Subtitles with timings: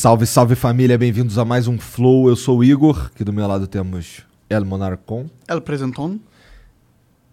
[0.00, 2.26] Salve, salve família, bem-vindos a mais um Flow.
[2.26, 5.28] Eu sou o Igor, aqui do meu lado temos El Monarcon.
[5.46, 6.18] El presenton.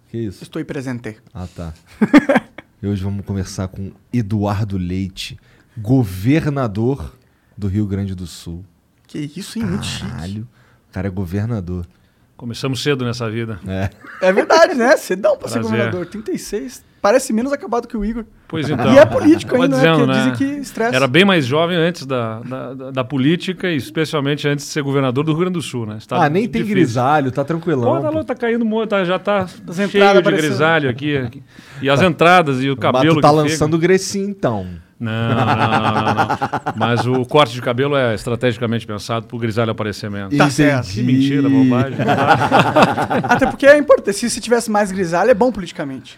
[0.09, 0.43] Que isso?
[0.43, 1.15] Estou presente.
[1.33, 1.73] Ah, tá.
[2.83, 5.39] e hoje vamos conversar com Eduardo Leite,
[5.77, 7.15] governador
[7.57, 8.65] do Rio Grande do Sul.
[9.07, 9.65] Que isso, hein?
[9.65, 10.11] Muito chique.
[10.11, 10.45] Caralho,
[10.89, 11.87] o cara é governador.
[12.35, 13.61] Começamos cedo nessa vida.
[13.65, 13.89] É.
[14.21, 14.97] É verdade, né?
[14.97, 15.71] Cedão pra ser Prazer.
[15.71, 16.05] governador.
[16.05, 16.83] 36.
[17.01, 18.25] Parece menos acabado que o Igor.
[18.47, 18.93] Pois então.
[18.93, 20.13] E é político ainda, dizendo, né?
[20.13, 20.31] Porque né?
[20.31, 20.95] dizem que estresse.
[20.95, 24.81] Era bem mais jovem antes da, da, da- da política e especialmente antes de ser
[24.81, 25.97] governador do Rio Grande do Sul, né?
[25.97, 26.75] Estado ah, nem tem difícil.
[26.75, 28.01] grisalho, tá tranquilão.
[28.01, 30.47] Pô, tá, tá caindo muito, tá- já tá As cheio entradas de aparecendo.
[30.49, 31.43] grisalho aqui, aqui.
[31.81, 34.65] E as entradas e o Mas cabelo tu tá lançando o Grecinho, então.
[34.99, 36.27] Não, não, não, não, não.
[36.75, 40.35] Mas o corte de cabelo é estrategicamente pensado pro grisalho aparecer menos.
[40.35, 40.87] Tá certo.
[40.89, 41.99] Que mentira, bobagem.
[43.23, 44.17] Até porque é importante.
[44.17, 46.17] Se você tivesse mais grisalho, é bom politicamente.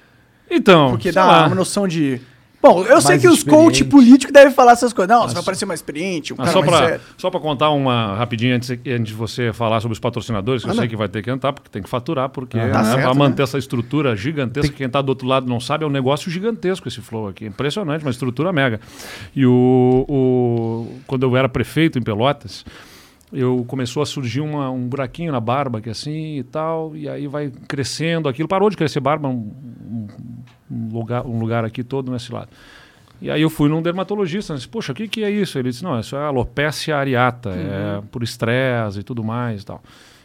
[0.50, 1.46] Então, Porque sei dá lá.
[1.48, 2.20] uma noção de.
[2.62, 5.08] Bom, eu sei Mais que os coach políticos devem falar essas coisas.
[5.16, 7.02] Não, você vai parecer mais experiente, um Mas cara só mais para sério.
[7.18, 10.72] só pra contar uma rapidinho antes, antes de você falar sobre os patrocinadores, que eu
[10.72, 10.82] Manda.
[10.82, 13.08] sei que vai ter que entrar, porque tem que faturar, porque Ah, né, tá para
[13.08, 13.14] né?
[13.14, 16.86] manter essa estrutura gigantesca, quem está do outro lado não sabe, é um negócio gigantesco
[16.90, 17.46] esse flow aqui.
[17.46, 18.82] Impressionante, uma estrutura mega.
[19.34, 22.66] E o, o- quando eu era prefeito em Pelotas,
[23.32, 27.28] eu começou a surgir uma- um buraquinho na barba, que assim e tal, e aí
[27.28, 28.48] vai crescendo aquilo.
[28.48, 29.52] Parou de crescer barba, um,
[29.92, 30.08] um-
[30.72, 32.50] um lugar, um lugar aqui todo nesse lado.
[33.22, 35.60] E aí eu fui num dermatologista, disse, poxa, o que, que é isso?
[35.60, 39.82] Ele disse, não, isso é alopecia areata, é por estresse e tudo mais e tal.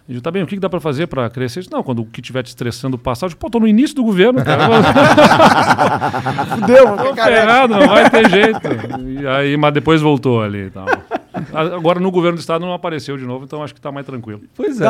[0.07, 1.59] Eu disse, tá bem, o que, que dá para fazer para crescer?
[1.61, 3.67] Ele disse, não, quando o que estiver te estressando passar, eu disse, pô, tô no
[3.67, 4.69] início do governo, cara.
[6.55, 8.61] Fudeu, Tô ferrado, não vai ter jeito.
[9.23, 10.87] E aí, mas depois voltou ali e tal.
[11.53, 14.43] Agora no governo do estado não apareceu de novo, então acho que tá mais tranquilo.
[14.55, 14.85] Pois é.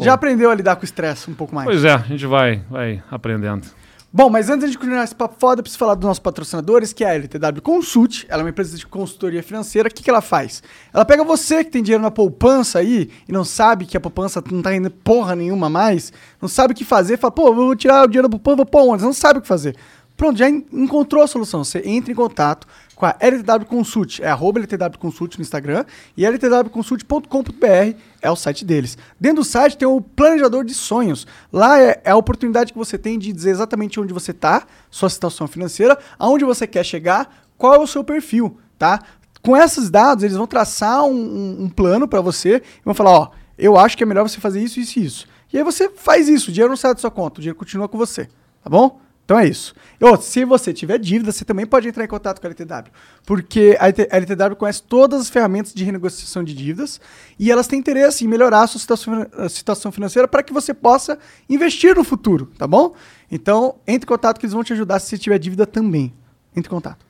[0.00, 1.66] Já aprendeu a lidar com o estresse um pouco mais.
[1.66, 3.66] Pois é, a gente vai, vai aprendendo.
[4.14, 7.02] Bom, mas antes de continuar esse papo foda, eu preciso falar dos nossos patrocinadores, que
[7.02, 8.26] é a LTW Consult.
[8.28, 9.88] Ela é uma empresa de consultoria financeira.
[9.88, 10.62] O que, que ela faz?
[10.92, 14.44] Ela pega você que tem dinheiro na poupança aí e não sabe que a poupança
[14.50, 18.04] não tá indo porra nenhuma mais, não sabe o que fazer, fala, pô, vou tirar
[18.04, 19.02] o dinheiro da poupança, vou pôr onde?
[19.02, 19.74] Não sabe o que fazer.
[20.22, 21.64] Pronto, já en- encontrou a solução.
[21.64, 25.84] Você entra em contato com a LTW Consult, é arroba LTW Consult no Instagram
[26.16, 28.96] e ltwconsult.com.br é o site deles.
[29.18, 31.26] Dentro do site tem o planejador de sonhos.
[31.52, 35.10] Lá é, é a oportunidade que você tem de dizer exatamente onde você está, sua
[35.10, 39.00] situação financeira, aonde você quer chegar, qual é o seu perfil, tá?
[39.42, 43.10] Com esses dados, eles vão traçar um, um- um plano para você e vão falar,
[43.10, 45.26] ó, eu acho que é melhor você fazer isso, isso e isso.
[45.52, 47.88] E aí você faz isso, o dinheiro não sai da sua conta, o dinheiro continua
[47.88, 48.26] com você,
[48.62, 49.01] tá bom?
[49.24, 49.74] Então é isso.
[50.20, 52.90] Se você tiver dívida, você também pode entrar em contato com a LTW.
[53.24, 57.00] Porque a LT a LTW conhece todas as ferramentas de renegociação de dívidas
[57.38, 60.74] e elas têm interesse em melhorar a sua situação, a situação financeira para que você
[60.74, 62.94] possa investir no futuro, tá bom?
[63.30, 66.12] Então, entre em contato que eles vão te ajudar se você tiver dívida também.
[66.54, 67.06] Entre em contato.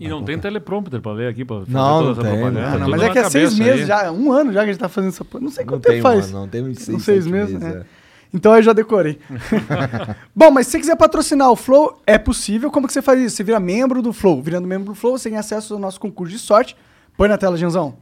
[0.00, 2.70] E não tem teleprompter para ler aqui, para fazer Não, toda não essa tem, propaganda.
[2.70, 2.78] não.
[2.78, 3.86] Não, mas é que é seis meses aí.
[3.86, 5.26] já, um ano já que a gente tá fazendo essa.
[5.40, 6.30] Não sei Não quanto tem tempo faz.
[6.30, 7.82] não tem seis, seis sete meses, meses, né?
[7.84, 7.97] é.
[8.32, 9.18] Então eu já decorei.
[10.34, 12.70] Bom, mas se você quiser patrocinar o Flow, é possível.
[12.70, 13.36] Como que você faz isso?
[13.36, 14.42] Você vira membro do Flow.
[14.42, 16.76] Virando membro do Flow, você tem acesso ao nosso concurso de sorte.
[17.16, 17.96] Põe na tela, Janzão.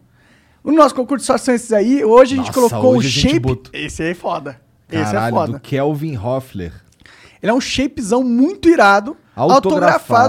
[0.65, 2.05] O nosso concurso de sorte são esses aí.
[2.05, 3.39] Hoje a gente Nossa, colocou o shape.
[3.39, 4.61] botou- Esse aí é foda.
[4.91, 5.53] Esse é Caralho, foda.
[5.53, 6.73] do Kelvin Hoffler.
[7.43, 9.55] Ele é um shapezão muito irado, Autografado.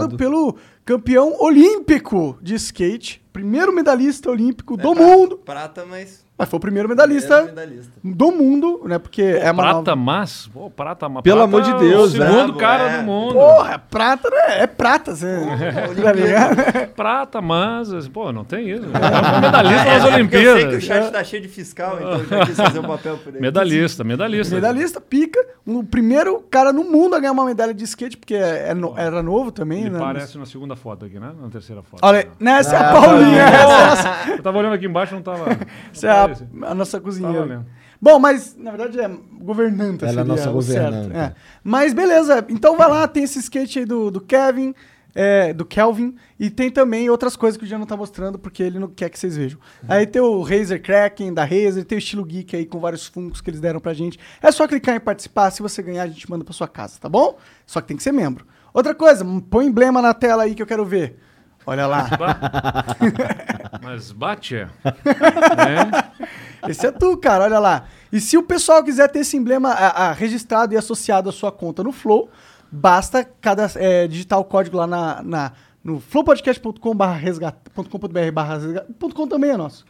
[0.05, 5.37] autografado, pelo campeão olímpico de skate, primeiro medalhista olímpico É do pra- mundo.
[5.43, 6.23] Prata, mas.
[6.37, 7.91] Mas foi o primeiro medalhista primeiro medalhista.
[8.03, 8.99] do mundo, né?
[8.99, 10.47] Porque é uma Prata nova- Mas?
[10.53, 11.23] Pô, Prata Mas.
[11.23, 12.25] Pelo Prata amor de é o Deus, né?
[12.27, 12.97] segundo Brabo, cara é.
[12.99, 13.33] do mundo.
[13.33, 14.61] Porra, prata né?
[14.61, 15.25] é prata, você.
[15.95, 16.87] ligado?
[16.95, 18.07] Prata, mas.
[18.09, 18.83] Pô, não tem isso.
[18.85, 20.83] É medalhista nas É, porque Eu sei que o Olimpíadas.
[20.83, 23.39] chat tá cheio de fiscal, então eu já quis fazer um papel por ele.
[23.41, 24.53] Medalhista, medalhista.
[24.55, 25.43] Medalhista, pica.
[25.65, 29.21] O primeiro cara no mundo a ganhar uma medalha de skate, porque é no- era
[29.23, 29.99] novo também, Ele né?
[29.99, 31.31] parece na segunda foto aqui, né?
[31.41, 31.99] Na terceira foto.
[32.03, 33.41] Olha, aí, nessa é a Ah, Paulinha.
[33.47, 35.45] Essa é a nossa, Eu tava olhando aqui embaixo não tava.
[35.93, 36.47] essa é a- aparece.
[36.61, 37.65] a nossa cozinheira.
[37.99, 39.09] Bom, mas na verdade é
[39.39, 40.05] governanta.
[40.05, 41.17] Ela é seria nossa o certo, governanta.
[41.17, 41.35] é.
[41.63, 44.73] Mas beleza, então vai lá, tem esse skate aí do, do Kevin,
[45.15, 48.61] é, do Kelvin, e tem também outras coisas que o Jean não tá mostrando porque
[48.61, 49.59] ele não quer que vocês vejam.
[49.87, 53.41] Aí tem o Razer Kraken da Razer, tem o estilo geek aí com vários funcos
[53.41, 54.19] que eles deram pra gente.
[54.39, 57.09] É só clicar em participar, se você ganhar a gente manda pra sua casa, tá
[57.09, 57.35] bom?
[57.65, 58.45] Só que tem que ser membro.
[58.71, 61.17] Outra coisa, põe emblema na tela aí que eu quero ver.
[61.67, 62.07] Olha lá.
[63.83, 64.67] Mas bate, é.
[66.69, 67.85] Esse é tu, cara, olha lá.
[68.11, 71.51] E se o pessoal quiser ter esse emblema a- a, registrado e associado à sua
[71.51, 72.29] conta no Flow,
[72.71, 75.51] basta cada, é, digitar o código lá na, na-
[75.83, 78.87] no flowpodcast.com.br resgata.com.br barra resgata.
[78.97, 79.85] Ponto .com também é nosso.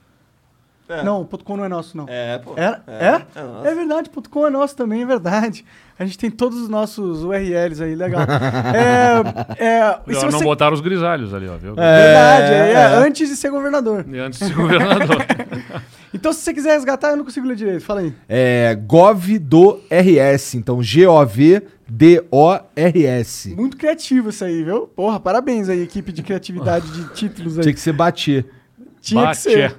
[0.89, 1.04] É.
[1.04, 2.06] Não, ponto .com não é nosso, não.
[2.07, 2.54] É, pô.
[2.56, 2.80] É?
[2.88, 3.75] É, É, é nosso.
[3.75, 5.66] verdade, ponto .com é nosso também, é verdade.
[6.00, 8.22] A gente tem todos os nossos URLs aí, legal.
[8.74, 10.44] é, é, e se Não você...
[10.45, 11.57] botaram os grisalhos ali, ó.
[11.57, 11.75] Viu?
[11.75, 12.86] Verdade, é, é, É.
[12.95, 14.06] antes de ser governador.
[14.07, 15.18] E antes de ser governador.
[16.13, 17.84] Então, se você quiser resgatar, eu não consigo ler direito.
[17.84, 18.13] Fala aí.
[18.30, 20.81] É Gov do RS, então
[22.28, 23.56] G-O-V-D-O-R-S.
[23.56, 24.88] Muito criativo isso aí, viu?
[24.88, 27.63] Porra, parabéns aí, equipe de criatividade de títulos aí.
[27.63, 28.45] Tinha que ser bater.
[29.01, 29.38] Tinha que Bate.
[29.42, 29.75] ser.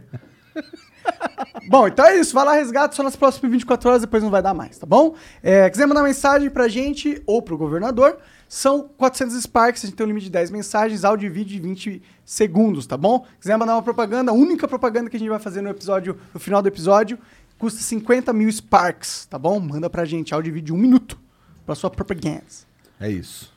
[1.68, 2.32] Bom, então é isso.
[2.34, 5.14] Vai lá, resgata só nas próximas 24 horas, depois não vai dar mais, tá bom?
[5.42, 8.18] É, quiser mandar mensagem pra gente ou pro governador,
[8.48, 11.60] são 400 Sparks, a gente tem um limite de 10 mensagens, áudio e vídeo de
[11.60, 13.26] 20 segundos, tá bom?
[13.38, 16.40] Quiser mandar uma propaganda, a única propaganda que a gente vai fazer no episódio, no
[16.40, 17.18] final do episódio,
[17.58, 19.60] custa 50 mil Sparks, tá bom?
[19.60, 21.18] Manda pra gente áudio e vídeo de um minuto
[21.66, 22.44] pra sua propaganda.
[22.98, 23.52] É isso.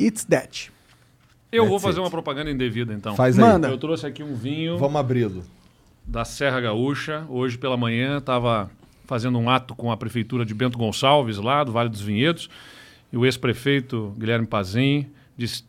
[0.00, 0.72] It's that.
[1.52, 2.04] Eu vou That's fazer it.
[2.04, 3.14] uma propaganda indevida, então.
[3.14, 3.68] Faz Manda.
[3.68, 3.72] aí.
[3.72, 5.44] Eu trouxe aqui um vinho Vamos abri-lo.
[6.08, 7.26] Da Serra Gaúcha.
[7.28, 8.70] Hoje pela manhã estava
[9.06, 12.48] fazendo um ato com a prefeitura de Bento Gonçalves, lá do Vale dos Vinhedos.
[13.12, 15.06] E o ex-prefeito Guilherme Pazin
[15.36, 15.64] disse: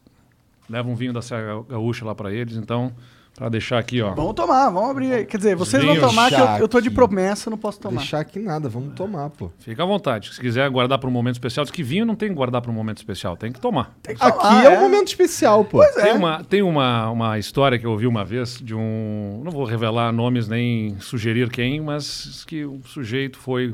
[0.69, 2.55] leva um vinho da Serra Gaúcha lá para eles.
[2.55, 2.93] Então,
[3.39, 4.13] para deixar aqui, ó.
[4.13, 5.25] Vamos tomar, vamos abrir aí.
[5.25, 7.99] Quer dizer, vocês vão tomar, que eu, eu tô de promessa, não posso tomar.
[7.99, 9.49] Deixar aqui nada, vamos tomar, pô.
[9.59, 10.33] Fica à vontade.
[10.33, 12.69] Se quiser guardar para um momento especial, diz que vinho não tem que guardar para
[12.69, 13.97] um momento especial, tem que tomar.
[14.03, 15.77] Tem que Aqui tomar, é um momento especial, pô.
[15.77, 16.01] Pois é.
[16.01, 19.41] Tem, uma, tem uma, uma história que eu ouvi uma vez de um.
[19.41, 23.73] Não vou revelar nomes nem sugerir quem, mas que o sujeito foi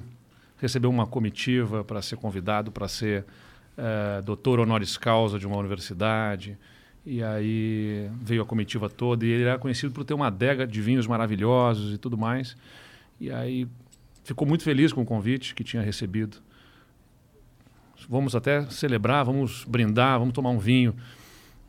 [0.61, 3.25] receber uma comitiva para ser convidado para ser
[3.75, 6.55] eh, doutor honoris causa de uma universidade.
[7.05, 10.81] E aí veio a comitiva toda e ele era conhecido por ter uma adega de
[10.81, 12.57] vinhos maravilhosos e tudo mais.
[13.19, 13.67] E aí
[14.23, 16.37] ficou muito feliz com o convite que tinha recebido.
[18.09, 20.95] Vamos até celebrar, vamos brindar, vamos tomar um vinho.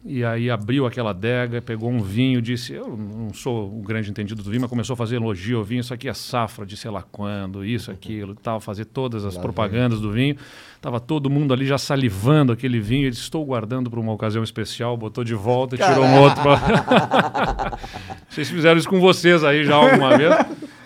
[0.09, 4.41] E aí abriu aquela adega, pegou um vinho, disse: Eu não sou o grande entendido
[4.41, 5.81] do vinho, mas começou a fazer elogio ao vinho.
[5.81, 9.35] Isso aqui é safra de sei lá quando, isso, aquilo e tal, fazer todas as
[9.35, 10.37] Lá propagandas do vinho.
[10.81, 13.03] Tava todo mundo ali já salivando aquele vinho.
[13.03, 16.41] Ele disse: Estou guardando para uma ocasião especial, botou de volta e tirou um outro.
[16.41, 17.79] pra-
[18.31, 20.33] Vocês fizeram isso com vocês aí já alguma vez?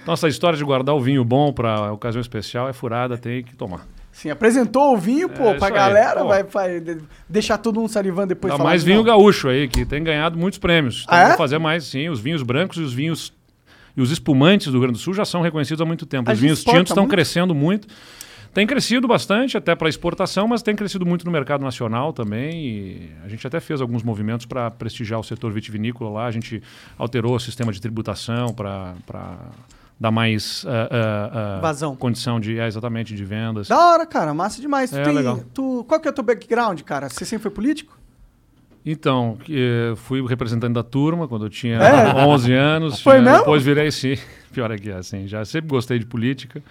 [0.02, 3.54] Então, essa história de guardar o vinho bom para ocasião especial é furada, tem que
[3.54, 3.86] tomar.
[4.12, 6.28] Sim, apresentou o vinho, pô, É, pra galera, pô.
[6.28, 6.98] vai, vai de-
[7.28, 8.52] deixar todo mundo salivando depois.
[8.52, 9.04] Falar mais vinho não.
[9.04, 11.04] gaúcho aí, que tem ganhado muitos prêmios.
[11.06, 11.36] Então, Ah, é?
[11.36, 12.08] fazer mais, sim.
[12.08, 13.32] Os vinhos brancos e os vinhos.
[13.96, 16.28] E os espumantes do Rio Grande do Sul já são reconhecidos há muito tempo.
[16.30, 17.88] A Os vinhos tintos estão crescendo muito.
[18.52, 22.66] Tem crescido bastante, até para exportação, mas tem crescido muito no mercado nacional também.
[22.66, 26.26] E a gente até fez alguns movimentos para prestigiar o setor vitivinícola lá.
[26.26, 26.60] A gente
[26.98, 28.94] alterou o sistema de tributação para
[30.00, 31.94] dar mais ah, ah, ah, Vazão.
[31.94, 33.68] condição de, é, exatamente, de vendas.
[33.68, 34.90] Da hora, cara, massa demais.
[34.90, 35.40] Tu É, tem- legal.
[35.52, 37.08] tu- qual que é o teu background, cara?
[37.10, 37.98] Você sempre foi político?
[38.84, 42.14] Então, eh, fui o representante da turma quando eu tinha É?
[42.24, 43.02] 11 anos.
[43.02, 43.38] Foi mesmo?
[43.40, 44.16] Depois virei, sim.
[44.52, 45.28] Pior é que é, assim.
[45.28, 46.62] Já sempre gostei de política.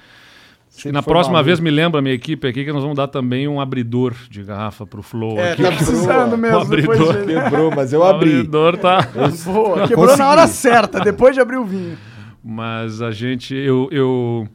[0.68, 1.46] Sempre e na próxima maluco.
[1.46, 4.42] vez, me lembra a minha equipe aqui que nós vamos dar também um abridor de
[4.44, 5.38] garrafa pro Flow.
[5.38, 5.62] É, aqui.
[5.64, 6.58] tá precisando mesmo.
[6.58, 7.26] O abridor.
[7.26, 8.32] Quebrou, mas eu O abri.
[8.40, 9.08] abridor tá...
[9.46, 10.22] Boa, quebrou na consegui.
[10.24, 11.98] hora certa, depois de abrir o vinho.
[12.44, 14.48] Mas a gente, eu, eu,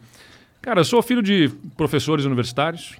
[0.62, 2.96] cara, eu sou filho de professores universitários.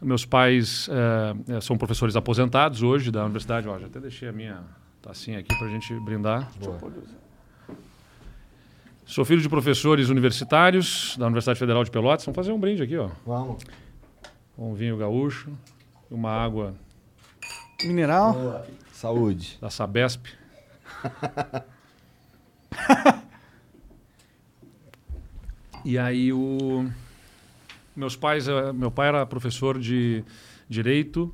[0.00, 3.68] Meus pais eh, são professores aposentados hoje da universidade.
[3.68, 4.60] Ó, já até deixei a minha
[5.00, 6.50] tacinha aqui para a gente brindar.
[9.06, 12.26] Sou filho de professores universitários da Universidade Federal de Pelotas.
[12.26, 13.08] Vamos fazer um brinde aqui, ó.
[13.24, 13.62] Vamos.
[14.58, 15.50] Um vinho gaúcho,
[16.10, 16.74] uma água
[17.84, 18.64] Mineral.
[18.92, 19.58] Saúde.
[19.60, 20.26] da Sabesp.
[25.86, 26.90] e aí o
[27.94, 30.24] meus pais, eh, meu pai era professor de
[30.68, 31.32] direito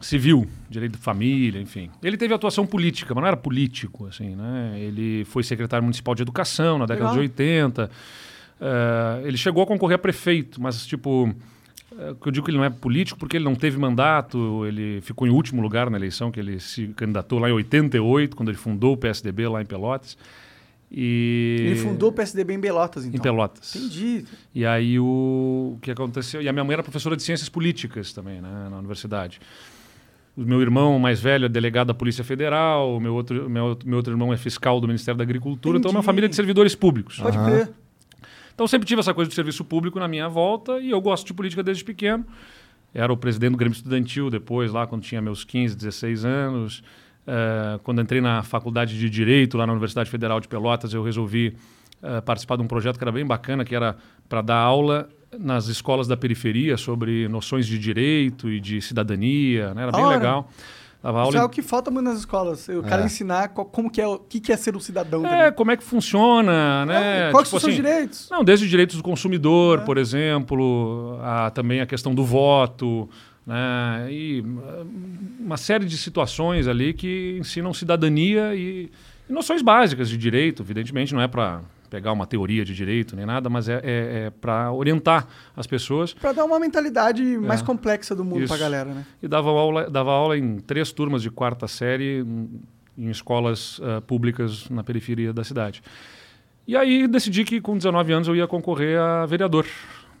[0.00, 1.90] civil, direito de família, enfim.
[2.02, 4.74] Ele teve atuação política, mas não era político, assim, né?
[4.78, 7.14] Ele foi secretário municipal de educação na década Legal.
[7.14, 7.90] de 80.
[8.58, 11.34] Eh, ele chegou a concorrer a prefeito, mas tipo
[12.22, 15.26] que eu digo que ele não é político porque ele não teve mandato, ele ficou
[15.26, 18.94] em último lugar na eleição, que ele se candidatou lá em 88, quando ele fundou
[18.94, 20.16] o PSDB lá em Pelotas.
[20.90, 21.56] E...
[21.60, 23.18] Ele fundou o PSDB em Belotas, então.
[23.18, 23.76] em Pelotas.
[23.76, 24.24] Entendi.
[24.54, 25.74] E aí o...
[25.76, 26.42] o que aconteceu?
[26.42, 29.40] E a minha mãe era professora de ciências políticas também, né, na universidade.
[30.36, 33.96] O meu irmão mais velho é delegado da Polícia Federal, o meu outro, meu, meu
[33.98, 36.06] outro irmão é fiscal do Ministério da Agricultura, então é uma Entendi.
[36.06, 37.18] família de servidores públicos.
[37.18, 37.70] Pode crer.
[38.54, 41.34] Então sempre tive essa coisa de serviço público na minha volta e eu gosto de
[41.34, 42.26] política desde pequeno.
[42.92, 46.82] Era o presidente do Grêmio Estudantil depois, lá quando tinha meus 15, 16 anos.
[47.32, 51.56] Eh, quando entrei na faculdade de Direito, lá na Universidade Federal de Pelotas, eu resolvi
[52.02, 53.96] eh, participar de um projeto que era bem bacana, que era
[54.28, 55.08] para dar aula
[55.38, 59.72] nas escolas da periferia sobre noções de direito e de cidadania.
[59.74, 59.82] né?
[59.84, 60.16] Era bem hora.
[60.16, 60.48] legal.
[61.02, 62.68] Dava Isso é aula o que falta muito nas escolas.
[62.68, 63.06] O cara É.
[63.06, 65.20] ensinar qual- como que é, o que, que é ser um cidadão.
[65.20, 65.22] em...
[65.22, 65.40] também.
[65.40, 67.28] É, como é que funciona, né?
[67.28, 68.28] É, quais Tipo são os assim, seus direitos?
[68.30, 69.82] Não, desde direitos do consumidor, É.
[69.82, 73.08] por exemplo, a, também a questão do voto,
[73.50, 74.12] né?
[74.12, 74.84] E ah,
[75.40, 78.88] uma série de situações ali que ensinam cidadania e,
[79.28, 83.26] e noções básicas de direito, evidentemente, não é para pegar uma teoria de direito nem
[83.26, 85.26] nada, mas é, é, para orientar
[85.56, 86.14] as pessoas.
[86.14, 88.44] Pra dar uma mentalidade mais complexa do mundo É.
[88.44, 88.54] Isso.
[88.54, 89.04] pra galera, né?
[89.20, 92.24] E dava aula, dava aula em três turmas de quarta série
[92.96, 95.82] em, escolas ah, públicas na periferia da cidade.
[96.68, 99.66] E aí decidi que com 19 anos eu ia concorrer a vereador.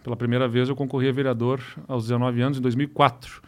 [0.02, 3.42] Pela primeira vez eu concorri a vereador aos 19 anos, em 2004.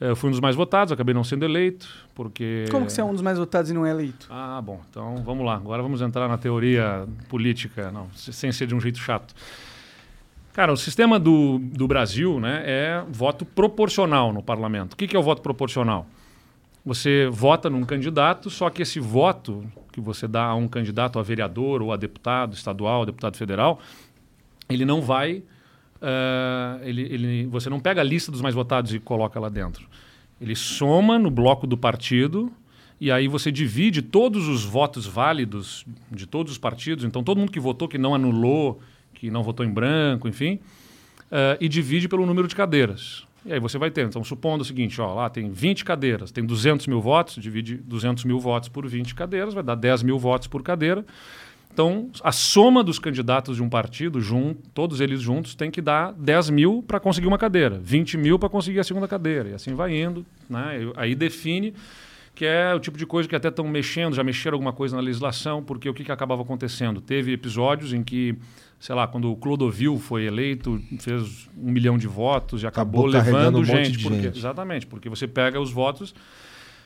[0.00, 2.66] Eh, Eu fui um dos mais votados, acabei não sendo eleito, porque...
[2.70, 4.26] Como que você é um dos mais votados e não é eleito?
[4.30, 5.56] Ah, bom, então vamos lá.
[5.56, 9.34] Agora vamos entrar na teoria política, não, se- sem ser de um jeito chato.
[10.52, 14.92] Cara, o sistema do, do Brasil né, é voto proporcional no parlamento.
[14.92, 16.06] O que, que é o voto proporcional?
[16.86, 21.22] Você vota num candidato, só que esse voto que você dá a um candidato, a
[21.22, 23.80] vereador ou a deputado estadual, deputado federal,
[24.68, 25.42] ele não vai.
[26.00, 29.88] Eh, ele, ele, você não pega a lista dos mais votados e coloca lá dentro.
[30.40, 32.52] Ele soma no bloco do partido
[33.00, 37.04] e aí você divide todos os votos válidos de todos os partidos.
[37.04, 38.80] Então, todo mundo que votou, que não anulou,
[39.12, 40.58] que não votou em branco, enfim,
[41.30, 43.26] eh, e divide pelo número de cadeiras.
[43.46, 44.06] E aí você vai ter.
[44.06, 48.24] Então, supondo o seguinte, ó, lá tem 20 cadeiras, tem 200 mil votos, divide 200
[48.24, 51.04] mil votos por 20 cadeiras, vai dar 10 mil votos por cadeira.
[51.74, 56.12] Então, a soma dos candidatos de um partido, jun, todos eles juntos, tem que dar
[56.12, 59.48] 10 mil para conseguir uma cadeira, 20 mil para conseguir a segunda cadeira.
[59.48, 60.24] E assim vai indo.
[60.48, 60.92] Né?
[60.96, 61.74] Aí define
[62.32, 65.02] que é o tipo de coisa que até estão mexendo, já mexeram alguma coisa na
[65.02, 67.00] legislação, porque o que, que acabava acontecendo?
[67.00, 68.36] Teve episódios em que,
[68.78, 73.22] sei lá, quando o Clodovil foi eleito, fez um milhão de votos e acabou, Acabou
[73.32, 74.38] levando um monte gente, de porque- gente.
[74.38, 76.14] Exatamente, porque você pega os votos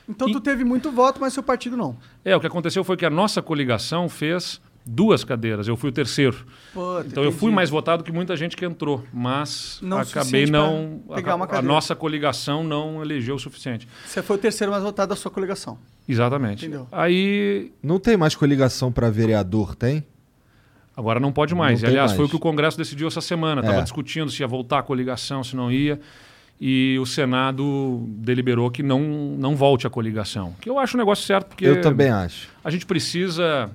[0.07, 1.95] Então E- tu teve muito voto, mas seu partido não.
[2.25, 4.59] é, o que aconteceu foi que a nossa coligação fez
[4.91, 5.67] duas cadeiras.
[5.67, 6.45] Eu fui o terceiro.
[6.73, 10.45] Puta, Então eu fui mais votado que muita gente que entrou, mas Não o acabei
[10.47, 13.87] não pra pegar uma a, a nossa coligação não elegeu o suficiente.
[14.05, 15.77] Você foi o terceiro mais votado da sua coligação.
[16.07, 16.65] Exatamente.
[16.65, 16.87] Entendeu.
[16.91, 20.03] Aí Não tem mais coligação para vereador, tem?
[20.97, 21.81] agora não pode mais.
[21.81, 22.17] Não E, aliás, mais.
[22.17, 23.61] foi o que o Congresso decidiu essa semana.
[23.61, 23.83] Estava É.
[23.83, 25.97] discutindo se ia voltar a coligação, se não ia.
[26.59, 28.99] E o Senado deliberou que não,
[29.39, 30.53] não volte a coligação.
[30.59, 32.49] Que eu acho um negócio certo, porque Eu também acho.
[32.61, 33.71] a gente precisa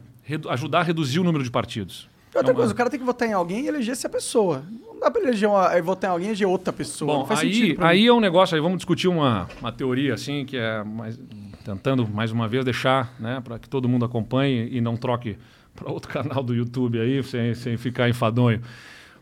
[0.50, 2.08] ajudar a reduzir o número de partidos.
[2.34, 4.64] E outra Não, coisa, o cara tem que votar em alguém e eleger essa pessoa.
[4.84, 7.12] Não dá pra eleger uma, votar em alguém e eleger outra pessoa.
[7.12, 10.44] Bom, não faz aí, aí é um negócio, aí vamos discutir uma, uma teoria assim,
[10.44, 11.18] que é mais,
[11.64, 15.38] tentando mais uma vez deixar, né, para que todo mundo acompanhe e não troque
[15.76, 18.60] para outro canal do YouTube aí, sem, sem ficar enfadonho.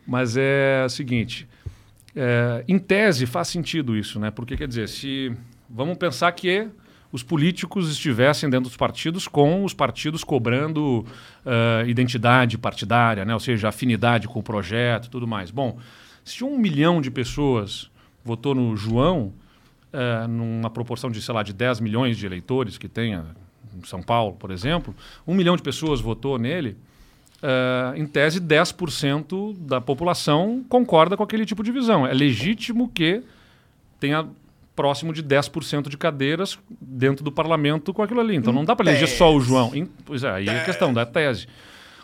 [0.07, 1.47] Mas é o seguinte,
[2.17, 4.31] é, em tese faz sentido isso, né?
[4.31, 5.33] Porque quer dizer, se
[5.69, 6.69] vamos pensar que
[7.13, 11.05] os políticos estivessem dentro dos partidos com os partidos cobrando
[11.45, 13.35] ah, identidade partidária, né?
[13.35, 15.51] ou seja, afinidade com o projeto tudo mais.
[15.51, 15.79] Bom,
[16.25, 17.91] se um milhão de pessoas
[18.25, 19.33] votou no João,
[19.93, 23.27] eh, numa proporção de, sei lá, de 10 milhões de eleitores que tenha
[23.77, 24.95] em São Paulo, por exemplo,
[25.27, 26.77] um milhão de pessoas votou nele,
[27.43, 32.07] eh, em tese 10% da população concorda com aquele tipo de visão.
[32.07, 33.23] É legítimo que
[33.99, 34.27] tenha
[34.75, 38.37] próximo de 10% de cadeiras dentro do parlamento com aquilo ali.
[38.37, 39.75] Então não dá para eleger só o João.
[39.75, 41.47] Em- pois é, aí é a questão da tese.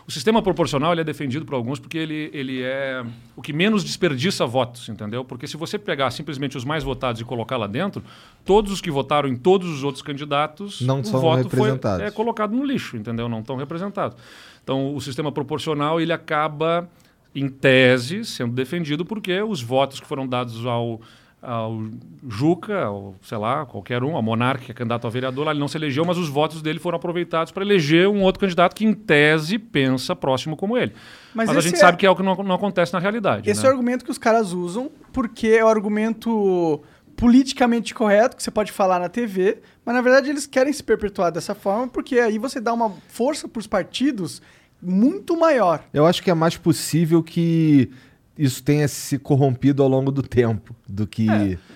[0.07, 3.03] O sistema proporcional ele é defendido por alguns porque ele, ele é
[3.35, 5.23] o que menos desperdiça votos, entendeu?
[5.23, 8.03] Porque se você pegar simplesmente os mais votados e colocar lá dentro,
[8.43, 11.99] todos os que votaram em todos os outros candidatos, Não o são voto representados.
[11.99, 13.29] foi é colocado no lixo, entendeu?
[13.29, 14.17] Não estão representados.
[14.63, 16.89] Então, o sistema proporcional ele acaba,
[17.35, 20.99] em tese, sendo defendido porque os votos que foram dados ao,
[21.41, 21.81] ao
[22.27, 25.59] Juca, ou sei lá, qualquer um, ao Monarca, que é candidato a vereador, lá ele
[25.59, 28.85] não se elegeu, mas os votos dele foram aproveitados para eleger um outro candidato que,
[28.85, 30.93] em tese, pensa próximo como ele.
[31.33, 33.49] Mas Mas, a gente é- sabe que é o que não, não acontece na realidade.
[33.49, 33.67] Esse né?
[33.67, 36.81] é o argumento que os caras usam, porque é o argumento
[37.15, 41.31] politicamente correto, que você pode falar na TV, mas na verdade eles querem se perpetuar
[41.31, 44.41] dessa forma, porque aí você dá uma força para os partidos
[44.81, 45.83] muito maior.
[45.93, 47.91] Eu acho que é mais possível que
[48.39, 51.25] isso tenha se corrompido ao longo do tempo do que.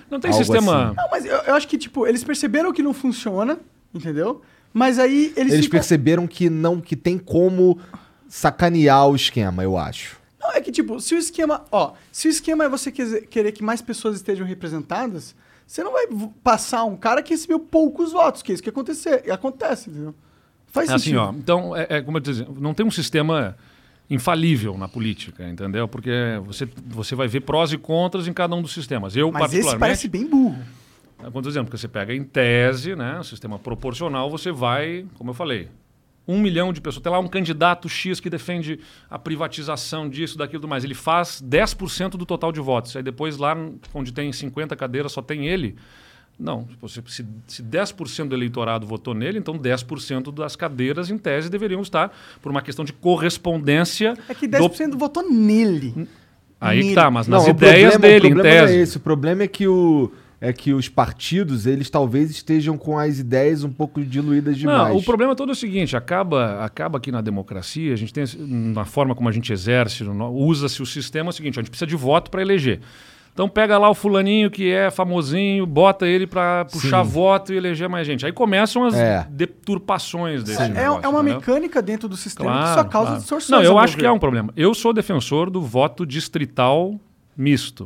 [0.09, 0.85] Não tem algo sistema.
[0.87, 0.95] assim.
[0.95, 3.59] Não, mas eu, eu acho que, tipo, eles perceberam que não funciona,
[3.93, 4.41] entendeu?
[4.73, 5.77] Mas aí eles, Eles ficam...
[5.79, 7.77] perceberam que não que tem como
[8.27, 10.17] sacanear o esquema, eu acho.
[10.41, 11.63] Não, é que, tipo, se o esquema...
[11.71, 15.35] Ó, se o esquema é você querer que mais pessoas estejam representadas,
[15.67, 16.07] você não vai
[16.43, 20.15] passar um cara que recebeu poucos votos, que é isso que acontecer, acontece, entendeu?
[20.67, 21.19] Faz É assim, sentido.
[21.21, 21.31] ó.
[21.31, 23.55] Então, é, é como eu dizia, não tem um sistema
[24.09, 25.87] infalível na política, entendeu?
[25.87, 26.11] Porque
[26.45, 29.15] você, você vai ver prós e contras em cada um dos sistemas.
[29.15, 30.57] Eu, Mas esse particularmente, parece bem burro.
[31.31, 35.33] quando exemplo, que você pega em tese, né, o sistema proporcional, você vai, como eu
[35.33, 35.69] falei,
[36.27, 37.03] um milhão de pessoas.
[37.03, 38.79] Tem lá um candidato X que defende
[39.09, 40.83] a privatização disso, daquilo, do mais.
[40.83, 42.95] Ele faz 10% do total de votos.
[42.95, 43.55] Aí depois lá
[43.93, 45.75] onde tem 50 cadeiras só tem ele.
[46.39, 51.81] Não, se, se 10% do eleitorado votou nele, então 10% das cadeiras, em tese, deveriam
[51.81, 52.11] estar
[52.41, 54.15] por uma questão de correspondência.
[54.27, 56.07] É que do- 10% votou nele.
[56.59, 56.95] Aí que nele.
[56.95, 58.79] tá, mas nas o ideias problema- dele, o em problema não tese.
[58.79, 58.97] é esse.
[58.97, 60.11] O problema é que o
[60.45, 64.89] é que os partidos, eles talvez estejam com as ideias um pouco diluídas demais.
[64.89, 68.25] Não, o problema todo é o seguinte, acaba, acaba aqui na democracia, a gente tem,
[68.37, 71.87] na forma como a gente exerce, usa-se o sistema é o seguinte, a gente precisa
[71.87, 72.81] de voto para eleger.
[73.33, 77.11] Então pega lá o fulaninho que é famosinho, bota ele para puxar Sim.
[77.11, 78.23] voto e eleger mais gente.
[78.25, 79.25] Aí começam as É.
[79.29, 81.39] deturpações desse É, negócio, é uma entendeu?
[81.39, 83.19] mecânica dentro do sistema que Claro, só causa claro.
[83.21, 83.49] distorções.
[83.49, 84.53] Não, eu acho que é um problema.
[84.55, 86.93] Eu sou defensor do voto distrital
[87.35, 87.85] misto.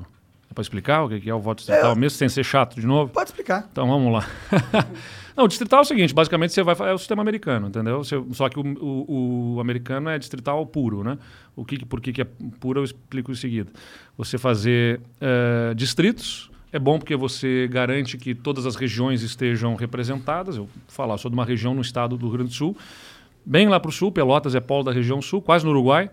[0.49, 2.85] Dá para explicar o que que é o voto distrital misto, sem ser chato de
[2.85, 3.11] novo?
[3.13, 3.67] Pode explicar.
[3.71, 4.25] Então vamos lá.
[5.37, 8.03] Não, o distrital é o seguinte, basicamente você vai é o sistema americano, entendeu?
[8.03, 11.17] Você- só que o, o- o americano é distrital puro, né?
[11.55, 12.27] O que, por que, que é
[12.59, 13.69] puro eu explico em seguida.
[14.17, 20.57] Você fazer eh, distritos é bom porque você garante que todas as regiões estejam representadas.
[20.57, 22.75] Eu falar, sou de uma região no estado do Rio Grande do Sul,
[23.45, 26.09] bem lá para o sul, Pelotas é polo da região sul, quase no Uruguai.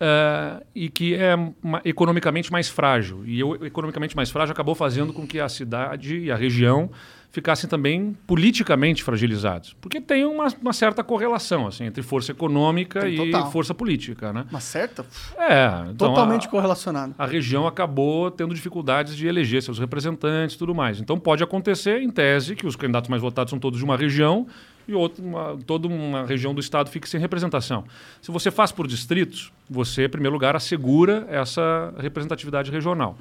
[0.00, 1.36] Eh, e que é
[1.84, 3.22] economicamente mais frágil.
[3.26, 6.90] E o economicamente mais frágil acabou fazendo com que a cidade e a região
[7.30, 9.76] ficassem também politicamente fragilizados.
[9.80, 13.52] Porque tem uma, uma certa correlação assim, entre força econômica Tem e total.
[13.52, 14.32] força política.
[14.32, 14.46] Né?
[14.50, 15.04] Uma certa?
[15.38, 17.14] É, então Totalmente a, correlacionado.
[17.16, 21.00] a região acabou tendo dificuldades de eleger seus representantes e tudo mais.
[21.00, 24.46] Então pode acontecer, em tese, que os candidatos mais votados são todos de uma região
[24.90, 27.84] e outra, uma, toda uma região do estado fique sem representação.
[28.20, 33.16] Se você faz por distritos, você, em primeiro lugar, assegura essa representatividade regional.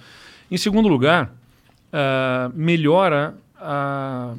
[0.51, 1.31] Em segundo lugar,
[1.93, 4.33] ah, melhora a,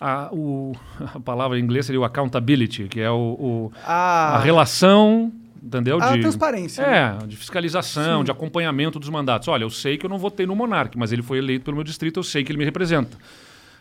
[0.00, 0.74] a, o,
[1.14, 6.00] a palavra em inglês seria o accountability, que é o, o- Ah, a relação, entendeu?
[6.02, 6.86] a de, transparência.
[6.86, 7.18] né?
[7.22, 8.24] é, de fiscalização, Sim.
[8.24, 9.48] de acompanhamento dos mandatos.
[9.48, 11.84] Olha, eu sei que eu não votei no Monark, mas ele foi eleito pelo meu
[11.84, 13.16] distrito, eu sei que ele me representa.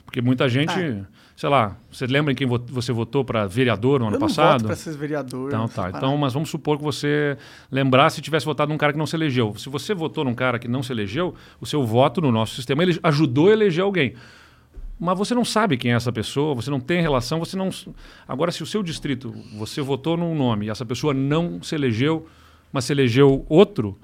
[0.06, 1.06] Porque muita gente, Ah.
[1.40, 4.28] Sei lá, você lembra em quem vo- você votou para vereador no ano Eu não
[4.28, 4.52] passado?
[4.64, 5.48] voto pra ser vereador.
[5.48, 5.90] Então tá.
[5.90, 7.38] Então, mas vamos supor que você
[7.72, 9.56] lembrasse se tivesse votado num cara que não se elegeu.
[9.56, 12.84] Se você votou num cara que não se elegeu, o seu voto no nosso sistema
[12.84, 14.16] ele ajudou a eleger alguém.
[15.00, 17.70] Mas você não sabe quem é essa pessoa, você não tem relação, você não.
[18.28, 22.28] Agora, se o seu distrito, você votou num nome e essa pessoa não se elegeu,
[22.70, 23.98] mas se elegeu outro,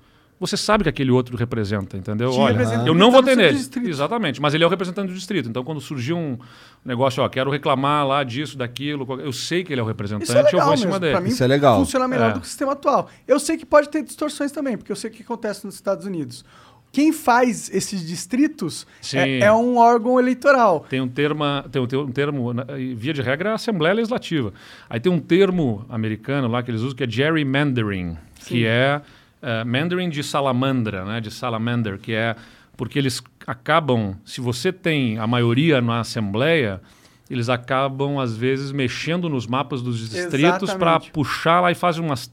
[0.45, 2.31] você sabe que aquele outro representa, entendeu?
[2.31, 3.57] Te Olha, representa eu não tá votei seu nele.
[3.57, 3.89] distrito.
[3.89, 5.47] Exatamente, mas ele é o representante do distrito.
[5.49, 6.37] Então, quando surgiu um
[6.83, 10.37] negócio, ó, quero reclamar lá disso, daquilo, eu sei que ele é o representante, Isso
[10.37, 10.99] é eu legal vou em cima mesmo.
[11.01, 11.11] dele.
[11.13, 11.79] Pra mim, Isso é legal.
[11.79, 12.33] funciona melhor É.
[12.33, 13.09] do que o sistema atual.
[13.27, 16.05] Eu sei que pode ter distorções também, porque eu sei o que acontece nos Estados
[16.05, 16.43] Unidos.
[16.91, 19.17] Quem faz esses distritos Sim.
[19.17, 20.85] é, é um órgão eleitoral.
[20.89, 22.53] Tem um termo, tem um, tem um termo,
[22.95, 24.53] via de regra, é a Assembleia Legislativa.
[24.89, 29.01] Aí tem um termo americano lá que eles usam que é gerrymandering, que é
[29.41, 32.35] eh, Mandarin de salamandra, né, de salamander, que é
[32.77, 36.81] porque eles acabam, se você tem a maioria na Assembleia,
[37.29, 42.31] eles acabam, às vezes, mexendo nos mapas dos distritos para puxar lá e fazem umas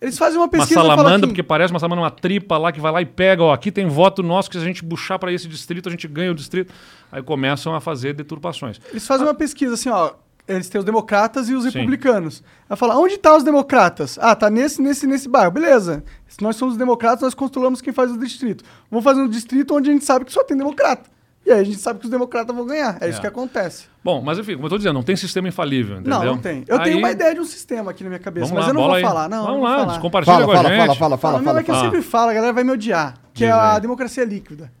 [0.00, 2.72] Eles fazem uma uma pesquisa falam salamandra, aqui, porque parece uma salamandra, uma tripa lá
[2.72, 5.18] que vai lá e pega, ó, aqui tem voto nosso que se a gente puxar
[5.18, 6.74] para esse distrito, a gente ganha o distrito.
[7.10, 8.80] Aí começam a fazer deturpações.
[8.90, 10.12] eles fazem uma pesquisa assim, ó,
[10.48, 11.70] eles têm os democratas e os Sim.
[11.70, 12.42] republicanos.
[12.68, 14.18] Ela fala, onde tá os democratas?
[14.20, 15.50] Ah, tá nesse, nesse, nesse bairro.
[15.52, 16.02] Beleza.
[16.28, 18.64] Se nós somos democratas, nós controlamos quem faz o distrito.
[18.90, 21.10] Vamos fazer um distrito onde a gente sabe que só tem democrata.
[21.44, 22.98] E aí a gente sabe que os democratas vão ganhar.
[23.00, 23.20] É, isso É.
[23.20, 23.86] que acontece.
[24.04, 26.18] Bom, mas enfim, como eu tô dizendo, não tem sistema infalível, entendeu?
[26.20, 26.64] Não, não tem.
[26.68, 28.70] Eu tenho Aí- uma ideia de um sistema aqui na minha cabeça, Vamos mas lá,
[28.70, 29.02] eu não vou aí.
[29.02, 29.28] falar.
[29.28, 30.00] Não, Vamos não lá, falar.
[30.00, 30.78] compartilha Fala, com a fala, gente.
[30.78, 31.60] fala, fala, fala, Fala, fala.
[31.60, 33.14] é que eu sempre falo, a galera vai me odiar.
[33.34, 33.80] Que é Diz a aí.
[33.80, 34.72] democracia líquida.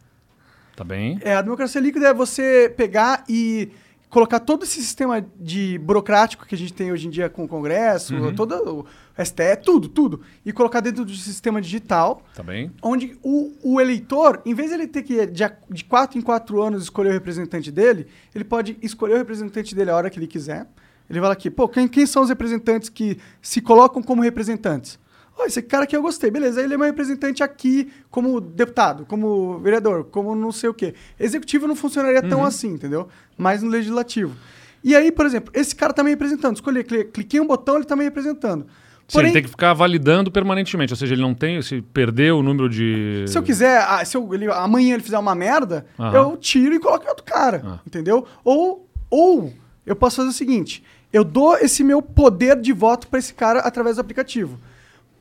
[0.76, 1.18] Tá bem?
[1.22, 3.70] É, a democracia líquida é você pegar e
[4.12, 7.48] colocar todo esse sistema de burocrático que a gente tem hoje em dia com o
[7.48, 8.34] Congresso, Uhum.
[8.34, 8.80] todo
[9.16, 12.70] o STE, tudo, tudo, e colocar dentro do sistema digital, Tá bem?
[12.82, 16.60] onde o, o eleitor, em vez de ele ter que de, de quatro em quatro
[16.60, 20.26] anos escolher o representante dele, ele pode escolher o representante dele a hora que ele
[20.26, 20.66] quiser.
[21.08, 24.98] Ele fala aqui, pô, quem, quem são os representantes que se colocam como representantes?
[25.38, 26.60] Ó, esse cara aqui eu gostei, beleza.
[26.62, 30.94] Ele é meu representante aqui como deputado, como vereador, como não sei o quê.
[31.18, 32.28] Executivo não funcionaria Uhum.
[32.28, 33.08] tão assim, entendeu?
[33.36, 34.36] Mas no legislativo.
[34.84, 36.56] E aí, por exemplo, esse cara tá me representando.
[36.56, 38.66] Escolhi, cli- cliquei um botão, ele tá me representando.
[39.08, 42.42] Sim, ele tem que ficar validando permanentemente, ou seja, ele não tem, se perder o
[42.42, 43.24] número de...
[43.28, 46.14] Se eu quiser, ah, se eu, ele- amanhã ele fizer uma merda, Aham.
[46.16, 47.78] eu tiro e coloco em outro cara, Ah.
[47.86, 48.24] entendeu?
[48.44, 49.52] Ou, ou
[49.84, 53.58] eu posso fazer o seguinte: eu dou esse meu poder de voto para esse cara
[53.60, 54.58] através do aplicativo.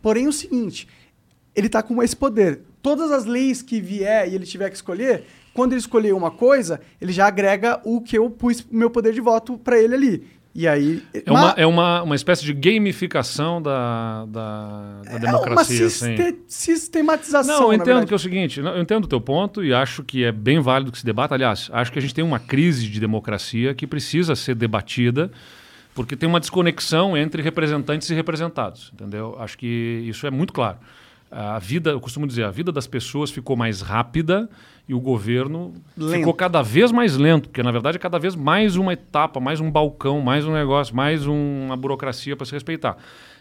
[0.02, 0.88] Porém, o seguinte,
[1.56, 2.62] ele tá com esse poder.
[2.82, 6.82] Todas as leis que vier e ele tiver que escolher, quando ele escolher uma coisa,
[7.00, 10.28] ele já agrega o que eu pus meu poder de voto para ele ali.
[10.54, 11.02] E aí.
[11.14, 15.86] É uma, é uma, uma espécie de gamificação da, da, da é uma democracia.
[15.86, 16.18] assim.
[16.18, 17.62] siste- sistematização.
[17.62, 20.24] Não, eu entendo que é o seguinte, eu entendo o teu ponto e acho que
[20.26, 21.36] é bem válido que se debata.
[21.36, 25.32] Aliás, acho que a gente tem uma crise de democracia que precisa ser debatida,
[25.94, 29.36] porque tem uma desconexão entre representantes e representados, entendeu?
[29.40, 30.78] Acho que isso é muito claro.
[31.30, 34.50] A vida, eu costumo dizer, a vida das pessoas ficou mais rápida
[34.88, 36.18] e o governo Lento.
[36.20, 39.62] ficou cada vez mais lento, porque na verdade é cada vez mais uma etapa, mais
[39.62, 42.98] um balcão, mais um negócio, mais um- uma burocracia para se respeitar.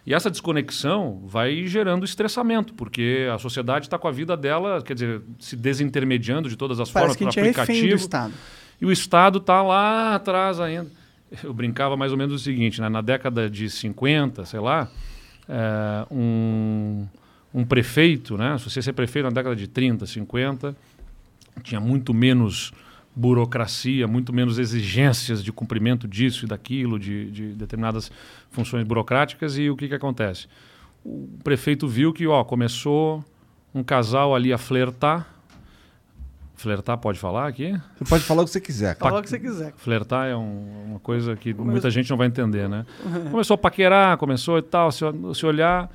[0.07, 4.95] E essa desconexão vai gerando estressamento, porque a sociedade está com a vida dela, quer
[4.95, 7.97] dizer, se desintermediando de todas as Parece formas que a gente é refém do aplicativo.
[7.97, 8.33] Estado.
[8.81, 10.89] E o Estado está lá atrás ainda.
[11.43, 12.89] Eu brincava mais ou menos o seguinte, né?
[12.89, 14.91] na década de 50, sei lá,
[15.49, 17.07] é, um,
[17.55, 18.57] um prefeito, né?
[18.59, 20.77] se você ser prefeito na década de 30, 50,
[21.63, 22.73] tinha muito menos
[23.15, 28.11] burocracia, muito menos exigências de cumprimento disso e daquilo, de, de determinadas
[28.51, 30.47] funções burocráticas, e o que, que acontece?
[31.05, 33.25] O prefeito viu que ó, começou
[33.75, 35.40] um casal ali a flertar.
[36.61, 37.73] Flertar pode falar aqui?
[37.97, 39.11] Você pode falar o que você quiser, cara.
[39.11, 39.73] Fala o que você quiser.
[39.77, 42.85] Flertar é um- uma coisa que muita gente não vai entender, né?
[43.31, 45.03] Começou a paquerar, começou e tal, se,
[45.35, 45.91] se olhar,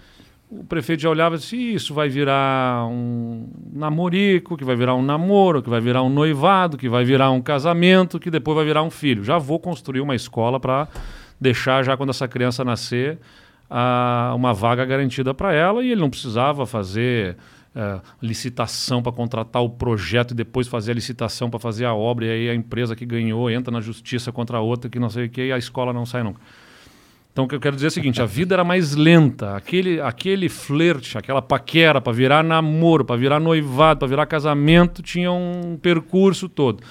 [0.49, 4.95] o prefeito já olhava e disse, "Ih, isso vai virar um namorico, que vai virar
[4.95, 8.65] um namoro, que vai virar um noivado, que vai virar um casamento, que depois vai
[8.65, 9.23] virar um filho.
[9.23, 10.87] Já vou construir uma escola para
[11.39, 13.19] deixar, já quando essa criança nascer,
[13.69, 17.35] a- uma vaga garantida para ela e ele não precisava fazer
[17.75, 22.25] eh, licitação para contratar o projeto e depois fazer a licitação para fazer a obra
[22.25, 25.25] e aí a empresa que ganhou entra na justiça contra a outra que não sei
[25.25, 26.39] o que e a escola não sai nunca.
[27.33, 29.99] Então o que eu quero dizer é o seguinte, a vida era mais lenta, aquele
[29.99, 35.77] aquele flerte, aquela paquera para virar namoro, para virar noivado, para virar casamento, tinha um
[35.81, 36.81] percurso todo.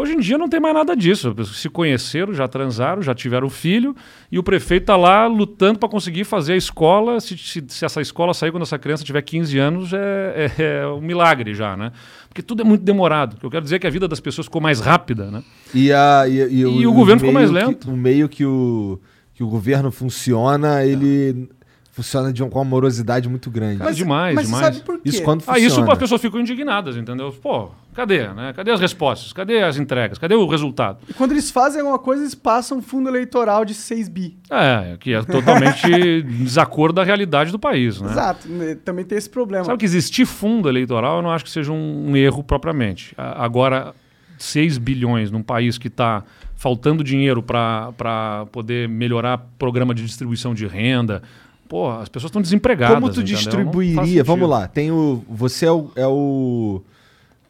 [0.00, 1.34] Hoje em dia não tem mais nada disso.
[1.44, 3.94] Se conheceram, já transaram, já tiveram filho,
[4.32, 7.20] e o prefeito está lá lutando para conseguir fazer a escola.
[7.20, 10.86] Se, se- se essa escola sair quando essa criança tiver 15 anos, é, é- é
[10.86, 11.92] um milagre já, né?
[12.28, 13.36] Porque tudo é muito demorado.
[13.42, 15.42] Eu quero dizer que a vida das pessoas ficou mais rápida, né?
[15.74, 17.90] E, a, e, E o governo ficou mais que- lento.
[17.90, 18.98] o meio que o,
[19.34, 21.48] que o governo funciona, ele
[21.92, 23.78] funciona de um, com uma morosidade muito grande.
[23.78, 24.64] Mas demais, mas demais.
[24.64, 25.08] sabe por quê?
[25.08, 25.66] Isso quando Ah, funciona.
[25.66, 27.32] isso as pessoas ficam indignadas, entendeu?
[27.42, 28.52] Pô, cadê, né?
[28.54, 29.32] Cadê as respostas?
[29.32, 30.18] Cadê as entregas?
[30.18, 30.98] Cadê o resultado?
[31.08, 34.38] E quando eles fazem alguma coisa, eles passam um fundo eleitoral de 6 bi.
[34.50, 38.10] É, que é totalmente desacordo da realidade do país, né?
[38.10, 38.48] Exato.
[38.48, 38.74] né?
[38.84, 39.64] Também tem esse problema.
[39.64, 43.14] Sabe que existir fundo eleitoral eu não acho que seja um, um erro propriamente.
[43.16, 43.94] A- Agora,
[44.38, 46.22] 6 bilhões num país que está
[46.56, 51.22] faltando dinheiro para poder melhorar programa de distribuição de renda.
[51.68, 52.96] Pô, as pessoas estão desempregadas.
[52.96, 54.24] Como tu distribuiria?
[54.24, 55.24] Vamos lá, tem o.
[55.28, 55.90] Você é o.
[55.94, 56.82] É o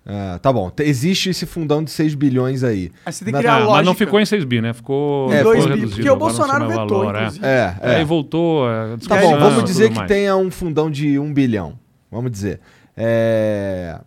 [0.07, 2.91] ah, tá bom, te- existe esse fundão de 6 bilhões aí.
[3.05, 3.77] Aí você tem que Na- criar Ah, a lógica.
[3.77, 4.73] mas não ficou em 6 bi, né?
[4.73, 5.95] Ficou, É, ficou dois bi, reduzido.
[5.97, 7.19] porque o Bolsonaro vetou, valor, é.
[7.21, 7.47] inclusive.
[7.47, 7.97] É, é.
[7.97, 8.69] Aí voltou.
[8.71, 10.09] é, Tá bom, vamos dizer que mais.
[10.09, 11.79] tenha um fundão de 1 bilhão.
[12.11, 12.61] Vamos dizer.
[12.97, 13.99] É,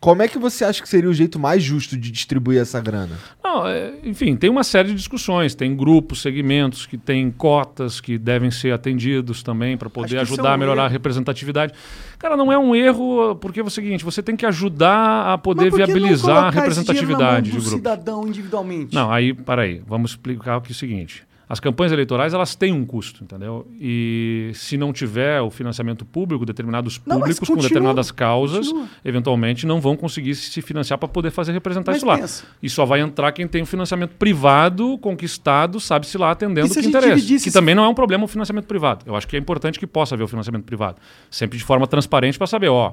[0.00, 3.18] Como é que você acha que seria o jeito mais justo de distribuir essa grana?
[3.44, 5.54] Não, é, enfim, tem uma série de discussões.
[5.54, 10.48] Tem grupos, segmentos que têm cotas que devem ser atendidos também para poder que ajudar
[10.48, 10.92] é um a melhorar a erro.
[10.92, 11.74] representatividade.
[12.18, 15.70] Cara, não é um erro, porque é o seguinte: você tem que ajudar a poder
[15.70, 17.70] que viabilizar a representatividade do de grupos.
[17.70, 18.94] cidadão individualmente.
[18.94, 21.24] Não, aí, peraí, vamos explicar aqui o seguinte.
[21.52, 23.66] As campanhas eleitorais elas têm um custo, entendeu?
[23.80, 28.86] E se não tiver o financiamento público, determinados Não, públicos com continua, determinadas causas, continua.
[29.04, 32.16] eventualmente não vão conseguir se financiar para poder fazer representar Mas isso lá.
[32.18, 32.44] pensa.
[32.62, 36.86] E só vai entrar quem tem um financiamento privado, conquistado, sabe-se lá, atendendo o que
[36.86, 37.16] interessa.
[37.16, 39.04] dividisse Que esse- também não é um problema o financiamento privado.
[39.04, 40.98] Eu acho que é importante que possa haver o financiamento privado.
[41.28, 42.92] Sempre de forma transparente para saber, ó,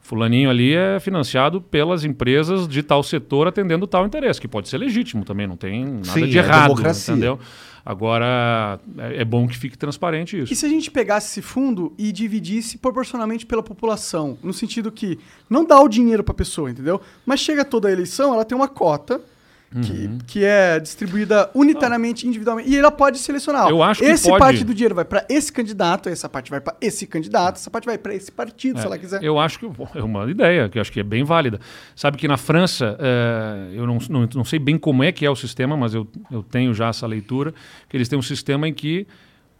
[0.00, 4.78] fulaninho ali é financiado pelas empresas de tal setor atendendo tal interesse, que pode ser
[4.78, 7.12] legítimo também, não tem nada Sim, de é errado, democracia.
[7.14, 7.38] entendeu?
[7.84, 10.52] Agora, é, é bom que fique transparente isso.
[10.52, 15.18] E se a gente pegasse esse fundo e dividisse proporcionalmente pela população, no sentido que
[15.50, 17.00] não dá o dinheiro para a pessoa, entendeu?
[17.26, 19.20] Mas chega toda a eleição, ela tem uma cota
[19.82, 20.18] que, Uhum.
[20.26, 23.68] que é distribuída unitariamente, individualmente, e ela pode selecionar.
[23.68, 24.38] Eu acho que esse pode.
[24.38, 27.84] parte do dinheiro vai para esse candidato, essa parte vai para esse candidato, essa parte
[27.86, 29.22] vai para esse partido, se ela quiser.
[29.22, 31.58] Eu acho que é uma ideia que eu acho que é bem válida.
[31.96, 35.30] Sabe que na França, eh, eu não, não, não sei bem como é que é
[35.30, 37.52] o sistema, mas eu, eu tenho já essa leitura,
[37.88, 39.06] que eles têm um sistema em que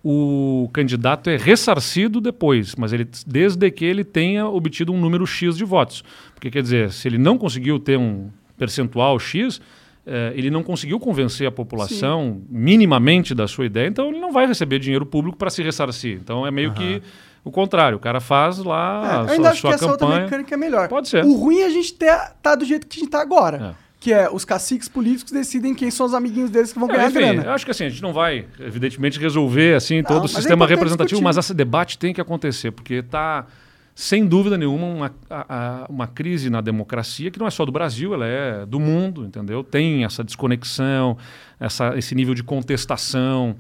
[0.05, 5.57] o candidato é ressarcido depois, mas ele desde que ele tenha obtido um número X
[5.57, 6.05] de votos.
[6.35, 9.61] Porque quer dizer, se ele não conseguiu ter um percentual X,
[10.07, 14.47] eh, ele não conseguiu convencer a população minimamente da sua ideia, então ele não vai
[14.47, 16.19] receber dinheiro público para se ressarcir.
[16.23, 17.03] Então é meio que
[17.45, 19.87] o contrário, o cara faz É, lá eu a ainda sua, acho que sua essa
[19.91, 20.25] outra campanha.
[20.25, 20.89] mecânica é melhor.
[20.89, 21.25] Pode ser.
[21.25, 23.77] O ruim é a gente ter, tá do jeito que a gente tá agora.
[23.81, 23.85] É.
[24.01, 27.07] Que é os caciques políticos decidem quem são os amiguinhos deles que vão ganhar É,
[27.07, 27.43] enfim, grana.
[27.45, 30.67] eu acho que assim, a gente não vai, evidentemente, resolver assim todo o é sistema
[30.67, 31.25] representativo, discutir.
[31.25, 33.47] mas esse debate tem que acontecer, porque está,
[33.95, 37.71] sem dúvida nenhuma, uma, a- a- uma crise na democracia, que não é só do
[37.73, 39.63] Brasil, ela é do mundo, entendeu?
[39.63, 41.17] Tem essa desconexão,
[41.61, 43.55] essa, esse nível de contestação.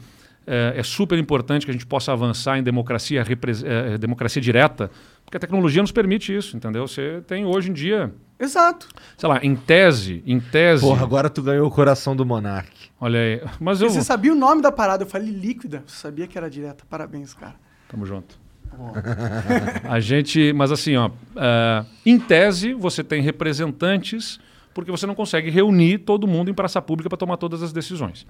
[0.46, 4.90] É, é super importante que a gente possa avançar em democracia, repres- é, democracia direta,
[5.24, 6.86] porque a tecnologia nos permite isso, entendeu?
[6.86, 8.86] Você tem hoje em dia, Exato.
[9.16, 12.70] sei lá, em tese, em tese, Porra, agora tu ganhou o coração do Monark.
[13.00, 15.04] olha aí, mas eu você sabia o nome da parada?
[15.04, 15.82] Eu falei líquida.
[15.86, 16.84] Você sabia que era direta.
[16.90, 17.54] Parabéns, cara.
[17.88, 18.38] Tamo junto.
[19.88, 24.38] a gente, mas assim, ó, é, em tese você tem representantes
[24.72, 28.26] porque você não consegue reunir todo mundo em praça pública para tomar todas as decisões.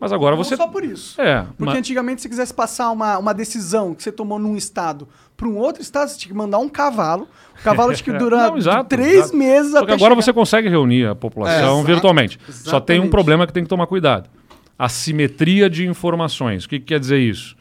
[0.00, 1.20] Mas agora Não você só por isso.
[1.20, 5.06] é, Porque mas- antigamente, se quisesse passar uma, uma decisão que você tomou num estado
[5.36, 7.28] para um outro estado, você tinha que mandar um cavalo.
[7.60, 9.36] O cavalo tinha que durar Não, exato, três exato.
[9.36, 10.22] meses Só que até agora chegar.
[10.24, 12.36] você consegue reunir a população É, virtualmente.
[12.48, 13.10] Só tem um exatamente.
[13.10, 14.28] problema que tem que tomar cuidado.
[14.76, 16.64] A simetria de informações.
[16.64, 17.54] O que, que quer dizer isso?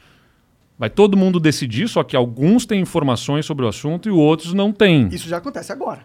[0.82, 4.72] Vai todo mundo decidir, só que alguns têm informações sobre o assunto e outros não
[4.72, 5.10] têm.
[5.12, 6.00] Isso já acontece agora.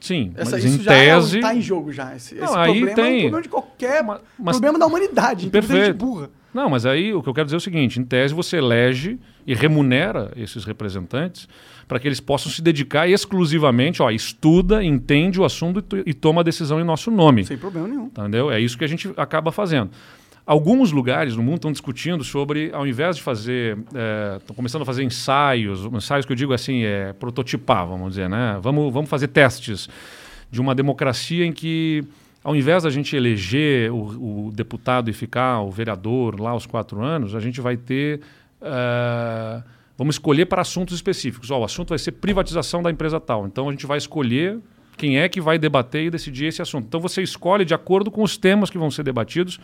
[0.00, 1.40] Sim, Essa, mas isso em já é tese...
[1.40, 2.14] tá em jogo já.
[2.14, 4.86] Esse, Não, esse aí problema é tem- um problema de qualquer Ma- mas- problema da
[4.86, 5.50] humanidade.
[5.50, 5.96] Perfeito.
[5.96, 6.30] burra.
[6.54, 9.18] Não, mas aí o que eu quero dizer é o seguinte: em tese você elege
[9.44, 11.48] e remunera esses representantes
[11.88, 16.42] para que eles possam se dedicar exclusivamente, ó, estuda, entende o assunto e, e toma
[16.42, 17.44] a decisão em nosso nome.
[17.44, 18.06] Sem problema nenhum.
[18.06, 18.52] Entendeu?
[18.52, 19.90] É isso que a gente acaba fazendo.
[20.46, 23.76] Alguns lugares no mundo estão discutindo sobre, ao invés de fazer,
[24.38, 28.56] estão começando a fazer ensaios, ensaios que eu digo assim, é prototipar, vamos dizer, né?
[28.62, 29.88] Vamos, vamos fazer testes
[30.48, 32.04] de uma democracia em que,
[32.44, 37.02] ao invés da gente eleger o, o deputado e ficar o vereador lá aos quatro
[37.02, 38.20] anos, a gente vai ter,
[38.62, 39.62] eh,
[39.98, 41.50] vamos escolher para assuntos específicos.
[41.50, 43.46] Ó, o assunto vai ser privatização da empresa tal.
[43.46, 44.60] Então a gente vai escolher
[44.96, 46.86] quem é que vai debater e decidir esse assunto.
[46.86, 49.58] Então você escolhe de acordo com os temas que vão ser debatidos.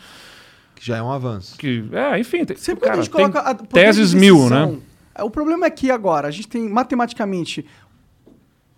[0.75, 1.57] Que já é um avanço.
[1.59, 4.77] Que, é, enfim, tem, Sempre cara, que a gente coloca a, teses mil, né?
[5.15, 7.65] é, O problema é que agora a gente tem matematicamente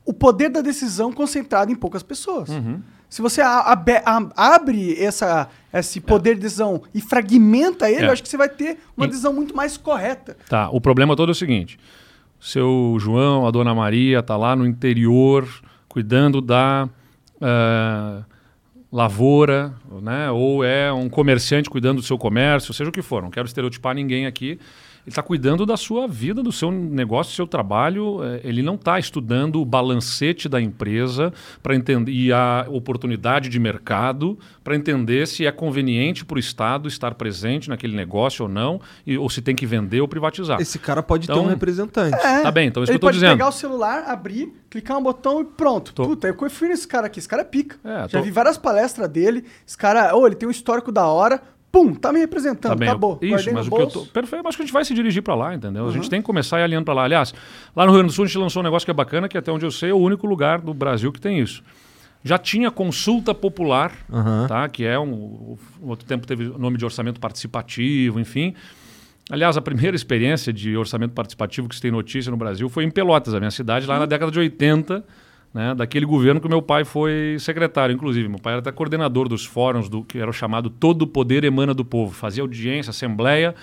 [0.05, 2.51] o poder da decisão concentrado em poucas pessoas.
[2.51, 2.81] Uhum.
[3.09, 8.09] Se você a- abe- a- abre essa, esse poder de decisão e fragmenta ele, É.
[8.09, 10.37] eu acho que você vai ter uma E- decisão muito mais correta.
[10.49, 11.79] Tá, o problema todo é o seguinte:
[12.41, 15.49] seu João, a dona Maria, tá lá no interior
[15.89, 16.89] cuidando da
[17.41, 18.25] ah,
[18.95, 20.31] lavoura, né?
[20.31, 23.21] Ou é um comerciante cuidando do seu comércio, seja o que for.
[23.21, 24.57] Não quero estereotipar ninguém aqui.
[25.07, 28.25] Ele está cuidando da sua vida, do seu negócio, do seu trabalho.
[28.25, 31.31] eh, Ele não está estudando o balancete da empresa
[31.63, 36.89] para entender e a oportunidade de mercado para entender se é conveniente para o Estado
[36.89, 40.59] estar presente naquele negócio ou não, e- ou se tem que vender ou privatizar.
[40.59, 42.17] Esse cara pode ter Então- um representante.
[42.17, 43.33] É, Tá bem, então é isso ele que eu tô pode dizendo.
[43.33, 45.93] pegar o celular, abrir, clicar um botão e pronto.
[45.93, 47.19] Tô- Puta, eu confio nesse cara aqui.
[47.19, 47.77] Esse cara é pica.
[47.85, 49.45] É, Já tô- vi várias palestras dele.
[49.67, 51.43] Esse cara, ou ele tem um histórico da hora.
[51.75, 52.71] Pum, tá me representando.
[52.71, 53.19] Tá bem, acabou.
[53.21, 54.07] Isso, mas o que eu tô.
[54.07, 55.89] Perfeito, mas que a gente vai se dirigir para lá, entendeu?
[55.89, 57.03] A gente tem que começar alinhando para lá.
[57.03, 57.35] Aliás,
[57.75, 59.37] lá no Rio Grande do Sul a gente lançou um negócio que é bacana, que
[59.37, 61.65] até onde eu sei é o único lugar do Brasil que tem isso.
[62.23, 64.47] Já tinha consulta popular, Aham.
[64.47, 64.69] tá?
[64.69, 65.57] Que é um.
[65.83, 68.55] Outro tempo teve o nome de orçamento participativo, enfim.
[69.29, 72.91] Aliás, a primeira experiência de orçamento participativo que se tem notícia no Brasil foi em
[72.91, 75.05] Pelotas, a minha cidade, lá na década de 80.
[75.55, 78.29] Né, daquele governo que meu pai foi secretário, inclusive.
[78.29, 81.45] Meu pai era até coordenador dos fóruns do que era o chamado Todo o Poder
[81.45, 82.13] Emana do Povo.
[82.13, 83.55] Fazia audiência, assembleia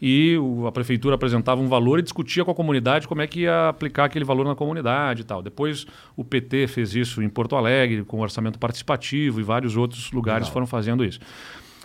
[0.00, 3.40] e o- a prefeitura apresentava um valor e discutia com a comunidade como é que
[3.40, 5.42] ia aplicar aquele valor na comunidade e tal.
[5.42, 10.48] Depois o PT fez isso em Porto Alegre, com orçamento participativo e vários outros lugares
[10.48, 11.20] foram fazendo isso.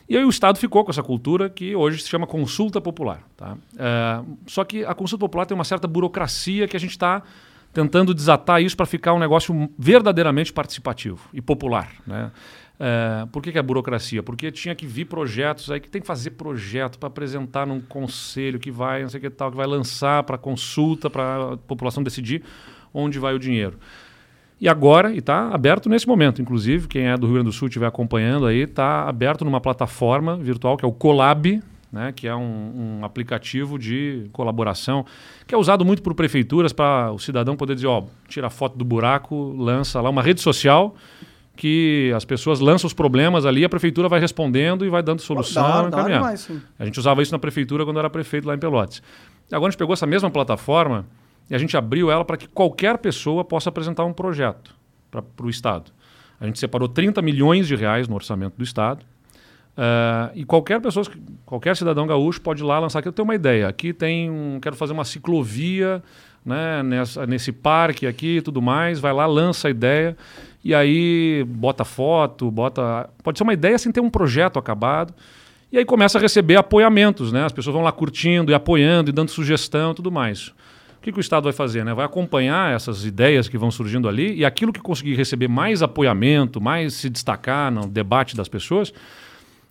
[0.08, 3.22] E aí o Estado ficou com essa cultura que hoje se chama consulta popular.
[3.38, 3.56] Tá?
[3.78, 7.22] É, só que a consulta popular tem uma certa burocracia que a gente está
[7.74, 11.92] tentando desatar isso para ficar um negócio verdadeiramente participativo e popular.
[12.06, 12.32] Né?
[12.80, 14.24] É, por que, que é burocracia?
[14.24, 18.58] Porque tinha que vir projetos aí que tem que fazer projeto para apresentar num conselho
[18.58, 22.44] que vai, não sei que tal, que vai lançar para consulta, para a população decidir
[22.94, 23.78] onde vai o dinheiro.
[24.62, 27.68] E agora, e está aberto nesse momento, inclusive, quem é do Rio Grande do Sul
[27.68, 32.36] estiver acompanhando aí, está aberto numa plataforma virtual que é o Colab, né, que é
[32.36, 35.06] um, um aplicativo de colaboração,
[35.48, 38.86] que é usado muito por prefeituras para o cidadão poder dizer, ó, tira foto do
[38.86, 40.96] buraco, lança lá uma rede social
[41.60, 45.66] que as pessoas lançam os problemas ali, a prefeitura vai respondendo e vai dando solução.
[45.66, 46.22] Hora encaminhando.
[46.22, 46.62] demais, sim.
[46.80, 49.04] A gente usava isso na prefeitura quando era prefeito lá em Pelotas.
[49.52, 51.06] Agora a gente pegou essa mesma plataforma
[51.50, 54.74] e a gente abriu ela para que qualquer pessoa possa apresentar um projeto
[55.12, 55.92] para o Estado.
[56.40, 59.06] A gente separou 30 milhões de reais no orçamento do Estado.
[59.82, 61.06] Ah, e qualquer pessoa,
[61.46, 63.08] qualquer cidadão gaúcho pode ir lá lançar aqui.
[63.08, 63.66] Eu tenho uma ideia.
[63.70, 64.60] Aqui tem um.
[64.62, 66.04] Quero fazer uma ciclovia
[66.46, 69.00] né, nessa, nesse parque aqui e tudo mais.
[69.00, 70.18] Vai lá, lança a ideia.
[70.66, 73.10] E aí bota foto, bota.
[73.24, 75.14] Pode ser uma ideia sem ter um projeto acabado.
[75.72, 77.46] E aí começa a receber apoiamentos, né?
[77.46, 80.50] As pessoas vão lá curtindo e apoiando e dando sugestão e tudo mais.
[80.50, 81.86] O que, que o Estado vai fazer?
[81.86, 81.94] Né?
[81.94, 86.60] Vai acompanhar essas ideias que vão surgindo ali e aquilo que conseguir receber mais apoiamento,
[86.60, 88.92] mais se destacar no debate das pessoas,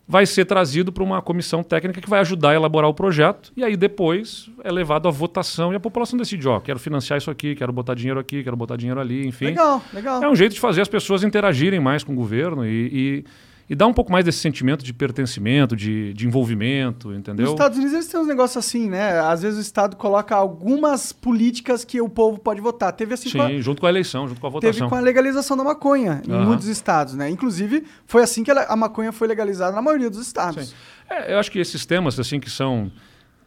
[0.09, 3.63] vai ser trazido para uma comissão técnica que vai ajudar a elaborar o projeto e
[3.63, 7.53] aí depois é levado à votação e a população decide, ó, quero financiar isso aqui,
[7.53, 9.45] quero botar dinheiro aqui, quero botar dinheiro ali, enfim.
[9.45, 10.23] Legal, legal.
[10.23, 13.25] É um jeito de fazer as pessoas interagirem mais com o governo e, e,
[13.69, 17.45] e dar um pouco mais desse sentimento de pertencimento, de, de envolvimento, entendeu?
[17.45, 19.19] Nos Estados Unidos eles têm uns negócios assim, né?
[19.19, 22.91] Às vezes o Estado coloca algumas políticas que o povo pode votar.
[22.93, 24.89] Teve assim com a- Sim, junto com a eleição, junto com a Teve votação.
[24.89, 26.45] com a legalização da maconha em Aham.
[26.45, 27.29] muitos estados, né?
[27.29, 30.69] Inclusive, foi assim que a maconha foi legalizada na maioria dos estados.
[30.69, 30.75] Sim.
[31.07, 32.91] É, eu acho que esses temas assim que são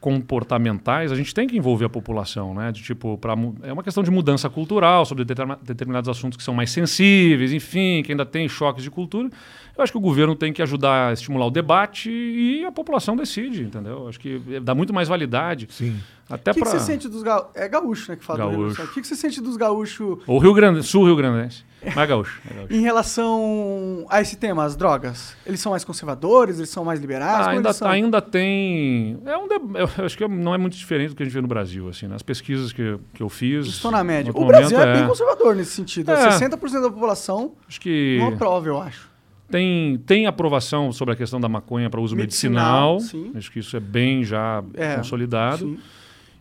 [0.01, 2.73] comportamentais, a gente tem que envolver a população, né?
[2.73, 6.71] De tipo, pra, é uma questão de mudança cultural sobre determinados assuntos que são mais
[6.73, 9.31] sensíveis, enfim, que ainda tem choques de cultura.
[9.77, 13.17] Eu acho que o governo tem que ajudar a estimular o debate e a população
[13.17, 14.01] decide, entendeu?
[14.01, 15.67] Eu Acho que dá muito mais validade.
[15.71, 15.99] Sim.
[16.29, 17.51] Até O que, que para você sente dos gaúchos?
[17.55, 18.17] É gaúcho, né?
[18.17, 18.77] Que fala do Gaúcho.
[18.77, 18.91] Grande.
[18.91, 21.65] O que, que você sente dos gaúchos o Rio Grande, Sul Rio Grandense.
[21.97, 22.41] Mas gaúcho.
[22.51, 22.73] é gaúcho.
[22.75, 25.37] em relação a esse tema, as drogas?
[25.45, 26.59] Eles são mais conservadores?
[26.59, 27.35] Eles são mais liberais?
[27.35, 29.19] Ah, Como ainda, ainda tem.
[29.27, 31.41] É um de- eu acho que não é muito diferente do que a gente vê
[31.41, 33.67] no Brasil, assim, nas pesquisas que, que eu fiz.
[33.67, 34.33] Estão na média.
[34.35, 36.13] O Brasil é, momento, bem conservador nesse sentido.
[36.13, 36.29] É.
[36.31, 39.12] 60% da população Acho que não aprova, eu acho.
[39.53, 43.25] Tem, tem aprovação sobre a questão da maconha para uso Medicinal, medicinal.
[43.31, 43.37] sim.
[43.39, 45.59] Acho que isso é bem já É, consolidado.
[45.67, 45.79] sim.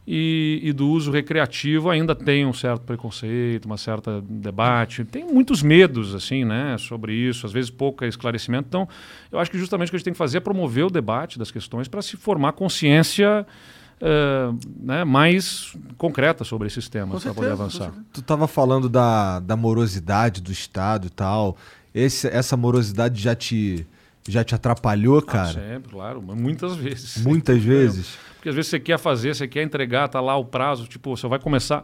[0.07, 5.05] E, e do uso recreativo ainda tem um certo preconceito, uma certa debate.
[5.05, 8.65] Tem muitos medos, assim, né, sobre isso, às vezes pouco esclarecimento.
[8.67, 8.89] Então,
[9.31, 11.37] eu acho que justamente o que a gente tem que fazer é promover o debate
[11.37, 13.45] das questões para se formar consciência
[14.01, 17.93] eh, né, mais concreta sobre esses temas, para poder avançar.
[18.11, 21.55] Tu tava falando da, da morosidade do Estado e tal.
[21.93, 23.85] Esse, essa morosidade já te,
[24.27, 25.53] já te atrapalhou, Ah, cara?
[25.53, 27.23] sempre, claro, muitas vezes.
[27.23, 28.17] Muitas vezes.
[28.35, 31.27] Porque às vezes você quer fazer, você quer entregar, tá lá o prazo, tipo, você
[31.27, 31.83] vai começar.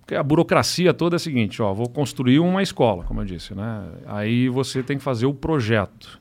[0.00, 3.54] Porque a burocracia toda é a seguinte, ó, vou construir uma escola, como eu disse,
[3.54, 3.84] né?
[4.06, 6.18] Aí você tem que fazer o projeto.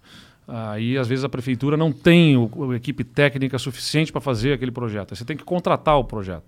[0.48, 4.72] Aí, às vezes, a prefeitura não tem o, a equipe técnica suficiente para fazer aquele
[4.72, 5.12] projeto.
[5.14, 6.44] Aí você tem que contratar o projeto.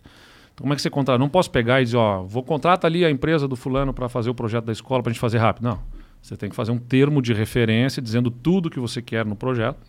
[0.54, 1.20] Então, como é que você contrata?
[1.20, 4.30] Não posso pegar e dizer, ó, vou contratar ali a empresa do fulano para fazer
[4.32, 5.64] o projeto da escola para a gente fazer rápido.
[5.66, 5.80] Não.
[6.22, 9.80] Você tem que fazer um termo de referência dizendo tudo que você quer no projeto.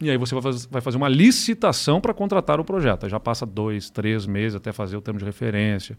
[0.00, 3.04] E aí você vai, faz- vai fazer uma licitação para contratar o projeto.
[3.04, 5.96] Aí já passa dois, três meses até fazer o termo de referência,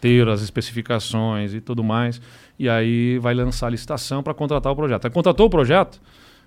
[0.00, 2.20] ter as especificações e tudo mais.
[2.58, 5.06] E aí vai lançar a licitação para contratar o projeto.
[5.06, 6.00] Aí contratou o projeto?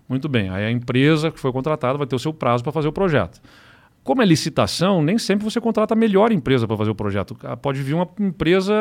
[0.08, 0.50] Muito bem.
[0.50, 3.41] Aí a empresa que foi contratada vai ter o seu prazo para fazer o projeto.
[4.03, 7.37] Como é licitação, nem sempre você contrata a melhor empresa para fazer o projeto.
[7.43, 8.73] Ah, Pode vir uma empresa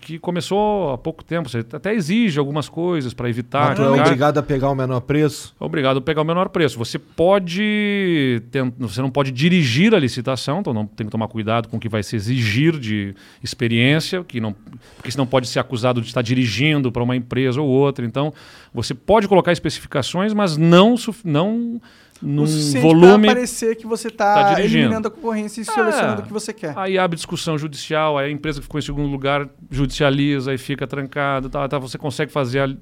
[0.00, 1.48] que começou há pouco tempo.
[1.48, 3.70] Você até exige algumas coisas para evitar.
[3.70, 5.56] Mas tu é cara- obrigado a pegar o menor preço?
[5.58, 6.78] Obrigado a pegar o menor preço.
[6.78, 8.40] Você pode.
[8.78, 11.88] Você não pode dirigir a licitação, então não tem que tomar cuidado com o que
[11.88, 13.12] vai se exigir de
[13.42, 14.54] experiência, que não,
[14.96, 18.06] porque senão pode ser acusado de estar dirigindo para uma empresa ou outra.
[18.06, 18.32] Então,
[18.72, 20.94] você pode colocar especificações, mas não,
[21.24, 21.80] não
[22.22, 22.44] num
[22.80, 23.26] volume.
[23.26, 24.78] pra parecer que você tá, tá dirigindo.
[24.84, 26.72] eliminando a concorrência e selecionando o que você quer.
[26.76, 30.86] Aí abre discussão judicial, aí a empresa que ficou em segundo lugar judicializa e fica
[30.86, 31.48] trancada.
[31.48, 32.74] Tá, tá, você consegue fazer a-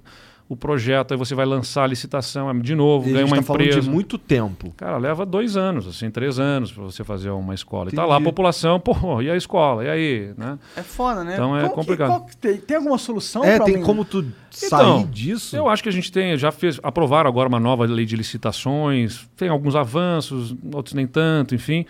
[0.49, 3.34] o projeto, aí você vai lançar a licitação, aí de novo, E a ganha gente
[3.34, 3.80] uma tá falando empresa.
[3.82, 4.72] de muito tempo.
[4.78, 7.90] Cara, leva dois anos, assim, três anos para você fazer uma escola.
[7.90, 8.11] E tá Entendi.
[8.11, 9.84] lá a população, pô, e a escola?
[9.84, 10.32] E aí?
[10.38, 10.59] Né?
[10.74, 11.34] É foda, né?
[11.34, 12.09] Então é Qual que- complicado.
[12.09, 13.86] qual que tem, tem alguma solução É, pra tem aumentar?
[13.86, 15.55] como tu sair Então, disso?
[15.55, 19.28] Eu acho que a gente tem, já fez, aprovaram agora uma nova lei de licitações,
[19.36, 21.84] tem alguns avanços, outros nem tanto, enfim.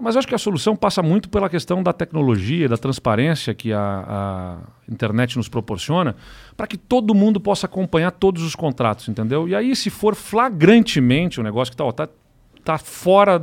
[0.00, 3.78] Mas acho que a solução passa muito pela questão da tecnologia, da transparência que a,
[3.78, 6.16] a internet nos proporciona,
[6.56, 9.48] para que todo mundo possa acompanhar todos os contratos, entendeu?
[9.48, 12.12] E aí, se for flagrantemente o negócio que está tá,
[12.64, 13.40] tá fora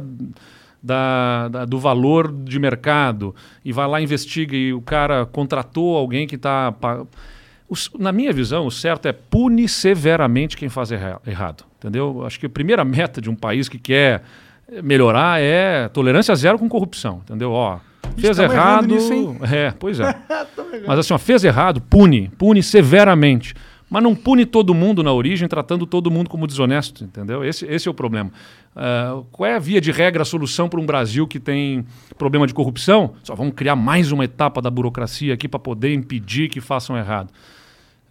[0.84, 3.34] da, da- do valor de mercado
[3.64, 6.74] e vai lá investiga e o cara contratou alguém que está
[7.98, 11.64] na minha visão, o certo é punir severamente quem faz erra- errado.
[11.78, 12.26] Entendeu?
[12.26, 14.24] Acho que a primeira meta de um país que quer
[14.84, 17.22] melhorar é tolerância zero com corrupção.
[17.24, 17.52] Entendeu?
[17.52, 17.80] Ó,
[18.18, 18.88] fez errado.
[18.88, 19.36] nisso?
[19.52, 20.16] É, pois é.
[20.88, 23.54] Mas assim, ó, fez errado, pune, pune severamente.
[23.90, 27.44] Mas não pune todo mundo na origem, tratando todo mundo como desonesto, entendeu?
[27.44, 28.32] Esse, esse é o problema.
[28.74, 31.86] Ah, qual é a via de regra, a solução para um Brasil que tem
[32.18, 33.16] problema de corrupção?
[33.22, 37.30] Só vamos criar mais uma etapa da burocracia aqui para poder impedir que façam errado.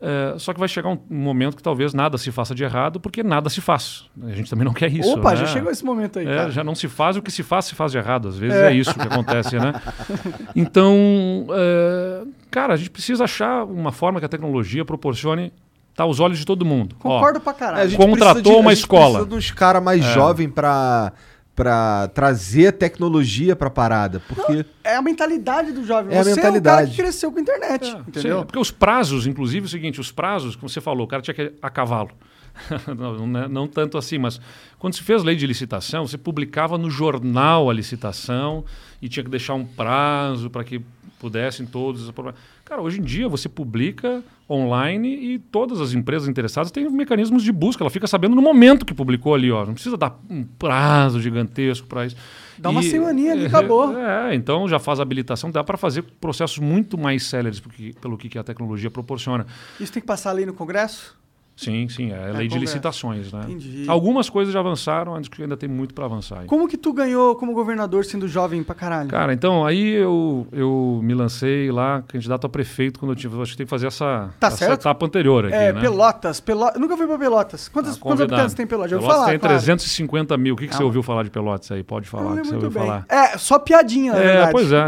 [0.02, 2.98] É, só que vai chegar um, um momento que talvez nada se faça de errado,
[2.98, 4.06] porque nada se faz.
[4.22, 5.12] A gente também não quer isso.
[5.12, 5.36] Opa, né?
[5.36, 6.50] já chegou esse momento aí, É, cara.
[6.50, 8.28] já não se faz o que se faz, se faz de errado.
[8.28, 9.74] Às vezes é, isso que acontece, né?
[10.56, 15.52] Então, é, cara, a gente precisa achar uma forma que a tecnologia proporcione
[15.90, 16.96] estar aos olhos de todo mundo.
[17.04, 17.90] Ó, Concordo pra É, a caralho.
[17.90, 19.04] gente Contratou de- uma a gente escola.
[19.18, 21.12] precisa de uns caras mais jovens pra,
[21.54, 24.20] pra trazer tecnologia pra parada.
[24.28, 24.64] Porque.
[24.82, 26.14] É a mentalidade do jovem.
[26.14, 26.90] É a você é o cara mentalidade.
[26.92, 28.38] que cresceu com a internet, É, entendeu?
[28.40, 31.22] sim, porque os prazos, inclusive, é o seguinte: os prazos, como você falou, o cara
[31.22, 32.10] tinha que ir a cavalo.
[32.96, 34.40] não, não, é- não tanto assim, mas
[34.78, 38.64] quando se fez lei de licitação, você publicava no jornal a licitação
[39.00, 40.80] e tinha que deixar um prazo para que
[41.18, 42.34] pudessem todos aprovar.
[42.70, 47.50] Cara, hoje em dia você publica online e todas as empresas interessadas têm mecanismos de
[47.50, 47.82] busca.
[47.82, 49.66] Ela fica sabendo no momento que publicou ali, ó.
[49.66, 52.14] Não precisa dar um prazo gigantesco para isso.
[52.56, 53.98] Dá uma E- semaninha ali, é, acabou.
[53.98, 58.16] É, então já faz a habilitação, dá para fazer processos muito mais céleres porque, pelo
[58.16, 59.46] que que a tecnologia proporciona.
[59.80, 61.18] Isso tem que passar ali no Congresso?
[61.60, 63.40] Sim, sim, é a lei de licitações, né?
[63.44, 63.84] Entendi.
[63.86, 66.44] Algumas coisas já avançaram, acho que ainda tem muito para avançar.
[66.46, 69.10] Como que tu ganhou como governador sendo jovem pra caralho?
[69.10, 73.38] Cara, então aí eu, eu me lancei lá, candidato a prefeito, quando eu tive.
[73.42, 74.80] Acho que tem que fazer essa, Tá essa certo.
[74.80, 75.80] etapa anterior aqui, é, né?
[75.82, 76.40] Pelotas.
[76.40, 76.66] Pelo...
[76.68, 77.68] Eu nunca fui pra Pelotas.
[77.68, 78.92] Quantos, Ah, quantos habitantes tem Pelotas?
[78.92, 79.54] Pelotas falar, tem claro.
[79.56, 80.54] 350 mil.
[80.54, 80.86] O que, que você Calma.
[80.86, 81.82] ouviu falar de Pelotas aí?
[81.82, 82.82] Pode falar não que você ouviu bem.
[82.86, 83.04] falar.
[83.06, 84.52] É, só piadinha, É, verdade.
[84.52, 84.86] pois é.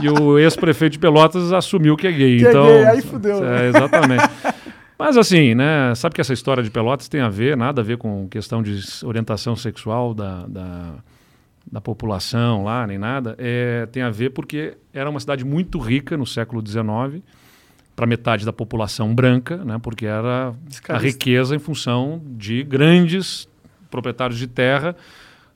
[0.00, 2.38] E o, e o ex-prefeito de Pelotas assumiu que é gay.
[2.38, 3.68] Que é então, gay, aí fudeu, É, né?
[3.68, 4.30] exatamente.
[5.00, 5.94] Mas assim, né?
[5.94, 8.78] Sabe que essa história de Pelotas tem a ver, nada a ver com questão de
[9.02, 10.94] orientação sexual da, da,
[11.72, 13.34] da população lá, nem nada.
[13.38, 17.24] É, tem a ver porque era uma cidade muito rica no século XIX,
[17.96, 19.78] para metade da população branca, né?
[19.82, 20.54] Porque era
[20.90, 23.48] a riqueza em função de grandes
[23.90, 24.94] proprietários de terra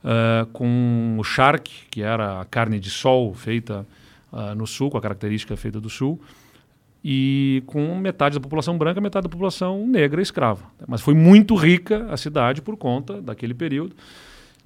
[0.03, 3.85] ah, com o charque, que era a carne de sol feita
[4.33, 6.19] ah, no sul, com a característica feita do sul,
[7.07, 10.63] e com metade da população branca, metade da população negra escrava.
[10.87, 13.95] Mas foi muito rica a cidade por conta daquele período.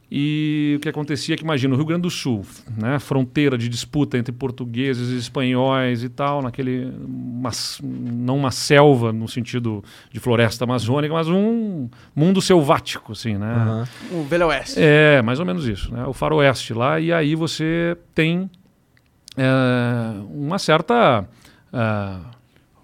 [0.09, 2.45] E o que acontecia é que, imagina, o Rio Grande do Sul,
[2.77, 7.51] né, fronteira de disputa entre portugueses e espanhóis e tal, naquele, uma,
[7.83, 13.85] não uma selva no sentido de floresta amazônica, mas um mundo selvático, assim, né?
[14.13, 14.75] O Velho Oeste.
[14.77, 16.05] É, mais ou menos isso, né?
[16.05, 18.49] O faroeste lá, e aí você tem
[19.37, 21.27] é, uma certa
[21.73, 22.19] ah,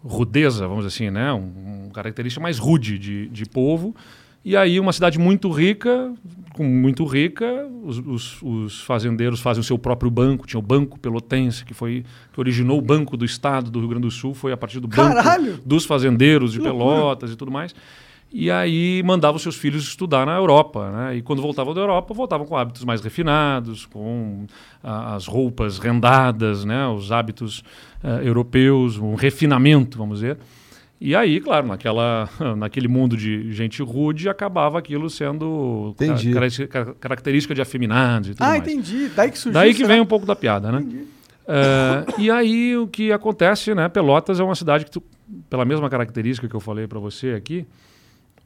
[0.03, 1.31] rudeza, vamos dizer assim, né?
[1.33, 3.95] Um, um característica mais rude de, de povo.
[4.43, 6.13] E aí uma cidade muito rica,
[6.53, 10.45] com muito rica, os, os- os fazendeiros fazem o seu próprio banco.
[10.45, 14.03] Tinha o Banco Pelotense, que foi que originou o Banco do Estado do Rio Grande
[14.03, 15.59] do Sul, foi a partir do banco Caralho!
[15.65, 16.59] dos fazendeiros de.
[16.61, 17.73] Pelotas e tudo mais.
[18.31, 21.15] E aí mandava os seus filhos estudar na Europa, né?
[21.17, 24.45] E quando voltavam da Europa, voltavam com hábitos mais refinados, com
[24.83, 26.85] ah, as roupas rendadas, né?
[26.87, 27.63] Os hábitos
[28.05, 30.37] ah, europeus, um refinamento, vamos dizer.
[31.01, 35.93] E aí, claro, naquela, naquele mundo de gente rude, acabava aquilo sendo
[36.99, 38.61] característica de afeminados e tudo Ah, mais.
[38.61, 39.09] entendi.
[39.15, 40.85] Daí que surgiu Daí que vem um pouco da piada, né?
[41.47, 43.87] É, e aí o que acontece, né?
[43.89, 45.03] Pelotas é uma cidade que, tu-
[45.49, 47.65] pela mesma característica que eu falei para você aqui,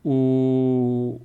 [0.03, 1.21] o,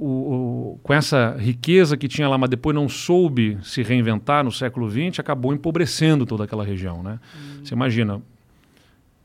[0.00, 4.50] o- o- com essa riqueza que tinha lá, mas depois não soube se reinventar no
[4.50, 7.18] século XX, acabou empobrecendo toda aquela região, né?
[7.62, 8.20] Você imagina,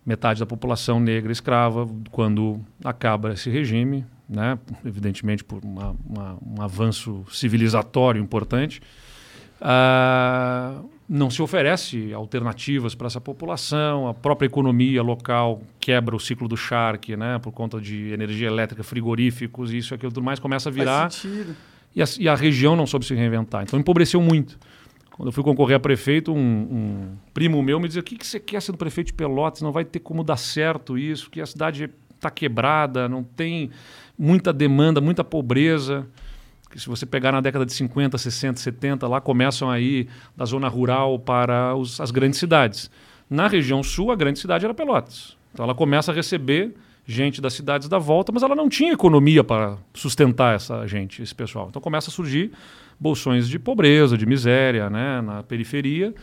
[0.05, 4.57] metade da população negra escrava, quando acaba esse regime, né?
[4.83, 8.81] evidentemente por uma- uma- um avanço civilizatório importante,
[9.61, 16.47] ah, não se oferece alternativas para essa população, a própria economia local quebra o ciclo
[16.47, 17.37] do Shark, né?
[17.39, 21.09] por conta de energia elétrica, frigoríficos, isso e aquilo tudo mais, começa a virar
[21.95, 23.63] e a, e a região não soube se reinventar.
[23.63, 24.57] Então empobreceu muito.
[25.11, 28.27] Quando eu fui concorrer a prefeito, um, um primo meu me dizia: o que, que
[28.27, 29.61] você quer sendo prefeito de Pelotas?
[29.61, 33.69] Não vai ter como dar certo isso, que a cidade está quebrada, não tem
[34.17, 36.05] muita demanda, muita pobreza.
[36.75, 40.67] Que se você pegar na década de 50, 60, 70, lá começam aí da zona
[40.67, 42.91] rural para os- as grandes cidades.
[43.29, 45.37] Na região sul, a grande cidade era Pelotas.
[45.53, 46.75] Então ela começa a receber
[47.07, 51.33] gente das cidades da volta, mas ela não tinha economia para sustentar essa gente, esse
[51.33, 51.67] pessoal.
[51.69, 52.51] Então começa a surgir
[52.99, 56.13] bolsões de pobreza, de miséria, né, na periferia.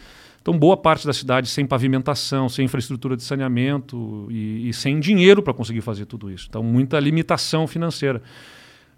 [0.43, 5.43] Então boa parte da cidade sem pavimentação, sem infraestrutura de saneamento e, e sem dinheiro
[5.43, 6.47] para conseguir fazer tudo isso.
[6.51, 8.21] Então muita limitação financeira.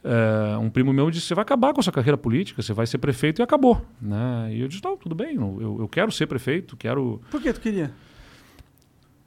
[0.04, 2.86] É, um primo meu disse: você vai acabar com a sua carreira política, você vai
[2.86, 3.80] ser prefeito e acabou.
[4.00, 4.50] Né?
[4.52, 7.22] E eu disse: não, tudo bem, eu, eu quero ser prefeito, quero.
[7.30, 7.90] Por que tu queria?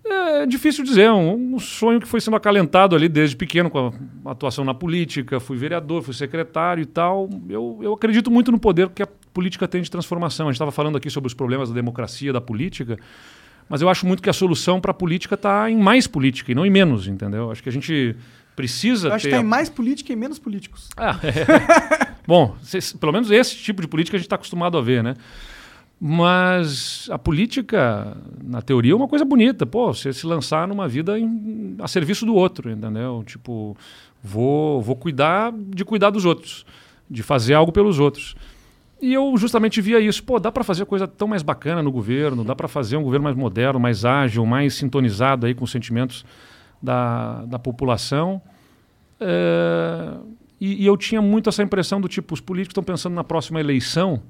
[0.09, 3.91] É difícil dizer, é um, um sonho que foi sendo acalentado ali desde pequeno com
[4.23, 5.39] a atuação na política.
[5.39, 7.30] Fui vereador, fui secretário e tal.
[7.49, 10.47] Eu, eu acredito muito no poder que a política tem de transformação.
[10.47, 12.97] A gente estava falando aqui sobre os problemas da democracia, da política,
[13.67, 16.55] mas eu acho muito que a solução para a política está em mais política e
[16.55, 17.51] não em menos, entendeu?
[17.51, 18.15] Acho que a gente
[18.58, 19.30] precisa Eu acho ter.
[19.30, 20.89] que tá a- em mais política e menos políticos.
[20.97, 22.18] ah, é.
[22.28, 25.14] Bom, cês- pelo menos esse tipo de política a gente está acostumado a ver, né?
[25.99, 29.66] Mas a política, na teoria, é uma coisa bonita.
[29.66, 33.24] Pô, você se lançar numa vida em- a serviço do outro, entendeu?
[33.26, 33.76] Tipo,
[34.24, 36.66] vou, vou cuidar de cuidar dos outros,
[37.10, 38.36] de fazer algo pelos outros.
[39.01, 40.24] E eu justamente via isso.
[40.24, 43.24] Pô, dá para fazer coisa tão mais bacana no governo, dá para fazer um governo
[43.24, 46.24] mais moderno, mais ágil, mais sintonizado aí com os sentimentos
[46.82, 48.41] da, da população.
[49.19, 50.13] É,
[50.59, 53.59] e, e eu tinha muito essa impressão do tipo, os políticos estão pensando na próxima
[53.59, 54.21] eleição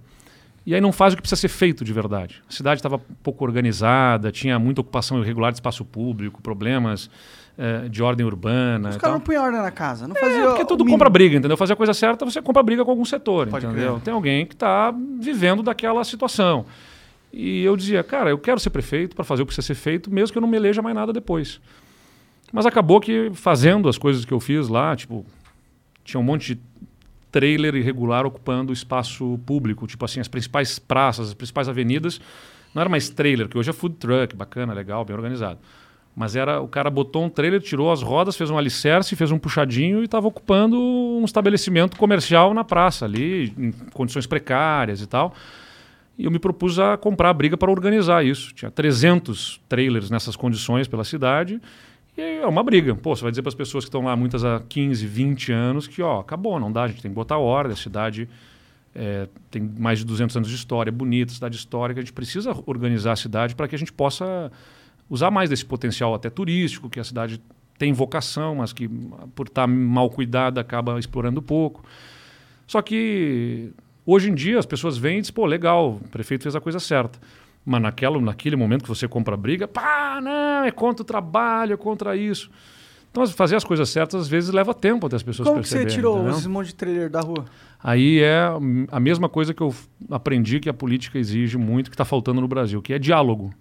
[0.66, 2.44] e aí não faz o que precisa ser feito de verdade.
[2.50, 7.10] A cidade estava pouco organizada, tinha muita ocupação irregular de espaço público, problemas
[7.58, 8.90] eh, de ordem urbana.
[8.90, 10.10] Os caras não punham ordem na casa.
[10.10, 11.56] Não É, fazia porque o tudo compra briga, entendeu?
[11.56, 13.94] Fazer a coisa certa, você compra briga com algum setor, Pode entendeu?
[13.94, 14.04] crer.
[14.04, 16.66] Tem alguém que está vivendo daquela situação.
[17.32, 20.12] E eu dizia, cara, eu quero ser prefeito para fazer o que precisa ser feito,
[20.12, 21.62] mesmo que eu não me eleja mais nada depois.
[22.52, 25.26] Mas acabou que fazendo as coisas que eu fiz lá, tipo,
[26.04, 26.62] tinha um monte de
[27.32, 32.22] trailer irregular ocupando o espaço público, tipo assim, as principais praças, as principais avenidas,
[32.74, 35.60] não era mais trailer, que hoje é food truck, bacana, legal, bem organizado.
[36.16, 39.38] Mas era, o cara botou um trailer, tirou as rodas, fez um alicerce, fez um
[39.38, 45.36] puxadinho e estava ocupando um estabelecimento comercial na praça ali, em condições precárias e tal.
[46.18, 48.52] E eu me propus a comprar a briga para organizar isso.
[48.52, 51.62] Tinha 300 trailers nessas condições pela cidade.
[52.18, 52.96] E é uma briga.
[52.96, 55.88] Pô, você vai dizer para as pessoas que estão lá, muitas há 15, 20 anos,
[55.88, 57.74] que ó, acabou, não dá, a gente tem que botar ordem.
[57.74, 58.28] A cidade
[58.96, 62.00] é, tem mais de 200 anos de história, é bonita, cidade histórica.
[62.00, 64.52] A gente precisa organizar a cidade para que a gente possa
[65.08, 67.40] usar mais desse potencial até turístico, que a cidade
[67.78, 68.90] tem vocação, mas que
[69.36, 71.84] por estar mal cuidada acaba explorando pouco.
[72.66, 73.72] Só que
[74.04, 76.80] hoje em dia as pessoas vêm e dizem, pô, legal, o prefeito fez a coisa
[76.80, 77.20] certa.
[77.70, 81.78] Mas naquela, naquele momento que você compra briga, pá, não, é contra o trabalho, é
[81.78, 82.50] contra isso.
[83.12, 85.76] Então, fazer as coisas certas às vezes leva tempo até as pessoas Como que você
[85.76, 85.96] perceberem.
[85.98, 86.32] tirou entendeu?
[86.32, 87.44] esses monte de trailer da rua?
[87.84, 88.50] Aí é
[88.90, 89.76] a mesma coisa que eu
[90.10, 93.54] aprendi que a política exige muito, que está faltando no Brasil, que é diálogo.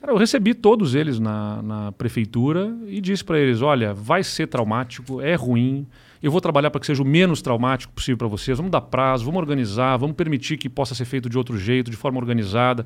[0.00, 4.46] Cara, eu recebi todos eles na, na prefeitura e disse para eles: olha, vai ser
[4.46, 5.86] traumático, é ruim.
[6.22, 8.58] Eu vou trabalhar para que seja o menos traumático possível para vocês.
[8.58, 11.96] Vamos dar prazo, vamos organizar, vamos permitir que possa ser feito de outro jeito, de
[11.96, 12.84] forma organizada.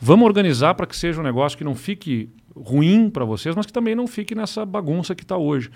[0.00, 3.72] Vamos organizar para que seja um negócio que não fique ruim para vocês, mas que
[3.72, 5.70] também não fique nessa bagunça que está hoje.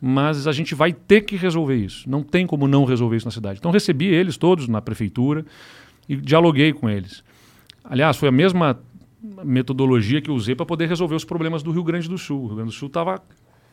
[0.00, 2.08] Mas a gente vai ter que resolver isso.
[2.08, 3.58] Não tem como não resolver isso na cidade.
[3.58, 5.44] Então recebi eles todos na prefeitura
[6.08, 7.24] e dialoguei com eles.
[7.84, 8.78] Aliás, foi a mesma
[9.44, 12.42] metodologia que eu usei para poder resolver os problemas do Rio Grande do Sul.
[12.42, 13.20] O Rio Grande do Sul estava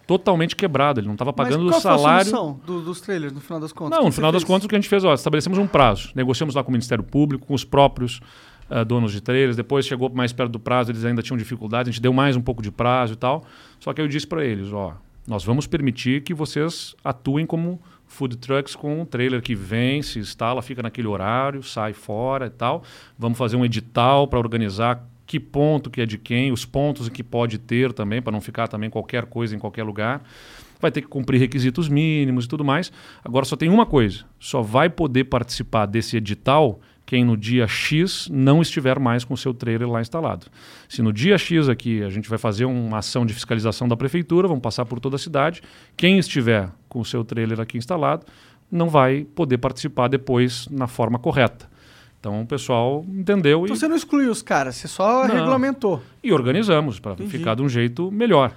[0.09, 2.31] totalmente quebrado, ele não estava pagando Mas o qual salário.
[2.31, 3.95] Foi a do- dos trailers, no final das contas?
[3.95, 4.47] Não, O no final das fez?
[4.47, 6.09] contas, o que a gente fez, ó, estabelecemos um prazo.
[6.15, 8.19] Negociamos lá com o Ministério Público, com os próprios
[8.71, 9.55] ah, donos de trailers.
[9.55, 12.41] Depois chegou mais perto do prazo, eles ainda tinham dificuldade, a gente deu mais um
[12.41, 13.43] pouco de prazo e tal.
[13.79, 14.95] Só que aí eu disse para eles, ó,
[15.27, 20.17] nós vamos permitir que vocês atuem como food trucks com um trailer que vem, se
[20.17, 22.81] instala, fica naquele horário, sai fora e tal.
[23.15, 27.23] Vamos fazer um edital para organizar que ponto que é de quem, os pontos que
[27.23, 30.23] pode ter também, para não ficar também qualquer coisa em qualquer lugar
[30.79, 32.91] vai ter que cumprir requisitos mínimos e tudo mais.
[33.23, 38.27] Agora só tem uma coisa: só vai poder participar desse edital quem no dia X
[38.31, 40.47] não estiver mais com o seu trailer lá instalado.
[40.87, 44.47] Se no dia X aqui a gente vai fazer uma ação de fiscalização da prefeitura,
[44.47, 45.61] vamos passar por toda a cidade,
[45.95, 48.25] quem estiver com o seu trailer aqui instalado
[48.71, 51.68] não vai poder participar depois na forma correta.
[52.19, 55.35] Então o pessoal entendeu Então e, você não excluiu os caras, você só Não.
[55.35, 56.01] regulamentou.
[56.23, 58.53] e organizamos para ficar de um jeito melhor.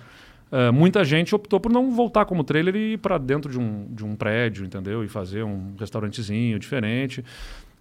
[0.50, 3.86] Uh, muita gente optou por não voltar como trailer e ir para dentro de um,
[3.88, 5.02] de um prédio, entendeu?
[5.02, 7.24] E fazer um restaurantezinho diferente.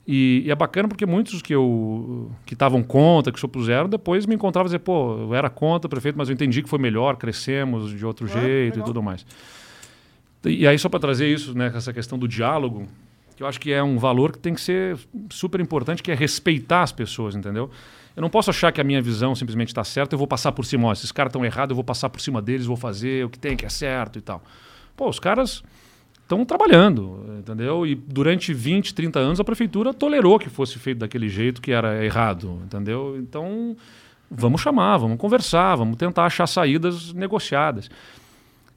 [0.07, 4.25] E, e é bacana porque muitos que eu que estavam contra, que se opuseram, depois
[4.25, 7.17] me encontravam e dizer, pô, eu era contra, prefeito, mas eu entendi que foi melhor,
[7.17, 8.79] crescemos de outro Ah, jeito legal.
[8.79, 9.25] e tudo mais.
[10.45, 12.88] E aí, só para trazer isso, né, essa questão do diálogo,
[13.36, 14.97] que eu acho que é um valor que tem que ser
[15.29, 17.69] super importante, que é respeitar as pessoas, entendeu?
[18.15, 20.65] Eu não posso achar que a minha visão simplesmente está certa, eu vou passar por
[20.65, 23.29] cima, ó, esses caras estão errados, eu vou passar por cima deles, vou fazer o
[23.29, 24.43] que tem que é certo e tal.
[24.97, 25.63] Pô, os caras
[26.21, 27.86] estão trabalhando, entendeu?
[27.86, 32.03] E durante 20, 30 anos a prefeitura tolerou que fosse feito daquele jeito que era
[32.03, 33.17] errado, entendeu?
[33.17, 33.75] Então,
[34.29, 37.89] vamos chamar, vamos conversar, vamos tentar achar saídas negociadas.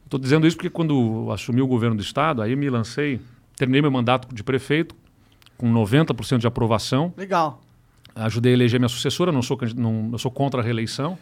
[0.05, 3.21] Estou dizendo isso porque quando assumi o governo do estado, aí me lancei,
[3.57, 4.95] terminei meu mandato de prefeito
[5.57, 7.61] com 90% de aprovação, Legal.
[8.15, 11.17] ajudei a eleger minha sucessora, não sou, não, eu sou contra a reeleição,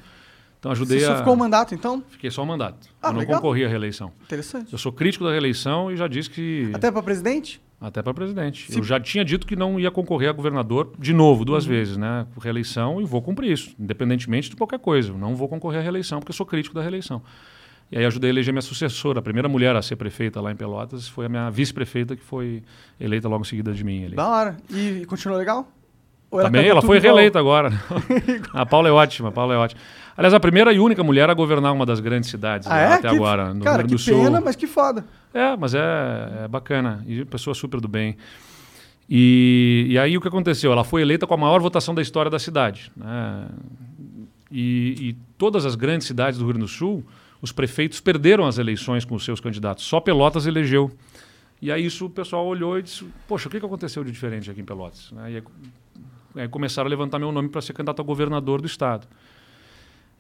[0.59, 1.17] então ajudei Você só a...
[1.19, 2.03] ficou um mandato, então?
[2.09, 3.37] Fiquei só um mandato, Ah, eu não legal.
[3.41, 4.13] concorri à reeleição.
[4.23, 4.73] Interessante.
[4.73, 6.71] Eu sou crítico da reeleição e já disse que...
[6.73, 7.61] Até pra presidente?
[7.81, 8.71] Até para presidente.
[8.71, 11.45] Se- Eu já tinha dito que não ia concorrer a governador de novo, Uhum.
[11.47, 12.27] duas vezes, né?
[12.41, 15.11] Reeleição e vou cumprir isso, independentemente de qualquer coisa.
[15.11, 17.21] Eu não vou concorrer à reeleição porque eu sou crítico da reeleição.
[17.93, 19.19] E aí ajudei a eleger minha sucessora.
[19.19, 22.63] A primeira mulher a ser prefeita lá em Pelotas foi a minha vice-prefeita, que foi
[22.99, 24.07] eleita logo em seguida de mim.
[24.07, 24.17] Ali.
[24.17, 24.57] Da hora.
[24.71, 25.71] E, e continuou legal?
[26.31, 27.71] Ou Também, ela foi reeleita agora.
[28.55, 29.79] a Paula é ótima, a Paula é ótima.
[30.17, 32.93] Aliás, a primeira e única mulher a governar uma das grandes cidades Ah, lá é?
[32.95, 34.25] até Que- agora, no Cara, Rio que do Sul.
[34.25, 35.05] pena, mas que foda.
[35.35, 35.81] É, mas é,
[36.45, 37.05] é bacana.
[37.07, 38.17] E pessoa super do bem.
[39.09, 40.73] E, e aí o que aconteceu?
[40.73, 42.91] Ela foi eleita com a maior votação da história da cidade.
[42.97, 43.47] né?
[44.51, 47.05] E, e todas as grandes cidades do Rio Grande do Sul,
[47.43, 49.85] os prefeitos perderam as eleições com os seus candidatos.
[49.85, 50.93] Só Pelotas elegeu.
[51.61, 54.49] E aí isso o pessoal olhou e disse, poxa, o que que aconteceu de diferente
[54.49, 55.11] aqui em Pelotas?
[55.11, 55.33] Né?
[55.33, 55.43] E aí,
[56.37, 59.09] aí começaram a levantar meu nome para ser candidato a governador do estado.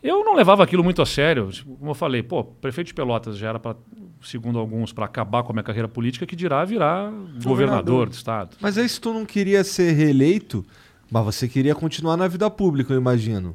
[0.02, 1.48] Eu não levava aquilo muito a sério.
[1.78, 3.76] Como eu falei, pô, prefeito de Pelotas já era, pra,
[4.20, 7.12] segundo alguns, para acabar com a minha carreira política, que dirá virar
[7.42, 8.56] governador do estado.
[8.60, 10.66] Mas aí se tu não queria ser reeleito,
[11.08, 13.54] mas você queria continuar na vida pública, eu imagino.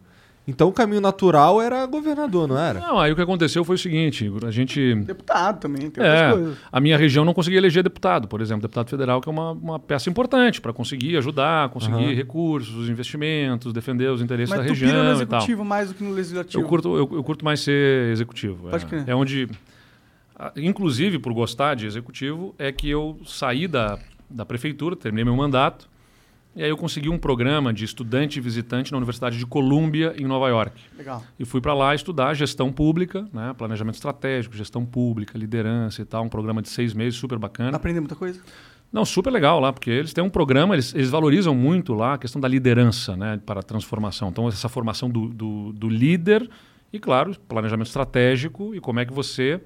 [0.50, 2.80] Então o caminho natural era governador, não era?
[2.80, 4.96] Não, aí o que aconteceu foi o seguinte, a gente...
[4.96, 6.58] Deputado também, tem É, outras coisas.
[6.72, 9.78] a minha região não conseguia eleger deputado, por exemplo, deputado federal, que é uma, uma
[9.78, 12.14] peça importante para conseguir ajudar, conseguir Aham.
[12.16, 15.40] recursos, investimentos, defender os interesses Mas da tu pira no região e tal.
[15.40, 16.64] executivo mais do que no legislativo.
[16.64, 18.70] Eu curto, eu, eu curto mais ser executivo.
[18.70, 18.88] Pode é.
[18.88, 19.04] crer.
[19.06, 19.50] É onde,
[20.56, 25.90] inclusive por gostar de executivo, é que eu saí da, da prefeitura, terminei meu mandato,
[26.58, 30.50] e aí eu consegui um programa de estudante visitante na Universidade de Colômbia, em Nova
[30.50, 30.82] York.
[30.98, 31.24] Legal.
[31.38, 36.24] E fui para lá estudar gestão pública, né, planejamento estratégico, gestão pública, liderança e tal,
[36.24, 37.78] um programa de seis meses, super bacana.
[37.78, 38.42] Aprender muita coisa?
[38.92, 42.18] Não, super legal lá, porque eles têm um programa, eles, eles valorizam muito lá a
[42.18, 44.30] questão da liderança né, para a transformação.
[44.30, 46.50] Então, essa formação do, do, do líder
[46.92, 49.62] e, claro, planejamento estratégico e como é que você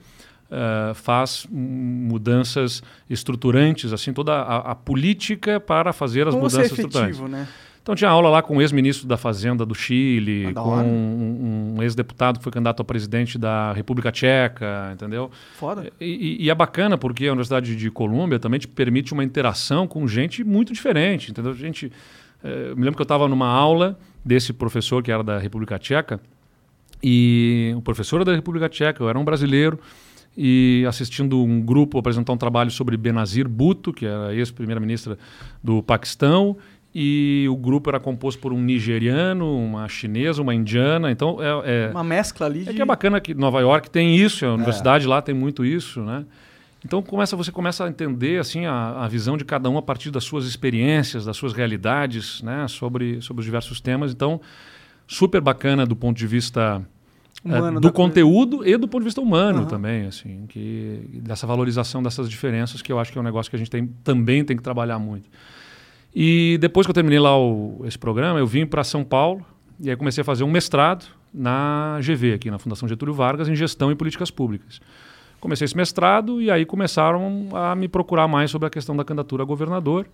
[0.51, 6.77] eh, faz mudanças estruturantes, assim, toda a, a política para fazer as Como ser mudanças
[6.77, 7.17] estruturantes.
[7.17, 7.47] efetivo, né?
[7.83, 11.73] Então tinha aula lá com o ex-ministro da Fazenda do Chile, Ah, da com um,
[11.77, 15.31] um ex-deputado que foi candidato a presidente da República Tcheca, entendeu?
[15.57, 15.91] Foda.
[15.99, 16.05] E,
[16.41, 20.07] e- e é bacana porque a Universidade de Colômbia também te permite uma interação com
[20.07, 21.55] gente muito diferente, entendeu?
[21.55, 21.91] Gente,
[22.43, 25.79] eh, eu me lembro que eu estava numa aula desse professor que era da República
[25.79, 26.19] Tcheca
[27.03, 29.79] e o professor era da República Tcheca, eu era um brasileiro
[30.37, 35.17] e assistindo um grupo apresentar um trabalho sobre Benazir Bhutto, que era ex-primeira-ministra
[35.63, 36.57] do Paquistão,
[36.93, 41.91] e o grupo era composto por um nigeriano, uma chinesa, uma indiana, então é, é-
[41.91, 42.69] Uma mescla ali de...
[42.69, 46.01] é que é bacana que Nova York tem isso, a universidade lá tem muito isso,
[46.01, 46.25] né?
[46.83, 50.09] Então começa, você começa a entender assim a, a visão de cada um a partir
[50.09, 52.67] das suas experiências, das suas realidades, né?
[52.67, 54.11] Sobre, sobre os diversos temas.
[54.11, 54.41] Então
[55.07, 56.81] super bacana do ponto de vista
[57.43, 58.09] Humano do da coisa.
[58.09, 59.67] conteúdo e do ponto de vista humano Aham.
[59.67, 63.55] também, assim, que dessa valorização dessas diferenças que eu acho que é um negócio que
[63.55, 65.27] a gente tem, também tem que trabalhar muito.
[66.15, 69.43] E depois que eu terminei lá o- esse programa, eu vim para São Paulo
[69.79, 73.55] e aí comecei a fazer um mestrado na GV, aqui na Fundação Getúlio Vargas, em
[73.55, 74.79] Gestão e Políticas Públicas.
[75.39, 79.41] Comecei esse mestrado e aí começaram a me procurar mais sobre a questão da candidatura
[79.41, 80.05] a governador.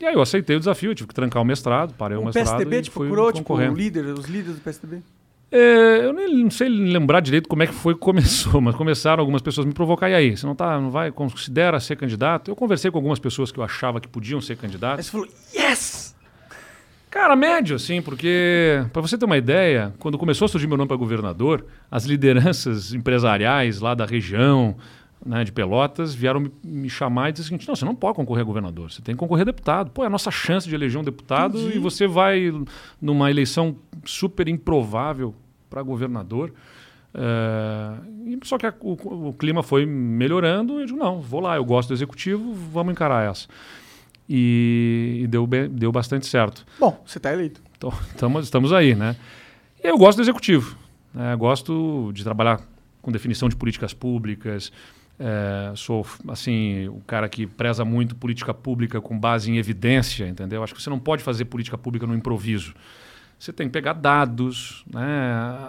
[0.00, 2.24] E aí eu aceitei o desafio, eu tive que trancar o mestrado, parei o, O
[2.26, 5.02] mestrado PSDB e te procurou, tipo, o líder, os líderes do PSDB?
[5.50, 9.20] É, eu nem não sei lembrar direito como é que foi que começou, mas começaram
[9.20, 10.10] algumas pessoas a me provocar.
[10.10, 12.50] E aí, você não, tá, não vai, considera ser candidato?
[12.50, 15.06] Eu conversei com algumas pessoas que eu achava que podiam ser Aí candidatos.
[15.06, 16.14] você falou, yes!
[17.10, 20.88] Cara, médio, assim, porque, para você ter uma ideia, quando começou a surgir meu nome
[20.88, 24.76] para governador, as lideranças empresariais lá da região,
[25.24, 28.16] né, de Pelotas, vieram me, me chamar e dizer o seguinte: não, você não pode
[28.16, 29.90] concorrer a governador, você tem que concorrer a deputado.
[29.90, 31.76] Pô, é a nossa chance de eleger um deputado Entendi.
[31.76, 32.52] e você vai
[33.00, 35.34] numa eleição super improvável
[35.68, 36.52] para governador.
[37.14, 37.94] É,
[38.26, 41.56] e- só que a- o, o clima foi melhorando e eu digo, não, vou lá,
[41.56, 43.48] eu gosto do executivo, vamos encarar essa.
[44.28, 46.64] E, e deu, deu bastante certo.
[46.78, 47.62] Bom, você tá eleito.
[47.76, 49.16] Então, estamos, estamos aí, né?
[49.82, 50.76] E eu gosto do executivo.
[51.14, 51.34] né?
[51.36, 52.60] Gosto de trabalhar
[53.00, 54.70] com definição de políticas públicas.
[55.18, 60.62] É, sou, assim, o cara que preza muito política pública com base em evidência, entendeu?
[60.62, 62.74] Acho que você não pode fazer política pública no improviso.
[63.38, 65.00] Você tem que pegar dados, né?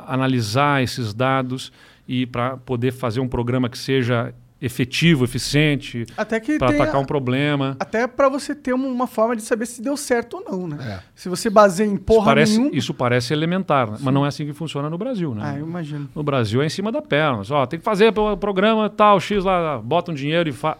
[0.07, 1.71] analisar esses dados
[2.07, 7.05] e para poder fazer um programa que seja efetivo, eficiente, Até que para atacar um
[7.05, 7.77] problema.
[7.79, 10.99] Até pra você ter uma, forma de saber se deu certo ou não, né?
[10.99, 11.03] É.
[11.15, 12.75] Se você baseia em Isso porra parece, nenhuma.
[12.75, 13.97] isso parece elementar, né?
[14.01, 15.41] mas não é assim que funciona no Brasil, né?
[15.45, 16.09] Ah, eu imagino.
[16.13, 17.41] No Brasil é em cima da perna.
[17.49, 20.77] Ó, tem que fazer o programa tal, X lá, bota um dinheiro e faz.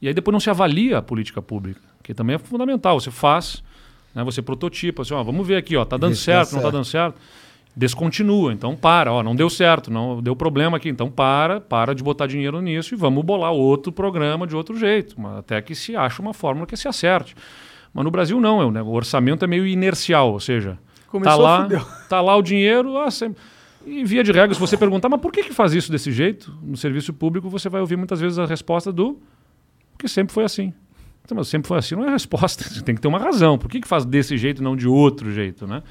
[0.00, 3.00] E aí depois não se avalia a política pública, que também é fundamental.
[3.00, 3.62] Você faz,
[4.14, 6.70] né, você prototipa, assim, ó, vamos ver aqui, ó, tá dando dá certo, não tá
[6.70, 7.20] dando certo.
[7.76, 12.04] Descontinua, então para, ó, não deu certo, não deu problema aqui, então para, para de
[12.04, 15.96] botar dinheiro nisso e vamos bolar outro programa de outro jeito, mas até que se
[15.96, 17.34] ache uma fórmula que se acerte.
[17.92, 21.36] Mas no Brasil não, é, o né, o orçamento é meio inercial, ou seja, Começou,
[21.36, 21.86] tá lá, fudeu.
[22.08, 23.42] tá lá o dinheiro, ah, sempre...
[23.84, 26.56] e via de regra, se você perguntar, mas por que, que faz isso desse jeito?
[26.62, 29.18] No serviço público, você vai ouvir muitas vezes a resposta do
[29.94, 30.72] porque sempre foi assim.
[31.24, 33.56] Então, mas sempre foi assim, não é resposta, você tem que ter uma razão.
[33.56, 35.82] Por que, que faz desse jeito e não de outro jeito, né?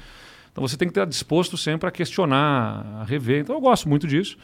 [0.54, 3.40] Então você tem que estar disposto sempre a questionar, a rever.
[3.40, 4.38] Então eu gosto muito disso.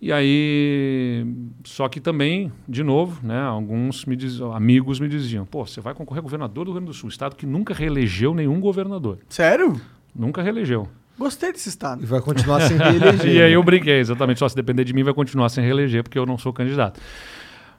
[0.00, 1.24] E aí,
[1.62, 5.94] só que também, de novo, né, alguns me diz, amigos me diziam: pô, você vai
[5.94, 9.18] concorrer a governador do Rio Grande do Sul, estado que nunca reelegeu nenhum governador.
[9.28, 9.80] Sério?
[10.12, 10.88] Nunca reelegeu.
[11.16, 12.02] Gostei desse estado.
[12.02, 13.26] E vai continuar sem reeleger.
[13.30, 13.56] E aí né?
[13.56, 14.40] eu brinquei, exatamente.
[14.40, 16.98] Só se depender de mim, vai continuar sem reeleger, porque eu não sou candidato.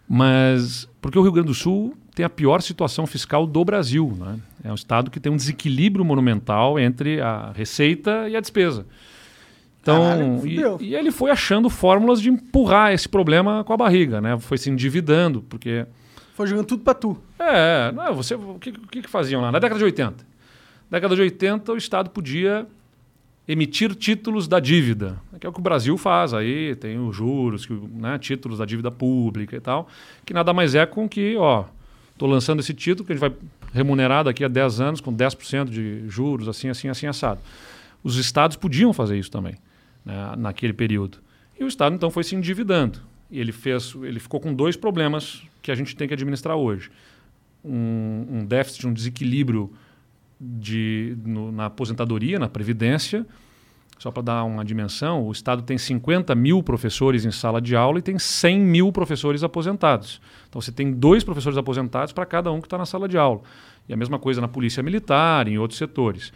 [0.07, 4.15] Mas porque o Rio Grande do Sul tem a pior situação fiscal do Brasil.
[4.19, 4.39] Né?
[4.63, 8.85] É um estado que tem um desequilíbrio monumental entre a receita e a despesa.
[9.81, 10.47] Então, Caralho,
[10.79, 14.37] e, e ele foi achando fórmulas de empurrar esse problema com a barriga, né?
[14.39, 15.87] Foi se endividando, porque
[16.35, 17.17] Foi jogando tudo pra tu.
[17.39, 19.51] é, não, você, o que, o que faziam lá?
[19.51, 20.23] Na década de 80.
[20.89, 22.67] Na década de 80, o Estado podia
[23.47, 27.67] emitir títulos da dívida, que é o que o Brasil faz aí, tem os juros,
[27.91, 29.87] né, títulos da dívida pública e tal,
[30.23, 31.65] que nada mais é com que, ó,
[32.21, 33.33] estou lançando esse título que a gente vai
[33.73, 37.41] remunerar daqui a 10 anos com 10% de juros, assim, assim, assim, assado.
[38.03, 39.55] Os estados podiam fazer isso também,
[40.05, 41.17] né, naquele período.
[41.59, 42.99] E o Estado, então, foi se endividando.
[43.29, 46.91] E ele, fez, ele ficou com dois problemas que a gente tem que administrar hoje.
[47.65, 49.71] Um, um déficit, um desequilíbrio
[50.39, 53.25] de, no- na aposentadoria, na previdência.
[54.01, 57.99] Só para dar uma dimensão, o Estado tem 50 mil professores em sala de aula
[57.99, 60.19] e tem 100 mil professores aposentados.
[60.49, 63.41] Então você tem dois professores aposentados para cada um que está na sala de aula.
[63.87, 66.33] E a mesma coisa na polícia militar, em outros setores.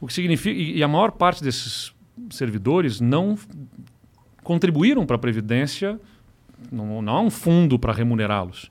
[0.00, 1.94] O que significa e, a maior parte desses
[2.30, 3.38] servidores não
[4.42, 6.00] contribuíram para a previdência,
[6.72, 8.70] não, não há um fundo para remunerá-los.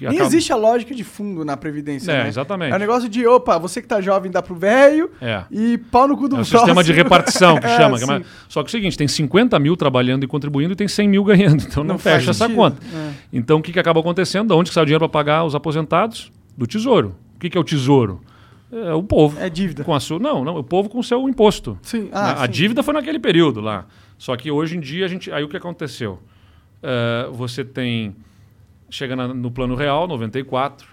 [0.00, 2.28] Nem acaba- existe a lógica de fundo na Previdência, É, né?
[2.28, 2.72] exatamente.
[2.72, 5.44] É um negócio de, opa, você que tá jovem dá pro velho É.
[5.50, 7.96] e pau no cu do É o sistema de repartição que É, chama.
[7.98, 10.88] que é Só que é o seguinte, tem 50 mil trabalhando e contribuindo e tem
[10.88, 11.62] 100 mil ganhando.
[11.68, 12.76] Então não, faz fecha essa conta.
[12.94, 13.10] É.
[13.32, 14.48] Então o que, que acaba acontecendo?
[14.48, 16.32] Da onde que sai o dinheiro para pagar os aposentados?
[16.56, 17.14] Do tesouro.
[17.36, 18.20] O que, que é o tesouro?
[18.70, 19.38] É o povo.
[19.40, 19.84] É dívida.
[19.84, 21.78] Com a sua, não, não, o povo com o seu imposto.
[21.80, 22.50] Sim, ah, a sim.
[22.52, 23.86] dívida foi naquele período lá.
[24.18, 25.30] Só que hoje em dia a gente.
[25.32, 26.18] Aí o que aconteceu?
[26.82, 28.14] Eh, você tem.
[28.90, 30.86] Chega na- no plano real, 94,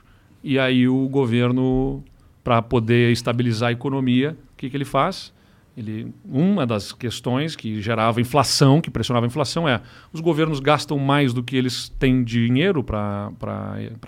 [0.44, 2.04] e aí o governo,
[2.44, 5.34] para poder estabilizar a economia, o que, que ele faz?
[5.78, 9.82] Ele, uma das questões que gerava inflação, que pressionava a inflação, é
[10.14, 13.32] os governos gastam mais do que eles têm dinheiro para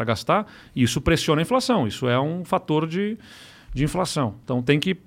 [0.06, 1.86] gastar, e isso pressiona a inflação.
[1.88, 3.18] Isso é um fator de,
[3.74, 4.36] de inflação.
[4.44, 4.98] Então tem que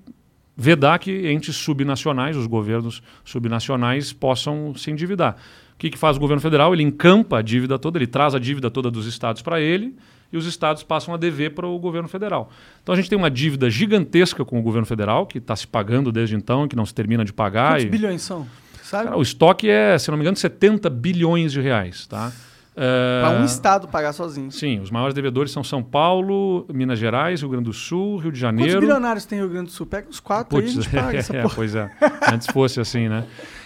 [0.55, 5.35] vedar que entes subnacionais, os governos subnacionais, possam se endividar.
[5.81, 6.73] O que, que faz o governo federal?
[6.75, 9.95] Ele encampa a dívida toda, ele traz a dívida toda dos estados para ele
[10.31, 12.51] e os estados passam a dever para o governo federal.
[12.83, 16.11] Então a gente tem uma dívida gigantesca com o governo federal, que está se pagando
[16.11, 17.71] desde então, que não se termina de pagar.
[17.71, 18.45] Quantos e- bilhões são?
[18.83, 19.05] Sabe?
[19.05, 22.05] Cara, o estoque é, se não me engano, 70 bilhões de reais.
[22.05, 22.31] Tá?
[22.75, 24.51] É, Pra um estado pagar sozinho.
[24.51, 28.39] Sim, os maiores devedores são São Paulo, Minas Gerais, Rio Grande do Sul, Rio de
[28.39, 28.79] Quantos Janeiro.
[28.81, 29.87] bilionários tem Rio Grande do Sul?
[29.87, 31.55] Pega os quatro aí e a gente paga essa é, porra.
[31.55, 31.91] pois é.
[32.31, 33.25] Antes fosse assim, né?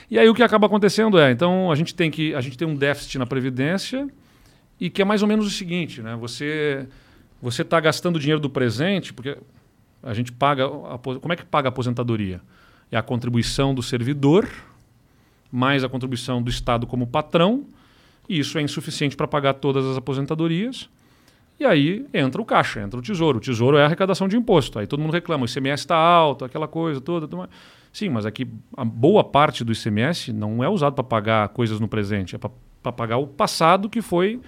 [0.09, 2.67] E aí o que acaba acontecendo é, então a gente tem que a gente tem
[2.67, 4.07] um déficit na previdência
[4.79, 6.15] e que é mais ou menos o seguinte, né?
[6.15, 6.87] Você
[7.41, 9.37] você está gastando dinheiro do presente porque
[10.03, 12.41] a gente paga a como é que paga a aposentadoria?
[12.91, 14.47] É a contribuição do servidor
[15.51, 17.65] mais a contribuição do Estado como patrão
[18.27, 20.89] e isso é insuficiente para pagar todas as aposentadorias.
[21.59, 23.37] E aí entra o caixa, entra o tesouro.
[23.37, 24.77] O tesouro é a arrecadação de imposto.
[24.77, 27.27] Aí todo mundo reclama, o ICMS está alto, aquela coisa toda.
[27.27, 27.49] tudo mais.
[27.95, 31.87] Sim, mas aqui a boa parte do ICMS não é usado para pagar coisas no
[31.87, 34.41] presente, é para pagar o passado que foi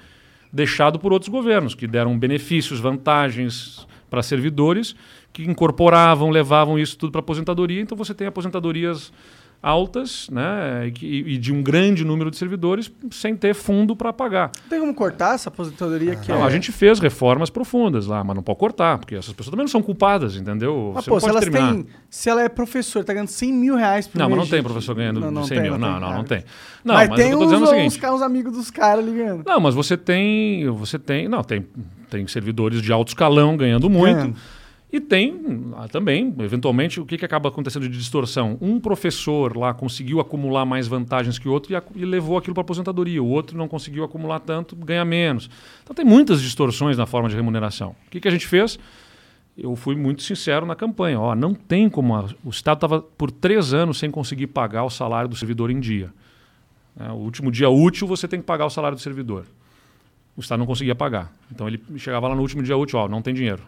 [0.52, 4.98] deixado por outros governos, que deram benefícios, vantagens para servidores,
[5.32, 7.80] que incorporavam, levavam isso tudo para aposentadoria.
[7.80, 9.14] Então você tem aposentadorias
[9.62, 14.52] altas né, e, e de um grande número de servidores sem ter fundo para pagar.
[14.70, 16.44] Tem como cortar essa aposentadoria que Não, é...
[16.44, 19.72] a gente fez reformas profundas lá, mas não pode cortar, porque essas pessoas também não
[19.72, 20.92] são culpadas, entendeu?
[20.96, 21.74] Mas, Você pô, se elas terminar.
[21.74, 21.88] têm...
[22.10, 24.96] Se ela é professora, tá ganhando 100 mil reais por Não, mas não tem professor
[24.96, 25.78] ganhando Não, não 100 tem, mil.
[25.78, 26.44] não Não, não, não tem.
[26.84, 28.00] Não, mas, mas, tem eu tô uns, uns seguinte.
[28.00, 29.44] caras amigos dos caras ligando.
[29.46, 30.70] Não, mas você tem.
[30.72, 31.28] Você tem.
[31.28, 31.66] Não, tem,
[32.10, 34.16] tem servidores de alto escalão ganhando muito.
[34.16, 34.36] Ganhando.
[34.92, 35.38] E tem
[35.76, 38.58] ah, também, eventualmente, o que, que acaba acontecendo de distorção?
[38.62, 42.62] Um professor lá conseguiu acumular mais vantagens que o outro e, e levou aquilo para
[42.62, 43.22] aposentadoria.
[43.22, 45.50] O outro não conseguiu acumular tanto, ganha menos.
[45.84, 47.96] Então tem muitas distorções na forma de remuneração.
[48.08, 48.80] O que, que a gente fez?
[49.58, 51.20] Eu fui muito sincero na campanha.
[51.20, 52.16] Ó, não tem como.
[52.16, 55.82] a- o Estado estava por três anos sem conseguir pagar o salário do servidor em
[55.82, 56.14] dia.
[56.98, 59.46] É, o último dia útil você tem que pagar o salário do servidor.
[60.38, 61.34] O Estado não conseguia pagar.
[61.52, 63.62] Então ele chegava lá no último dia útil, ó, não tem dinheiro.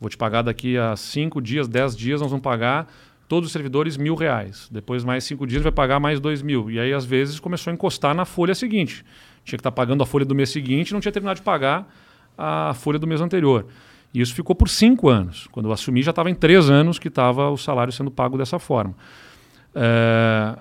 [0.00, 2.86] Vou te pagar daqui a cinco dias, dez dias, nós vamos pagar
[3.28, 4.68] todos os servidores mil reais.
[4.70, 6.70] Depois mais cinco dias vai pagar mais dois mil.
[6.70, 9.04] E aí às vezes começou a encostar na folha seguinte.
[9.44, 11.92] Tinha que estar pagando a folha do mês seguinte, não tinha terminado de pagar
[12.36, 13.66] a folha do mês anterior.
[14.12, 15.48] E isso ficou por cinco anos.
[15.50, 18.58] Quando eu assumi já estava em três anos que estava o salário sendo pago dessa
[18.58, 18.94] forma.
[19.74, 20.56] É,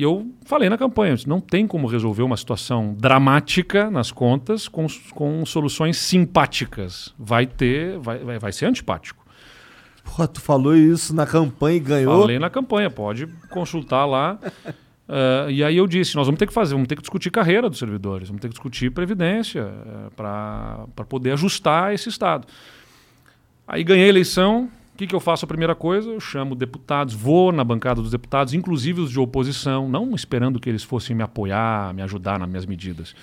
[0.00, 4.86] e eu falei na campanha, não tem como resolver uma situação dramática nas contas com,
[5.12, 7.14] com soluções simpáticas.
[7.18, 9.22] Vai ter, vai, vai, vai ser antipático.
[10.02, 12.18] Porra, tu falou isso na campanha e ganhou.
[12.18, 14.38] Falei na campanha, pode consultar lá.
[15.12, 17.68] Eh, e aí eu disse, nós vamos ter que fazer, vamos ter que discutir carreira
[17.68, 19.68] dos servidores, vamos ter que discutir previdência
[20.14, 22.46] para poder ajustar esse Estado.
[23.66, 24.70] Aí ganhei a eleição,
[25.00, 26.10] que, que eu faço a primeira coisa?
[26.10, 30.68] Eu chamo deputados, vou na bancada dos deputados, inclusive os de oposição, não esperando que
[30.68, 33.14] eles fossem me apoiar, me ajudar nas minhas medidas.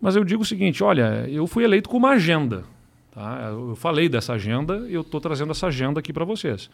[0.00, 2.62] Mas eu digo o seguinte, olha, eu fui eleito com uma agenda.
[3.10, 3.48] Tá?
[3.50, 6.70] Eu falei dessa agenda e eu estou trazendo essa agenda aqui para vocês.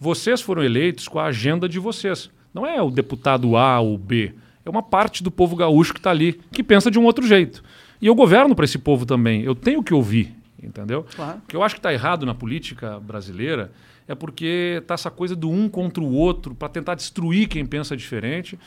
[0.00, 2.28] Vocês foram eleitos com a agenda de vocês.
[2.52, 4.34] Não é o deputado A ou B.
[4.64, 7.62] É uma parte do povo gaúcho que está ali, que pensa de um outro jeito.
[8.02, 9.42] E eu governo para esse povo também.
[9.42, 11.06] Eu tenho que ouvir, entendeu?
[11.14, 11.38] Claro.
[11.38, 13.70] O que eu acho que está errado na política brasileira
[14.08, 17.96] é porque está essa coisa do um contra o outro para tentar destruir quem pensa
[17.96, 18.58] diferente.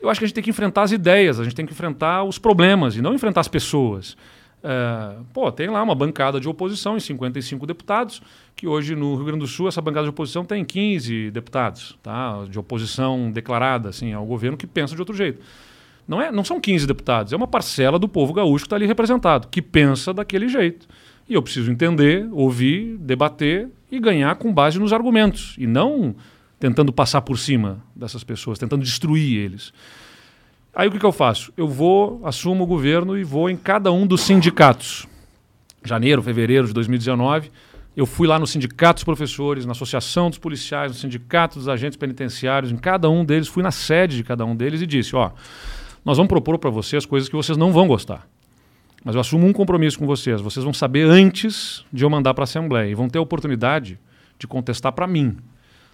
[0.00, 2.24] Eu acho que a gente tem que enfrentar as ideias, a gente tem que enfrentar
[2.24, 4.16] os problemas e não enfrentar as pessoas.
[4.62, 8.22] É, pô, tem lá uma bancada de oposição em 55 deputados,
[8.54, 12.44] que hoje no Rio Grande do Sul essa bancada de oposição tem 15 deputados, tá?
[12.48, 15.40] De oposição declarada assim ao governo que pensa de outro jeito.
[16.06, 18.86] Não, é, não são 15 deputados, é uma parcela do povo gaúcho que está ali
[18.86, 20.88] representado, que pensa daquele jeito.
[21.30, 26.12] E eu preciso entender, ouvir, debater e ganhar com base nos argumentos, e não
[26.58, 29.72] tentando passar por cima dessas pessoas, tentando destruir eles.
[30.74, 31.52] Aí o que, que eu faço?
[31.56, 35.06] Eu vou, assumo o governo e vou em cada um dos sindicatos.
[35.84, 37.52] Janeiro, fevereiro de 2019,
[37.96, 41.96] eu fui lá no sindicato dos professores, na associação dos policiais, no sindicato dos agentes
[41.96, 45.30] penitenciários, em cada um deles, fui na sede de cada um deles e disse: ó,
[46.04, 48.28] nós vamos propor para vocês coisas que vocês não vão gostar.
[49.04, 50.40] Mas eu assumo um compromisso com vocês.
[50.40, 53.98] Vocês vão saber antes de eu mandar para a Assembleia e vão ter a oportunidade
[54.38, 55.36] de contestar para mim.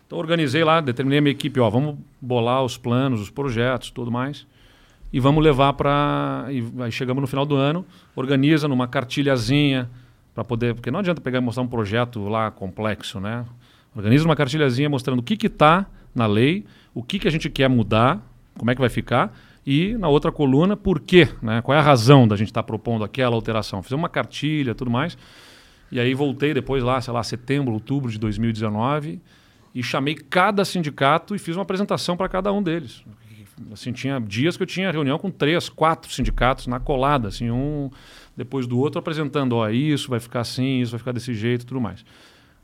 [0.07, 4.11] Então organizei lá, determinei a minha equipe, ó, vamos bolar os planos, os projetos, tudo
[4.11, 4.47] mais.
[5.13, 6.47] E vamos levar para.
[6.47, 7.85] Aí chegamos no final do ano,
[8.15, 9.89] organiza numa cartilhazinha
[10.35, 10.75] para poder.
[10.75, 13.45] Porque não adianta pegar e mostrar um projeto lá complexo, né?
[13.95, 17.69] Organiza uma cartilhazinha mostrando o que está na lei, o que, que a gente quer
[17.69, 18.21] mudar,
[18.59, 19.35] como é que vai ficar,
[19.67, 21.61] e na outra coluna, por quê, né?
[21.61, 23.83] Qual é a razão da gente estar propondo aquela alteração?
[23.83, 25.19] Fizemos uma cartilha tudo mais.
[25.91, 29.21] E aí voltei depois lá, sei lá, setembro, outubro de 2019
[29.75, 33.05] e chamei cada sindicato e fiz uma apresentação para cada um deles.
[33.73, 37.91] Assim, tinha dias que eu tinha reunião com três, quatro sindicatos na colada, assim, um
[38.37, 41.81] depois do outro apresentando, ó, isso vai ficar assim, isso vai ficar desse jeito, tudo
[41.81, 42.05] mais.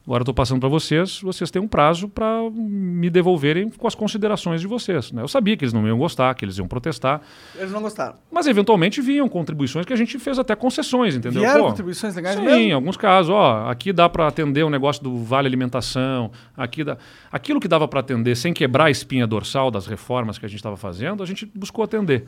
[0.04, 4.60] Agora estou passando para vocês, vocês têm um prazo para me devolverem com as considerações
[4.60, 5.12] de vocês.
[5.12, 5.22] Né?
[5.22, 7.20] Eu sabia que eles não iam gostar, que eles iam protestar,
[7.56, 8.16] Eles não gostaram.
[8.30, 11.42] mas eventualmente vinham contribuições que a gente fez até concessões, entendeu?
[11.42, 12.58] Vieram Pô, contribuições legais Sim, mesmo?
[12.58, 16.98] em alguns casos, ó, aqui dá para atender o negócio do vale alimentação, aqui dá,
[17.30, 20.58] aquilo que dava para atender sem quebrar a espinha dorsal das reformas que a gente
[20.58, 22.26] estava fazendo, a gente buscou atender.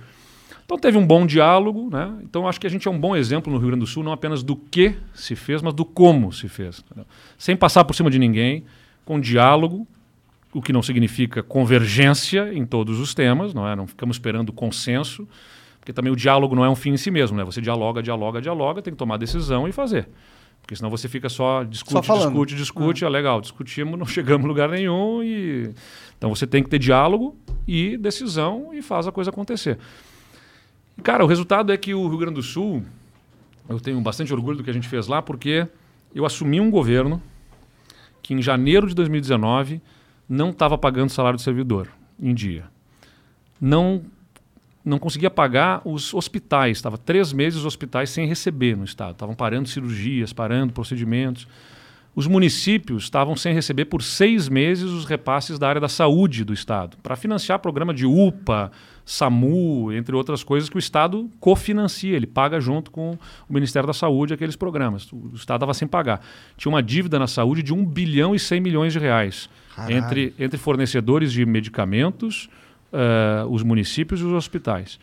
[0.64, 2.12] Então teve um bom diálogo, né?
[2.22, 4.12] Então acho que a gente é um bom exemplo no Rio Grande do Sul, não
[4.12, 6.82] apenas do que se fez, mas do como se fez.
[6.84, 7.06] entendeu?
[7.36, 8.64] Sem passar por cima de ninguém,
[9.04, 9.86] com diálogo,
[10.52, 13.76] o que não significa convergência em todos os temas, não é?
[13.76, 15.28] Não ficamos esperando consenso,
[15.80, 17.44] porque também o diálogo não é um fim em si mesmo, né?
[17.44, 20.08] Você dialoga, dialoga, dialoga, tem que tomar decisão e fazer.
[20.62, 24.48] Porque senão você fica só discute, Só discute, discute, é legal, discutimos, não chegamos a
[24.48, 25.74] lugar nenhum e
[26.16, 27.36] então você tem que ter diálogo
[27.68, 29.78] e decisão e faz a coisa acontecer.
[31.02, 32.84] Cara, o resultado é que o Rio Grande do Sul,
[33.68, 35.66] eu tenho bastante orgulho do que a gente fez lá, porque
[36.14, 37.20] eu assumi um governo
[38.22, 39.82] que em janeiro de 2019
[40.28, 41.88] não estava pagando salário do servidor
[42.18, 42.64] em dia.
[43.60, 44.02] Não,
[44.84, 46.78] não conseguia pagar os hospitais.
[46.78, 49.12] Estava três meses os hospitais sem receber no estado.
[49.12, 51.46] Estavam parando cirurgias, parando procedimentos.
[52.16, 56.52] Os municípios estavam sem receber por seis meses os repasses da área da saúde do
[56.52, 58.70] Estado, para financiar programa de UPA,
[59.04, 63.92] SAMU, entre outras coisas que o Estado cofinancia, ele paga junto com o Ministério da
[63.92, 65.10] Saúde aqueles programas.
[65.12, 66.20] O Estado estava sem pagar.
[66.56, 69.96] Tinha uma dívida na saúde de 1 bilhão e 100 milhões de reais Caralho.
[69.96, 72.48] entre, entre fornecedores de medicamentos,
[72.92, 74.98] eh, os municípios e os hospitais.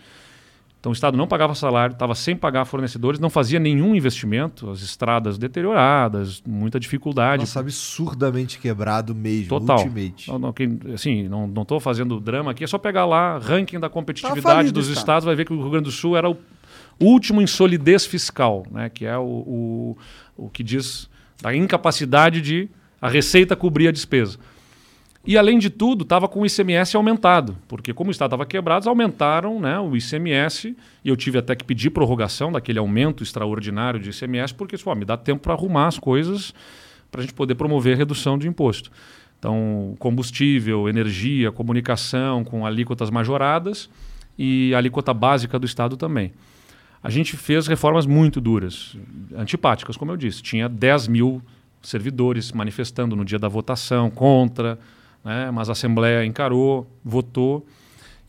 [0.81, 4.81] Então o Estado não pagava salário, estava sem pagar fornecedores, não fazia nenhum investimento, as
[4.81, 7.41] estradas deterioradas, muita dificuldade.
[7.41, 9.47] Nossa, absurdamente quebrado mesmo.
[9.59, 9.77] Total.
[9.77, 10.27] Ultimate.
[10.27, 13.79] Não, não, quem- assim, não não estou fazendo drama aqui, é só pegar lá ranking
[13.79, 16.35] da competitividade falido dos estados, vai ver que o Rio Grande do Sul era o
[16.99, 18.89] último em solidez fiscal, né?
[18.89, 19.97] que é o, o,
[20.35, 21.07] o que diz
[21.43, 22.67] da incapacidade de
[22.99, 24.39] a receita cobrir a despesa.
[25.25, 28.89] E, além de tudo, estava com o ICMS aumentado, porque como o Estado estava quebrado,
[28.89, 34.09] aumentaram né, o ICMS, e eu tive até que pedir prorrogação daquele aumento extraordinário de
[34.09, 36.53] ICMS, porque pô, me dá tempo para arrumar as coisas
[37.11, 38.89] para a gente poder promover redução de imposto.
[39.37, 43.89] Então, combustível, energia, comunicação com alíquotas majoradas
[44.37, 46.31] e a alíquota básica do Estado também.
[47.03, 48.95] A gente fez reformas muito duras,
[49.35, 50.41] antipáticas, como eu disse.
[50.41, 51.41] Tinha 10 mil
[51.81, 54.77] servidores manifestando no dia da votação contra,
[55.23, 55.51] né?
[55.51, 57.65] mas a Assembleia encarou, votou.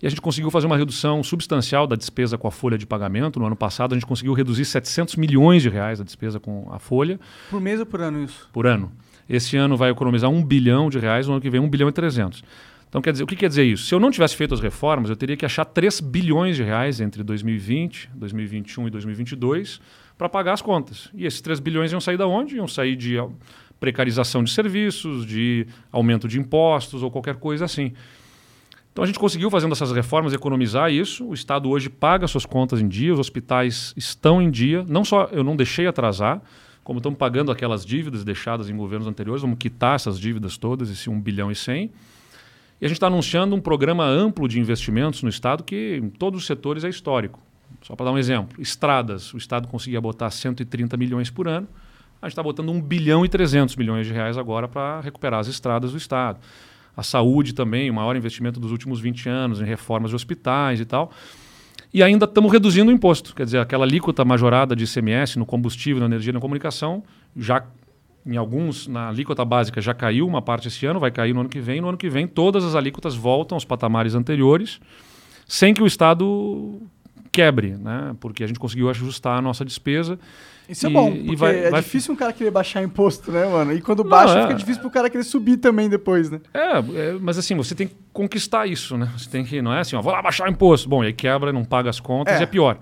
[0.03, 3.39] E a gente conseguiu fazer uma redução substancial da despesa com a folha de pagamento.
[3.39, 6.79] No ano passado, a gente conseguiu reduzir 700 milhões de reais a despesa com a
[6.81, 8.49] folha Por mês ou por ano isso?
[8.53, 8.91] por ano.
[9.29, 11.93] Esse ano vai economizar 1 bilhão de reais, no ano que vem 1 bilhão e
[11.93, 12.43] 300.
[12.89, 13.87] Então, quer dizer, o que quer dizer isso?
[13.87, 17.01] Se eu não tivesse feito as reformas, eu teria que achar 3 bilhões de reais
[17.01, 19.81] entre 2020, 2021 e 2022
[20.19, 21.09] para pagar as contas.
[21.15, 22.57] E esses 3 bilhões iam sair da onde?
[22.57, 23.17] Iam sair de
[23.83, 27.93] precarização de serviços, de aumento de impostos ou qualquer coisa assim.
[28.93, 31.27] Então a gente conseguiu, fazendo essas reformas, economizar isso.
[31.27, 34.85] O Estado hoje paga suas contas em dia, os hospitais estão em dia.
[34.89, 36.41] Não só eu não deixei atrasar,
[36.85, 41.11] como estamos pagando aquelas dívidas deixadas em governos anteriores, vamos quitar essas dívidas todas, esse
[41.11, 41.91] 1 bilhão e 100.
[42.81, 46.41] E a gente está anunciando um programa amplo de investimentos no Estado que em todos
[46.41, 47.41] os setores é histórico.
[47.83, 51.67] Só para dar um exemplo, estradas, o Estado conseguia botar 130 milhões por ano,
[52.23, 55.49] a gente está botando 1 bilhão e 300 milhões de reais agora para recuperar as
[55.49, 56.39] estradas do Estado.
[56.97, 60.85] A saúde também, o maior investimento dos últimos 20 anos em reformas de hospitais e
[60.85, 61.11] tal.
[61.93, 63.35] E ainda estamos reduzindo o imposto.
[63.35, 67.03] Quer dizer, aquela alíquota majorada de ICMS no combustível, na energia e na comunicação,
[67.37, 67.65] já
[68.25, 71.49] em alguns, na alíquota básica já caiu uma parte esse ano, vai cair no ano
[71.49, 71.81] que vem.
[71.81, 74.81] No ano que vem, todas as alíquotas voltam aos patamares anteriores,
[75.45, 76.81] sem que o Estado
[77.33, 78.15] quebre, né?
[78.21, 80.21] porque a gente conseguiu ajustar a nossa despesa.
[80.69, 83.31] Isso é E- bom, e porque vai- é vai- difícil um cara querer baixar imposto,
[83.31, 83.73] né, mano?
[83.73, 84.43] E quando baixa, é.
[84.43, 86.41] fica difícil pro cara querer subir também depois, né?
[86.55, 89.11] É, é, mas assim, você tem que conquistar isso, né?
[89.19, 90.89] Você tem que, não é assim, ó, vou lá baixar imposto.
[90.89, 92.41] Bom, e aí quebra, não paga as contas, É.
[92.41, 92.79] e é pior.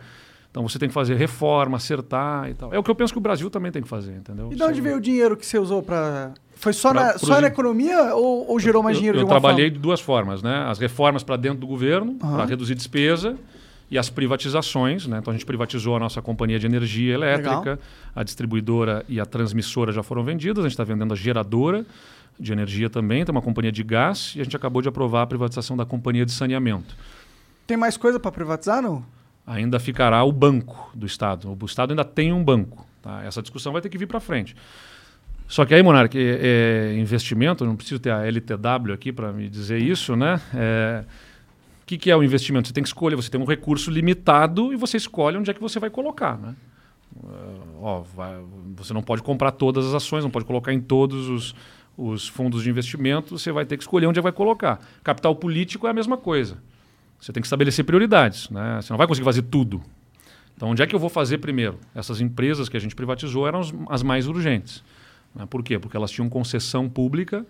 [0.51, 2.74] Então você tem que fazer reforma, acertar e tal.
[2.74, 4.51] É o que eu penso que o Brasil também tem que fazer, entendeu?
[4.53, 6.33] E de onde veio o dinheiro que você usou pra.
[6.57, 9.22] Foi só, Pra- na, só na economia ou, ou gerou mais Eu- dinheiro eu, de
[9.24, 9.76] alguma trabalhei forma?
[9.76, 10.64] de duas formas, né?
[10.68, 12.37] As reformas para dentro do governo, Aham.
[12.37, 13.37] para reduzir despesa,
[13.91, 15.18] e as privatizações, né?
[15.18, 17.78] Então a gente privatizou a nossa companhia de energia elétrica, Legal.
[18.14, 21.84] a distribuidora e a transmissora já foram vendidas, a gente está vendendo a geradora
[22.38, 25.26] de energia também, tem uma companhia de gás, e a gente acabou de aprovar a
[25.26, 26.97] privatização da companhia de saneamento.
[27.66, 29.05] Tem mais coisa pra privatizar, não?
[29.51, 31.57] ainda ficará o banco do Estado.
[31.61, 32.86] O Estado ainda tem um banco.
[33.03, 33.22] tá?
[33.24, 34.55] Essa discussão vai ter que vir para frente.
[35.49, 39.49] Só que aí, Monark, é, é investimento, não preciso ter a LTW aqui para me
[39.49, 40.41] dizer isso, né?
[40.55, 41.05] É,
[41.91, 42.68] que, que é o investimento?
[42.68, 45.61] Você tem que escolher, você tem um recurso limitado e você escolhe onde é que
[45.61, 46.55] você vai colocar, né?
[47.24, 47.28] eh,
[47.82, 48.41] ó, vai-
[48.76, 51.55] você não pode comprar todas as ações, não pode colocar em todos os,
[51.99, 54.80] os fundos de investimento, você vai ter que escolher onde vai colocar.
[55.03, 56.59] Capital político é a mesma coisa.
[57.20, 58.49] Você tem que estabelecer prioridades.
[58.51, 58.80] Né?
[58.80, 59.82] Você não vai conseguir fazer tudo.
[60.57, 61.78] Então, onde é que eu vou fazer primeiro?
[61.95, 64.82] Essas empresas que a gente privatizou eram as, as mais urgentes.
[65.34, 65.45] né?
[65.47, 65.78] Por quê?
[65.78, 67.45] Porque elas tinham concessão pública.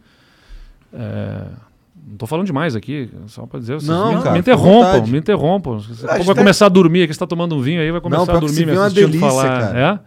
[0.92, 1.46] é,
[1.94, 3.74] Não estou falando demais aqui, só para dizer.
[3.74, 5.76] Vocês Não, me, cara, me interrompam, me interrompam.
[5.76, 7.80] Daqui a gente pouco vai tá- começar a dormir aqui, você está tomando um vinho
[7.80, 9.60] aí, vai começar pior a que dormir me é assistindo delícia, falar.
[9.60, 9.78] cara.
[9.78, 9.98] É?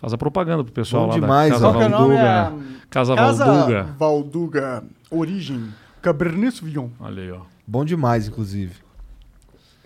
[0.00, 2.14] Faz a propaganda pro pessoal Bom lá demais, da Casa que é o nome?
[2.16, 2.22] Valduga.
[2.22, 3.86] É, Casa Casa Valduga.
[3.98, 4.84] Valduga.
[5.10, 5.68] Origem.
[6.00, 6.88] Cabernet Sauvignon.
[6.98, 7.40] Olha aí, ó.
[7.66, 8.74] Bom demais, inclusive.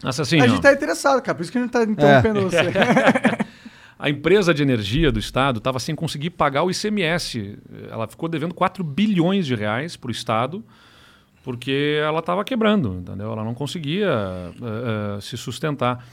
[0.02, 1.34] Nossa, assim, a ó, gente tá interessado, cara.
[1.34, 2.58] Por isso que a gente tá interrompendo você.
[3.98, 7.58] a empresa de energia do Estado estava sem conseguir pagar o ICMS.
[7.90, 10.62] Ela ficou devendo 4 bilhões de reais para o Estado,
[11.44, 13.30] porque ela estava quebrando, entendeu?
[13.30, 16.04] Ela não conseguia eh, eh, se sustentar.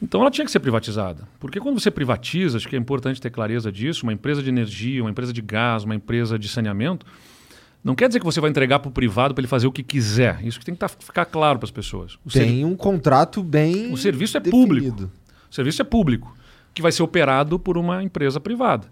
[0.00, 1.26] Então ela tinha que ser privatizada.
[1.40, 5.02] Porque quando você privatiza, acho que é importante ter clareza disso, uma empresa de energia,
[5.02, 7.06] uma empresa de gás, uma empresa de saneamento,
[7.82, 9.82] não quer dizer que você vai entregar para o privado para ele fazer o que
[9.82, 10.44] quiser.
[10.44, 12.18] Isso que tem que tá- ficar claro para as pessoas.
[12.26, 13.90] O Tem um contrato bem.
[13.90, 14.66] O serviço é definido.
[14.68, 15.10] público.
[15.50, 16.36] O serviço é público,
[16.74, 18.86] que vai ser operado por uma empresa privada.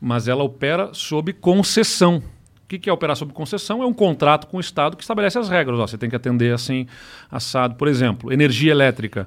[0.00, 2.20] Mas ela opera sob concessão.
[2.68, 3.82] O que que é operar sob concessão?
[3.82, 5.78] É um contrato com o Estado que estabelece as regras.
[5.80, 6.86] Ó, você tem que atender assim,
[7.30, 7.76] assado.
[7.76, 9.26] Por exemplo, energia elétrica.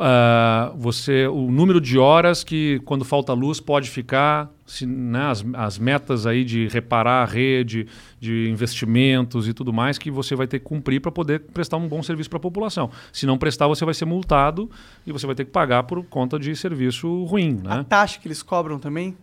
[0.00, 5.44] Ah, você, o número de horas que, quando falta luz, pode ficar, se, né, as,
[5.52, 7.86] as metas aí de reparar a rede,
[8.18, 11.86] de investimentos e tudo mais, que você vai ter que cumprir para poder prestar um
[11.86, 12.90] bom serviço para a população.
[13.12, 14.70] Se não prestar, você vai ser multado
[15.06, 17.60] e você vai ter que pagar por conta de serviço ruim.
[17.66, 17.86] A Né?
[17.86, 19.14] taxa que eles cobram também.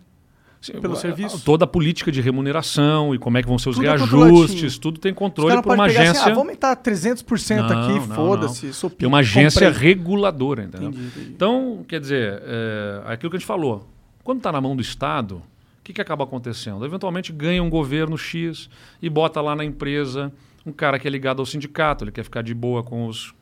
[0.82, 1.44] Pelo a- serviço?
[1.44, 4.78] Toda a política de remuneração e como é que vão ser os Tudo é reajustes,
[4.78, 6.12] tudo tem controle caras por podem uma agência.
[6.12, 8.74] assim, ah, vamos aumentar 300% Não, aqui, foda-se.
[8.74, 9.88] sou Tem uma agência comprei.
[9.94, 10.90] reguladora, entendeu?
[10.90, 11.32] Entendi, entendi.
[11.32, 13.88] Então, quer dizer, é, aquilo que a gente falou,
[14.24, 16.86] quando está na mão do Estado, o que, que acaba acontecendo?
[16.86, 18.70] Eventualmente ganha um governo X
[19.02, 20.32] e bota lá na empresa
[20.66, 23.34] um cara que é ligado ao sindicato, ele quer ficar de boa com os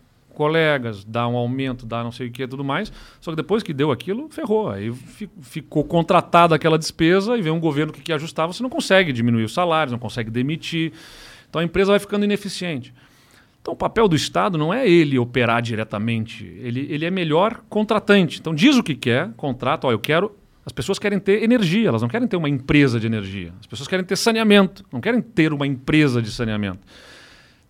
[0.41, 2.91] colegas, dá um aumento, dá não sei o que tudo mais.
[3.19, 4.71] Só que depois que deu aquilo, ferrou.
[4.71, 8.69] Aí fi- ficou contratada aquela despesa e vem um governo que quer ajustar, você não
[8.69, 10.93] consegue diminuir os salários, não consegue demitir.
[11.47, 12.91] Então a empresa vai ficando ineficiente.
[13.61, 18.39] Então, o papel do Estado não é ele operar diretamente, ele, ele é melhor contratante.
[18.39, 20.35] Então, diz o que quer, contrata, ó, eu quero.
[20.65, 23.53] As pessoas querem ter energia, elas não querem ter uma empresa de energia.
[23.59, 26.79] As pessoas querem ter saneamento, não querem ter uma empresa de saneamento.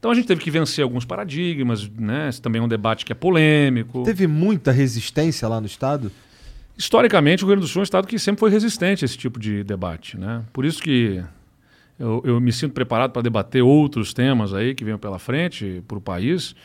[0.01, 2.27] Então, a gente teve que vencer alguns paradigmas, né?
[2.27, 4.01] Esse também é um debate que é polêmico.
[4.01, 6.11] Teve muita resistência lá no estado?
[6.75, 9.15] Historicamente, o Rio Grande do Sul é um estado que sempre foi resistente a esse
[9.15, 10.17] tipo de debate.
[10.17, 10.41] Né?
[10.51, 11.23] Por isso que
[11.99, 15.99] eu, eu me sinto preparado para debater outros temas aí que venham pela frente para
[15.99, 16.55] o país,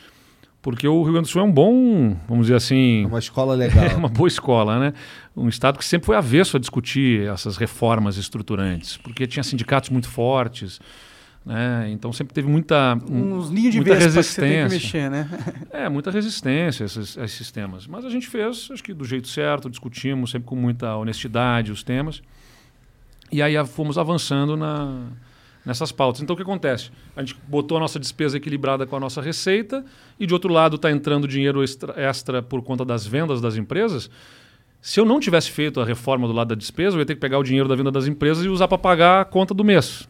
[0.63, 3.53] porque o Rio Grande do Sul é um bom, vamos dizer assim, É uma escola
[3.63, 3.99] é legal.
[3.99, 4.95] uma boa escola, né?
[5.37, 10.09] Um estado que sempre foi avesso a discutir essas reformas estruturantes, porque tinha sindicatos muito
[10.09, 10.81] fortes,
[11.47, 11.89] né?
[11.93, 14.69] Então sempre teve muita um- Uns ninhos de muita resistência.
[14.69, 15.31] mexer, né?
[15.71, 17.87] é, muita resistência a esses, a esses temas.
[17.87, 21.85] Mas a gente fez, acho que do jeito certo, discutimos sempre com muita honestidade os
[21.85, 22.21] temas.
[23.31, 25.05] E aí fomos avançando na,
[25.65, 26.21] nessas pautas.
[26.21, 26.91] Então o que acontece?
[27.17, 29.85] A gente botou a nossa despesa equilibrada com a nossa receita
[30.19, 34.11] e de outro lado está entrando dinheiro extra, extra por conta das vendas das empresas.
[34.81, 37.21] Se eu não tivesse feito a reforma do lado da despesa, eu ia ter que
[37.21, 40.09] pegar o dinheiro da venda das empresas e usar para pagar a conta do mês.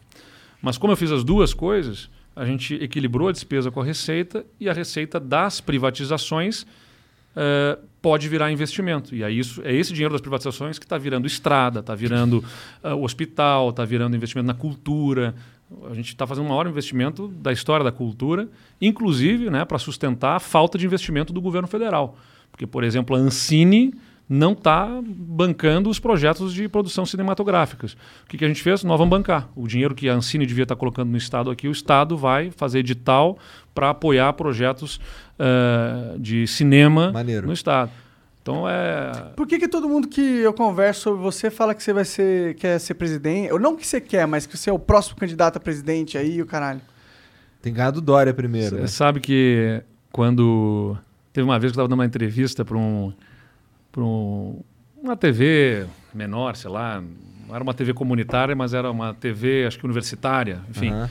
[0.61, 4.45] Mas como eu fiz as duas coisas, a gente equilibrou a despesa com a receita
[4.59, 6.65] e a receita das privatizações
[7.35, 9.15] eh, pode virar investimento.
[9.15, 12.43] E aí isso, é esse dinheiro das privatizações que está virando estrada, está virando
[12.81, 15.35] ah, hospital, está virando investimento na cultura.
[15.89, 18.47] A gente está fazendo o maior investimento da história da cultura,
[18.81, 22.17] inclusive né, para sustentar a falta de investimento do governo federal.
[22.49, 23.93] Porque, por exemplo, a Ancine
[24.29, 27.93] não está bancando os projetos de produção cinematográficas.
[27.93, 28.83] O que, que a gente fez?
[28.83, 29.49] Nós vamos bancar.
[29.55, 32.79] O dinheiro que a Ancine devia estar colocando no Estado aqui, o Estado vai fazer
[32.79, 33.37] edital
[33.73, 34.99] para apoiar projetos
[35.39, 37.47] eh, de cinema Maneiro.
[37.47, 37.91] no Estado.
[38.41, 39.11] Então é.
[39.35, 42.55] Por que, que todo mundo que eu converso sobre você fala que você vai ser,
[42.55, 43.51] quer ser presidente?
[43.51, 46.41] Ou não que você quer, mas que você é o próximo candidato a presidente aí,
[46.41, 46.81] o caralho.
[47.61, 48.87] Tem ganhado Dória primeiro, Você né?
[48.87, 50.97] sabe que quando.
[51.33, 53.13] Teve uma vez que eu estava dando uma entrevista para um,
[53.97, 54.61] pra um,
[55.01, 57.03] uma TV menor, sei lá.
[57.47, 60.91] Não era uma TV comunitária, mas era uma TV, acho que universitária, enfim.
[60.91, 61.09] Aham.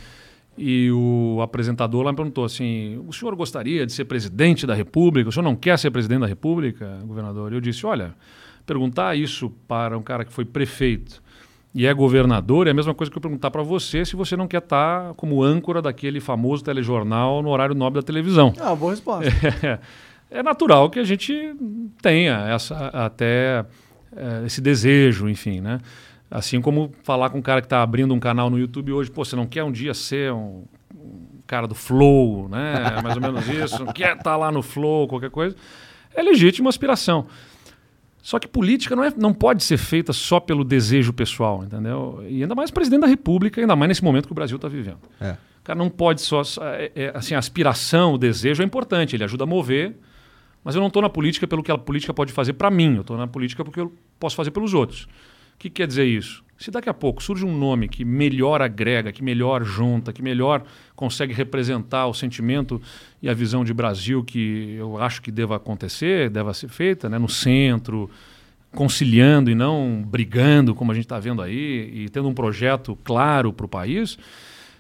[0.59, 5.29] E o apresentador lá me perguntou assim: o senhor gostaria de ser presidente da República?
[5.29, 7.53] O senhor não quer ser presidente da República, governador?
[7.53, 8.15] E eu disse: olha,
[8.65, 11.21] perguntar isso para um cara que foi prefeito
[11.77, 14.49] e é governador é a mesma coisa que eu perguntar para você se você não
[14.49, 18.55] quer estar como âncora daquele famoso telejornal no horário nobre da televisão.
[18.59, 19.31] Ah, boa resposta.
[19.63, 19.79] É,
[20.31, 21.55] é natural que a gente
[22.03, 23.65] tenha essa até
[24.17, 25.79] eh, esse desejo, enfim, né?
[26.31, 29.25] Assim como falar com um cara que está abrindo um canal no YouTube hoje, pô,
[29.25, 33.01] você não quer um dia ser um, um cara do Flow, né?
[33.03, 35.55] Mais ou menos isso, não quer estar lá no Flow, qualquer coisa.
[36.15, 37.27] É legítima aspiração.
[38.23, 42.25] Só que política não, é, não pode ser feita só pelo desejo pessoal, entendeu?
[42.29, 44.99] E ainda mais presidente da República, ainda mais nesse momento que o Brasil está vivendo.
[45.21, 45.37] É.
[45.61, 46.43] O cara não pode só.
[46.61, 49.97] é- é- assim, a aspiração, o desejo é importante, ele ajuda a mover.
[50.67, 53.03] Mas eu não estou na política pelo que a política pode fazer para mim, eu
[53.03, 55.05] estou na política porque eu posso fazer pelos outros.
[55.05, 56.43] O que quer dizer isso?
[56.59, 60.65] Se daqui a pouco surge um nome que melhor agrega, que melhor junta, que melhor
[60.97, 62.83] consegue representar o sentimento
[63.23, 67.17] e a visão de Brasil que eu acho que deva acontecer, deva ser feita, né,
[67.17, 68.11] no centro,
[68.75, 73.53] conciliando e não brigando, como a gente está vendo aí, e tendo um projeto claro
[73.53, 74.19] para o país,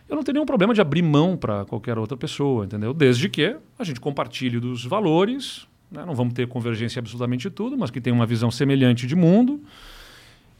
[0.08, 2.92] eu não tenho nenhum problema de abrir mão para qualquer outra pessoa, entendeu?
[2.92, 6.04] Desde que a gente compartilhe dos valores, né?
[6.04, 9.60] não vamos ter convergência em absolutamente tudo, mas que tenha uma visão semelhante de mundo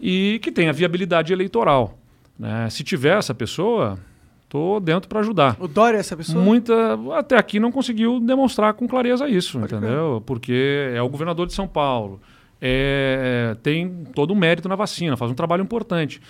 [0.01, 1.99] e que tenha viabilidade eleitoral.
[2.39, 2.69] né?
[2.71, 3.99] Se tiver essa pessoa,
[4.45, 5.57] estou dentro para ajudar.
[5.61, 6.43] O Dória é essa pessoa?
[6.43, 10.23] Muita, até aqui não conseguiu demonstrar com clareza isso, entendeu?
[10.25, 12.21] Porque é o governador de São Paulo,
[12.61, 16.21] é, tem todo um mérito na vacina, faz um trabalho importante.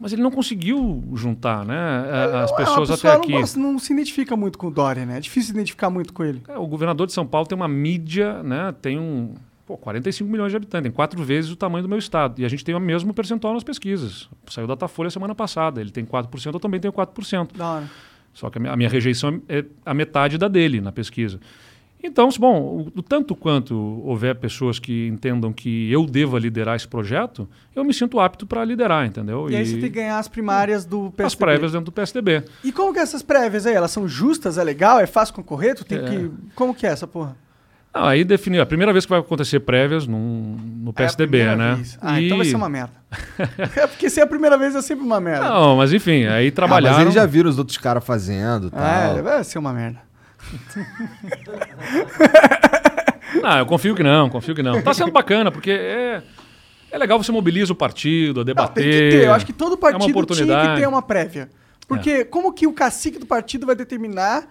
[0.00, 3.32] Mas ele não conseguiu juntar né, a- as pessoas a até pessoa aqui.
[3.32, 5.16] Não, gosta- não se identifica muito com o Dória, né?
[5.16, 6.40] É difícil se identificar muito com ele.
[6.48, 9.34] É, o governador de São Paulo tem uma mídia, né, tem um
[9.66, 12.40] pô, 45 milhões de habitantes, tem quatro vezes o tamanho do meu estado.
[12.40, 14.28] E a gente tem o mesmo percentual nas pesquisas.
[14.46, 15.80] Saiu da Datafolha semana passada.
[15.80, 17.54] Ele tem 4%, eu também tenho 4%.
[17.56, 17.90] Da hora.
[18.32, 21.40] Só que a minha, a minha rejeição é a metade da dele na pesquisa.
[22.02, 27.48] Então, bom, o, tanto quanto houver pessoas que entendam que eu deva liderar esse projeto,
[27.74, 29.50] eu me sinto apto para liderar, entendeu?
[29.50, 31.22] E, aí você tem que ganhar as primárias do PSDB.
[31.26, 32.44] as prévias dentro do PSDB.
[32.62, 33.74] E como que é essas prévias aí?
[33.74, 34.58] Elas são justas?
[34.58, 35.00] É legal?
[35.00, 35.74] É fácil concorrer?
[35.74, 36.02] Tu tem É.
[36.02, 36.30] que...
[36.54, 37.36] Como que é essa porra?
[37.92, 38.62] Não, aí definiu.
[38.62, 41.74] A primeira vez que vai acontecer prévias num, no É a PSDB, primeira né?
[41.76, 41.98] vez.
[42.00, 42.92] Ah, E- então vai ser uma merda.
[43.74, 45.48] é porque se é a primeira vez é sempre uma merda.
[45.48, 46.96] Não, mas enfim, aí Ah, trabalharam.
[46.96, 49.18] mas eles já viram os outros caras fazendo e tal.
[49.18, 50.06] É, vai ser uma merda.
[53.42, 54.80] Não, eu confio que não, confio que não.
[54.82, 56.22] Tá sendo bacana, porque é,
[56.90, 58.82] é legal você mobiliza o partido, a Não, debater.
[58.82, 59.26] tem que ter.
[59.26, 60.68] Eu acho que todo partido tinha que oportunidade.
[60.72, 60.80] É.
[60.82, 61.50] ter uma prévia.
[61.86, 64.46] Porque como que o cacique do partido vai determinar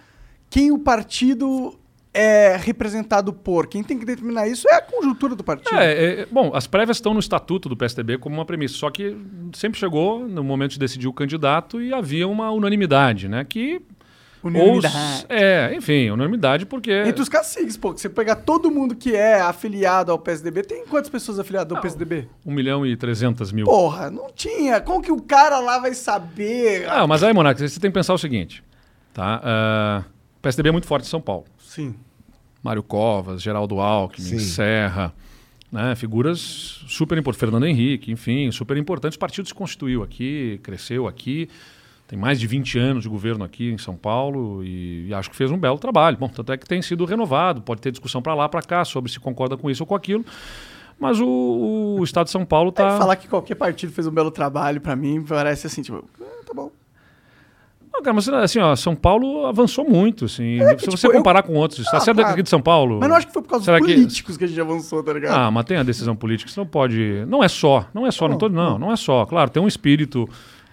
[0.49, 1.77] quem o partido
[2.13, 3.67] é representado por?
[3.67, 5.77] Quem tem que determinar isso é a conjuntura do partido.
[5.77, 9.15] É, é, bom, as prévias estão no estatuto do PSDB como uma premissa, só que
[9.53, 13.45] sempre chegou no momento de decidir o candidato e havia uma unanimidade, né?
[13.47, 13.81] Que
[14.43, 15.25] Unanimidade.
[15.29, 19.15] Ou, é, enfim, unanimidade porque Entre os caciques, pô, que você pegar todo mundo que
[19.15, 22.27] é afiliado ao PSDB, tem quantas pessoas afiliadas ao PSDB?
[22.45, 23.65] 1 milhão e 300 mil.
[23.65, 24.79] Porra, não tinha.
[24.79, 26.87] Como que o cara lá vai saber?
[26.89, 28.63] Ah, mas aí, Monarca, você tem que pensar o seguinte,
[29.13, 29.41] tá?
[29.43, 30.03] Ah,
[30.37, 31.45] o PSDB é muito forte em São Paulo.
[31.59, 31.95] Sim.
[32.63, 34.39] Mário Covas, Geraldo Alckmin, Sim.
[34.39, 35.13] Serra,
[35.71, 35.95] né?
[35.95, 36.39] figuras
[36.87, 39.15] super importantes, Fernando Henrique, enfim, super importantes.
[39.15, 41.49] O partido se constituiu aqui, cresceu aqui,
[42.07, 45.35] tem mais de 20 anos de governo aqui em São Paulo e, e acho que
[45.35, 46.15] fez um belo trabalho.
[46.17, 49.11] Bom, tanto é que tem sido renovado, pode ter discussão para lá, para cá, sobre
[49.11, 50.25] se concorda com isso ou com aquilo.
[50.99, 52.97] Mas o, o Estado de São Paulo É, está...
[52.97, 56.53] falar que qualquer partido fez um belo trabalho, pra mim, parece assim, tipo, ah, tá
[56.55, 56.71] bom.
[57.93, 60.59] Não, cara, mas assim, ó, São Paulo avançou muito, assim.
[60.61, 62.29] É que, se tipo, você eu- comparar com outros estados, Ah, você é claro.
[62.29, 62.99] daqui de São Paulo?
[62.99, 64.43] Mas não acho que foi por causa Será dos que- políticos que...
[64.43, 65.35] a gente avançou, tá ligado?
[65.35, 67.25] Ah, mas tem a decisão política, você não pode.
[67.27, 69.25] Não é só, não é só, não, Não, tô, não, não é só.
[69.25, 70.27] Claro, tem um espírito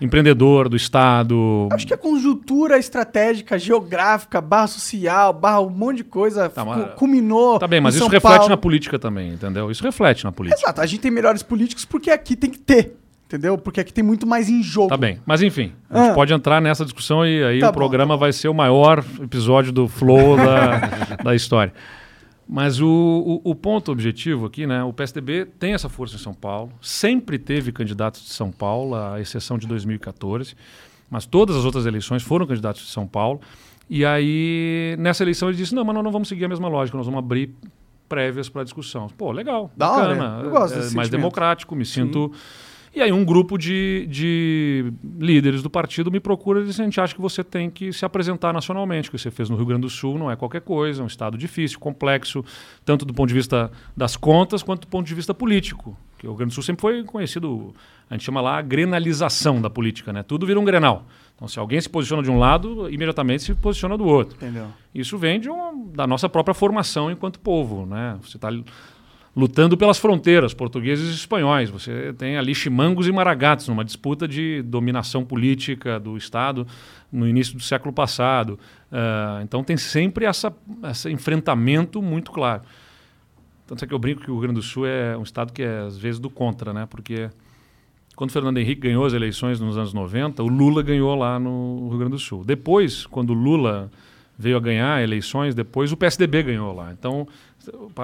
[0.04, 1.68] empreendedor do Estado.
[1.72, 6.64] Acho que a conjuntura estratégica, geográfica, barra social, barra um monte de coisa Tá,
[6.96, 7.58] culminou.
[7.58, 8.48] Tá bem, mas isso São reflete Paulo.
[8.50, 9.70] na política também, entendeu?
[9.70, 10.60] Isso reflete na política.
[10.60, 13.56] Exato, a gente tem melhores políticos porque aqui tem que ter, entendeu?
[13.58, 14.88] Porque aqui tem muito mais em jogo.
[14.88, 15.18] Tá bem.
[15.26, 16.14] Mas enfim, a gente Ah.
[16.14, 19.72] pode entrar nessa discussão e aí Tá o bom, programa vai ser o maior episódio
[19.72, 21.72] do Flow da, da história.
[22.46, 24.82] Mas o, o, o ponto objetivo aqui, né?
[24.84, 29.20] O PSDB tem essa força em São Paulo, sempre teve candidatos de São Paulo, à
[29.20, 30.54] exceção de 2014,
[31.10, 33.40] mas todas as outras eleições foram candidatos de São Paulo.
[33.88, 36.96] E aí, nessa eleição, ele disse: não, mas nós não vamos seguir a mesma lógica,
[36.96, 37.54] nós vamos abrir
[38.08, 39.08] prévias para discussão.
[39.16, 40.42] Pô, legal, Da hora, bacana.
[40.42, 41.10] eu gosto é, mais sentimento.
[41.10, 42.30] democrático, me sinto.
[42.94, 47.00] E aí um grupo de, de líderes do partido me procura e diz, a gente
[47.00, 49.82] acha que você tem que se apresentar nacionalmente, o que você fez no Rio Grande
[49.82, 52.44] do Sul não é qualquer coisa, é um estado difícil, complexo,
[52.84, 55.96] tanto do ponto de vista das contas quanto do ponto de vista político.
[56.12, 57.74] Porque o Rio Grande do Sul sempre foi conhecido,
[58.08, 60.22] a gente chama lá a grenalização da política, né?
[60.22, 61.04] Tudo vira um grenal.
[61.34, 64.36] Então se alguém se posiciona de um lado, imediatamente se posiciona do outro.
[64.36, 64.68] Entendeu?
[64.94, 68.16] Isso vem de um- da nossa própria formação enquanto povo, né?
[68.22, 68.50] Você está
[69.36, 71.70] lutando pelas fronteiras, portugueses e espanhóis.
[71.70, 76.66] Você tem ali chimangos e maragatos numa disputa de dominação política do Estado
[77.10, 78.58] no início do século passado.
[78.92, 80.54] Ah, então tem sempre essa,
[80.90, 82.62] esse enfrentamento muito claro.
[83.66, 85.62] Tanto é que eu brinco que o Rio Grande do Sul é um estado que
[85.62, 86.86] é, às vezes, do contra, né?
[86.88, 87.30] Porque
[88.14, 91.98] quando Fernando Henrique ganhou as eleições nos anos 90, o Lula ganhou lá no Rio
[91.98, 92.44] Grande do Sul.
[92.44, 93.90] Depois, quando o Lula
[94.38, 96.92] veio a ganhar eleições, depois o PSDB ganhou lá.
[96.92, 97.26] Então,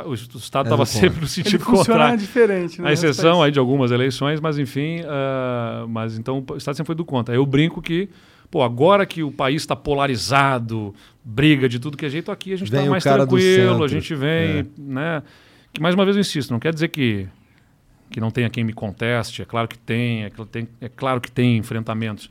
[0.07, 0.87] o estado É estava contra.
[0.87, 2.19] sempre no Ele sentido funciona contrário.
[2.19, 2.89] diferente, né?
[2.89, 6.95] A exceção aí de algumas eleições, mas enfim, ah, mas então o Estado sempre foi
[6.95, 7.35] do contra.
[7.35, 8.09] Eu brinco que,
[8.51, 12.57] pô, agora que o país está polarizado, briga de tudo que é jeito, aqui a
[12.57, 14.66] gente está mais tranquilo, a gente vem, É.
[14.78, 15.23] né?
[15.73, 17.27] Que mais uma vez eu insisto, não quer dizer que
[18.12, 21.31] que não tenha quem me conteste, é claro que tem, é, tem- é claro que
[21.31, 22.28] tem enfrentamentos.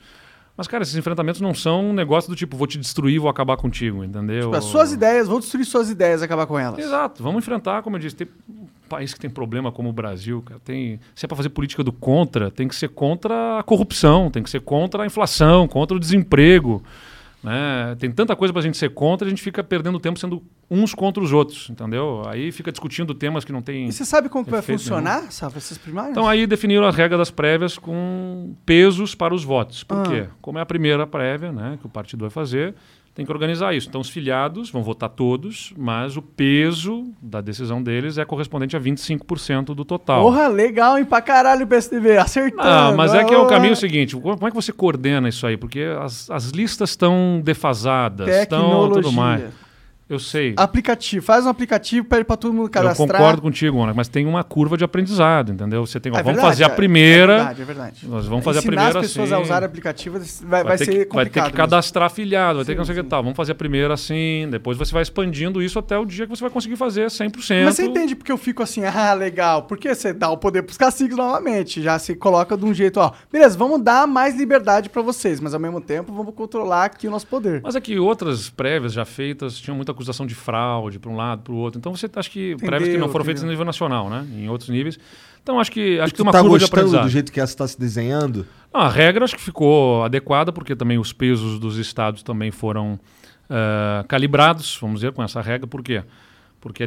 [0.60, 3.56] Mas, cara, esses enfrentamentos não são um negócio do tipo, vou te destruir, vou acabar
[3.56, 4.41] contigo, entendeu?
[4.41, 6.77] Tipo, as suas ideias, vou destruir suas ideias e acabar com elas.
[6.77, 10.41] Exato, vamos enfrentar, como eu disse, tem um país que tem problema como o Brasil,
[10.45, 14.30] cara, tem, se é para fazer política do contra, tem que ser contra a corrupção,
[14.30, 16.84] tem que ser contra a inflação, contra o desemprego,
[17.44, 17.95] né?
[17.99, 20.94] Tem tanta coisa para a gente ser contra, a gente fica perdendo tempo sendo uns
[20.94, 22.24] contra os outros, entendeu?
[22.28, 23.88] Aí fica discutindo temas que não tem.
[23.88, 26.11] E você sabe como que vai funcionar, Safra, essas primárias?
[26.11, 29.84] Então aí definiram as regras das prévias com pesos para os votos.
[29.84, 30.03] Por Ah.
[30.03, 30.28] quê?
[30.41, 32.76] Como é a primeira prévia, né, que o partido vai fazer,
[33.19, 33.89] tem que organizar isso.
[33.89, 38.79] Então os filiados vão votar todos, mas o peso da decisão deles é correspondente a
[38.79, 40.21] 25% do total.
[40.21, 41.03] Porra, legal, hein?
[41.03, 42.61] Pra caralho o PSDB, acertando.
[42.61, 45.45] Ah, mas é que é o caminho seguinte, como como é que você coordena isso
[45.45, 45.57] aí?
[45.57, 49.43] Porque as, as listas estão defasadas, estão tudo mais.
[50.10, 50.53] Eu sei.
[50.57, 51.23] Aplicativo.
[51.23, 53.07] Faz um aplicativo, pede pra todo mundo Eu cadastrar.
[53.07, 55.86] concordo contigo, Ana, mas tem uma curva de aprendizado, entendeu?
[55.86, 58.07] Você tem, ó, É vamos verdade, fazer a é- primeira, É verdade, é verdade.
[58.07, 59.41] nós vamos fazer Ensinar a primeira as pessoas assim.
[59.41, 61.26] a usar aplicativo vai, vai, ter ser que, vai complicado.
[61.26, 61.57] ter que mesmo.
[61.57, 63.22] cadastrar afiliado, vai ter que não sei o Sim, que tal.
[63.22, 66.41] Vamos fazer a primeira assim, depois você vai expandindo isso até o dia que você
[66.41, 67.65] vai conseguir fazer 100%.
[67.65, 69.64] Mas você entende porque eu fico assim, ah, legal.
[69.64, 71.84] Porque você dá o poder pros caciques novamente.
[71.84, 73.11] Já se coloca de um jeito, ó.
[73.31, 77.11] Beleza, vamos dar mais liberdade pra vocês, mas ao mesmo tempo vamos controlar aqui o
[77.11, 77.61] nosso poder.
[77.64, 81.41] Mas é que outras prévias já feitas tinham muita acusação de fraude para um lado,
[81.43, 81.77] para o outro.
[81.77, 83.51] Então você acha que prévias que não foram feitas no entendeu.
[83.51, 84.26] nível nacional, né?
[84.34, 84.97] Em outros níveis.
[85.43, 87.05] Então acho que acho que tem uma tá curva de gostando aprendizado.
[87.05, 88.47] do jeito que essa está se desenhando?
[88.73, 92.99] Não, a regra acho que ficou adequada, porque também os pesos dos estados também foram
[93.49, 95.67] ah, calibrados, vamos dizer, com essa regra.
[95.67, 96.01] Por quê?
[96.01, 96.09] Porque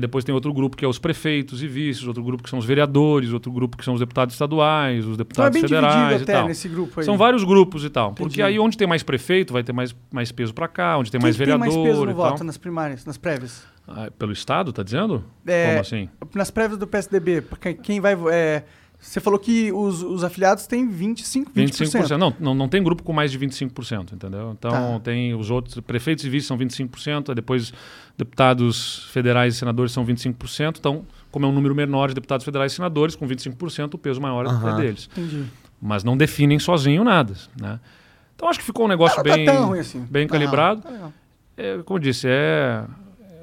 [0.00, 2.64] depois tem outro grupo que é os prefeitos e vices, outro grupo que são os
[2.64, 6.22] vereadores, outro grupo que são os deputados estaduais, os Então é deputados bem dividido federais
[6.22, 6.48] e tal.
[6.48, 7.06] nesse grupo aí.
[7.06, 8.10] São vários grupos e tal.
[8.12, 8.42] Porque Entendi.
[8.42, 11.24] aí onde tem mais prefeito vai ter mais, mais peso para cá, onde tem Quem
[11.26, 12.14] mais tem vereador mais peso no tal.
[12.14, 13.64] voto nas primárias, nas prévias?
[13.88, 15.24] Ah, pelo Estado, tá dizendo?
[15.46, 16.08] É, Como assim?
[16.34, 18.16] Nas prévias do PSDB, porque quem vai.
[18.30, 18.62] é,
[19.04, 21.46] você falou que os, os afiliados têm 25%.
[21.54, 21.70] 20%.
[22.00, 22.16] 25%.
[22.16, 24.52] Não, não, não tem grupo com mais de 25%, entendeu?
[24.56, 25.00] Então Tá.
[25.04, 27.72] tem os outros, prefeitos e vices são 25%, aí depois
[28.16, 30.76] deputados federais e senadores são 25%.
[30.78, 34.20] Então, como é um número menor de deputados federais e senadores, com 25%, o peso
[34.20, 34.76] maior é Aham.
[34.76, 35.08] deles.
[35.12, 35.44] Entendi.
[35.80, 37.80] Mas não definem sozinho nada, né?
[38.36, 40.06] Então acho que ficou um negócio bem, tá ruim assim.
[40.10, 40.80] bem Tá calibrado.
[40.82, 41.10] tá.
[41.56, 42.84] É, como eu disse, é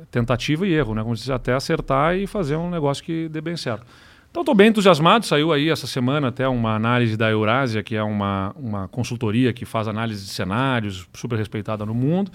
[0.10, 1.02] tentativa e erro, né?
[1.02, 3.86] Como eu disse, até acertar e fazer um negócio que dê bem certo.
[4.31, 8.03] Então estou bem entusiasmado, saiu aí essa semana até uma análise da Eurásia, que é
[8.03, 12.31] uma, uma consultoria que faz análise de cenários, super respeitada no mundo,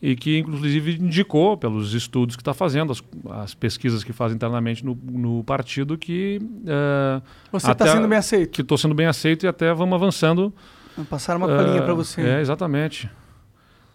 [0.00, 3.02] e que inclusive indicou, pelos estudos que está fazendo, as,
[3.42, 8.52] as pesquisas que faz internamente no, no partido, que eh, Você está sendo bem aceito.
[8.52, 10.54] que estou sendo bem aceito e até vamos avançando
[11.10, 12.20] Passaram uma colinha ah, pra você.
[12.20, 13.10] É, exatamente.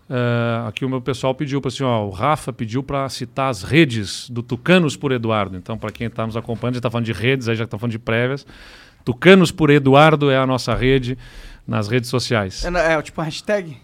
[0.09, 3.61] Ah, aqui o meu pessoal pediu para assim, ó, o Rafa pediu para citar as
[3.61, 5.55] redes do Tucanos por Eduardo.
[5.55, 7.91] Então, para quem está nos acompanhando, já está falando de redes, aí já está falando
[7.91, 8.45] de prévias.
[9.05, 11.17] Tucanos por Eduardo é a nossa rede
[11.67, 12.65] nas redes sociais.
[12.65, 13.77] É, é, tipo hashtag?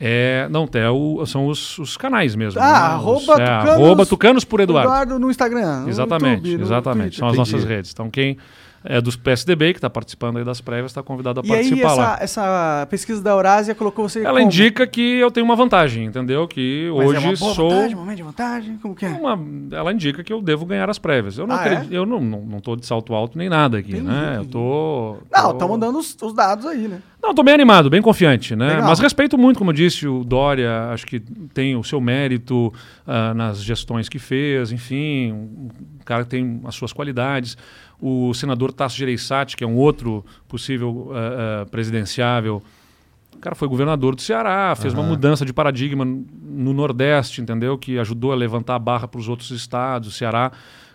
[0.00, 2.60] É, não, é o- são os, os canais mesmo.
[2.60, 2.70] Ah, né?
[2.70, 4.88] Os- arroba é, Tucanos arroba Tucanos por Eduardo.
[4.90, 5.80] Eduardo no Instagram.
[5.80, 7.02] no Exatamente, YouTube, no exatamente.
[7.04, 7.18] Twitter.
[7.18, 7.90] São as nossas redes.
[7.92, 8.36] Então, quem
[8.84, 11.94] é dos PSDB, que está participando aí das prévias, está convidado a E aí, participar
[11.94, 12.12] lá.
[12.20, 14.20] essa, essa pesquisa da Eurásia colocou você.
[14.20, 14.42] Ela como?
[14.42, 16.46] indica que eu tenho uma vantagem, entendeu?
[16.46, 17.70] Que Mas hoje é uma boa sou.
[17.70, 18.76] vantagem, momento de vantagem?
[18.78, 19.08] Como que é?
[19.08, 19.38] uma-
[19.76, 21.36] ela indica que eu devo ganhar as prévias.
[21.38, 23.90] Eu não Ah, acredito, eu não, não, não tô de salto alto nem nada aqui,
[23.90, 24.36] Entendi, né?
[24.38, 25.16] Eu tô.
[25.32, 27.02] Não, tô- estamos dando os, os dados aí, né?
[27.20, 28.68] Não, tô bem animado, bem confiante, né?
[28.68, 28.84] Legal.
[28.88, 31.18] Mas respeito muito, como eu disse, o Dória, acho que
[31.52, 32.72] tem o seu mérito
[33.04, 35.68] ah, nas gestões que fez, enfim, um
[36.04, 37.56] cara que tem as suas qualidades.
[38.00, 42.62] O senador Tasso Gereissati, que é um outro possível ah, ah, presidenciável,
[43.34, 45.10] o cara foi governador do Ceará, fez uma Aham.
[45.10, 46.24] mudança de paradigma no
[46.58, 47.78] no Nordeste, entendeu?
[47.78, 50.08] Que ajudou a levantar a barra para os outros estados.
[50.08, 50.50] O Ceará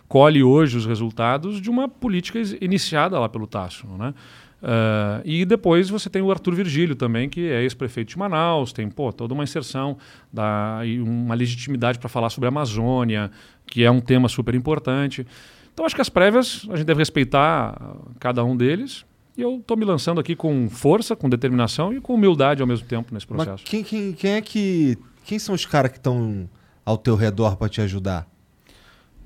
[0.09, 4.13] colhe hoje os resultados de uma política iniciada lá pelo Tasso, né?
[4.61, 8.89] Ah, e depois você tem o Arthur Virgílio também, que é ex-prefeito de Manaus, tem
[8.89, 9.97] pô, toda uma inserção
[10.31, 13.29] da, e uma legitimidade para falar sobre a Amazônia,
[13.65, 15.25] que é um tema super importante.
[15.73, 19.05] Então acho que as prévias a gente deve respeitar cada um deles.
[19.35, 22.87] E eu estou me lançando aqui com força, com determinação e com humildade ao mesmo
[22.87, 23.63] tempo nesse Mas processo.
[23.65, 24.97] quem, quem, quem é que.
[25.25, 26.47] Quem são os caras que estão
[26.85, 28.27] ao teu redor pra te ajudar?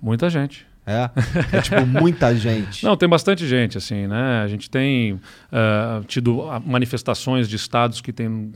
[0.01, 0.65] Muita gente.
[0.85, 1.09] É?
[1.51, 2.85] É tipo muita gente.
[2.85, 4.41] Não, tem bastante gente, assim, né?
[4.41, 5.19] A gente tem
[5.51, 8.53] ah, tido ah, manifestações de estados que tem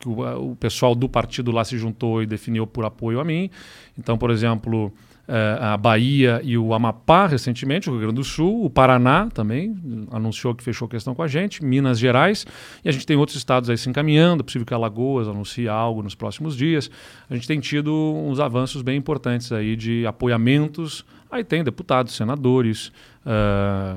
[0.00, 3.24] que o, ah, o pessoal do partido lá se juntou e definiu por apoio a
[3.24, 3.48] mim.
[3.96, 4.92] Então, por exemplo,
[5.28, 9.76] a Bahia e o Amapá recentemente, o Rio Grande do Sul, o Paraná também
[10.10, 12.46] anunciou que fechou questão com a gente, Minas Gerais,
[12.84, 16.02] e a gente tem outros estados aí se encaminhando, é possível que Alagoas anuncie algo
[16.02, 16.90] nos próximos dias.
[17.28, 21.04] A gente tem tido uns avanços bem importantes aí de apoiamentos.
[21.30, 22.92] Aí tem deputados, senadores.
[23.26, 23.96] eh,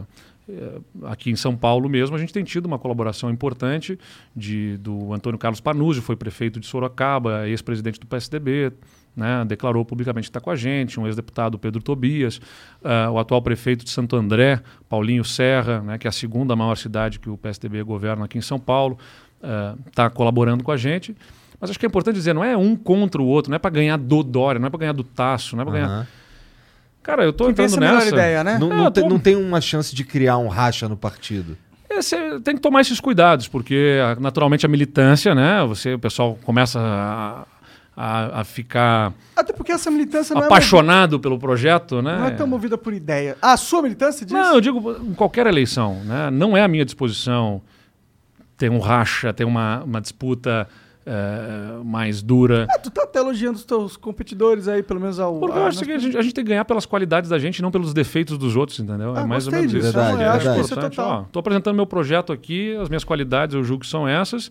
[1.04, 4.00] aqui em São Paulo mesmo, a gente tem tido uma colaboração importante
[4.36, 8.74] de, do Antônio Carlos Panuzzi, foi prefeito de Sorocaba, ex-presidente do PSDB,
[9.16, 12.40] né, declarou publicamente que está com a gente, um ex-deputado Pedro Tobias,
[12.84, 16.76] ah, o atual prefeito de Santo André, Paulinho Serra, né, que é a segunda maior
[16.76, 18.98] cidade que o PSDB governa aqui em São Paulo,
[19.88, 21.16] está colaborando com a gente.
[21.62, 23.70] Mas acho que é importante dizer, não é um contra o outro, não é para
[23.72, 25.88] ganhar do Dória, não é para ganhar do Tasso, não é para ganhar.
[25.88, 26.08] Aham.
[27.04, 28.08] Cara, eu tô Que entrando é nessa.
[28.10, 28.58] ideia, né?
[28.60, 31.58] Não, É, não tem, tô- não tem uma chance de criar um racha no partido.
[31.90, 35.64] É, Você tem que tomar esses cuidados, porque ah, naturalmente a militância, né?
[35.66, 37.46] Você, o pessoal começa a,
[38.02, 42.12] a, a ficar Até porque essa militância não apaixonado pelo projeto, né?
[42.12, 43.36] é, movida, não é tão movida por ideia.
[43.42, 44.32] Ah, a sua militância diz?
[44.34, 46.30] Não, eu digo em qualquer eleição, né?
[46.32, 47.62] Não é a minha disposição
[48.58, 50.66] ter um racha, ter uma, uma disputa
[51.06, 52.68] eh, mais dura.
[52.70, 55.38] Ah, tu tá até elogiando os teus competidores aí, pelo menos ao.
[55.40, 57.38] Porque a- eu acho que a gente, a gente tem que ganhar pelas qualidades da
[57.40, 59.14] gente, não pelos defeitos dos outros, entendeu?
[59.16, 59.88] Ah, é mais ou menos disso.
[59.88, 59.94] isso.
[59.98, 60.96] Verdade, eu acho que isso é importante.
[60.96, 61.22] total.
[61.22, 64.50] Ó, tô apresentando meu projeto aqui, as minhas qualidades eu julgo que são essas.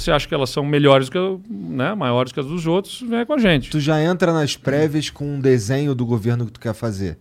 [0.00, 1.18] Se você acha que elas são melhores que
[1.48, 3.70] né, maiores que as dos outros, vem com a gente.
[3.70, 7.16] Tu já entra nas prévias com um desenho do governo que tu quer fazer.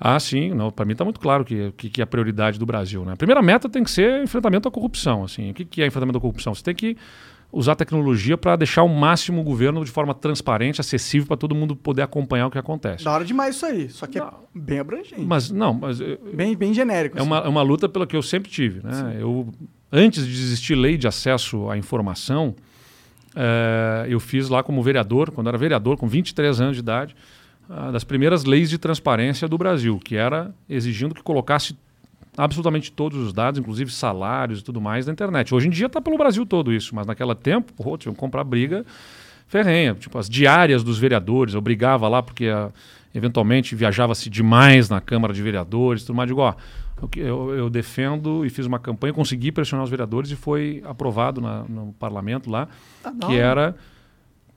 [0.00, 2.64] Ah, sim, não, para mim está muito claro que, que, que é a prioridade do
[2.64, 3.04] Brasil.
[3.04, 3.12] Né?
[3.12, 5.24] A primeira meta tem que ser enfrentamento à corrupção.
[5.24, 5.50] Assim.
[5.50, 6.54] O que, que é enfrentamento à corrupção?
[6.54, 6.96] Você tem que
[7.52, 11.54] usar a tecnologia para deixar ao máximo o governo de forma transparente, acessível para todo
[11.54, 13.04] mundo poder acompanhar o que acontece.
[13.04, 13.88] Da hora demais isso aí.
[13.90, 14.32] Só que é Não.
[14.54, 15.20] bem abrangente.
[15.20, 17.18] Mas não, mas eh, Bem, bem genérico.
[17.18, 17.28] é assim.
[17.28, 18.80] uma, é uma luta pela que eu sempre tive.
[18.82, 19.16] Né?
[19.18, 19.48] Eu,
[19.92, 22.54] antes de existir lei de acesso à informação,
[23.34, 27.14] eh, eu fiz lá como vereador, quando era vereador, com 23 anos de idade,
[27.70, 31.76] ah, das primeiras leis de transparência do Brasil, que era exigindo que colocasse
[32.36, 35.54] absolutamente todos os dados, inclusive salários e tudo mais, na internet.
[35.54, 38.44] Hoje em dia está pelo Brasil todo isso, mas naquela tempo, pô, tinham que comprar
[38.44, 38.86] briga
[39.48, 39.94] ferrenha.
[39.94, 42.70] Tipo, as diárias dos vereadores, eu brigava lá porque ah,
[43.14, 46.28] eventualmente viajava-se demais na Câmara de Vereadores, tudo mais.
[46.28, 46.54] Digo, ó,
[47.16, 51.64] eu, eu, defendo e fiz uma campanha, consegui pressionar os vereadores e foi aprovado na-
[51.64, 52.68] no parlamento lá,
[53.04, 53.76] Ah, que era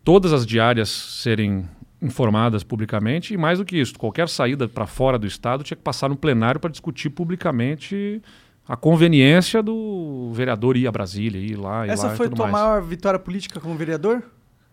[0.04, 1.68] todas as diárias serem
[2.02, 5.84] informadas publicamente e mais do que isso, qualquer saída para fora do estado tinha que
[5.84, 8.20] passar no plenário para discutir publicamente
[8.68, 12.64] a conveniência do vereador ir a Brasília, ir lá, ir Essa lá foi tua mais.
[12.64, 14.24] maior vitória política como vereador?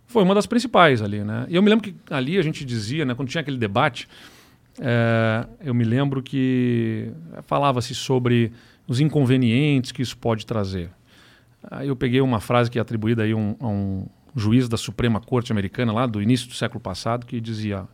[0.06, 1.44] Foi uma das principais ali, né?
[1.50, 4.08] E eu me lembro que ali a gente dizia, né, quando tinha aquele debate,
[4.80, 7.10] eh, eu me lembro que
[7.42, 8.52] falava-se sobre
[8.86, 10.90] os inconvenientes que isso pode trazer.
[11.70, 14.06] Aí eu peguei uma frase que é atribuída aí a um, a um
[14.36, 17.84] juiz da Suprema Corte Americana lá do início do século passado que dizia: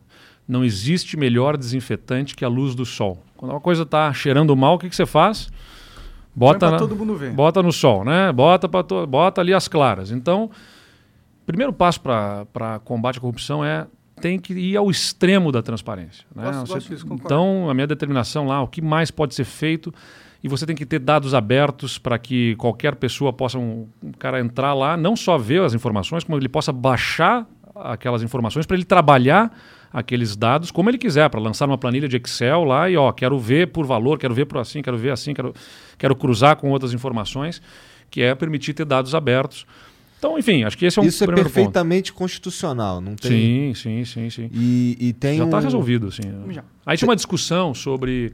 [0.46, 3.22] não existe melhor desinfetante que a luz do sol.
[3.36, 5.48] Quando uma coisa está cheirando mal, o que, que você faz?
[6.36, 7.32] Bota na- todo mundo ver.
[7.32, 8.30] Bota no sol, né?
[8.32, 10.10] Bota, pra to- bota ali as claras.
[10.10, 13.86] Então, o primeiro passo para combate à corrupção é
[14.24, 16.24] tem que ir ao extremo da transparência.
[16.34, 16.44] Né?
[16.44, 19.92] Gosto- Você- gosto disso, então, a minha determinação lá, o que mais pode ser feito,
[20.42, 24.40] e você tem que ter dados abertos para que qualquer pessoa possa, um, um cara
[24.40, 28.84] entrar lá, não só ver as informações, como ele possa baixar aquelas informações para ele
[28.86, 29.54] trabalhar
[29.92, 33.38] aqueles dados como ele quiser, para lançar numa planilha de Excel lá e, ó, quero
[33.38, 35.52] ver por valor, quero ver por assim, quero ver assim, quero,
[35.98, 37.60] quero cruzar com outras informações,
[38.10, 39.66] que é permitir ter dados abertos.
[40.18, 41.54] Então, enfim, acho que esse é um Isso é primeiro ponto.
[41.54, 43.30] perfeitamente constitucional, não tem.
[43.30, 44.50] Sim, sim, sim, sim.
[44.52, 46.22] E, e tem Já está um- resolvido, assim.
[46.50, 46.64] Já.
[46.86, 48.32] Aí tinha uma discussão sobre.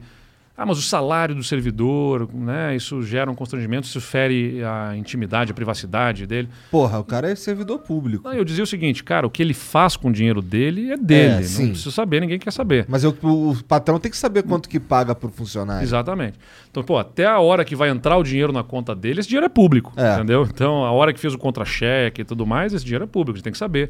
[0.61, 2.75] Ah, mas o salário do servidor, né?
[2.75, 6.49] Isso gera um constrangimento, isso fere a intimidade, a privacidade dele.
[6.69, 8.23] Porra, o cara é servidor público.
[8.27, 10.97] Não, eu dizia o seguinte, cara, o que ele faz com o dinheiro dele é
[10.97, 11.33] dele.
[11.33, 11.69] É, não sim.
[11.69, 12.85] precisa saber, ninguém quer saber.
[12.87, 15.83] Mas eu- o, patrão tem que saber quanto que paga pro funcionário.
[15.83, 16.37] Exatamente.
[16.69, 19.47] Então, pô, até a hora que vai entrar o dinheiro na conta dele, esse dinheiro
[19.47, 20.13] é público, É.
[20.13, 20.43] entendeu?
[20.43, 23.43] Então, a hora que fez o contra-cheque e tudo mais, esse dinheiro é público, você
[23.43, 23.89] tem que saber.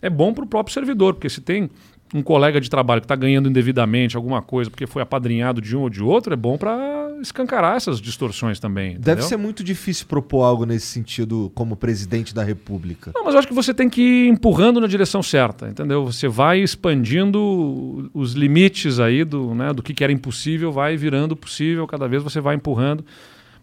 [0.00, 1.70] É bom para o próprio servidor, porque se tem
[2.14, 5.82] um colega de trabalho que está ganhando indevidamente alguma coisa porque foi apadrinhado de um
[5.82, 8.90] ou de outro, é bom para escancarar essas distorções também.
[8.90, 9.24] Deve entendeu?
[9.24, 13.12] ser muito difícil propor algo nesse sentido como presidente da República.
[13.14, 16.04] Não, mas eu acho que você tem que ir empurrando na direção certa, entendeu?
[16.04, 21.34] Você vai expandindo os limites aí do, né, do que, que era impossível, vai virando
[21.34, 23.04] possível, cada vez você vai empurrando.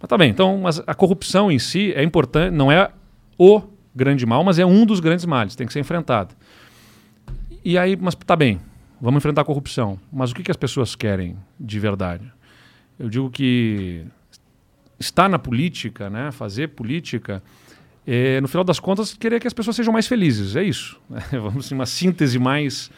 [0.01, 2.89] Mas tá bem, então mas a corrupção em si é importante, não é
[3.37, 3.61] o
[3.93, 6.33] grande mal, mas é um dos grandes males, tem que ser enfrentado.
[7.69, 8.59] E aí, mas tá bem,
[8.99, 9.99] vamos enfrentar a corrupção.
[10.11, 12.23] Mas o que, que as pessoas querem de verdade?
[12.97, 14.07] Eu digo que
[14.99, 17.43] estar na política, né, fazer política,
[18.07, 20.55] é, no final das contas, querer que as pessoas sejam mais felizes.
[20.55, 20.99] É isso.
[21.07, 21.21] né?
[21.31, 22.89] Vamos assim, uma síntese mais,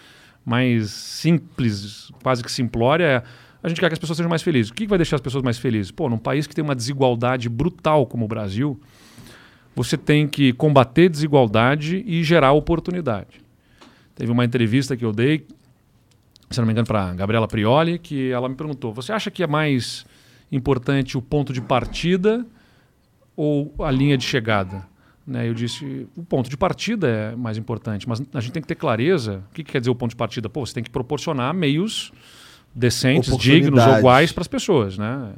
[0.46, 3.04] mais simples, quase que simplória.
[3.04, 3.24] É,
[3.62, 4.72] a gente quer que as pessoas sejam mais felizes.
[4.72, 5.92] O que que vai deixar as pessoas mais felizes?
[5.92, 8.80] Pô, num país que tem uma desigualdade brutal como o Brasil,
[9.76, 13.51] você tem que combater desigualdade e gerar oportunidade.
[14.22, 15.48] Teve uma entrevista que eu dei,
[16.52, 19.48] se não me engano, para Gabriela Prioli, que ela me perguntou: você acha que é
[19.48, 20.06] mais
[20.52, 22.46] importante o ponto de partida
[23.36, 24.86] ou a linha de chegada?
[25.26, 28.68] Né, eu disse, o ponto de partida é mais importante, mas a gente tem que
[28.68, 29.44] ter clareza.
[29.50, 30.48] O que, que quer dizer o ponto de partida?
[30.48, 32.12] Pô, você tem que proporcionar meios
[32.76, 35.34] decentes, dignos, iguais para as pessoas, né?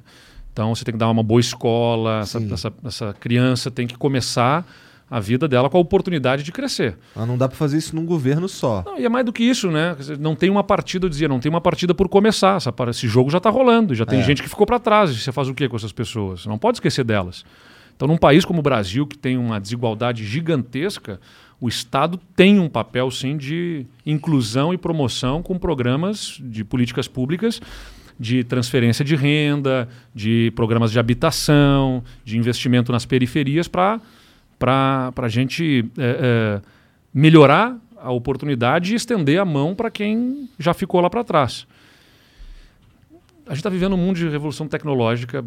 [0.51, 4.67] Então você tem que dar uma boa escola, essa, essa, essa criança tem que começar
[5.15, 6.97] a vida dela com a oportunidade de crescer.
[7.15, 8.81] Mas não dá pra fazer isso num governo só.
[8.83, 9.95] Não, e é mais do que isso, né?
[10.19, 12.55] Não tem uma partida, eu dizia, não tem uma partida por começar.
[12.57, 14.23] Essa, esse jogo já está rolando, já tem É.
[14.23, 15.11] gente que ficou para trás.
[15.11, 16.41] E você faz o que com essas pessoas?
[16.41, 17.45] Você não pode esquecer delas.
[17.95, 21.19] Então, num país como o Brasil, que tem uma desigualdade gigantesca,
[21.61, 27.61] o Estado tem um papel, sim, de inclusão e promoção com programas de políticas públicas
[28.19, 33.99] de transferência de renda, de programas de habitação, de investimento nas periferias para
[34.71, 36.61] a gente é, é,
[37.13, 41.65] melhorar a oportunidade e estender a mão para quem já ficou lá para trás.
[43.45, 45.43] A gente está vivendo um mundo de revolução tecnológica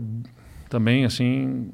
[0.68, 1.70] também assim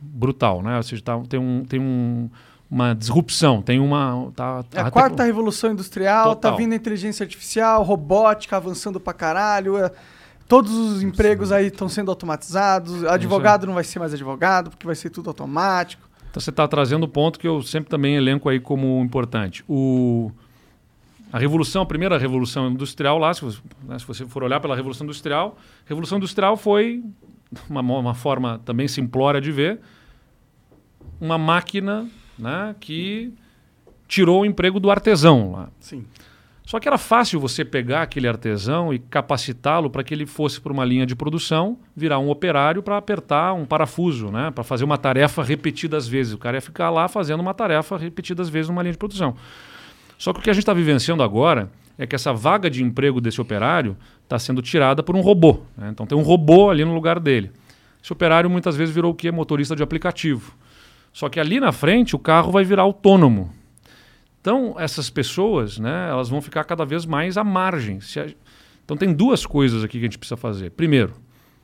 [0.00, 0.76] brutal, né?
[0.76, 2.30] Ou seja, tá- tem, um, tem um,
[2.70, 6.56] uma disrupção, tem uma tá, É a tá- quarta revolução industrial, tá Total.
[6.58, 9.76] vindo a inteligência artificial, robótica avançando pra caralho.
[9.76, 9.90] é,
[10.46, 13.04] Todos os empregos aí estão sendo automatizados.
[13.04, 16.07] Advogado não vai ser mais advogado, porque vai ser tudo automático.
[16.30, 19.64] Então você está trazendo o ponto que eu sempre também elenco aí como importante.
[19.68, 20.30] O,
[21.32, 24.76] a revolução, a primeira revolução industrial lá, se você, né, se você for olhar pela
[24.76, 25.56] revolução industrial,
[25.86, 27.02] revolução industrial foi
[27.68, 29.80] uma, uma forma também simplória de ver
[31.20, 33.32] uma máquina né, que
[34.06, 35.68] tirou o emprego do artesão lá.
[35.80, 36.04] Sim.
[36.68, 40.70] Só que era fácil você pegar aquele artesão e capacitá-lo para que ele fosse para
[40.70, 44.50] uma linha de produção, virar um operário para apertar um parafuso, né?
[44.50, 46.34] para fazer uma tarefa repetidas vezes.
[46.34, 49.34] O cara ia ficar lá fazendo uma tarefa repetidas vezes numa linha de produção.
[50.18, 53.18] Só que o que a gente está vivenciando agora é que essa vaga de emprego
[53.18, 55.60] desse operário está sendo tirada por um robô.
[55.74, 55.88] né?
[55.90, 57.50] Então tem um robô ali no lugar dele.
[58.04, 59.30] Esse operário muitas vezes virou o quê?
[59.30, 60.52] Motorista de aplicativo.
[61.14, 63.56] Só que ali na frente o carro vai virar autônomo.
[64.40, 67.98] Então, essas pessoas, né, elas vão ficar cada vez mais à margem.
[68.84, 70.70] Então, tem duas coisas aqui que a gente precisa fazer.
[70.70, 71.14] Primeiro,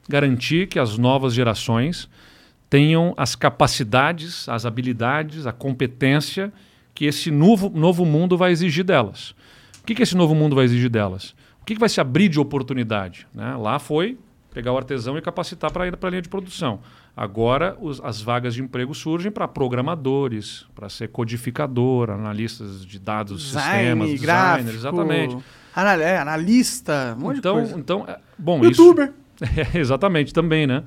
[0.09, 2.09] garantir que as novas gerações
[2.69, 6.53] tenham as capacidades, as habilidades, a competência
[6.95, 9.31] que esse novo, novo mundo vai exigir delas.
[9.81, 11.35] O que, que esse novo mundo vai exigir delas?
[11.61, 13.27] O que, que vai se abrir de oportunidade?
[13.35, 13.57] né?
[13.57, 14.19] Lá foi
[14.55, 16.81] pegar o artesão e capacitar para ir para a linha de produção.
[17.15, 23.43] Agora, os- as vagas de emprego surgem para programadores, para ser codificador, analistas de dados,
[23.43, 24.71] sistemas, Design, designers, gráfico.
[24.71, 25.37] exatamente.
[25.75, 27.79] Anal é, analista, um monte Então, de coisa.
[27.81, 29.07] então, é- bom, Youtuber.
[29.07, 29.15] isso
[29.75, 30.85] É, exatamente, também, né?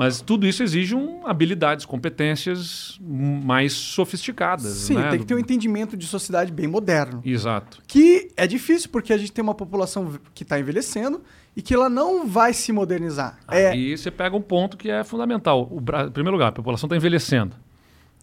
[0.00, 4.72] Mas tudo isso exige um, habilidades, competências mais sofisticadas.
[4.72, 5.10] Sim, né?
[5.10, 7.20] tem que ter um entendimento de sociedade bem moderno.
[7.22, 7.82] Exato.
[7.86, 11.20] Que é difícil porque a gente tem uma população que está envelhecendo
[11.54, 13.40] e que ela não vai se modernizar.
[13.46, 15.68] É, Aí você pega um ponto que é fundamental.
[15.70, 16.06] O Bra...
[16.06, 17.54] Em primeiro lugar, a população está envelhecendo.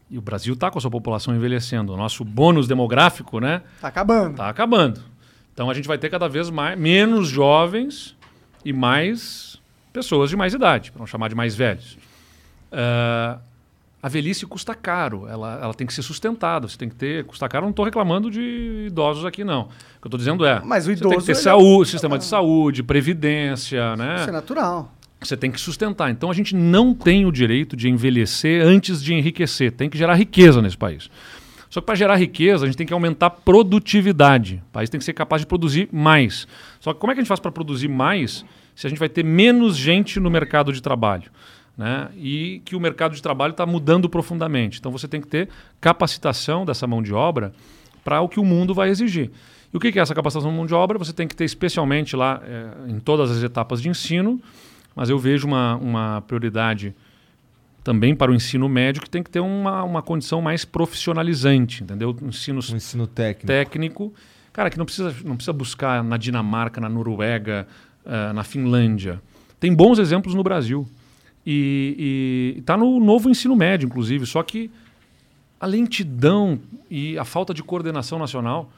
[0.09, 1.93] E o Brasil está com a sua população envelhecendo.
[1.93, 3.61] O nosso bônus demográfico, né?
[3.79, 4.31] tá acabando.
[4.31, 4.99] Está acabando.
[5.53, 8.17] Então a gente vai ter cada vez mais, menos jovens
[8.65, 9.61] e mais
[9.97, 11.97] pessoas de mais idade, para não chamar de mais velhos.
[12.71, 13.39] Ah,
[14.01, 17.25] a velhice custa caro, ela, ela tem que ser sustentada, você tem que ter.
[17.25, 19.61] Custa caro, não estou reclamando de idosos aqui, não.
[19.61, 20.61] O que eu estou dizendo é.
[20.63, 24.17] Mas o você tem idoso, que ter é- saúde, sistema de saúde, previdência, né?
[24.19, 24.93] Isso é natural.
[25.19, 26.11] Você tem que sustentar.
[26.11, 29.71] Então a gente não tem o direito de envelhecer antes de enriquecer.
[29.71, 31.09] Tem que gerar riqueza nesse país.
[31.71, 34.61] Só que para gerar riqueza, a gente tem que aumentar a produtividade.
[34.69, 36.47] O país tem que ser capaz de produzir mais.
[36.79, 38.45] Só que como é que a gente faz para produzir mais
[38.77, 41.31] se a gente vai ter menos gente no mercado de trabalho?
[41.75, 42.09] Né?
[42.15, 44.77] E que o mercado de trabalho está mudando profundamente.
[44.77, 45.49] Então você tem que ter
[45.81, 47.51] capacitação dessa mão de obra
[48.03, 49.31] para o que o mundo vai exigir.
[49.73, 50.99] E o que é essa capacitação de mão de obra?
[50.99, 54.39] Você tem que ter especialmente lá eh, em todas as etapas de ensino,
[54.95, 56.95] mas eu vejo uma, uma prioridade
[57.83, 62.15] também para o ensino médio que tem que ter uma, uma condição mais profissionalizante, entendeu?
[62.21, 63.47] Ensino Um ensino técnico.
[63.47, 64.13] técnico,
[64.53, 67.67] cara, que não precisa, não precisa buscar na Dinamarca, na Noruega,
[68.07, 69.21] eh, na Finlândia.
[69.59, 70.87] Tem bons exemplos no Brasil.
[71.45, 74.69] E está no novo ensino médio, inclusive, só que
[75.59, 76.59] a lentidão
[76.89, 78.69] e a falta de coordenação nacional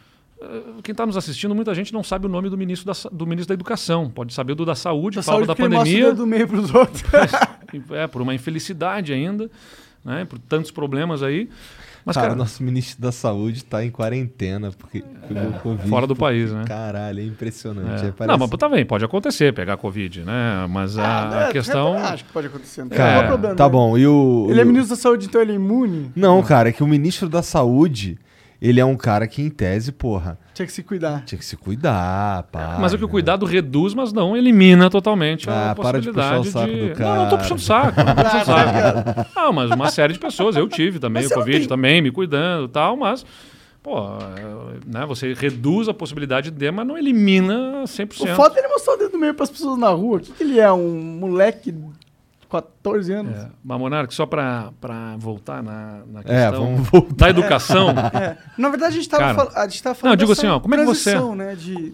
[0.41, 3.27] eh, quem está nos assistindo, muita gente não sabe o nome do ministro da, do
[3.27, 4.09] ministro da Educação.
[4.09, 7.03] Pode saber do da Saúde, Da falava saúde da pandemia, do meio pros outros.
[7.91, 9.49] é, por uma infelicidade ainda,
[10.03, 11.49] né, por tantos problemas aí.
[12.05, 15.89] Mas, cara, cara, nosso ministro da Saúde tá em quarentena porque pegou Covid.
[15.89, 16.21] fora do pô.
[16.25, 16.63] país, né?
[16.67, 18.05] Caralho, é impressionante.
[18.05, 18.07] É.
[18.07, 20.65] É, parece- Não, mas tá bem, pode acontecer pegar Covid, né?
[20.69, 21.93] Mas a, a É, questão.
[21.97, 22.83] Acho que pode acontecer.
[22.83, 23.55] Não nenhum problema.
[23.55, 23.69] tá né?
[23.69, 23.97] bom.
[23.97, 24.47] E o.
[24.49, 26.11] Ele é ministro da saúde, então ele é imune.
[26.15, 28.17] Não, cara, é que o ministro da Saúde,
[28.61, 31.23] ele é um cara que, em tese, porra, Tinha que se cuidar.
[31.25, 32.77] tinha que se cuidar, pá.
[32.81, 36.35] Mas é que o cuidado reduz, mas não elimina totalmente a Ah, para de puxar
[36.35, 37.37] possibilidade o saco do Não, não tô cara.
[37.37, 37.97] puxando saco.
[38.03, 38.45] Não, tô puxando
[39.15, 39.29] saco.
[39.35, 40.55] não, mas uma série de pessoas.
[40.57, 43.25] Eu tive também Mas o Covid, tem- também, me cuidando e tal, mas.
[43.81, 48.23] Pô, é, né, você reduz a possibilidade de, mas não elimina 100%.
[48.33, 50.17] O foda é ele mostrar o dedo do meio pras pessoas na rua.
[50.17, 50.69] O que, que ele é?
[50.69, 51.79] Um moleque de
[52.49, 53.37] 14 anos?
[53.37, 54.71] É, mas, Monark, só para
[55.17, 57.15] voltar na, na É, questão vamos voltar.
[57.15, 58.37] da educação, É.
[58.57, 60.59] Na verdade, a gente tava, Cara, fal- a gente tava falando não, digo assim, ó,
[60.59, 61.93] como é que você- transição, né, de...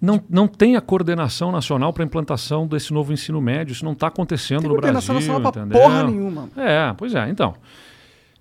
[0.00, 3.72] não, não tem a coordenação nacional para implantação desse novo ensino médio.
[3.72, 4.92] Isso não está acontecendo Tem no Brasil.
[5.00, 5.80] coordenação nacional pra entendeu?
[5.82, 6.48] porra nenhuma.
[6.56, 7.54] É, pois é, então.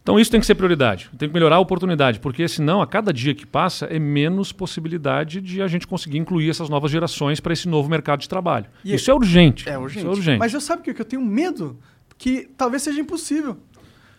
[0.05, 1.09] Então isso tem que ser prioridade.
[1.17, 5.41] Tem que melhorar a oportunidade, porque senão a cada dia que passa é menos possibilidade
[5.41, 8.67] de a gente conseguir incluir essas novas gerações para esse novo mercado de trabalho.
[8.83, 9.67] E- isso é urgente.
[9.67, 9.97] É urgente.
[10.05, 10.37] Isso é urgente.
[10.37, 11.79] Mas eu sabe o que eu tenho medo?
[12.19, 13.57] Que talvez seja impossível.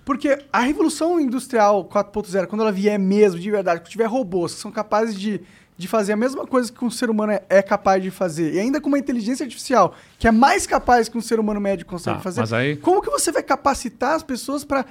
[0.05, 4.61] Porque a revolução industrial 4.0, quando ela vier mesmo, de verdade, quando tiver robôs que
[4.61, 5.41] são capazes de,
[5.79, 8.59] de fazer a mesma coisa que um ser humano é, é capaz de fazer, e
[8.59, 12.17] ainda com uma inteligência artificial que é mais capaz que um ser humano médio consegue
[12.19, 14.85] Tá, fazer, aí- como que você vai capacitar as pessoas para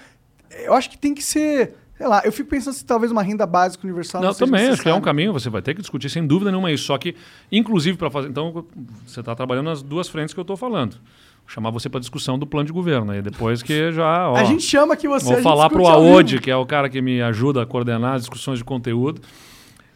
[0.66, 1.76] Eu acho que tem que ser.
[1.98, 4.82] Sei lá, eu fico pensando se talvez uma renda básica universal Não, seja também, acho
[4.82, 5.02] que é um necessário.
[5.04, 6.84] caminho, você vai ter que discutir sem dúvida nenhuma isso.
[6.86, 7.16] Só que,
[7.52, 8.28] inclusive, para fazer.
[8.28, 8.66] Então,
[9.06, 10.94] você está trabalhando nas duas frentes que eu estou falando.
[10.94, 13.12] Vou chamar você para discussão do plano de governo.
[13.14, 14.30] Aí depois que já.
[14.30, 15.36] Ó, A gente chama aqui você.
[15.36, 16.44] Vou falar para o discute ao Aode, vivo.
[16.44, 19.22] que é o cara que me ajuda a coordenar as discussões de conteúdo.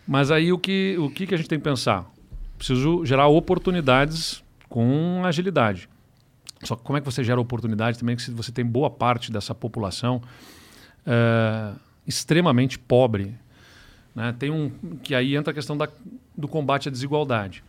[0.07, 2.05] Mas aí o que, o que, que a gente tem que pensar?
[2.57, 5.89] Preciso gerar oportunidades com agilidade.
[6.64, 9.56] Só que como é que você gera oportunidade também que você tem boa parte dessa
[9.56, 10.22] população
[11.06, 11.72] eh,
[12.06, 13.36] extremamente pobre?
[14.14, 14.36] Né?
[14.38, 14.69] Tem um
[15.02, 15.88] que aí entra a questão da,
[16.38, 17.64] do combate à desigualdade.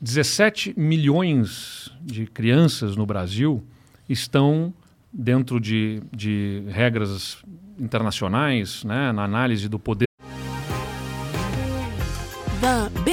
[0.00, 3.62] 17 milhões de crianças no Brasil
[4.08, 4.72] estão
[5.12, 7.42] dentro de, de regras
[7.78, 10.07] internacionais, né, na análise do poder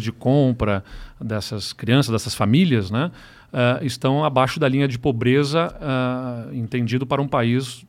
[0.00, 0.84] De compra
[1.20, 3.10] dessas crianças, dessas famílias, né,
[3.52, 7.84] ah, estão abaixo da linha de pobreza ah, entendido para um país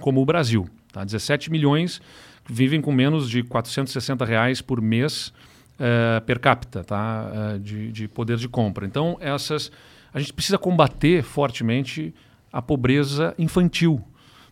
[0.00, 0.68] como o Brasil.
[0.92, 1.04] Tá?
[1.04, 2.00] 17 milhões
[2.48, 5.32] vivem com menos de 460 reais por mês
[5.78, 7.56] eh, per capita tá?
[7.58, 8.84] De, de poder de compra.
[8.86, 9.72] Então, essas
[10.14, 12.14] a gente precisa combater fortemente
[12.52, 14.00] a pobreza infantil.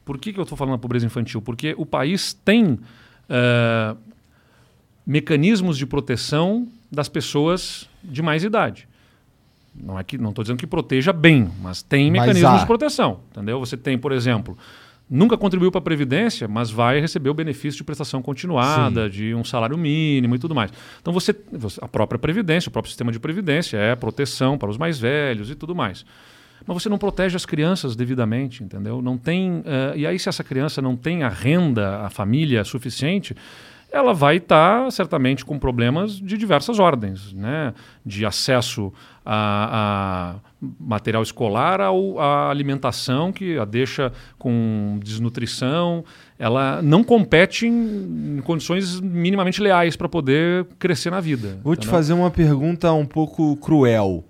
[0.05, 1.41] Por que, que eu estou falando da pobreza infantil?
[1.41, 2.81] Porque o país tem
[3.29, 3.97] eh,
[5.07, 8.87] mecanismos de proteção das pessoas de mais idade.
[9.75, 12.59] Não é que não estou dizendo que proteja bem, mas tem Mas mecanismos há.
[12.59, 13.59] de proteção, entendeu?
[13.59, 14.57] Você tem, por exemplo,
[15.09, 19.43] nunca contribuiu para a previdência, mas vai receber o benefício de prestação continuada, de um
[19.43, 20.71] salário mínimo e tudo mais.
[21.01, 21.35] Então você,
[21.81, 25.55] a própria previdência, o próprio sistema de previdência é proteção para os mais velhos e
[25.55, 26.05] tudo mais.
[26.67, 29.03] Mas você não protege as crianças devidamente, entendeu?
[29.03, 29.63] Não tem.
[29.65, 33.35] eh, e aí, se essa criança não tem a renda, a família suficiente,
[33.93, 37.75] ela vai estar certamente com problemas de diversas ordens, né?
[38.05, 38.93] De acesso
[39.25, 46.05] a, a material escolar ao, à alimentação que a deixa com desnutrição.
[46.39, 51.59] Ela não compete em, em condições minimamente leais para poder crescer na vida.
[51.63, 51.91] Vou te entendeu?
[51.91, 54.25] fazer uma pergunta um pouco cruel.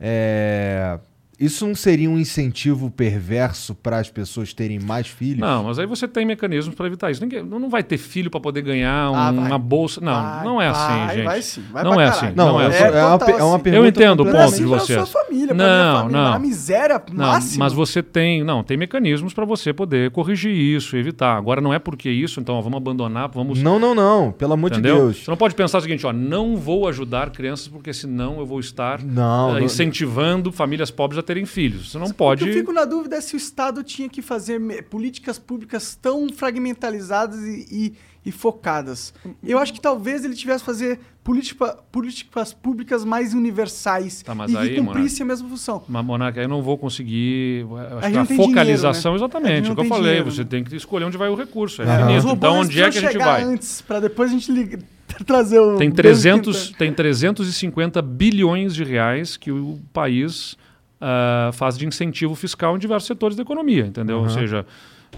[0.00, 0.98] É,
[1.38, 5.40] Isso não seria um incentivo perverso para as pessoas terem mais filhos?
[5.40, 7.20] Não, mas aí você tem mecanismos para evitar isso.
[7.20, 10.00] Ninguém, não vai ter filho para poder ganhar um- Ah, uma bolsa.
[10.00, 11.24] Não, Vai, não é assim, vai, gente.
[11.24, 12.12] vai sim, vai não é caralho.
[12.26, 12.36] assim.
[12.36, 12.78] Não, Não, é eu assim.
[12.78, 13.62] sou- é, uma, pe- é uma assim.
[13.62, 15.08] pergunta Eu entendo o Não é ponto assim de vocês.
[15.08, 16.32] sua família, Não, não.
[16.34, 17.64] A miséria Não, máxima.
[17.64, 21.36] mas você tem, não, tem mecanismos para você poder corrigir isso, evitar.
[21.36, 24.32] Agora não é porque isso, então ó, vamos abandonar, vamos Não, não, não.
[24.32, 24.94] Pelo amor Entendeu?
[24.96, 25.24] de Deus.
[25.24, 28.60] Você não pode pensar o seguinte, ó, não vou ajudar crianças porque senão eu vou
[28.60, 31.90] estar Não, não- incentivando famílias pobres a terem filhos.
[31.90, 32.46] Você não O que pode.
[32.48, 37.40] eu fico na dúvida é se o Estado tinha que fazer políticas públicas tão fragmentalizadas
[37.42, 37.92] e, e-
[38.26, 39.12] e focadas.
[39.42, 44.50] Eu acho que talvez ele tivesse que fazer política, políticas públicas mais universais Tá, mas
[44.50, 45.82] e aí, que cumprisse a mesma função.
[45.86, 47.66] Mas, Monarca, aí eu não vou conseguir.
[48.00, 49.38] Acho A a focalização, dinheiro, né?
[49.58, 49.64] Exatamente.
[49.66, 50.48] não O que eu falei, dinheiro, você né?
[50.48, 51.82] tem que escolher onde vai o recurso.
[51.82, 51.84] É
[52.18, 53.42] robôs Então, onde é que a gente vai?
[53.42, 54.78] antes, pra depois a gente liga,
[55.26, 55.76] trazer o...
[55.76, 60.56] Tem, bem 300, que- tem 350 bilhões de reais que o país
[61.00, 64.18] ah, faz de incentivo fiscal em diversos setores da economia, entendeu?
[64.20, 64.64] Ou seja,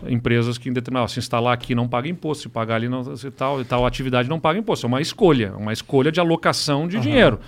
[0.09, 3.31] empresas que em determinado, se instalar aqui não paga imposto, se pagar ali não, se
[3.31, 4.87] tal, e tal atividade não paga imposto.
[4.87, 7.39] É uma escolha, uma escolha de alocação de dinheiro.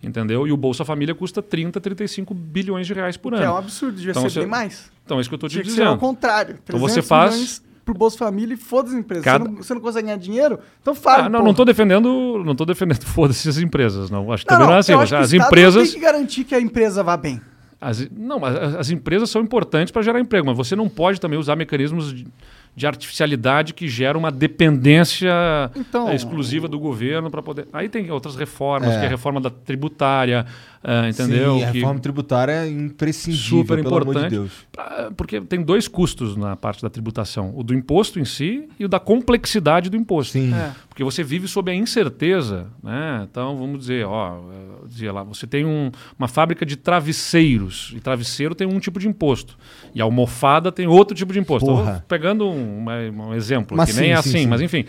[0.00, 0.46] Entendeu?
[0.46, 3.58] E o Bolsa Família custa 30, 35 bilhões de reais por Que é um ano.
[3.58, 4.92] absurdo, devia Então ser você- bem mais.
[5.04, 5.98] Então é isso que eu estou te Tinha que ser ao dizendo.
[6.00, 6.56] contrário.
[6.62, 9.24] Então você 300 faz- pro Bolsa Família e foda as empresas.
[9.24, 10.60] Cada- Você, não, você não consegue ganhar dinheiro?
[10.80, 11.24] Então fala.
[11.24, 14.30] Ah, não, não estou defendendo, não tô defendendo foda-se as empresas, não.
[14.30, 14.92] Acho que também não, é assim.
[14.92, 17.40] eu mas acho que o As empresas, tem que garantir que a empresa vá bem.
[17.80, 21.20] As, não, mas as, as empresas são importantes para gerar emprego, mas você não pode
[21.20, 22.26] também usar mecanismos de,
[22.74, 25.30] de artificialidade que geram uma dependência
[25.76, 27.68] Então- eh, exclusiva do governo para poder.
[27.72, 28.98] Aí tem outras reformas, É.
[28.98, 30.44] que é a reforma da tributária,
[30.82, 31.56] ah, entendeu?
[31.58, 34.30] Sim, a Que- reforma tributária é imprescindível, super pelo amor de importante.
[34.30, 34.52] Deus.
[34.72, 38.84] pra- porque tem dois custos na parte da tributação: o do imposto em si e
[38.84, 40.32] o da complexidade do imposto.
[40.34, 40.54] Sim.
[40.54, 40.72] É.
[40.88, 43.26] Porque você vive sob a incerteza, né?
[43.30, 44.40] Então, vamos dizer, ó,
[44.86, 49.08] dizia lá, você tem um- uma fábrica de travesseiros, e travesseiro tem um tipo de
[49.08, 49.56] imposto,
[49.94, 51.66] e a almofada tem outro tipo de imposto.
[51.66, 52.04] Porra.
[52.08, 52.98] Pegando um, uma-
[53.28, 54.46] um exemplo, Mas que sim, nem é sim, assim, sim.
[54.46, 54.84] mas enfim.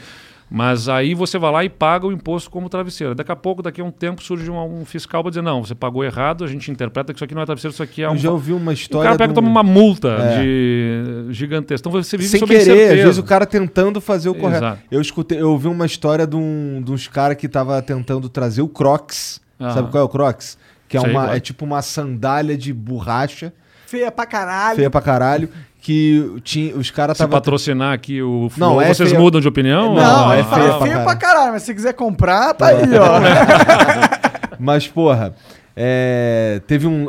[0.51, 3.13] Mas aí você vai lá e paga o imposto como travesseiro.
[3.13, 5.75] Daqui a pouco, daqui a um tempo, surge um, um fiscal para dizer, não, você
[5.75, 8.11] pagou errado, a gente interpreta que isso aqui não é travesseiro, isso aqui é Eu
[8.11, 8.17] um...
[8.17, 9.05] já ouvi uma O história.
[9.09, 10.41] cara pega e toma um- uma multa É.
[10.41, 11.87] de gigantesca.
[11.87, 12.93] Então você vive Sem querer, incerteza.
[12.95, 14.63] às vezes o cara tentando fazer o correto.
[14.65, 14.81] Exato.
[14.89, 18.63] Eu escutei, eu ouvi uma história de, um, de uns caras que tava tentando trazer
[18.63, 19.39] o Crocs.
[19.59, 20.57] Sabe qual é o Crocs?
[20.87, 21.37] Que é, Sei uma, é.
[21.37, 23.53] é tipo uma sandália de borracha,
[23.89, 24.75] Feia pra caralho.
[24.75, 25.49] feia pra caralho,
[25.81, 29.21] que tinha, os caras Se tava patrocinar aqui o Não, Flow, é vocês feio.
[29.21, 29.95] mudam de opinião?
[29.95, 31.19] Não, Ah, ele é feia pra feio pra caralho.
[31.19, 33.19] caralho, mas se quiser comprar, tá aí, ó.
[34.59, 35.33] Mas, porra,
[35.75, 37.07] é, teve um.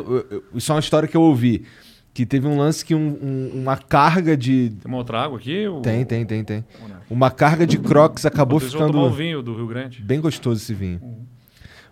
[0.55, 1.65] Isso é uma história que eu ouvi.
[2.13, 4.69] Que teve um lance que um- um- uma carga de.
[4.81, 5.67] Tem uma outra água aqui?
[5.67, 6.65] ou- Tem, tem, tem, tem.
[7.09, 9.17] Uma carga de crocs acabou Vocês vão tomar o ficando.
[9.17, 10.01] vinho do Rio Grande.
[10.01, 11.01] Bem gostoso esse vinho.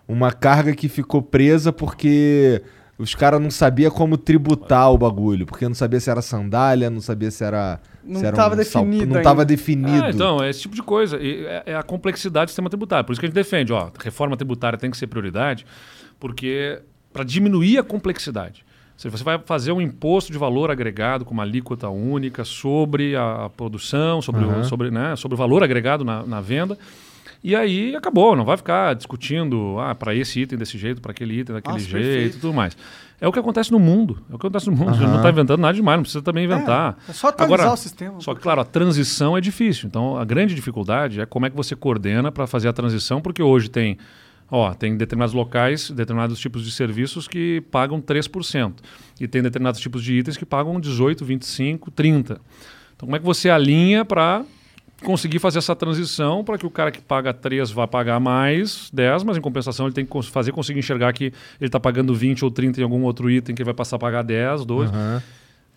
[0.08, 2.62] Uma carga que ficou presa porque
[3.00, 5.46] os caras não sabiam como tributar o bagulho.
[5.46, 7.80] Porque não sabia se era sandália, não sabia se era.
[8.04, 9.44] Não se era tava sal- definido Não tava ainda.
[9.46, 10.04] definido.
[10.04, 11.16] Ah, então, é esse tipo de coisa.
[11.18, 13.04] E é, é a complexidade do sistema tributário.
[13.04, 15.64] Por isso que a gente defende, ó, reforma tributária tem que ser prioridade,
[16.18, 16.80] porque
[17.12, 18.64] para diminuir a complexidade.
[18.96, 23.48] Se você vai fazer um imposto de valor agregado com uma alíquota única sobre a,
[23.56, 26.76] produção, sobre, o, sobre, né, sobre o valor agregado na, na venda.
[27.42, 31.40] E aí acabou, não vai ficar discutindo ah, para esse item desse jeito, para aquele
[31.40, 32.36] item daquele Nossa, jeito perfeito.
[32.36, 32.76] e tudo mais.
[33.18, 34.22] É o que acontece no mundo.
[34.30, 34.90] É o que acontece no mundo.
[34.90, 36.98] A gente não está inventando nada demais, não precisa também inventar.
[37.08, 38.20] é só atualizar o sistema.
[38.20, 39.86] Só que, claro, a transição é difícil.
[39.86, 43.42] Então, a grande dificuldade é como é que você coordena para fazer a transição, porque
[43.42, 43.96] hoje tem,
[44.50, 48.74] ó, tem determinados locais, determinados tipos de serviços que pagam 3%.
[49.18, 52.34] E tem determinados tipos de itens que pagam 18, 25, 30.
[52.96, 54.44] Então, como é que você alinha para
[55.04, 59.24] conseguir fazer essa transição para que o cara que paga 3 vá pagar mais 10,
[59.24, 62.50] mas em compensação ele tem que fazer conseguir enxergar que ele está pagando 20 ou
[62.50, 64.92] 30 em algum outro item que ele vai passar a pagar 10, 12.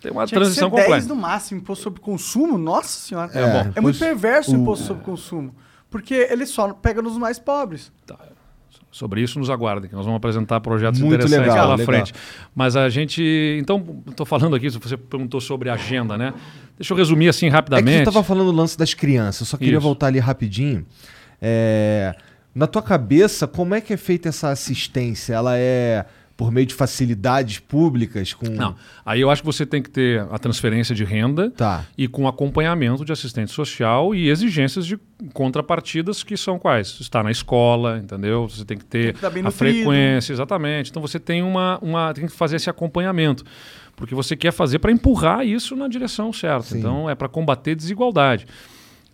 [0.02, 1.08] Tem uma Tinha que transição ser 10 completa.
[1.08, 2.58] no máximo, imposto sobre consumo.
[2.58, 3.32] Nossa senhora.
[3.34, 3.82] É, É, bom.
[3.82, 5.56] muito perverso o imposto sobre consumo.
[5.90, 7.92] Porque ele só pega nos mais pobres.
[8.92, 11.86] Sobre isso nos aguardem, que nós vamos apresentar projetos Muito interessantes legal, pela legal.
[11.86, 12.14] frente.
[12.54, 13.58] Mas a gente.
[13.60, 16.32] Então, estou falando aqui, se você perguntou sobre a agenda, né?
[16.78, 18.04] Deixa eu resumir assim É que rapidamente.
[18.04, 19.82] tu tava falando do lance das crianças, eu só queria Isso.
[19.82, 20.86] voltar ali rapidinho.
[21.42, 22.16] É,
[22.56, 25.34] Na tua cabeça, como é que é feita essa assistência?
[25.34, 26.06] Ela é
[26.38, 28.48] por meio de facilidades públicas com.
[28.50, 28.76] Não.
[29.06, 31.86] Aí eu acho que você tem que ter a transferência de renda Tá.
[31.98, 34.98] e com acompanhamento de assistente social e exigências de
[35.32, 36.98] contrapartidas que são quais?
[37.00, 38.48] Estar na escola, entendeu?
[38.48, 40.90] Você tem que ter Tem que bem a frequência, exatamente.
[40.90, 43.44] Então você tem uma, uma tem que fazer esse acompanhamento,
[43.96, 46.70] porque você quer fazer para empurrar isso na direção certa.
[46.70, 46.80] Sim.
[46.80, 48.46] Então é para combater desigualdade.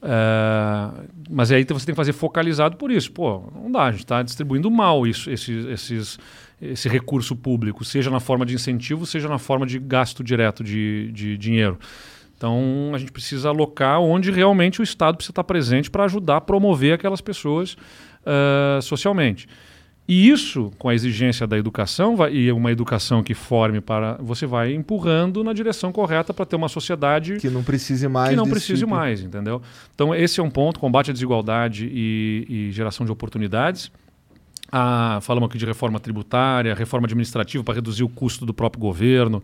[0.01, 0.89] É,
[1.29, 3.11] mas aí você tem que fazer focalizado por isso.
[3.11, 6.19] Pô, não dá, a gente está distribuindo mal isso, esses, esses,
[6.61, 11.11] esse recurso público, seja na forma de incentivo, seja na forma de gasto direto de,
[11.11, 11.77] de dinheiro.
[12.37, 16.41] Então a gente precisa alocar onde realmente o Estado precisa estar presente para ajudar a
[16.41, 17.75] promover aquelas pessoas
[18.25, 19.47] ah, socialmente.
[20.09, 24.13] E isso, com a exigência da educação, vai, e uma educação que forme para.
[24.13, 28.31] Você vai empurrando na direção correta para ter uma sociedade Que não precise mais.
[28.31, 28.89] que não precise tipo.
[28.89, 29.61] mais, entendeu?
[29.93, 33.91] Então esse é um ponto, combate à desigualdade e, e geração de oportunidades.
[34.71, 39.43] Ah, falamos aqui de reforma tributária, reforma administrativa para reduzir o custo do próprio governo.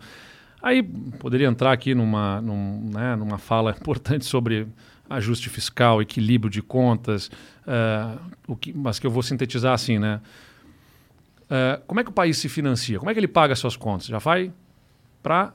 [0.60, 4.66] Aí poderia entrar aqui numa, num, né, numa fala importante sobre
[5.08, 7.30] ajuste fiscal, equilíbrio de contas,
[7.64, 8.18] eh,
[8.48, 10.20] o que, mas que eu vou sintetizar assim, né?
[11.50, 12.98] Eh, como é que o país se financia?
[12.98, 14.06] Como é que ele paga suas contas?
[14.06, 14.52] Já vai
[15.22, 15.52] para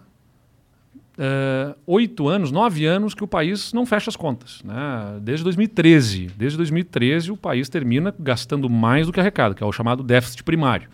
[1.17, 4.61] eh, oito anos, nove anos que o país não fecha as contas.
[4.63, 5.19] Né?
[5.21, 6.27] Desde 2013.
[6.35, 10.43] Desde 2013 o país termina gastando mais do que arrecada, que é o chamado déficit
[10.43, 10.89] primário.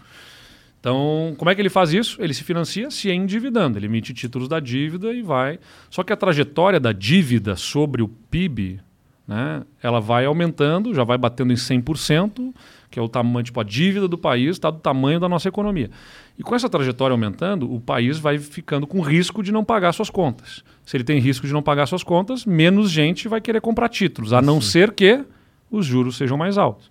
[0.79, 2.21] Então, como é que ele faz isso?
[2.21, 3.77] Ele se financia se endividando.
[3.77, 5.59] Ele emite títulos da dívida e vai.
[5.89, 8.79] Só que a trajetória da dívida sobre o PIB,
[9.27, 12.53] né, ela vai aumentando, já vai batendo em 100%,
[12.89, 15.91] que é o tamanho, tipo, a dívida do país está do tamanho da nossa economia.
[16.39, 20.09] E com essa trajetória aumentando, o país vai ficando com risco de não pagar suas
[20.09, 20.63] contas.
[20.85, 24.31] Se ele tem risco de não pagar suas contas, menos gente vai querer comprar títulos,
[24.31, 25.25] a não ser que
[25.69, 26.89] os juros sejam mais altos.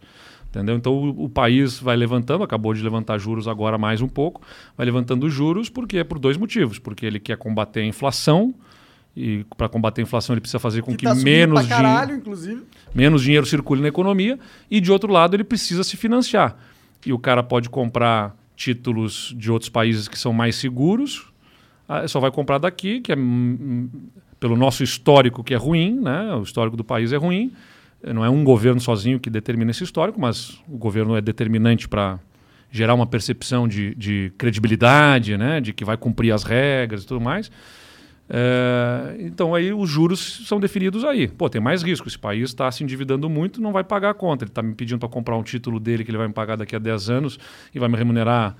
[0.50, 0.76] Entendeu?
[0.76, 4.42] Então o, o país vai levantando, acabou de levantar juros agora mais um pouco,
[4.76, 8.54] vai levantando juros porque é por dois motivos, porque ele quer combater a inflação
[9.16, 12.22] e para combater a inflação ele precisa fazer com que, tá subindo menos caralho,
[12.94, 14.38] menos dinheiro circule na economia
[14.70, 16.56] e de outro lado ele precisa se financiar.
[17.04, 21.32] E o cara pode comprar títulos de outros países que são mais seguros,
[21.88, 23.16] ah, só vai comprar daqui, que é
[24.38, 26.34] pelo nosso histórico que é ruim, né?
[26.34, 27.52] O histórico do país é ruim.
[28.02, 32.18] Não é um governo sozinho que determina esse histórico, mas o governo é determinante para
[32.70, 35.60] gerar uma percepção de, de credibilidade, né?
[35.60, 37.50] De que vai cumprir as regras e tudo mais.
[38.28, 41.28] É, então aí os juros são definidos aí.
[41.28, 42.08] Pô, tem mais risco.
[42.08, 44.44] Esse país está se endividando muito, não vai pagar a conta.
[44.44, 46.74] Ele está me pedindo para comprar um título dele que ele vai me pagar daqui
[46.74, 47.38] a 10 anos
[47.74, 48.56] e vai me remunerar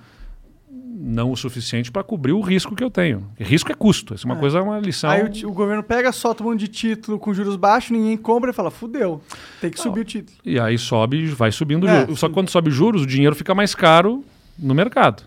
[0.98, 3.28] não o suficiente para cobrir o risco que eu tenho.
[3.38, 4.14] Risco é custo.
[4.14, 4.40] Essa é uma É.
[4.40, 5.10] coisa, uma lição.
[5.10, 8.50] Aí o, o governo pega, solta um monte de título com juros baixos, ninguém compra
[8.50, 9.20] e fala, fudeu,
[9.60, 10.38] tem que subir o título.
[10.44, 12.18] E aí sobe, vai subindo É, juros.
[12.18, 14.24] Só que quando sobe juros, o dinheiro fica mais caro
[14.58, 15.22] no mercado.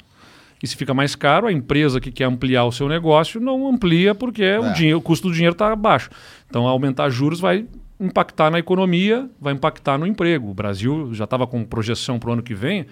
[0.61, 4.14] E se fica mais caro, a empresa que quer ampliar o seu negócio não amplia
[4.14, 6.10] porque o, dinheiro, o custo do dinheiro está baixo.
[6.49, 7.65] Então, aumentar juros vai
[7.99, 10.49] impactar na economia, vai impactar no emprego.
[10.49, 12.86] O Brasil já estava com projeção para o ano que vem.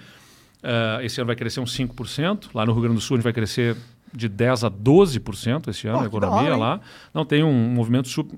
[0.64, 2.50] eh, esse ano vai crescer uns 5%.
[2.54, 3.76] Lá no Rio Grande do Sul, a gente vai crescer
[4.14, 6.80] de 10% a 12% esse ano, Pô, a economia hora, lá.
[7.14, 8.38] Não, tem um movimento super.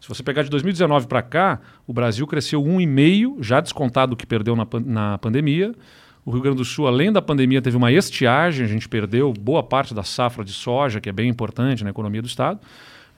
[0.00, 4.26] Se você pegar de 2019 para cá, o Brasil cresceu 1,5%, já descontado o que
[4.26, 5.72] perdeu na, pan- na pandemia.
[6.24, 9.62] O Rio Grande do Sul, além da pandemia, teve uma estiagem, a gente perdeu boa
[9.62, 12.60] parte da safra de soja, que é bem importante na economia do Estado.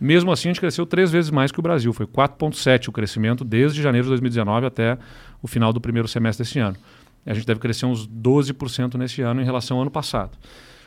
[0.00, 1.92] Mesmo assim, a gente cresceu três vezes mais que o Brasil.
[1.92, 4.98] Foi 4,7% o crescimento desde janeiro de 2019 até
[5.40, 6.76] o final do primeiro semestre desse ano.
[7.24, 10.36] A gente deve crescer uns 12% nesse ano em relação ao ano passado.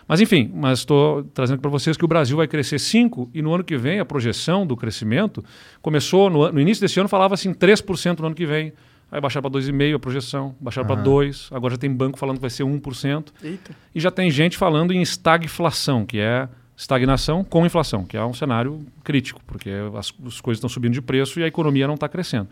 [0.08, 3.54] Mas enfim, mas estou trazendo para vocês que o Brasil vai crescer 5% e no
[3.54, 5.44] ano que vem a projeção do crescimento
[5.82, 8.72] começou, no, no início desse ano falava assim 3% no ano que vem,
[9.12, 12.42] aí baixaram para 2,5% a projeção, baixaram para 2%, agora já tem banco falando que
[12.42, 13.76] vai ser 1%, Eita.
[13.94, 18.34] e já tem gente falando em estagflação, que é estagnação com inflação, que é um
[18.34, 22.10] cenário crítico, porque as, as coisas estão subindo de preço e a economia não está
[22.10, 22.50] crescendo.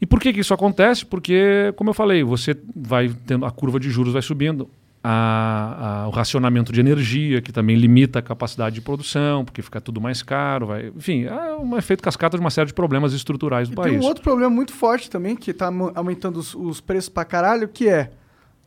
[0.00, 1.06] E por que, que isso acontece?
[1.06, 4.68] Porque, como eu falei, você vai tendo a curva de juros vai subindo,
[5.08, 9.80] a- a- o racionamento de energia, que também limita a capacidade de produção, porque fica
[9.80, 10.66] tudo mais caro.
[10.66, 13.92] Vai, enfim, é um efeito cascata de uma série de problemas estruturais do E país.
[13.92, 17.24] tem um outro problema muito forte também, que tá mo- aumentando os, os preços pra
[17.24, 18.10] caralho, que é,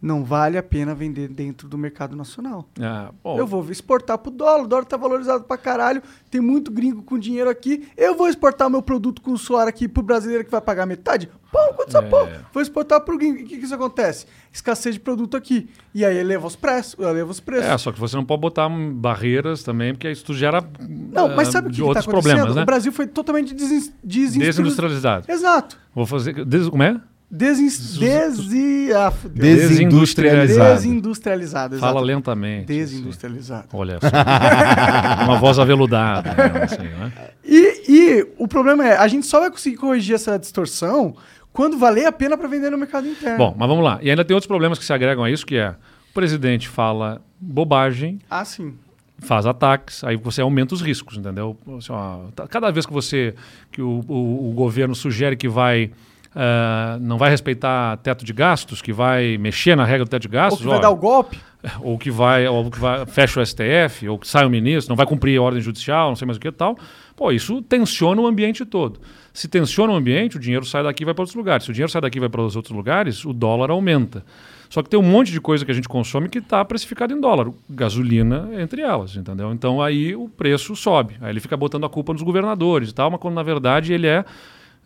[0.02, 2.68] não vale a pena vender dentro do mercado nacional.
[2.80, 6.02] Ah, Eu vou exportar pro dólar, o dólar tá valorizado pra caralho,
[6.32, 9.88] tem muito gringo com dinheiro aqui, eu vou exportar o meu produto com suor aqui
[9.88, 11.30] pro brasileiro que vai pagar metade?
[11.52, 12.02] Pô, quanto É.
[12.04, 12.46] porra?
[12.54, 13.40] Vou exportar pro gringo.
[13.40, 14.28] E o que que isso acontece?
[14.54, 15.68] Escassez de produto aqui.
[15.96, 17.66] E aí eleva os preços, eleva os preços.
[17.66, 21.52] É, só que você não pode botar barreiras também, porque isso gera Não, mas ah,
[21.54, 22.12] sabe o que, tá acontecendo?
[22.12, 22.62] problemas, né?
[22.62, 25.26] O Brasil foi totalmente desin desinstru- Desindustrializado.
[25.32, 25.76] Exato.
[25.94, 26.46] Vou fazer.
[26.46, 27.02] Des, como é?
[27.32, 27.68] Desin...
[28.00, 28.92] Desi...
[28.94, 29.42] Ah, fudeu.
[29.44, 30.74] Desindustrializado.
[30.76, 31.94] Desindustrializado, exato.
[31.94, 32.66] Fala lentamente.
[32.66, 33.66] Desindustrializado.
[33.68, 33.78] assim.
[33.78, 34.08] Olha só.
[35.26, 36.34] Uma voz aveludada.
[36.34, 37.12] né, assim, né?
[37.46, 41.16] E, e o problema é, a gente só vai conseguir corrigir essa distorção
[41.54, 43.38] quando valer a pena para vender no mercado interno.
[43.38, 44.00] Bom, mas vamos lá.
[44.02, 45.70] E ainda tem outros problemas que se agregam a isso, que é
[46.10, 48.74] o presidente fala bobagem, Ah, sim.
[49.20, 51.56] faz ataques, aí você aumenta os riscos, entendeu?
[51.78, 53.36] Assim, ó, tá- cada vez que você
[53.72, 55.92] que o, o- o governo sugere que vai
[56.36, 60.28] ah, não vai respeitar teto de gastos, que vai mexer na regra do teto de
[60.28, 61.40] Ou gastos, que vai ó, dar o golpe.
[61.82, 64.96] ou que vai, ou que vai fecha o STF, ou que sai o ministro, não
[64.96, 66.78] vai cumprir a ordem judicial, não sei mais o que e tal.
[67.16, 69.00] Pô, isso tensiona o ambiente todo.
[69.34, 71.66] Se tensiona o ambiente, o dinheiro sai daqui e vai para outros lugares.
[71.66, 74.24] Se o dinheiro sai daqui e vai para os outros lugares, o dólar aumenta.
[74.70, 77.20] Só que tem um monte de coisa que a gente consome que está precificado em
[77.20, 77.52] dólar.
[77.70, 79.52] Gasolina entre elas, entendeu?
[79.52, 81.18] Então aí o preço sobe.
[81.20, 84.06] Aí ele fica botando a culpa nos governadores e tal, mas quando na verdade ele
[84.08, 84.24] é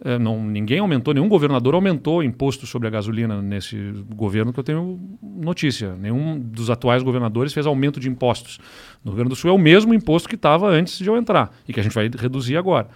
[0.06, 3.78] é, não, ninguém aumentou, nenhum governador aumentou o imposto sobre a gasolina nesse
[4.14, 5.96] governo que eu tenho notícia.
[5.96, 8.60] Nenhum dos atuais governadores fez aumento de impostos.
[9.04, 11.56] No Rio Grande do Sul é o mesmo imposto que estava antes de eu entrar
[11.66, 12.90] e que a gente vai reduzir agora.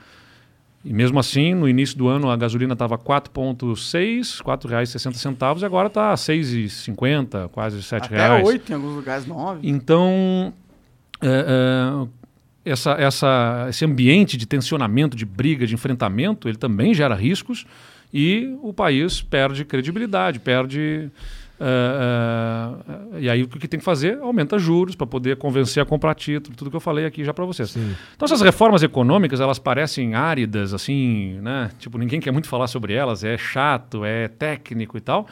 [0.84, 5.88] E mesmo assim, no início do ano, a gasolina estava 4,6, R$ 4,60 e agora
[5.88, 8.46] está 6,50, quase R$ 7 Até reais.
[8.46, 9.60] 8 em alguns lugares, 9.
[9.64, 10.54] Então,
[11.22, 12.08] é, é,
[12.70, 17.66] essa, essa, esse ambiente de tensionamento, de briga, de enfrentamento, ele também gera riscos
[18.14, 21.10] e o país perde credibilidade, perde.
[21.60, 24.18] é, é, e aí o que tem que fazer?
[24.20, 27.46] Aumenta juros para poder convencer a comprar título, tudo que eu falei aqui já para
[27.46, 27.76] vocês.
[28.16, 31.72] Então essas reformas econômicas, elas parecem áridas, assim, né?
[31.80, 35.28] Tipo, ninguém quer muito falar sobre elas, é chato, é técnico e tal.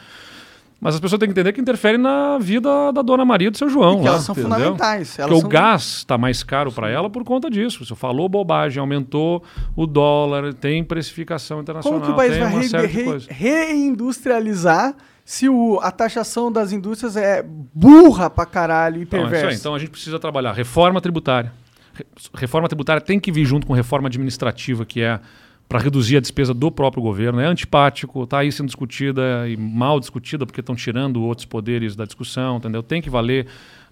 [0.80, 3.58] Mas as pessoas têm que entender que interfere na vida da dona Maria e do
[3.58, 3.96] seu João.
[3.96, 4.52] E que lá, elas são entendeu?
[4.52, 5.18] fundamentais.
[5.18, 7.84] Elas Porque são- o gás está mais caro para ela por conta disso.
[7.86, 9.42] Você falou bobagem, aumentou
[9.76, 15.80] o dólar, tem precificação internacional, Como que o país vai re- re- reindustrializar se o-
[15.82, 17.44] a taxação das indústrias é
[17.74, 19.58] burra pra caralho e Então, é perversa?
[19.60, 21.52] Então a gente precisa trabalhar reforma tributária.
[21.94, 25.20] Re- Reforma tributária tem que vir junto com reforma administrativa, que é
[25.68, 27.40] para reduzir a despesa do próprio governo.
[27.40, 32.06] É antipático, está aí sendo discutida e mal discutida porque estão tirando outros poderes da
[32.06, 32.84] discussão, entendeu?
[32.84, 33.48] Tem que valer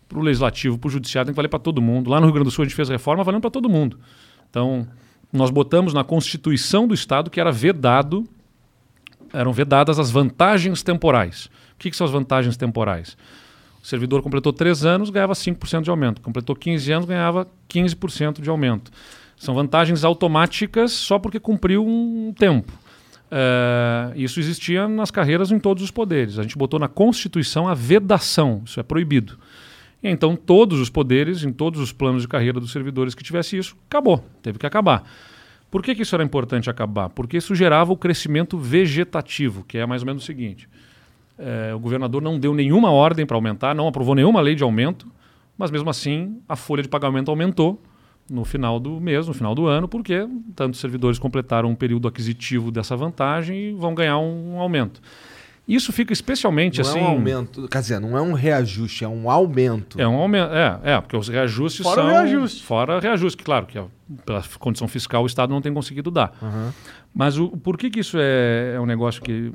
[0.08, 2.10] para o legislativo, para o judiciário, tem que valer para todo mundo.
[2.10, 3.98] Lá no Rio Grande do Sul a gente fez reforma valendo para todo mundo.
[4.50, 4.88] Então,
[5.32, 8.24] nós botamos na Constituição do Estado que era vedado,
[9.34, 11.50] eram vedadas as vantagens temporais.
[11.74, 13.18] O que, que são as vantagens temporais?
[13.82, 16.22] O servidor completou 3 anos, ganhava 5% de aumento.
[16.22, 18.92] Completou 15 anos, ganhava 15% de aumento.
[19.44, 22.72] São vantagens automáticas só porque cumpriu um tempo.
[23.30, 26.40] Eh, isso existia nas carreiras em todos os poderes.
[26.40, 29.38] A gente botou na Constituição a vedação, isso é proibido.
[30.02, 33.58] E então todos os poderes, em todos os planos de carreira dos servidores que tivesse
[33.58, 35.04] isso, acabou, teve que acabar.
[35.70, 37.10] Por que, que isso era importante acabar?
[37.10, 40.70] Porque isso gerava o crescimento vegetativo, que é mais ou menos o seguinte:
[41.38, 45.06] eh, o governador não deu nenhuma ordem para aumentar, não aprovou nenhuma lei de aumento,
[45.58, 47.84] mas mesmo assim a folha de pagamento aumentou
[48.30, 52.72] no final do mês, no final do ano, porque tantos servidores completaram um período aquisitivo
[52.72, 55.02] dessa vantagem e vão ganhar um, aumento.
[55.68, 57.00] Isso fica especialmente Não assim.
[57.00, 60.00] é um aumento, quer dizer, não é um reajuste, é um aumento.
[60.00, 60.52] É um aumento.
[60.52, 62.12] É, é, porque os reajustes Fora são.
[62.12, 62.64] reajuste.
[62.64, 63.86] Fora reajuste, claro, que é,
[64.26, 66.34] pela condição fiscal o Estado não tem conseguido dar.
[67.14, 69.54] Mas o, por que, que isso é, é um negócio que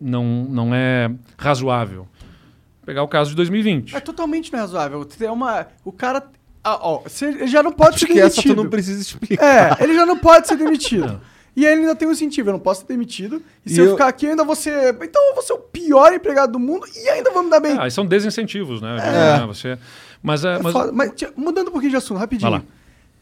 [0.00, 2.08] não, não é razoável?
[2.08, 3.94] Vou pegar o caso de 2020.
[3.94, 5.04] É totalmente não razoável.
[5.04, 6.28] Tem uma, o cara.
[6.68, 8.54] Ah, ó, ele já não pode ser Acho que essa demitido.
[8.56, 9.78] tu não precisa explicar.
[9.80, 11.20] É, ele já não pode ser demitido.
[11.54, 13.40] E aí ele ainda tem um incentivo, eu não posso ser demitido.
[13.64, 14.94] E se E eu, eu- ficar aqui, eu ainda vou ser.
[15.02, 17.76] Então eu vou ser o pior empregado do mundo e ainda vou me dar bem.
[17.78, 18.96] Ah, são desincentivos, né?
[18.98, 19.38] É.
[19.40, 19.78] né, Você,
[20.22, 20.90] mas, é, É mas.
[20.92, 22.50] Mas, tia, mudando um pouquinho de assunto, rapidinho.
[22.50, 22.66] Vai lá.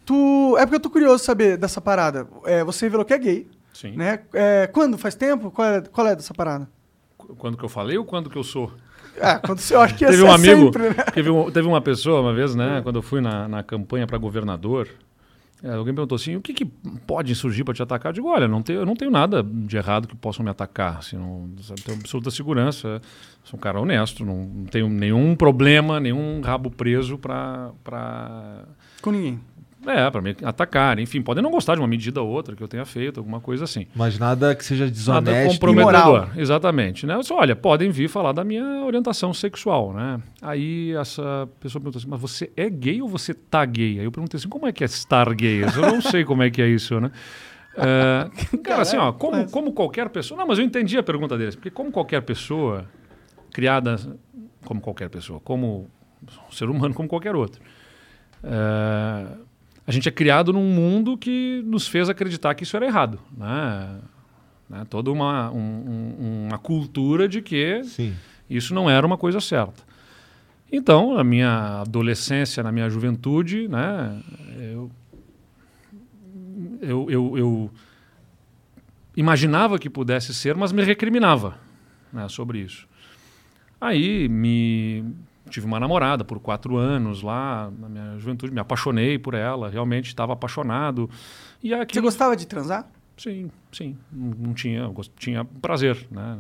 [0.05, 2.27] Tu, é porque eu tô curioso de saber dessa parada.
[2.45, 3.93] É, você revelou que é gay, sim.
[3.93, 4.21] né?
[4.33, 4.99] É, quando?
[4.99, 5.51] Faz tempo?
[5.51, 6.69] Qual é, qual é dessa parada?
[7.39, 8.73] Quando que eu falei ou quando que eu sou?
[9.17, 10.95] É, quando você eu acho que teve um amigo, sempre, né?
[11.13, 14.19] teve, um- teve uma pessoa uma vez, né, quando eu fui na, na campanha para
[14.19, 14.89] governador,
[15.63, 16.65] é, alguém perguntou assim, o que, que
[17.07, 18.11] pode surgir para te atacar?
[18.11, 20.99] Eu digo, olha, não tenho, eu não tenho nada de errado que possam me atacar,
[20.99, 23.01] assim, não, sabe, tenho absoluta segurança,
[23.45, 27.71] sou um cara honesto, não, não tenho nenhum problema, nenhum rabo preso para...
[27.83, 28.65] Pra...
[29.01, 29.41] Com ninguém.
[29.87, 32.69] É, para me atacar, enfim, podem não gostar de uma medida ou outra que eu
[32.69, 33.87] tenha feito, alguma coisa assim.
[33.95, 35.53] Mas nada que seja Nada desonesto.
[35.55, 35.93] comprometedor.
[35.93, 36.31] imoral.
[36.37, 37.07] Exatamente.
[37.07, 37.15] Né?
[37.15, 40.21] Eu disse, olha, podem vir falar da minha orientação sexual, né?
[40.41, 43.99] Aí essa pessoa perguntou assim, mas você é gay ou você tá gay?
[43.99, 45.63] Aí eu perguntei assim, como é que é estar gay?
[45.63, 47.11] Eu não sei como é que é isso, né?
[47.77, 50.39] É, cara, assim, ó, como, como qualquer pessoa...
[50.39, 51.57] Não, mas eu entendi a pergunta deles.
[51.57, 52.85] Porque como qualquer pessoa
[53.53, 53.97] criada...
[54.65, 55.91] Como qualquer pessoa, como
[56.23, 57.61] um ser humano como qualquer outro.
[58.45, 59.27] É,
[59.87, 63.99] a gente é criado num mundo que nos fez acreditar que isso era errado, né?
[64.69, 64.87] né?
[64.89, 65.59] Toda uma, um-
[66.19, 68.15] um- uma cultura de que Sim.
[68.49, 69.83] isso não era uma coisa certa.
[70.73, 74.21] Então, na minha adolescência, na minha juventude, né,
[74.59, 74.91] eu,
[76.81, 77.71] eu, eu, eu
[79.17, 81.57] imaginava que pudesse ser, mas me recriminava
[82.13, 82.89] né, sobre isso.
[83.81, 85.05] Aí me
[85.51, 90.07] tive uma namorada por quatro anos lá na minha juventude, me apaixonei por ela, realmente
[90.07, 91.09] estava apaixonado.
[91.63, 92.89] E Você aquilo, gostava de transar?
[93.17, 93.97] Sim, sim.
[94.11, 96.39] Não, não tinha, tinha prazer, né?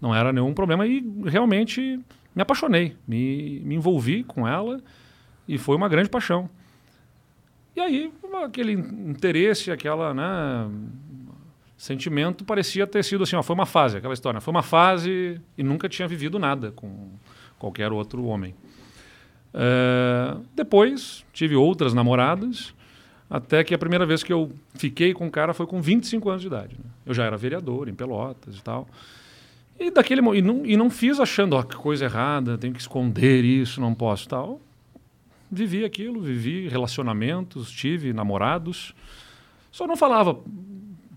[0.00, 2.00] Não era nenhum problema e realmente
[2.34, 4.80] me apaixonei, me, me envolvi com ela
[5.46, 6.48] e foi uma grande paixão.
[7.74, 8.12] E aí
[8.44, 10.70] aquele interesse, aquela, né,
[11.76, 14.40] sentimento parecia ter sido assim, ó, foi uma fase, aquela história, né?
[14.40, 17.10] foi uma fase e nunca tinha vivido nada com
[17.60, 18.54] qualquer outro homem.
[19.52, 22.74] Eh, depois tive outras namoradas,
[23.28, 26.42] até que a primeira vez que eu fiquei com o cara foi com 25 anos
[26.42, 26.74] de idade.
[26.74, 26.90] né?
[27.06, 28.88] Eu já era vereador em Pelotas e tal.
[29.78, 33.44] E, daquele, e, não, e não fiz achando, ó, que coisa errada, tenho que esconder
[33.44, 34.60] isso, não posso tal.
[35.50, 38.94] Vivi aquilo, vivi relacionamentos, tive namorados.
[39.70, 40.38] Só não falava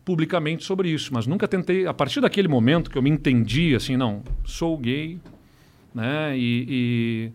[0.05, 1.85] publicamente sobre isso, mas nunca tentei.
[1.85, 5.19] A partir daquele momento que eu me entendi, assim, não, sou gay,
[5.93, 6.37] né?
[6.37, 7.31] E, e-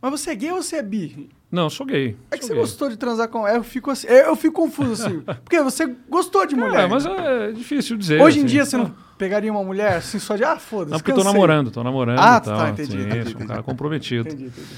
[0.00, 1.28] Mas você é gay ou você é bi?
[1.50, 2.16] não, sou gay.
[2.30, 2.60] É que sou você gay.
[2.62, 3.46] gostou de transar com.
[3.48, 4.06] Eu fico assim.
[4.08, 5.20] Eu fico confuso assim.
[5.44, 6.84] Porque você gostou de mulher.
[6.84, 8.20] É, mas é difícil dizer.
[8.20, 8.48] Hoje em assim.
[8.52, 10.44] dia você não pegaria uma mulher assim só de.
[10.44, 10.90] Ah, foda-se.
[10.92, 11.32] Não, porque eu tô cansei.
[11.32, 12.18] namorando, tô namorando.
[12.18, 14.28] Ah, tal, tá, entendi, sim, entendi, um cara comprometido.
[14.28, 14.68] Entendi, entendi.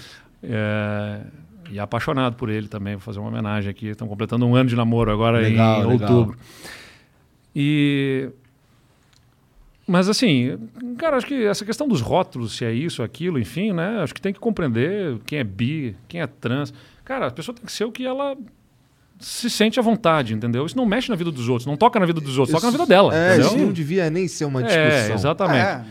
[0.42, 1.20] É,
[1.70, 2.94] e apaixonado por ele também.
[2.94, 3.88] Vou fazer uma homenagem aqui.
[3.88, 6.12] Estão completando um ano de namoro agora Legal, em legal.
[6.12, 6.38] outubro.
[7.56, 8.28] E.
[9.88, 10.58] Mas assim,
[10.98, 14.00] cara, acho que essa questão dos rótulos, se é isso, aquilo, enfim, né?
[14.02, 16.74] Acho que tem que compreender quem é bi, quem é trans.
[17.04, 18.36] Cara, a pessoa tem que ser o que ela
[19.18, 20.64] se sente à vontade, entendeu?
[20.66, 22.70] Isso não mexe na vida dos outros, não toca na vida dos outros, toca na
[22.70, 23.46] vida dela, É, entendeu?
[23.46, 25.14] isso não devia nem ser uma É, discussão.
[25.16, 25.58] exatamente.
[25.66, 25.84] É.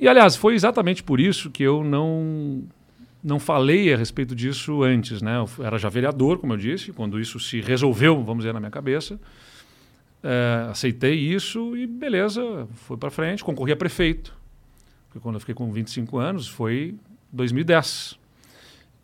[0.00, 2.62] E aliás, foi exatamente por isso que eu não
[3.22, 5.36] não falei a respeito disso antes, né?
[5.38, 8.70] Eu era já vereador, como eu disse, quando isso se resolveu, vamos dizer, na minha
[8.72, 9.18] cabeça.
[10.26, 14.34] É, aceitei isso e beleza, foi para frente, concorri a prefeito.
[15.06, 16.94] Porque quando eu fiquei com 25 anos foi
[17.30, 18.18] 2010.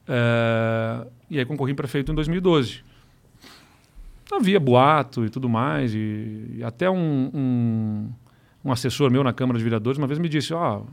[0.09, 2.83] É, e aí concorri em prefeito em 2012.
[4.33, 8.09] Havia boato e tudo mais, e, e até um, um,
[8.65, 10.85] um assessor meu na Câmara de Vereadores uma vez me disse: Ó,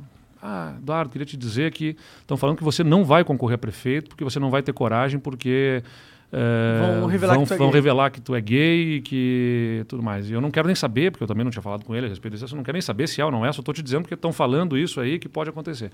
[0.42, 4.10] ah, Eduardo, queria te dizer que estão falando que você não vai concorrer a prefeito
[4.10, 5.82] porque você não vai ter coragem, porque.
[6.32, 9.02] Eh, Vão revelar vão, que tu é vão gay." revelar que tu é gay e
[9.02, 10.30] que tudo mais.
[10.30, 12.10] E eu não quero nem saber, porque eu também não tinha falado com ele a
[12.10, 13.82] respeito disso, eu não quero nem saber se é ou não é, só estou te
[13.82, 15.92] dizendo porque estão falando isso aí que pode acontecer.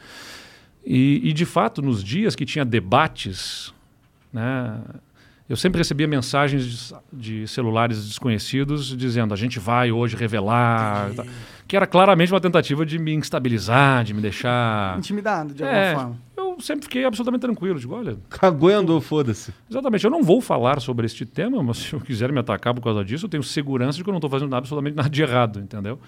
[0.86, 3.74] E, e, de fato, nos dias que tinha debates,
[4.34, 4.80] né,
[5.48, 11.66] eu sempre recebia mensagens de, de celulares desconhecidos dizendo a gente vai hoje revelar, e
[11.68, 14.98] que era claramente uma tentativa de me instabilizar, de me deixar.
[14.98, 16.18] Intimidado, de alguma É, forma.
[16.54, 17.80] Eu sempre fiquei absolutamente tranquilo.
[17.80, 19.54] Digo, olha, Cagou e andou, foda-se.
[19.70, 22.82] exatamente, eu não vou falar sobre este tema, mas se eu quiser me atacar por
[22.82, 25.60] causa disso, eu tenho segurança de que eu não estou fazendo absolutamente nada de errado,
[25.60, 26.00] entendeu?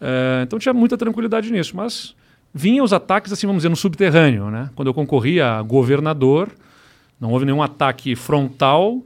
[0.00, 2.14] Eh, então tinha muita tranquilidade nisso, mas
[2.52, 4.70] vinham os ataques, assim, vamos dizer, no subterrâneo, né?
[4.74, 6.48] Quando eu concorria a governador,
[7.20, 9.02] não houve nenhum ataque frontal,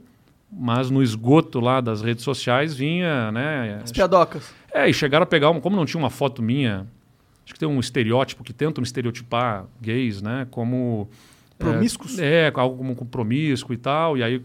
[0.51, 3.81] mas no esgoto lá das redes sociais vinha, né?
[3.83, 4.53] As piadocas.
[4.73, 6.87] É, e chegaram a pegar, uma, como não tinha uma foto minha,
[7.45, 10.47] acho que tem um estereótipo que tentam estereotipar gays, né?
[10.51, 11.07] Como.
[11.57, 12.19] Promíscuos?
[12.19, 14.43] É, é, algo como com promíscuo e tal, e aí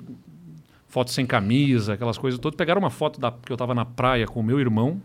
[0.86, 2.56] foto sem camisa, aquelas coisas todas.
[2.56, 5.01] Pegaram uma foto da, que eu estava na praia com o meu irmão.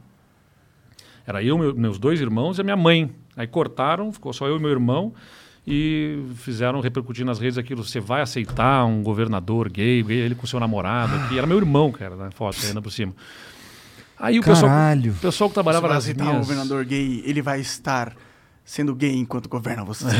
[1.25, 3.09] Era eu, meu- meus dois irmãos e a minha mãe.
[3.35, 5.13] Aí cortaram, ficou só eu e meu irmão.
[5.67, 7.83] E fizeram repercutir nas redes aquilo.
[7.83, 11.37] Você vai aceitar um governador gay, gay ele com seu namorado aqui.
[11.39, 13.13] Era meu irmão, cara, na foto ainda por cima.
[14.17, 16.47] Aí o pessoal, o pessoal que trabalhava nas aceitar um minhas...
[16.47, 18.15] governador gay, ele vai estar
[18.63, 20.05] sendo gay enquanto governa você.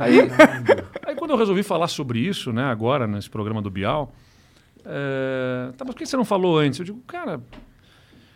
[0.00, 0.20] Aí,
[1.04, 4.14] aí quando eu resolvi falar sobre isso, né, agora, nesse programa do Bial,
[4.84, 6.78] é, tá, mas por que você não falou antes?
[6.78, 7.40] Eu digo, cara,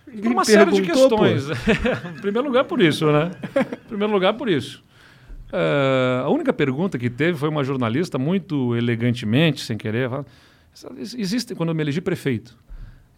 [0.05, 1.49] por uma série de questões.
[2.19, 3.31] em primeiro lugar, por isso, né?
[3.85, 4.83] Em primeiro lugar, por isso.
[5.53, 10.27] É, a única pergunta que teve foi uma jornalista, muito elegantemente, sem querer, fala,
[10.99, 12.59] existe, quando eu me elegi prefeito,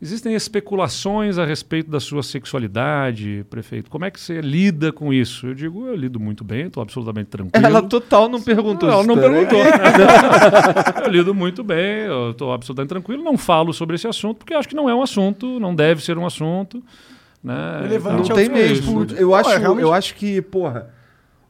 [0.05, 3.89] Existem especulações a respeito da sua sexualidade, prefeito.
[3.89, 5.47] Como é que você lida com isso?
[5.47, 7.67] Eu digo, eu lido muito bem, estou absolutamente tranquilo.
[7.67, 9.61] Ela total não perguntou Não, ela isso não perguntou.
[11.07, 13.25] eu lido muito bem, eu estou absolutamente tranquilo.
[13.25, 16.19] Não falo sobre esse assunto, porque acho que não é um assunto, não deve ser
[16.19, 16.83] um assunto.
[17.43, 17.55] Né?
[17.85, 18.75] Relevante Não ao tem seu mesmo.
[18.75, 19.17] estudo.
[19.17, 20.91] Eu acho, é realmente- eu acho que, porra,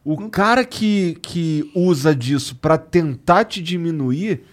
[0.04, 4.44] o cara que, que usa disso pra tentar te diminuir,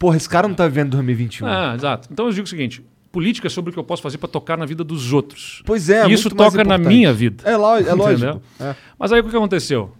[0.00, 1.46] porra, esse cara não tá vivendo 2021.
[1.46, 2.08] Ah, exato.
[2.10, 2.84] Então eu digo o seguinte:
[3.14, 5.62] política sobre o que eu posso fazer para tocar na vida dos outros.
[5.64, 7.48] Pois é, E isso toca na minha vida.
[7.48, 8.42] É, lo- é lógico.
[8.60, 8.74] É.
[8.98, 9.92] Mas aí o que aconteceu?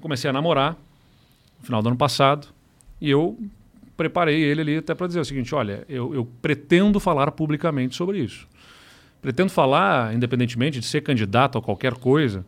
[0.00, 0.72] Comecei a namorar
[1.58, 2.48] no final do ano passado
[2.98, 3.38] e eu
[3.94, 8.18] preparei ele ali até para dizer o seguinte: olha, eu, eu pretendo falar publicamente sobre
[8.18, 8.48] isso.
[9.20, 12.42] Pretendo falar, independentemente de ser candidato a qualquer coisa,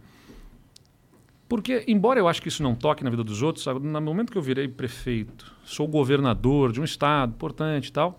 [1.49, 4.33] porque, embora eu acho que isso não toque na vida dos outros, sabe, no momento
[4.33, 8.19] que eu virei prefeito, sou governador de um estado importante e tal,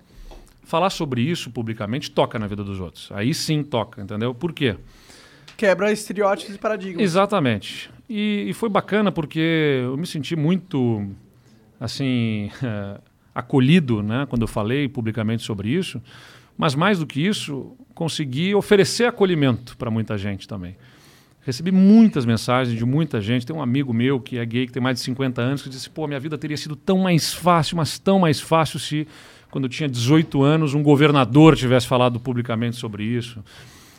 [0.66, 3.12] falar sobre isso publicamente toca na vida dos outros.
[3.12, 4.34] Aí sim toca, entendeu?
[4.34, 4.76] Por quê?
[5.58, 7.04] Quebra estereótipos e paradigmas.
[7.04, 7.90] Exatamente.
[8.10, 11.08] E, e foi bacana porque eu me senti muito,
[11.80, 12.50] assim,
[13.34, 16.02] acolhido, né, quando eu falei publicamente sobre isso.
[16.58, 20.76] Mas mais do que isso, consegui oferecer acolhimento para muita gente também.
[21.46, 23.46] Recebi muitas mensagens de muita gente.
[23.46, 25.90] Tem um amigo meu que é gay, que tem mais de 50 anos, que disse:
[25.90, 29.06] pô, minha vida teria sido tão mais fácil, mas tão mais fácil se,
[29.54, 33.44] quando eu tinha 18 anos, um governador tivesse falado publicamente sobre isso.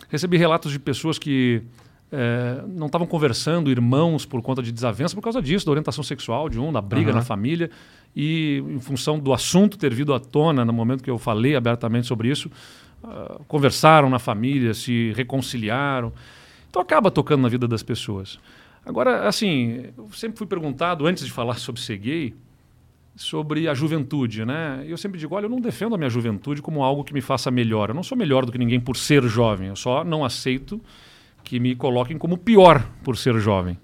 [0.09, 1.63] Recebi relatos de pessoas que
[2.11, 6.49] eh, não estavam conversando, irmãos, por conta de desavença, por causa disso, da orientação sexual
[6.49, 7.21] de um, da briga Aham.
[7.21, 7.71] na família.
[8.17, 12.09] E em função do assunto ter vindo à tona no momento que eu falei abertamente
[12.09, 12.51] sobre isso,
[13.05, 16.13] ah, conversaram na família, se reconciliaram.
[16.69, 18.41] Então acaba tocando na vida das pessoas.
[18.85, 22.35] Agora, assim, eu sempre fui perguntado, antes de falar sobre ser gay,
[23.17, 24.85] sobre a juventude, né?
[24.87, 27.51] Eu sempre digo, olha, eu não defendo a minha juventude como algo que me faça
[27.51, 27.91] melhor.
[27.91, 29.69] Eu não sou melhor do que ninguém por ser jovem.
[29.69, 30.81] Eu só não aceito
[31.45, 33.79] que me coloquem como pior por ser jovem.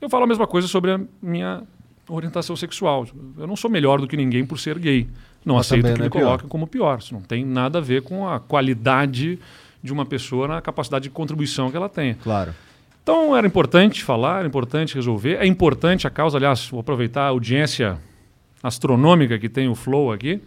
[0.00, 1.62] Eu falo a mesma coisa sobre a minha
[2.08, 3.06] orientação sexual.
[3.38, 5.06] Eu não sou melhor do que ninguém por ser gay.
[5.44, 6.98] Não Mas aceito que não me é coloquem como pior.
[6.98, 9.38] Isso não tem nada a ver com a qualidade
[9.82, 12.16] de uma pessoa na capacidade de contribuição que ela tenha.
[12.22, 12.54] Claro.
[13.02, 15.36] Então era importante falar, era importante resolver.
[15.40, 17.98] É importante a causa, aliás, vou aproveitar a audiência
[18.62, 20.40] astronômica que tem o Flow aqui,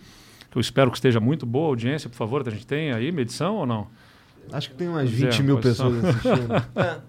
[0.52, 3.11] que eu espero que esteja muito boa a audiência, por favor, a gente tem aí
[3.11, 3.88] medição ou não?
[4.52, 6.53] Acho que tem umas Pois é, 20 mil pessoas assistindo.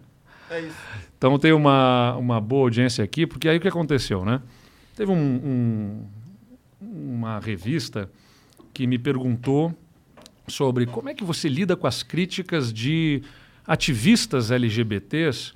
[0.50, 0.76] É, é isso.
[1.16, 4.40] Então tem uma, uma boa audiência aqui, porque aí o que aconteceu, né?
[4.94, 6.04] Teve um, um-
[6.80, 8.10] uma revista
[8.72, 9.74] que me perguntou
[10.46, 13.22] sobre como é que você lida com as críticas de
[13.66, 15.52] ativistas LGBTs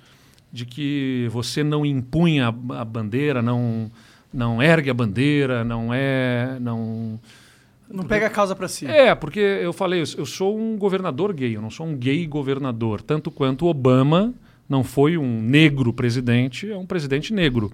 [0.50, 3.90] de que você não impunha a, a bandeira, não,
[4.32, 6.58] não ergue a bandeira, não é...
[6.60, 7.18] Não,
[7.90, 8.86] Não pega a causa pra si.
[8.86, 13.00] é, porque eu falei, eu sou um governador gay, eu não sou um gay governador.
[13.00, 14.34] Tanto quanto Obama
[14.68, 17.72] não foi um negro presidente, é um presidente negro.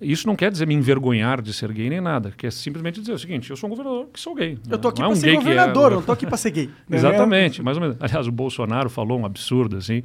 [0.00, 3.18] Isso não quer dizer me envergonhar de ser gay nem nada, quer simplesmente dizer o
[3.18, 4.58] seguinte: eu sou um governador que sou gay.
[4.68, 6.36] Eu tô aqui não é um ser que é- governador, eu não tô aqui pra
[6.36, 6.70] ser gay.
[6.90, 7.96] Exatamente, mais ou menos.
[8.00, 10.02] Aliás, o Bolsonaro falou um absurdo assim.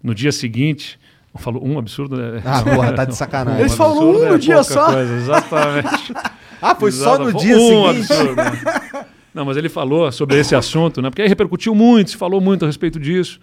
[0.00, 0.98] No dia seguinte,
[1.40, 2.16] falou um absurdo.
[2.16, 2.42] né?
[2.44, 3.60] Ah, porra, tá de sacanagem.
[3.60, 4.92] Eles Um falam absurdo um no é dia só.
[4.92, 6.14] coisa, exatamente.
[6.64, 8.12] Ah, foi só no Exato, dia um seguinte?
[8.12, 9.04] absurdo, né?
[9.34, 11.10] Não, mas ele falou sobre esse assunto, né?
[11.10, 13.40] Porque aí repercutiu muito, se falou muito a respeito disso.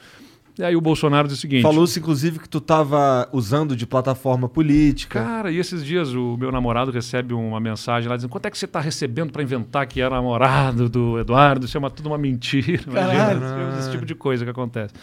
[0.57, 4.47] E aí o Bolsonaro disse o seguinte: Falou-se, inclusive, que tu tava usando de plataforma
[4.47, 5.21] política.
[5.21, 8.57] Cara, e esses dias o meu namorado recebe uma mensagem lá dizendo: quanto é que
[8.57, 11.65] você está recebendo para inventar que era namorado do Eduardo?
[11.65, 12.83] Isso é uma, tudo uma mentira.
[12.89, 13.37] Caralho.
[13.39, 14.93] Imagina, esse tipo de coisa que acontece.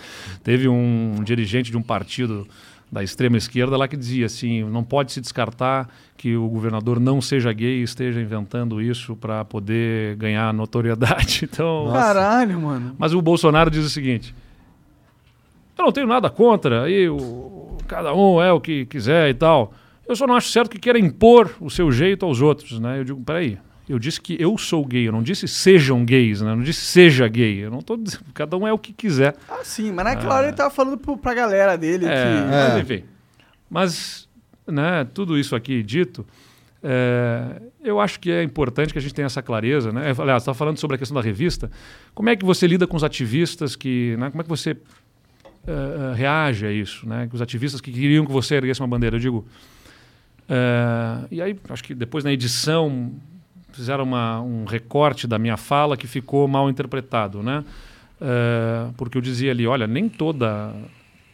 [0.43, 2.47] Teve um dirigente de um partido
[2.91, 7.21] da extrema esquerda lá que dizia assim: não pode se descartar que o governador não
[7.21, 11.49] seja gay e esteja inventando isso para poder ganhar notoriedade.
[11.57, 12.95] Então, Caralho, mano.
[12.99, 14.35] mas o Bolsonaro diz o seguinte:
[15.77, 19.73] eu não tenho nada contra, aí o, cada um é o que quiser e tal.
[20.09, 23.01] Eu só não acho certo que queira impor o seu jeito aos outros, né?
[23.01, 23.59] Eu digo, peraí,
[23.89, 26.51] eu disse que eu sou gay, eu não disse sejam gays, né?
[26.53, 29.35] Eu não disse seja gay, eu não tô dizendo, cada um é o que quiser.
[29.49, 32.51] Ah, sim, mas naquela hora ele tava falando pro, pra galera dele É, que.
[32.51, 32.81] mas É.
[32.81, 33.05] enfim.
[33.71, 34.29] Mas,
[34.67, 36.25] né, tudo isso aqui dito,
[36.83, 40.13] é, eu acho que é importante que a gente tenha essa clareza, né?
[40.19, 41.71] Aliás, estava falando sobre a questão da revista.
[42.15, 44.77] Como é que você lida com os ativistas que, né, como é que você
[45.67, 47.29] é, reage a isso, né?
[47.33, 49.47] Os ativistas que queriam que você erguesse uma bandeira, eu digo.
[50.49, 53.15] é, e aí, acho que depois na edição
[53.77, 57.65] fizeram uma, um recorte da minha fala que ficou mal interpretado, né?
[58.21, 60.75] É, porque eu dizia ali, olha, nem toda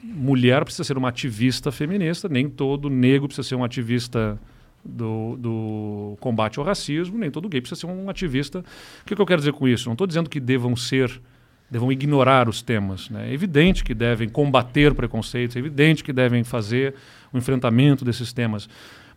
[0.03, 4.39] mulher precisa ser uma ativista feminista, nem todo negro precisa ser um ativista
[4.85, 8.59] do, do combate ao racismo, nem todo gay precisa ser um ativista.
[8.59, 9.87] O que, que eu quero dizer com isso?
[9.87, 11.21] Não estou dizendo que devam ser,
[11.71, 13.09] devam ignorar os temas.
[13.09, 13.31] Né?
[13.31, 16.95] É evidente que devem combater preconceitos, é evidente que devem fazer
[17.33, 18.69] o enfrentamento desses temas.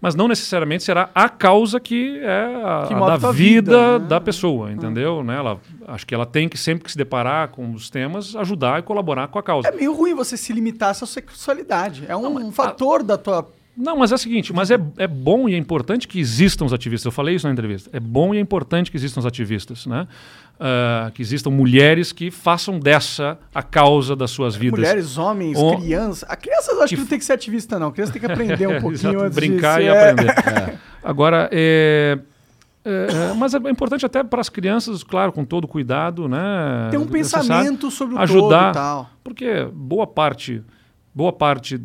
[0.05, 4.05] Mas não necessariamente será a causa que é a, Que a da vida, vida, né?
[4.07, 5.23] da pessoa, entendeu?
[5.23, 5.35] Né?
[5.35, 8.83] Ela, acho que ela tem que sempre que se deparar com os temas, ajudar e
[8.83, 9.67] colaborar com a causa.
[9.67, 12.05] É meio ruim você se limitar à sua sexualidade.
[12.07, 13.51] É um, um fator da tua.
[13.77, 16.71] Não, mas é o seguinte, mas é, é bom e é importante que existam os
[16.73, 17.05] ativistas.
[17.05, 17.89] Eu falei isso na entrevista.
[17.91, 20.07] É bom e é importante que existam os ativistas, né?
[20.57, 24.79] Ah, que existam mulheres que façam dessa a causa das suas vidas.
[24.79, 26.29] Mulheres, homens, O- crianças.
[26.29, 27.87] A criança eu acho que, Que não tem que ser ativista, não.
[27.87, 30.09] A criança tem que aprender um pouquinho antes brincar de e é.
[30.11, 30.79] aprender.
[31.03, 32.17] Agora, é,
[32.85, 36.87] é, é, mas é importante até para as crianças, claro, com todo cuidado, né?
[36.89, 39.09] Ter um pensamento sobre o todo ajudar, e tal.
[39.21, 40.63] porque boa parte,
[41.13, 41.77] boa parte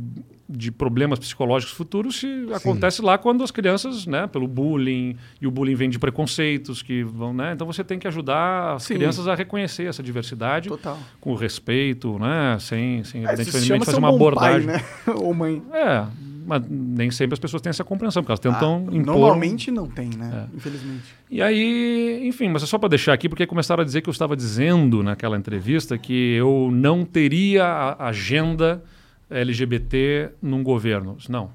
[0.50, 5.50] de problemas psicológicos futuros se acontece lá quando as crianças, né, pelo bullying e o
[5.50, 7.52] bullying vem de preconceitos que vão, né?
[7.54, 8.94] Então você tem que ajudar as Sim.
[8.94, 10.98] crianças a reconhecer essa diversidade Total.
[11.20, 14.66] com respeito, né, sem, sem É, evidentemente fazer um uma abordagem.
[14.66, 14.84] pai, né?
[15.14, 15.62] Ou mãe.
[15.72, 16.04] É,
[16.46, 19.06] mas nem sempre as pessoas têm essa compreensão, porque elas tentam Ah, impor.
[19.14, 20.48] Normalmente não tem, né?
[20.52, 20.56] É.
[20.56, 21.04] Infelizmente.
[21.30, 24.12] E aí, enfim, mas é só para deixar aqui, porque começaram a dizer que eu
[24.12, 28.82] estava dizendo naquela entrevista que eu não teria a agenda
[29.30, 31.16] LGBT num governo.
[31.28, 31.50] Não,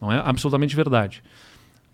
[0.00, 1.22] não é absolutamente verdade.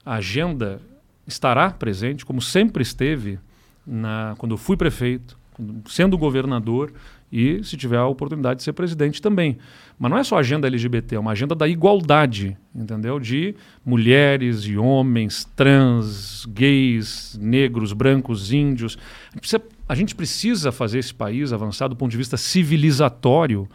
[0.04, 0.80] A agenda
[1.26, 3.38] estará presente, como sempre esteve,
[3.86, 5.38] na, quando eu fui prefeito,
[5.86, 6.92] sendo governador
[7.32, 9.58] e se tiver a oportunidade de ser presidente também.
[9.98, 13.18] Mas não é só agenda LGBT, é uma agenda da igualdade, entendeu?
[13.18, 13.54] De
[13.84, 18.98] mulheres e homens, trans, gays, negros, brancos, índios.
[19.32, 23.68] A gente precisa a gente precisa fazer esse país avançar do ponto de vista civilizatório.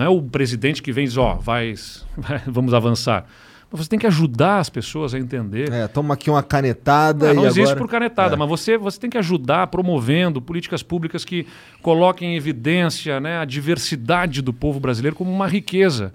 [0.00, 1.74] Não é o presidente que vem e diz, ó, vai,
[2.16, 3.26] vai- vamos avançar.
[3.70, 5.70] Mas você tem que ajudar as pessoas a entender.
[5.70, 7.78] É, toma aqui uma canetada É, e não existe agora...
[7.80, 8.36] por canetada, É.
[8.38, 11.46] mas você, você tem que ajudar promovendo políticas públicas que
[11.82, 16.12] coloquem em evidência né, a diversidade do povo brasileiro como uma riqueza.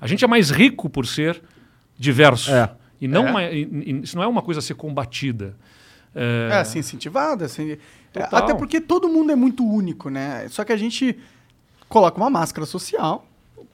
[0.00, 1.40] A gente é mais rico por ser
[1.98, 2.50] diverso.
[2.50, 2.70] É.
[3.00, 3.30] E não É.
[3.30, 5.54] uma- e- e isso não é uma coisa a ser combatida.
[6.14, 7.44] É, É, assim, incentivada.
[7.44, 10.46] Assim, é, até porque todo mundo é muito único, né?
[10.48, 11.16] Só que a gente
[11.88, 13.24] coloca uma máscara social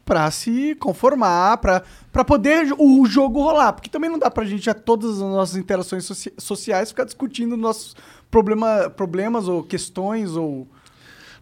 [0.04, 3.72] pra se conformar, pra poder o jogo rolar.
[3.72, 7.56] Porque também não dá pra gente, a todas as nossas interações soci- sociais, ficar discutindo
[7.56, 7.96] nossos
[8.30, 10.68] problema, problemas ou questões ou...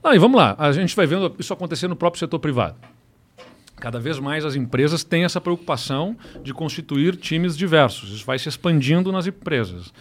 [0.03, 2.77] Não, e vamos lá, a gente vai vendo isso acontecer no próprio setor privado.
[3.77, 8.11] Cada vez mais as empresas têm essa preocupação de constituir times diversos.
[8.11, 9.93] Isso vai se expandindo nas empresas.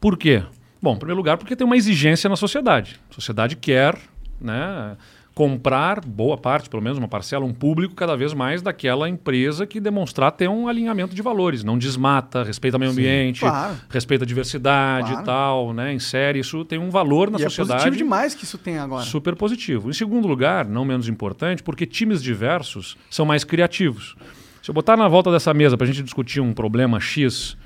[0.00, 0.44] Por quê?
[0.80, 3.00] Bom, em primeiro lugar, porque tem uma exigência na sociedade.
[3.10, 3.98] A sociedade quer
[4.40, 4.96] né,
[5.36, 9.78] comprar boa parte, pelo menos uma parcela, um público cada vez mais daquela empresa que
[9.78, 11.62] demonstrar ter um alinhamento de valores.
[11.62, 13.76] Não desmata, respeita o meio ambiente, claro.
[13.90, 15.22] respeita a diversidade Claro.
[15.22, 16.38] e tal, né, insere.
[16.38, 17.80] Isso tem um valor na e é sociedade.
[17.82, 19.04] positivo demais que isso tem agora.
[19.04, 19.90] Super positivo.
[19.90, 24.16] Em segundo lugar, não menos importante, porque times diversos são mais criativos.
[24.62, 27.58] Se eu botar na volta dessa mesa para a gente discutir um problema X,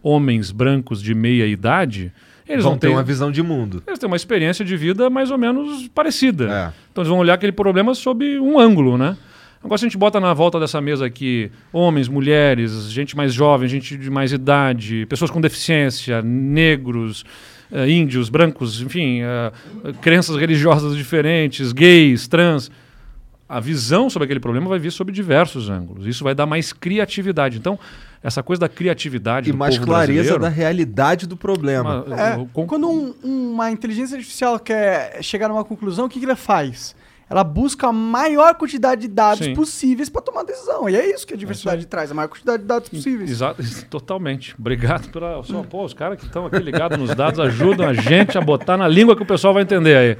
[0.00, 2.12] homens brancos de meia idade,
[2.48, 3.82] eles Vão ter uma visão de mundo.
[3.86, 6.44] eles têm uma experiência de vida mais ou menos parecida.
[6.44, 6.72] É.
[6.92, 9.16] Então eles vão olhar aquele problema sob um ângulo, né?
[9.64, 13.68] Agora, se a gente bota na volta dessa mesa aqui homens, mulheres, gente mais jovem,
[13.68, 17.24] gente de mais idade, pessoas com deficiência, negros,
[17.72, 19.52] eh, índios, brancos, enfim, eh,
[20.00, 22.70] crenças religiosas diferentes, gays, trans.
[23.48, 26.06] A visão sobre aquele problema vai vir sob diversos ângulos.
[26.06, 27.58] Isso vai dar mais criatividade.
[27.58, 27.76] Então,
[28.26, 32.02] essa coisa da criatividade E do mais povo clareza da realidade do problema.
[32.04, 36.18] uma- É, eu- com- quando um- uma inteligência artificial quer chegar numa conclusão, o que,
[36.18, 36.94] que ela faz?
[37.28, 39.52] Ela busca a maior quantidade de dados Sim.
[39.54, 40.88] possíveis para tomar decisão.
[40.88, 43.28] E é isso que a diversidade traz, a maior quantidade de dados possíveis.
[43.28, 44.54] Exato, totalmente.
[44.56, 45.42] Obrigado pela.
[45.42, 48.76] Só, pô, os caras que estão aqui ligados nos dados ajudam a gente a botar
[48.76, 50.16] na língua que o pessoal vai entender aí.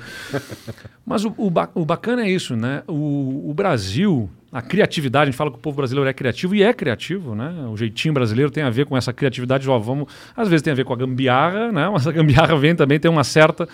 [1.05, 2.83] Mas o, o, o bacana é isso, né?
[2.89, 6.62] O, o Brasil, a criatividade, a gente fala que o povo brasileiro é criativo e
[6.62, 7.69] é criativo, né?
[7.70, 10.11] O jeitinho brasileiro tem a ver com essa criatividade, ó, vamos.
[10.35, 11.87] Às vezes tem a ver com a gambiarra, né?
[11.93, 13.69] Mas a gambiarra vem também, tem uma certa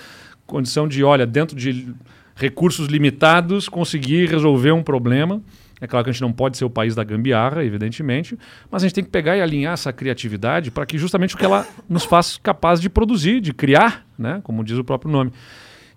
[0.44, 1.94] condição de, olha, dentro de
[2.34, 5.40] recursos limitados, conseguir resolver um problema.
[5.80, 8.36] É claro que a gente não pode ser o país da gambiarra, evidentemente,
[8.68, 11.44] mas a gente tem que pegar e alinhar essa criatividade para que justamente o que
[11.44, 14.40] ela nos faz capaz de produzir, de criar, né?
[14.42, 15.32] como diz o próprio nome.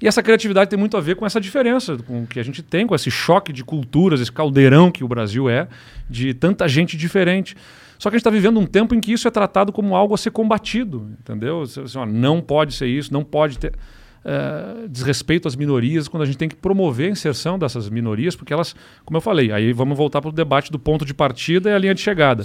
[0.01, 2.61] E essa criatividade tem muito a ver com essa diferença com o que a gente
[2.61, 5.67] tem, com esse choque de culturas, esse caldeirão que o Brasil é,
[6.09, 7.55] de tanta gente diferente.
[7.97, 10.13] Só que a gente está vivendo um tempo em que isso é tratado como algo
[10.13, 11.61] a ser combatido, entendeu?
[11.61, 13.73] Assim, ó, não pode ser isso, não pode ter
[14.25, 18.51] eh, desrespeito às minorias, quando a gente tem que promover a inserção dessas minorias, porque
[18.51, 21.73] elas, como eu falei, aí vamos voltar para o debate do ponto de partida e
[21.73, 22.43] a linha de chegada.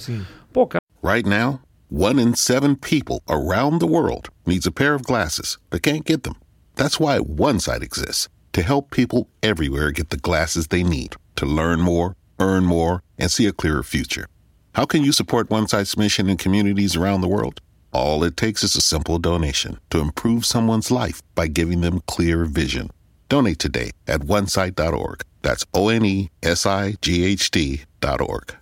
[0.53, 1.61] Pô, cara, Right now,
[1.91, 6.23] one in seven people around the world needs a pair of glasses but can't get
[6.23, 6.35] them.
[6.81, 11.79] That's why OneSight exists to help people everywhere get the glasses they need to learn
[11.83, 14.27] more, earn more, and see a clearer future.
[14.73, 17.61] How can you support OneSight's mission in communities around the world?
[17.93, 22.47] All it takes is a simple donation to improve someone's life by giving them clear
[22.47, 22.89] vision.
[23.29, 25.21] Donate today at onesight.org.
[25.43, 28.57] That's O N E S I G H T dot org.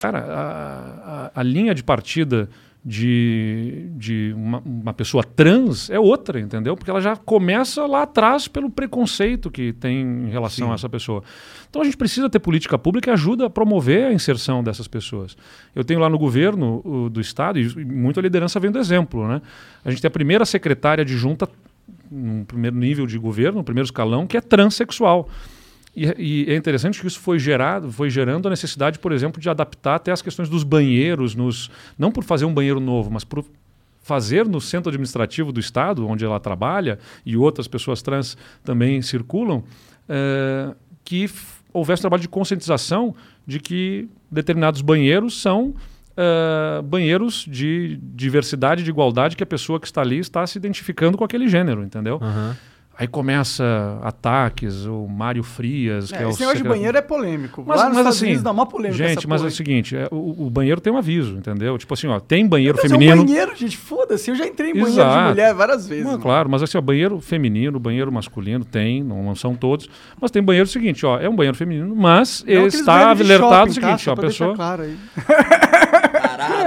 [0.00, 2.48] Cara, a, a- a linha de partida
[2.84, 6.76] de, de uma, uma pessoa trans é outra, entendeu?
[6.76, 11.22] Porque ela já começa lá atrás pelo preconceito que tem em relação a essa pessoa.
[11.70, 15.36] Então a gente precisa ter política pública que ajuda a promover a inserção dessas pessoas.
[15.74, 19.40] Eu tenho lá no governo o, do Estado, e muita liderança vem do exemplo, né?
[19.84, 21.48] A gente tem a primeira secretária adjunta
[22.10, 25.28] no primeiro nível de governo, no primeiro escalão, que é transexual.
[25.94, 29.48] E, e é interessante que isso foi gerado, foi gerando a necessidade, por exemplo, de
[29.50, 33.44] adaptar até as questões dos banheiros, nos, não por fazer um banheiro novo, mas por
[34.02, 39.62] fazer no centro administrativo do estado, onde ela trabalha, e outras pessoas trans também circulam,
[40.08, 40.74] eh,
[41.04, 41.30] que
[41.72, 43.14] houvesse trabalho de conscientização
[43.46, 45.74] de que determinados banheiros são
[46.16, 51.16] eh, banheiros de diversidade, de igualdade, que a pessoa que está ali está se identificando
[51.16, 52.18] com aquele gênero, entendeu?
[52.98, 57.00] Aí começa ataques, o Mário Frias, que É, é, o esse negócio de banheiro é
[57.02, 57.64] polêmico.
[57.66, 60.08] mas, Lá mas assim, Unidos dá uma polêmica gente, mas é porra o seguinte, é,
[60.10, 61.76] o, o banheiro tem um aviso, entendeu?
[61.78, 63.24] Tipo assim, ó, tem banheiro Mas é um feminino.
[63.24, 64.30] banheiro, gente, foda-se.
[64.30, 65.28] Eu já entrei em banheiro de Exato.
[65.30, 66.04] mulher várias vezes.
[66.04, 69.88] Não, claro, mas assim, ó, banheiro feminino, banheiro masculino tem, não são todos,
[70.20, 73.80] mas tem banheiro seguinte, ó, é um banheiro feminino, mas Não está alertado o tá?
[73.80, 74.96] seguinte, Só ó, a pessoa claro aí.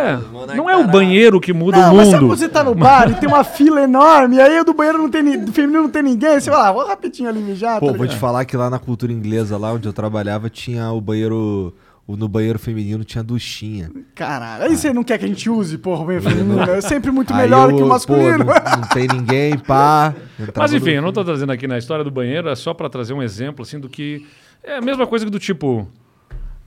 [0.05, 0.55] É, monarcarado.
[0.57, 2.31] não é o banheiro que muda Não, o mas sabe mundo.
[2.31, 4.97] quando você tá no bar e tem uma fila enorme, e aí o do banheiro
[4.99, 7.79] não tem ni- do feminino não tem ninguém, você fala, ah, vou rapidinho ali mijar.
[7.79, 10.91] Pô, tá vou te falar que lá na cultura inglesa, lá onde eu trabalhava, tinha
[10.91, 11.73] o banheiro.
[12.07, 13.89] o- No banheiro feminino tinha duchinha.
[14.13, 16.61] Caralho, aí você não quer que a gente use, porra, o banheiro feminino.
[16.61, 18.37] É sempre muito melhor eu, que o pô, masculino.
[18.45, 18.45] não,
[18.81, 20.13] não tem ninguém, pá.
[20.55, 22.87] Mas enfim, no- eu não estou trazendo aqui na história do banheiro, é só para
[22.89, 24.23] trazer um exemplo assim do que
[24.63, 25.87] é a mesma coisa que do tipo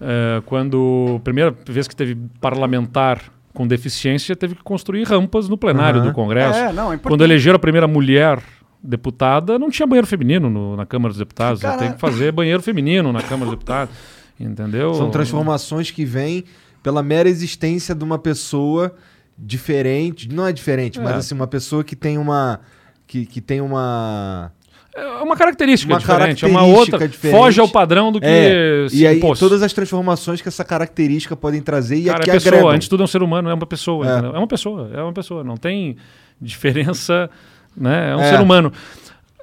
[0.01, 3.21] é, quando primeira vez que teve parlamentar
[3.55, 6.09] com deficiência teve que construir rampas no plenário Aham.
[6.09, 6.59] do Congresso.
[6.59, 8.41] É, não, é quando elegeram a primeira mulher
[8.83, 11.61] deputada, não tinha banheiro feminino no- na Câmara dos Deputados.
[11.79, 13.93] Tem que fazer banheiro feminino na Câmara dos Deputados.
[14.39, 14.95] Entendeu?
[14.95, 16.45] São transformações que vêm
[16.81, 18.95] pela mera existência de uma pessoa
[19.37, 20.29] diferente.
[20.33, 21.17] Não é diferente, mas É.
[21.17, 22.61] assim, uma pessoa que tem uma.
[23.07, 24.53] Que, que tem uma.
[24.99, 27.09] É uma característica Uma diferente, é uma característica outra.
[27.09, 27.39] diferente.
[27.41, 29.39] Foge ao padrão do que É, e aí impôs.
[29.39, 32.71] todas as transformações que essa característica podem trazer e Cara, que é pessoa, agregam.
[32.71, 34.07] antes de tudo é um ser humano, é uma pessoa.
[34.07, 34.19] É.
[34.27, 35.45] É, uma pessoa, é uma pessoa.
[35.45, 35.97] Não tem
[36.41, 37.29] diferença,
[37.77, 38.11] né?
[38.13, 38.31] É um É.
[38.31, 38.73] ser humano.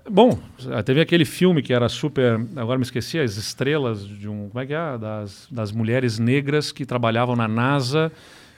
[0.09, 0.37] Bom,
[0.85, 2.39] teve aquele filme que era super.
[2.55, 4.49] Agora me esqueci, as estrelas de um.
[4.49, 4.97] Como é que é?
[4.99, 8.11] Das, das mulheres negras que trabalhavam na NASA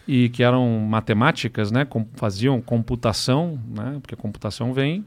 [0.05, 1.85] e que eram matemáticas, né?
[1.85, 3.97] Com, faziam computação, né?
[4.01, 5.05] Porque a computação vem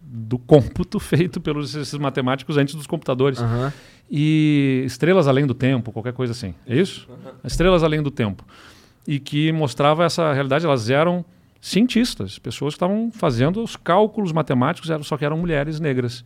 [0.00, 3.40] do cômputo feito pelos esses matemáticos antes dos computadores.
[3.40, 3.72] Aham.
[4.10, 6.54] E Estrelas Além do Tempo, qualquer coisa assim.
[6.66, 7.08] É isso?
[7.44, 8.44] Estrelas Além do Tempo.
[9.06, 10.64] E que mostrava essa realidade.
[10.64, 11.24] Elas eram
[11.60, 16.24] cientistas, pessoas que estavam fazendo os cálculos matemáticos, só que eram mulheres negras.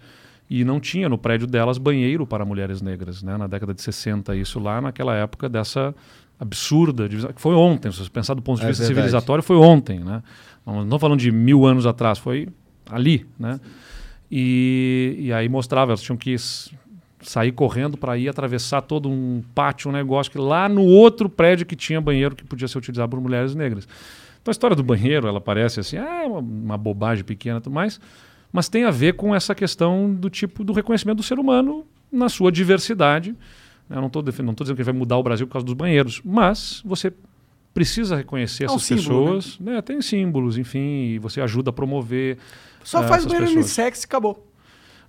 [0.49, 3.37] E não tinha no prédio delas banheiro para mulheres negras, né?
[3.37, 5.95] na década de 60, isso lá naquela época dessa
[6.39, 7.33] absurda divisão.
[7.33, 8.97] que Foi ontem, se você pensar do ponto de É vista verdade.
[8.99, 10.01] civilizatório, foi ontem.
[10.01, 10.23] Né?
[10.67, 12.49] Não estou falando de mil anos atrás, foi
[12.91, 13.27] ali.
[13.39, 13.61] Né?
[14.31, 16.37] E, e aí mostrava, elas tinham que
[17.23, 21.67] sair correndo para ir atravessar todo um pátio, um negócio que lá no outro prédio
[21.67, 23.87] que tinha banheiro que podia ser utilizado por mulheres negras.
[24.41, 27.61] Então a história do banheiro, ela parece assim, ah, é uma, uma bobagem pequena e
[27.61, 28.01] tudo mais,
[28.53, 32.29] mas tem a ver com essa questão do tipo do reconhecimento do ser humano na
[32.29, 33.35] sua diversidade.
[33.89, 37.13] Eu não estou dizendo que vai mudar o Brasil por causa dos banheiros, mas você
[37.75, 39.83] precisa reconhecer É um essas símbolo, pessoas, né?
[39.83, 42.39] Tem símbolos, enfim, e você ajuda a promover.
[42.83, 43.65] Só eh, faz banheiro pessoas.
[43.65, 44.47] unissex e acabou.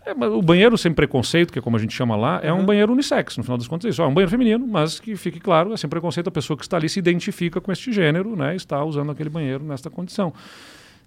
[0.06, 2.92] É, o banheiro sem preconceito, que é como a gente chama lá, é um banheiro
[2.92, 4.02] unissex, no final das contas é isso.
[4.02, 6.78] É um banheiro feminino, mas que fique claro, é sem preconceito, a pessoa que está
[6.78, 8.56] ali se identifica com este gênero, né?
[8.56, 10.34] Está usando aquele banheiro nesta condição.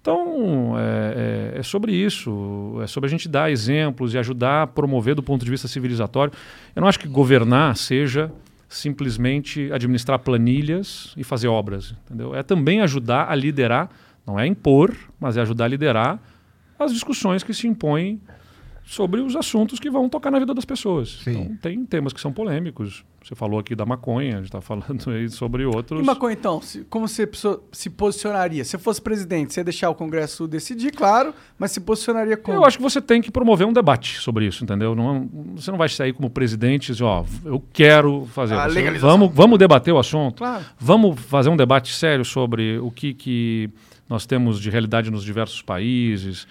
[0.00, 4.66] Então, é, é- é sobre isso, é sobre a gente dar exemplos e ajudar a
[4.66, 6.32] promover do ponto de vista civilizatório.
[6.76, 8.30] Eu não acho que governar seja
[8.68, 12.34] simplesmente administrar planilhas e fazer obras, entendeu?
[12.34, 13.88] É também ajudar a liderar,
[14.26, 16.20] não é impor, mas é ajudar a liderar
[16.78, 18.20] as discussões que se impõem
[18.86, 21.20] sobre os assuntos que vão tocar na vida das pessoas.
[21.24, 21.30] Sim.
[21.30, 23.02] Então, tem temas que são polêmicos.
[23.24, 25.98] Você falou aqui da maconha, a gente está falando aí sobre outros.
[25.98, 27.26] E maconha, então, se- como você
[27.72, 28.62] se posicionaria?
[28.62, 32.58] Se fosse presidente, você ia deixar o Congresso decidir, claro, mas se posicionaria como?
[32.58, 34.94] Eu acho que você tem que promover um debate sobre isso, entendeu?
[34.94, 38.52] Não, você não vai sair como presidente e dizer, ó, eu quero fazer.
[38.52, 39.08] A Você- legalização.
[39.18, 40.36] vamos, vamos debater o assunto.
[40.36, 40.62] Claro.
[40.78, 43.70] Vamos fazer um debate sério sobre o que, que
[44.08, 46.46] nós temos de realidade nos diversos países.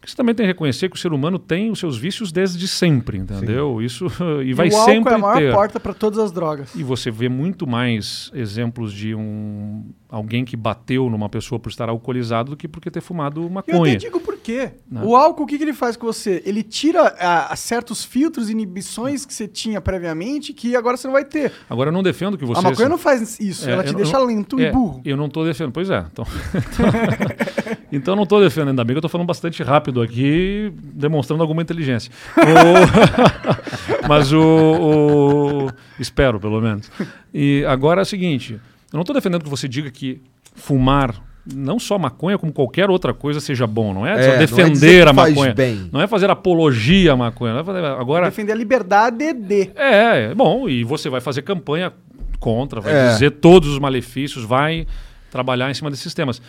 [0.00, 2.68] Porque você também tem que reconhecer que o ser humano tem os seus vícios desde
[2.68, 3.82] sempre, entendeu?
[3.82, 4.06] Isso
[4.44, 5.52] e vai o álcool sempre é a maior ter.
[5.52, 6.72] porta para todas as drogas.
[6.76, 11.88] E você vê muito mais exemplos de um alguém que bateu numa pessoa por estar
[11.88, 13.96] alcoolizado do que por ter fumado Eu até maconha.
[13.98, 14.70] digo por quê.
[14.90, 15.02] Né?
[15.04, 16.42] O álcool, o que, que ele faz com você?
[16.46, 21.12] Ele tira a, a certos filtros inibições que você tinha previamente que agora você não
[21.12, 21.52] vai ter.
[21.68, 23.96] Agora eu não defendo que você a maconha não faz isso, É, ela te não-
[24.00, 25.02] deixa não- lento é, e burro.
[25.04, 25.72] Eu não estou defendendo.
[25.72, 26.04] Pois é.
[26.10, 26.24] Então,
[27.92, 31.42] então eu não estou defendendo, ainda bem que eu estou falando bastante rápido aqui, demonstrando
[31.42, 32.10] alguma inteligência.
[32.36, 36.90] O- Mas o, o- Espero, pelo menos.
[37.32, 38.60] E agora é o seguinte: eu
[38.94, 40.20] não estou defendendo que você diga que
[40.54, 41.14] fumar.
[41.54, 43.94] Não só maconha, como qualquer outra coisa seja bom.
[43.94, 45.54] Não é, É, não é defender dizer que a faz maconha.
[45.54, 45.88] bem.
[45.92, 47.54] Não é fazer apologia à maconha.
[47.54, 49.70] Não é fazer- agora, Defender a liberdade de.
[49.74, 51.92] é, é bom, e você vai fazer campanha
[52.38, 53.08] contra, vai É.
[53.12, 54.86] dizer todos os malefícios, vai
[55.30, 56.40] trabalhar em cima desses temas.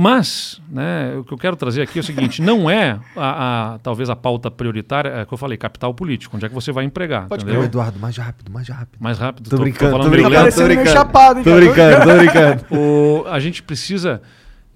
[0.00, 3.78] Mas, né, o que eu quero trazer aqui é o seguinte: não é a, a-
[3.80, 6.84] talvez a pauta prioritária, é que eu falei, capital político, onde é que você vai
[6.84, 7.64] empregar, Pode entendeu?
[7.64, 8.96] Eduardo, mais rápido, mais rápido.
[9.00, 9.50] Mais rápido.
[9.50, 10.90] Tô brincando, falando tô brincando, tô meio brincando.
[10.90, 12.64] chapado, hein, Tô brincando, tô brincando.
[12.70, 14.22] O- a gente precisa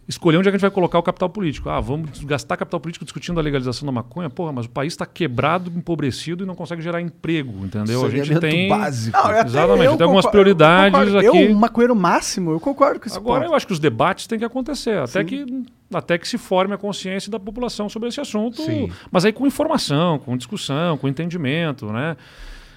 [0.09, 1.69] escolher onde é que a gente vai colocar o capital político.
[1.69, 4.29] Ah, vamos gastar capital político discutindo a legalização da maconha?
[4.29, 8.05] Porra, mas o país está quebrado, empobrecido e não consegue gerar emprego, entendeu?
[8.05, 8.69] A gente tem.
[8.69, 9.16] básico.
[9.16, 11.19] Não, eu Exatamente, eu tem algumas eu prioridades concordo.
[11.19, 11.27] aqui.
[11.27, 13.53] Eu, um maconheiro máximo, eu concordo com esse Agora, ponto.
[13.53, 16.79] eu acho que os debates têm que acontecer, até que, até que se forme a
[16.79, 18.91] consciência da população sobre esse assunto, Sim.
[19.11, 22.16] mas aí com informação, com discussão, com entendimento, né?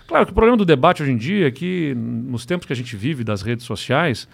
[0.08, 2.76] Claro que o problema do debate hoje em dia é que, nos tempos que a
[2.76, 4.28] gente vive das redes sociais,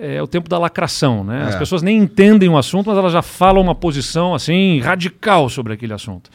[0.00, 1.44] é o tempo da lacração, né?
[1.48, 1.58] As É.
[1.58, 5.92] pessoas nem entendem o assunto, mas elas já falam uma posição assim radical sobre aquele
[5.92, 6.30] assunto.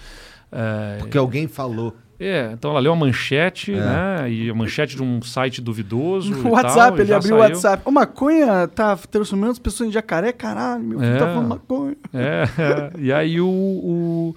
[0.51, 1.95] É, Porque alguém falou.
[2.19, 3.77] é, então ela leu a manchete, É.
[3.77, 4.31] né?
[4.31, 6.33] E a manchete de um site duvidoso.
[6.47, 7.39] O WhatsApp, tal, ele abriu o.
[7.39, 7.81] WhatsApp.
[7.85, 11.17] O maconha tá transformando as pessoas em jacaré, caralho, meu filho É.
[11.17, 11.95] tá falando maconha.
[12.13, 12.91] É, é.
[12.99, 14.35] e aí o, o,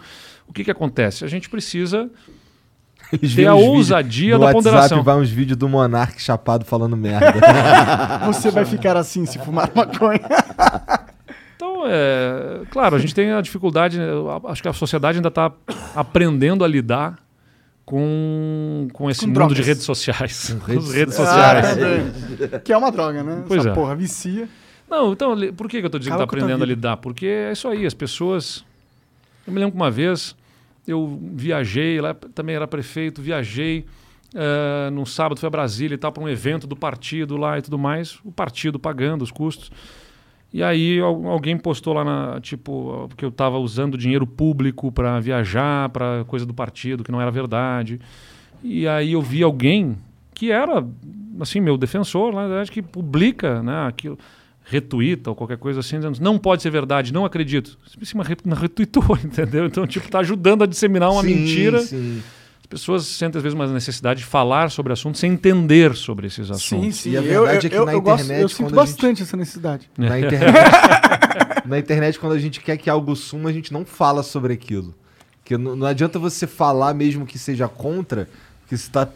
[0.48, 1.24] o que que acontece?
[1.24, 2.10] A gente precisa
[3.12, 5.02] Eles ter a ousadia no da WhatsApp ponderação.
[5.02, 7.34] vai uns vídeos do Monark chapado falando merda.
[8.26, 10.20] Você vai ficar assim se fumar maconha.
[11.56, 14.06] Então, é, claro, a gente tem a dificuldade, né,
[14.48, 15.50] acho que a sociedade ainda está
[15.94, 17.18] aprendendo a lidar
[17.84, 19.56] com, com esse Com mundo drogas.
[19.56, 20.54] de redes sociais.
[20.60, 21.76] Com redes as redes Ah, sociais.
[21.76, 22.60] também.
[22.62, 23.42] que é uma droga, né?
[23.48, 23.74] Pois Essa é.
[23.74, 24.48] porra, vicia.
[24.90, 26.96] Não, então, por que que eu estou dizendo que está aprendendo a lidar?
[26.98, 28.64] Porque é isso aí, as pessoas...
[29.46, 30.36] Eu me lembro que uma vez
[30.90, 33.84] eu viajei, lá também era prefeito, viajei
[34.34, 37.62] eh, num sábado, fui a Brasília e tal, para um evento do partido lá e
[37.62, 39.70] tudo mais, o partido pagando os custos.
[40.52, 45.20] E aí al- alguém postou lá, na, tipo, que eu estava usando dinheiro público para
[45.20, 48.00] viajar, para coisa do partido, que não era verdade.
[48.62, 49.96] E aí eu vi alguém
[50.34, 50.86] que era,
[51.40, 54.18] assim, meu defensor, na verdade, que publica né, aquilo,
[54.70, 57.78] retuita ou qualquer coisa assim, dizendo, não pode ser verdade, não acredito.
[58.22, 59.66] Re- não retuitou, entendeu?
[59.66, 61.80] Então, tipo, tá ajudando a disseminar uma Sim, mentira.
[61.80, 62.22] sim.
[62.60, 66.50] As pessoas sentem, às vezes, uma necessidade de falar sobre assuntos sem entender sobre esses
[66.50, 66.96] assuntos.
[66.96, 67.10] Sim, sim.
[67.12, 68.84] E a verdade eu, é que eu, na eu gosto, internet, eu sinto quando a
[68.84, 69.90] gente- bastante essa necessidade.
[69.96, 70.54] Na internet,
[71.64, 74.94] na internet, quando a gente quer que algo suma, a gente não fala sobre aquilo.
[75.42, 78.28] Porque não, não adianta você falar mesmo que seja contra,
[78.60, 79.08] porque você tá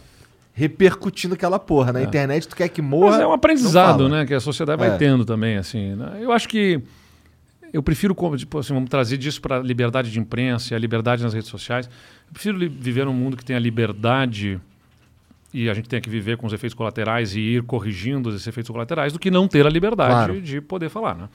[0.53, 1.93] repercutindo aquela porra.
[1.93, 3.13] Na internet, tu quer que morra.
[3.13, 4.27] Mas é um aprendizado, né?
[4.27, 4.89] Que a sociedade É.
[4.89, 5.95] vai tendo também, assim.
[5.95, 6.19] né?
[6.21, 6.81] Eu acho que
[7.73, 10.79] eu prefiro, como, tipo, assim, vamos trazer disso para a liberdade de imprensa e a
[10.79, 11.87] liberdade nas redes sociais.
[12.29, 14.61] Eu prefiro viver num mundo que tem a liberdade
[15.55, 18.71] e a gente tem que viver com os efeitos colaterais e ir corrigindo esses efeitos
[18.71, 20.41] colaterais do que não ter a liberdade Claro.
[20.41, 21.29] de poder falar, né?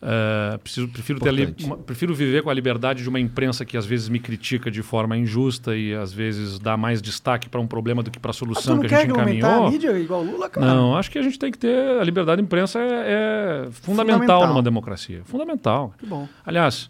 [0.00, 1.54] Eh, preciso, prefiro, ter
[1.84, 5.16] prefiro viver com a liberdade de uma imprensa que às vezes me critica de forma
[5.16, 8.34] injusta e às vezes dá mais destaque para um problema do que para a Ah,
[8.34, 9.66] solução não que a gente encaminhou.
[9.66, 10.64] a mídia igual Lula, cara?
[10.64, 12.00] Não, acho que a gente tem que ter.
[12.00, 14.46] A liberdade de imprensa é, é fundamental, Fundamental.
[14.48, 15.22] numa democracia.
[15.24, 15.92] Fundamental.
[15.98, 16.28] Que bom.
[16.46, 16.88] Aliás,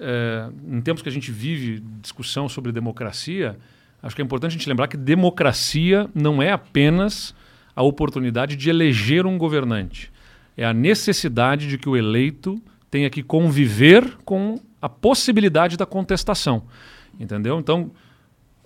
[0.00, 3.56] é, em tempos que a gente vive discussão sobre democracia,
[4.00, 7.34] acho que é importante a gente lembrar que democracia não é apenas
[7.74, 10.12] a oportunidade de eleger um governante.
[10.56, 12.60] É a necessidade de que o eleito
[12.90, 16.64] tenha que conviver com a possibilidade da contestação.
[17.18, 17.58] Entendeu?
[17.58, 17.90] Então,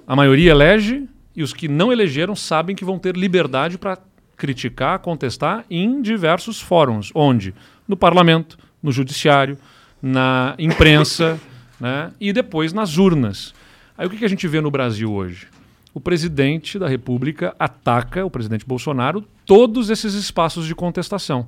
[0.07, 3.99] a maioria elege e os que não elegeram sabem que vão ter liberdade para
[4.37, 7.11] criticar, contestar em diversos fóruns.
[7.15, 7.55] Onde?
[7.87, 9.59] No parlamento, no judiciário,
[10.01, 11.39] na imprensa
[11.81, 12.13] né?
[12.21, 13.55] e depois nas urnas.
[13.97, 15.49] Aí o que que a gente vê no Brasil hoje?
[15.93, 21.47] O presidente da República ataca, o presidente Bolsonaro, todos esses espaços de contestação.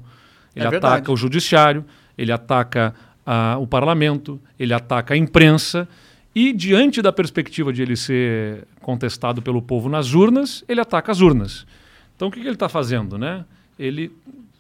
[0.54, 0.94] Ele É verdade.
[0.94, 1.84] ataca o judiciário,
[2.16, 2.94] ele ataca
[3.24, 5.88] ah, o parlamento, ele ataca a imprensa
[6.34, 11.20] e, diante da perspectiva de ele ser contestado pelo povo nas urnas, ele ataca as
[11.20, 11.66] urnas.
[12.14, 13.18] Então, o que, que ele está fazendo?
[13.18, 13.44] Né?
[13.78, 14.12] Ele,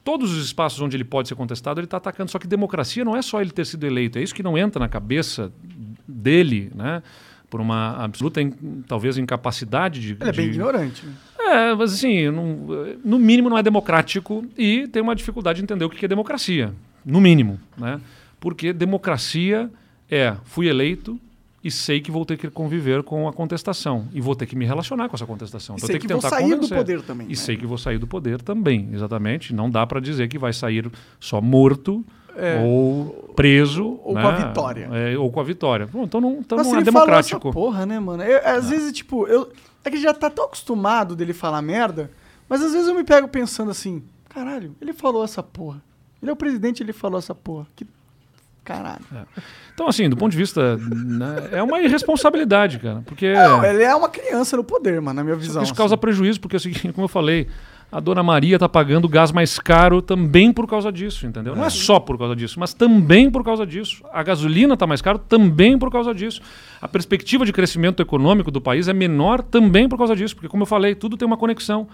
[0.02, 2.30] todos os espaços onde ele pode ser contestado, ele está atacando.
[2.30, 4.80] Só que democracia não é só ele ter sido eleito, é isso que não entra
[4.80, 5.52] na cabeça
[6.06, 7.02] dele, né?
[7.50, 8.40] Por uma absoluta,
[8.86, 10.12] talvez, incapacidade de...
[10.20, 11.04] Ele é bem de- ignorante.
[11.04, 11.12] né?
[11.40, 15.84] é, mas assim, não- no mínimo não é democrático e tem uma dificuldade de entender
[15.84, 16.72] o que é democracia.
[17.04, 18.00] No mínimo, né?
[18.38, 19.68] Porque democracia
[20.08, 21.18] é, fui eleito
[21.62, 24.06] e sei que vou ter que conviver com a contestação.
[24.14, 25.74] E vou ter que me relacionar com essa contestação.
[25.74, 26.76] E Então, sei tenho que vou sair do convencer.
[26.78, 27.34] poder também, E né?
[27.36, 29.52] sei que vou sair do poder também, exatamente.
[29.54, 32.04] Não dá para dizer que vai sair só morto
[32.36, 32.60] É.
[32.64, 33.98] ou preso.
[34.04, 34.22] Ou né?
[34.22, 34.88] com a vitória.
[34.92, 35.86] É, ou com a vitória.
[35.86, 37.52] Bom, então não, então Nossa, não é ele falou essa democrático.
[37.52, 38.22] porra, né, mano?
[38.22, 39.50] Eu- às vezes, tipo, eu.
[39.84, 42.10] É que já tá tão acostumado dele falar merda,
[42.48, 45.80] mas às vezes eu me pego pensando assim, caralho, ele falou essa porra.
[46.20, 47.66] Ele é o presidente, ele falou essa porra.
[47.74, 47.86] Que
[48.62, 49.00] caralho.
[49.74, 50.76] Então, assim, do ponto de vista.
[50.76, 53.02] né, é uma irresponsabilidade, cara.
[53.06, 53.32] Porque.
[53.32, 55.62] Não, ele é uma criança no poder, mano, na minha visão.
[55.62, 57.48] Isso causa prejuízo, porque é o seguinte, como eu falei,
[57.92, 61.56] a dona Maria está pagando gás mais caro também por causa disso, entendeu?
[61.56, 64.04] Não é só por causa disso, mas também por causa disso.
[64.12, 66.40] A gasolina está mais cara também por causa disso.
[66.80, 70.62] A perspectiva de crescimento econômico do país é menor também por causa disso, porque, como
[70.62, 71.88] eu falei, tudo tem uma conexão.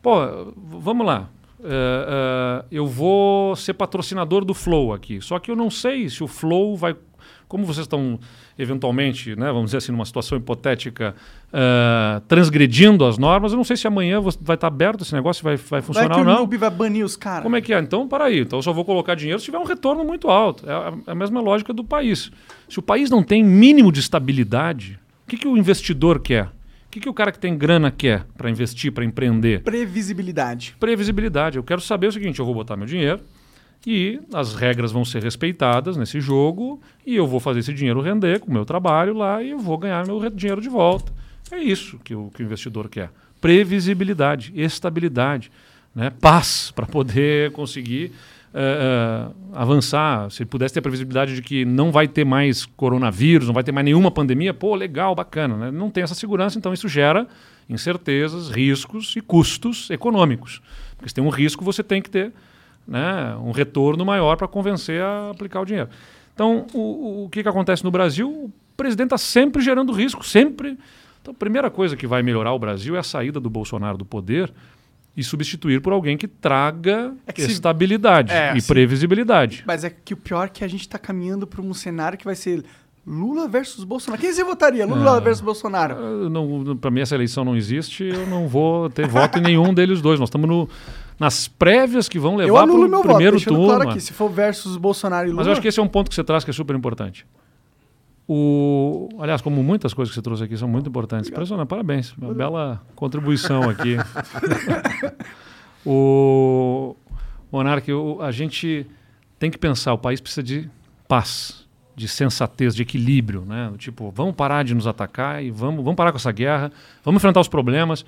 [0.00, 1.28] Pô, vamos lá.
[1.64, 5.20] É, é, eu vou ser patrocinador do Flow aqui.
[5.20, 6.94] Só que eu não sei se o Flow vai.
[7.48, 8.20] Como vocês estão,
[8.58, 11.14] eventualmente, né, vamos dizer assim, numa situação hipotética,
[11.52, 15.56] é, transgredindo as normas, eu não sei se amanhã vai estar aberto esse negócio, vai,
[15.56, 16.34] vai Vai funcionar que ou o não.
[16.36, 17.42] Noob vai banir os caras.
[17.42, 17.78] Como é que é?
[17.78, 18.40] Então, para aí.
[18.40, 20.68] Então, eu só vou colocar dinheiro se tiver um retorno muito alto.
[20.68, 22.30] É a, é a mesma lógica do país.
[22.68, 26.48] Se o país não tem mínimo de estabilidade, o que, que o investidor quer?
[26.94, 29.62] que, que o cara que tem grana quer para investir, para empreender?
[29.62, 30.76] Previsibilidade.
[30.78, 31.56] Previsibilidade.
[31.56, 33.20] Eu quero saber o seguinte: eu vou botar meu dinheiro
[33.86, 38.40] e as regras vão ser respeitadas nesse jogo e eu vou fazer esse dinheiro render
[38.40, 41.12] com o meu trabalho lá e eu vou ganhar meu dinheiro de volta.
[41.50, 43.10] É isso que o, que o investidor quer.
[43.40, 45.50] Previsibilidade, estabilidade,
[45.94, 46.10] né?
[46.10, 48.12] paz para poder conseguir
[48.54, 50.30] eh, eh, avançar.
[50.30, 53.72] Se pudesse ter a previsibilidade de que não vai ter mais coronavírus, não vai ter
[53.72, 55.56] mais nenhuma pandemia, pô, legal, bacana.
[55.56, 55.70] Né?
[55.70, 57.26] Não tem essa segurança, então isso gera
[57.68, 60.62] incertezas, riscos e custos econômicos.
[60.96, 62.32] Porque se tem um risco, você tem que ter
[62.86, 65.88] né, um retorno maior para convencer a aplicar o dinheiro.
[66.34, 68.28] Então, o, o- que, que acontece no Brasil?
[68.28, 70.76] O presidente está sempre gerando risco, sempre.
[71.22, 74.04] Então, a primeira coisa que vai melhorar o Brasil é a saída do Bolsonaro do
[74.04, 74.52] poder
[75.16, 79.62] e substituir por alguém que traga É que se- estabilidade É, e se- previsibilidade.
[79.66, 82.24] Mas é que o pior é que a gente tá caminhando para um cenário que
[82.24, 82.64] vai ser
[83.06, 84.20] Lula versus Bolsonaro.
[84.20, 84.84] Quem você votaria?
[84.86, 85.20] Lula Ah.
[85.20, 85.94] versus Bolsonaro?
[86.80, 90.18] Para mim, essa eleição não existe, eu não vou ter voto em nenhum deles dois.
[90.18, 90.68] Nós estamos no-
[91.18, 93.74] nas prévias que vão levar para o voto, primeiro deixando turno.
[93.74, 94.00] claro aqui.
[94.00, 95.38] Se for versus Bolsonaro e Lula...
[95.40, 97.26] Mas eu acho que esse é um ponto que você traz que é super importante.
[98.26, 101.30] O, aliás, como muitas coisas que você trouxe aqui são muito importantes.
[101.30, 102.12] Impressionante, parabéns.
[102.16, 103.96] Uma bela contribuição aqui.
[105.84, 106.96] o
[107.52, 108.86] Monark, o- a gente
[109.38, 110.70] tem que pensar, o país precisa de
[111.06, 113.72] paz, de sensatez, de equilíbrio, né?
[113.78, 116.72] Tipo, vamos parar de nos atacar e vamos, vamos parar com essa guerra,
[117.04, 118.04] vamos enfrentar os problemas,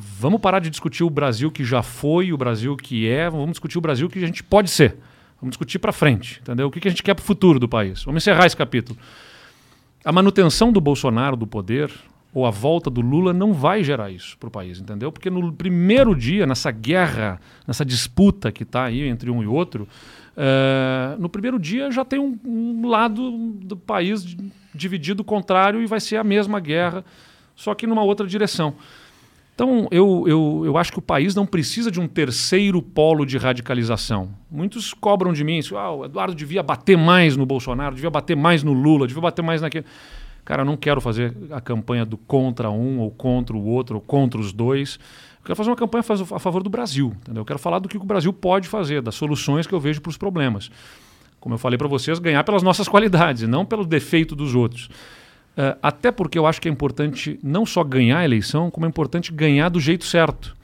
[0.00, 3.78] vamos parar de discutir o Brasil que já foi, o Brasil que é, vamos discutir
[3.78, 4.96] o Brasil que a gente pode ser.
[5.40, 6.68] Vamos discutir para frente, entendeu?
[6.68, 8.04] O que, que a gente quer para o futuro do país.
[8.04, 8.98] Vamos encerrar esse capítulo.
[10.04, 11.90] A manutenção do Bolsonaro do poder
[12.32, 15.10] ou a volta do Lula não vai gerar isso para o país, entendeu?
[15.10, 19.88] Porque no primeiro dia, nessa guerra, nessa disputa que está aí entre um e outro,
[20.36, 25.86] eh, no primeiro dia já tem um, um lado do país di- dividido contrário e
[25.86, 27.04] vai ser a mesma guerra,
[27.56, 28.74] só que numa outra direção.
[29.58, 33.36] Então, eu, eu, eu acho que o país não precisa de um terceiro polo de
[33.36, 34.30] radicalização.
[34.48, 35.58] Muitos cobram de mim.
[35.74, 39.42] Ah, o Eduardo devia bater mais no Bolsonaro, devia bater mais no Lula, devia bater
[39.42, 39.84] mais naquele.
[40.44, 44.00] Cara, eu não quero fazer a campanha do contra um, ou contra o outro, ou
[44.00, 44.96] contra os dois.
[45.40, 46.04] Eu quero fazer uma campanha
[46.36, 47.12] a favor do Brasil.
[47.22, 47.40] Entendeu?
[47.40, 50.10] Eu quero falar do que o Brasil pode fazer, das soluções que eu vejo para
[50.10, 50.70] os problemas.
[51.40, 54.88] Como eu falei para vocês, ganhar pelas nossas qualidades, não pelo defeito dos outros.
[55.60, 58.88] Eh, até porque eu acho que é importante não só ganhar a eleição, como é
[58.88, 60.56] importante ganhar do jeito certo.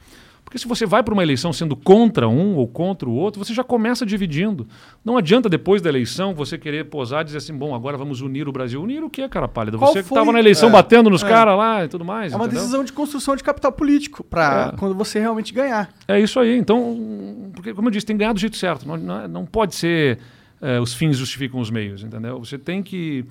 [0.45, 3.53] Porque se você vai para uma eleição sendo contra um ou contra o outro, você
[3.53, 4.65] já começa dividindo.
[5.03, 8.47] Não adianta depois da eleição você querer posar e dizer assim, bom, agora vamos unir
[8.47, 8.81] o Brasil.
[8.81, 9.77] Unir o quê, cara pálida?
[9.77, 11.27] Qual Você que estava na eleição é, batendo nos é.
[11.27, 12.31] caras lá e tudo mais.
[12.31, 12.61] É uma entendeu?
[12.61, 14.77] decisão de construção de capital político para É.
[14.77, 15.89] quando você realmente ganhar.
[16.07, 16.57] É isso aí.
[16.57, 18.87] Então, porque, como eu disse, tem que ganhar do jeito certo.
[18.87, 20.19] Não, não, não pode ser
[20.61, 22.39] eh, os fins justificam os meios, entendeu?
[22.39, 23.25] Você tem que.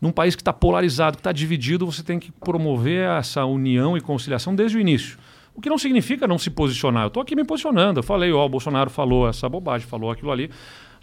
[0.00, 4.00] Num país que está polarizado, que está dividido, você tem que promover essa união e
[4.00, 5.18] conciliação desde o início.
[5.54, 7.04] O que não significa não se posicionar.
[7.04, 7.98] Eu estou aqui me posicionando.
[7.98, 10.48] Eu falei, ó, o Bolsonaro falou essa bobagem, falou aquilo ali.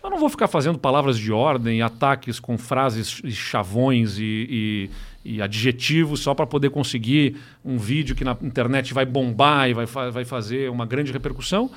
[0.03, 4.89] Eu não vou ficar fazendo palavras de ordem, ataques com frases e chavões e,
[5.25, 9.73] e- e adjetivos só para poder conseguir um vídeo que na internet vai bombar e
[9.73, 11.69] vai, vai fazer uma grande repercussão,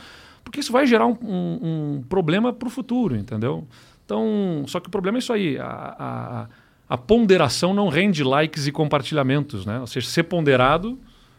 [0.45, 1.59] porque isso vai gerar um, um-
[1.99, 3.67] um problema para o futuro, entendeu?
[4.05, 5.59] Então, só que o problema é isso aí.
[5.59, 5.65] A,
[5.99, 6.47] a-
[6.91, 9.79] a ponderação não rende likes e compartilhamentos, né?
[9.81, 10.99] Ou seja, ser ponderado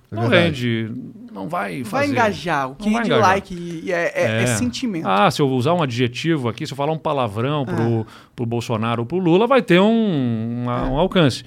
[0.10, 0.86] não verdade.
[0.88, 2.12] rende, não vai Vai fazer.
[2.14, 2.72] engajar.
[2.72, 3.28] O que Não vai de engajar.
[3.30, 5.06] like e- é, é- é sentimento.
[5.08, 7.74] Ah, se eu usar um adjetivo aqui, se eu falar um palavrão Ah.
[7.74, 11.44] pro, pro Bolsonaro ou pro Lula, vai ter um, uma- um alcance.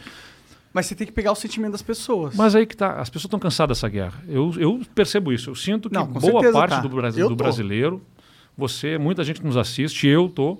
[0.72, 2.34] Mas você tem que pegar o sentimento das pessoas.
[2.34, 4.14] Mas aí que tá, as pessoas estão cansadas dessa guerra.
[4.28, 5.48] Eu, eu percebo isso.
[5.50, 6.80] Eu sinto que Não, boa parte tá.
[6.80, 6.88] do,
[7.28, 8.02] do brasileiro,
[8.56, 10.58] você, muita gente que nos assiste, eu tô.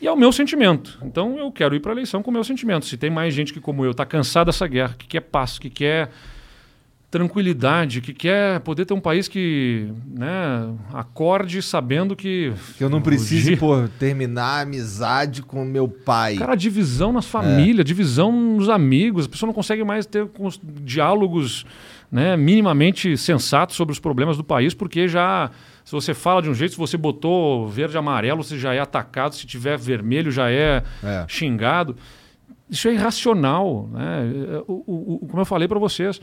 [0.00, 0.98] E é o meu sentimento.
[1.02, 2.86] Então eu quero ir para a eleição com o meu sentimento.
[2.86, 5.68] Se tem mais gente que, como eu, está cansada dessa guerra, que quer paz, que
[5.68, 6.10] quer
[7.10, 12.52] tranquilidade, que quer poder ter um país que né, acorde sabendo que.
[12.76, 13.00] Que eu não
[13.56, 16.36] pô, terminar a amizade com meu pai.
[16.36, 19.26] Cara, divisão nas famílias, divisão nos amigos.
[19.26, 20.28] A pessoa não consegue mais ter
[20.82, 21.64] diálogos
[22.12, 25.50] né, minimamente sensatos sobre os problemas do país, porque já.
[25.88, 28.78] Se você fala de um jeito, se você botou verde e amarelo, você já é
[28.78, 29.34] atacado.
[29.34, 31.24] Se tiver vermelho, já é, É.
[31.26, 31.96] xingado.
[32.68, 33.88] Isso é irracional.
[33.90, 34.60] Né?
[34.66, 36.20] O, o- o- como eu falei para vocês,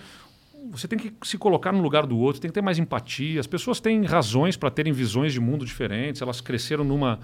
[0.69, 3.39] você tem que se colocar no lugar do outro, tem que ter mais empatia.
[3.39, 7.19] As pessoas têm razões para terem visões de mundo diferentes, elas cresceram numa,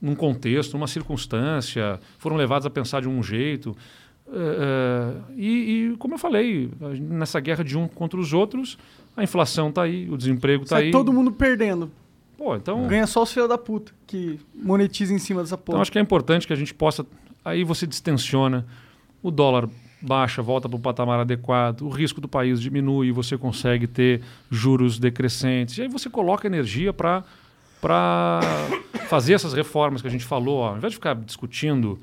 [0.00, 3.76] num contexto, numa circunstância, foram levadas a pensar de um jeito.
[4.32, 5.48] Eh, e,
[5.92, 6.70] e, como eu falei,
[7.00, 8.78] nessa guerra de um contra os outros,
[9.16, 10.90] a inflação está aí, o desemprego está aí.
[10.90, 11.90] todo mundo perdendo.
[12.36, 15.76] Pô, então, Ganha só os filhos da puta que monetiza em cima dessa porra.
[15.76, 17.06] então acho que é importante que a gente possa.
[17.44, 18.66] Aí você distensiona.
[19.22, 19.68] O dólar
[20.02, 24.98] baixa, volta para o patamar adequado, o risco do país diminui, você consegue ter juros
[24.98, 25.78] decrescentes.
[25.78, 27.22] E aí você coloca energia para
[29.08, 32.00] fazer essas reformas que a gente falou, ó, ao invés de ficar discutindo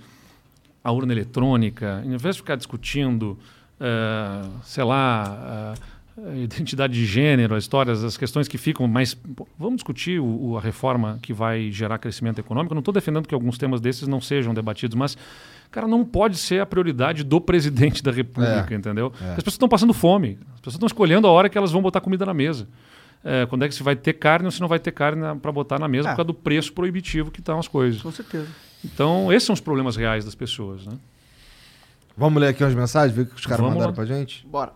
[0.82, 3.38] a urna eletrônica, ao invés de ficar discutindo,
[3.80, 5.99] eh, sei lá, eh,
[6.35, 9.14] identidade de gênero, as histórias, as questões que ficam mais.
[9.14, 12.73] pô, Vamos discutir o- a reforma que vai gerar crescimento econômico.
[12.73, 15.17] Não estou defendendo que alguns temas desses não sejam debatidos, mas,
[15.72, 18.75] cara, não pode ser a prioridade do presidente da República, É.
[18.77, 19.11] entendeu?
[19.22, 19.30] É.
[19.31, 22.01] As pessoas estão passando fome, as pessoas estão escolhendo a hora que elas vão botar
[22.01, 22.67] comida na mesa.
[23.23, 25.51] É, quando é que se vai ter carne ou se não vai ter carne para
[25.51, 26.11] botar na mesa É.
[26.11, 28.01] por causa do preço proibitivo que estão as coisas.
[28.01, 28.48] Com certeza.
[28.83, 30.93] Então, esses são os problemas reais das pessoas, né?
[32.17, 33.93] Vamos ler aqui umas mensagens, ver o que os caras mandaram lá.
[33.93, 34.45] pra gente?
[34.48, 34.72] Bora.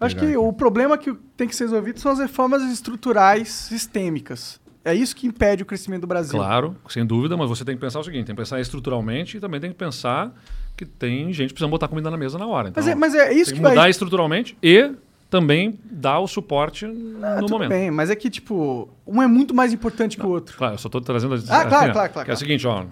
[0.00, 0.36] Acho que aqui.
[0.36, 4.60] o problema que tem que ser resolvido são as reformas estruturais sistêmicas.
[4.84, 6.38] É isso que impede o crescimento do Brasil.
[6.38, 9.40] Claro, sem dúvida, mas você tem que pensar o seguinte: tem que pensar estruturalmente e
[9.40, 10.32] também tem que pensar
[10.76, 12.68] que tem gente precisando botar comida na mesa na hora.
[12.70, 13.90] Então, Mas é, mas é isso tem que que mudar vai...
[13.90, 14.92] estruturalmente e
[15.30, 16.90] também dar o suporte Ah,
[17.36, 17.70] no tudo momento.
[17.70, 20.56] bem, mas é que, tipo, um é muito mais importante que o outro.
[20.58, 21.34] Claro, eu só estou trazendo.
[21.48, 22.32] Ah, claro, ó, claro, claro, Que é claro.
[22.32, 22.84] o seguinte, ó.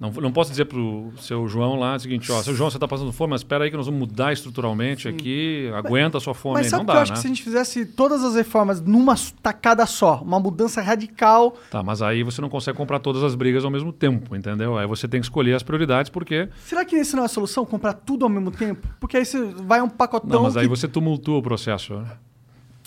[0.00, 2.86] Não, não posso dizer pro seu João lá o seguinte, ó, seu João, você está
[2.88, 6.54] passando fome, mas espera aí que nós vamos mudar estruturalmente aqui, aguenta a sua fome
[6.54, 6.70] Mas aí.
[6.70, 7.16] sabe Não o que dá, eu acho né?
[7.16, 11.80] que se a gente fizesse todas as reformas numa tacada só, uma mudança radical, Tá,
[11.80, 14.76] mas aí você não consegue comprar todas as brigas ao mesmo tempo, entendeu?
[14.76, 16.48] Aí você tem que escolher as prioridades, porque.
[16.64, 17.64] será que isso não é a solução?
[17.64, 18.88] Comprar tudo ao mesmo tempo?
[18.98, 20.28] Porque aí você vai um pacotão.
[20.28, 21.94] Não, mas aí que- você tumultua o processo.
[21.94, 22.04] né?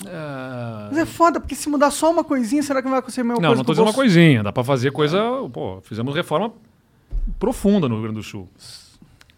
[0.06, 0.88] É...
[0.90, 3.24] Mas é foda, porque se mudar só uma coisinha, será que não vai acontecer a
[3.24, 4.42] mesma Não, coisa não com estou o dizendo uma Bolso- coisinha.
[4.42, 5.18] Dá para fazer coisa.
[5.52, 6.52] Pô, fizemos reforma
[7.38, 8.48] profunda no Rio Grande do Sul.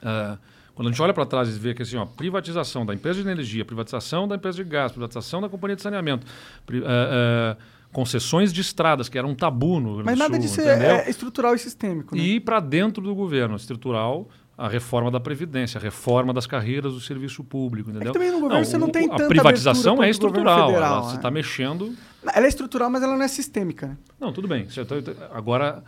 [0.02, 0.36] É,
[0.74, 3.28] quando a gente olha para trás e vê que assim, ó, privatização da empresa de
[3.28, 6.26] energia, privatização da empresa de gás, privatização da companhia de saneamento,
[6.64, 7.56] pri- é, é,
[7.92, 10.60] concessões de estradas, que era um tabu no Rio Grande Mas do nada Sul, disso
[10.60, 10.90] entendeu?
[10.90, 12.16] é, é estrutural e sistêmico.
[12.16, 12.22] Né?
[12.22, 17.00] E para dentro do governo estrutural, a reforma da Previdência, a reforma das carreiras do
[17.00, 18.10] serviço público, entendeu?
[18.10, 20.66] É também no governo você não o- tem a tanta privatização abertura é o estrutural.
[20.68, 21.16] federal, ela- você é.
[21.16, 21.94] está mexendo.
[22.34, 23.88] Ela é estrutural, mas ela não é sistêmica.
[23.88, 23.96] Né?
[24.20, 24.68] Não, tudo bem.
[24.68, 24.96] Você tá-
[25.32, 25.82] Agora,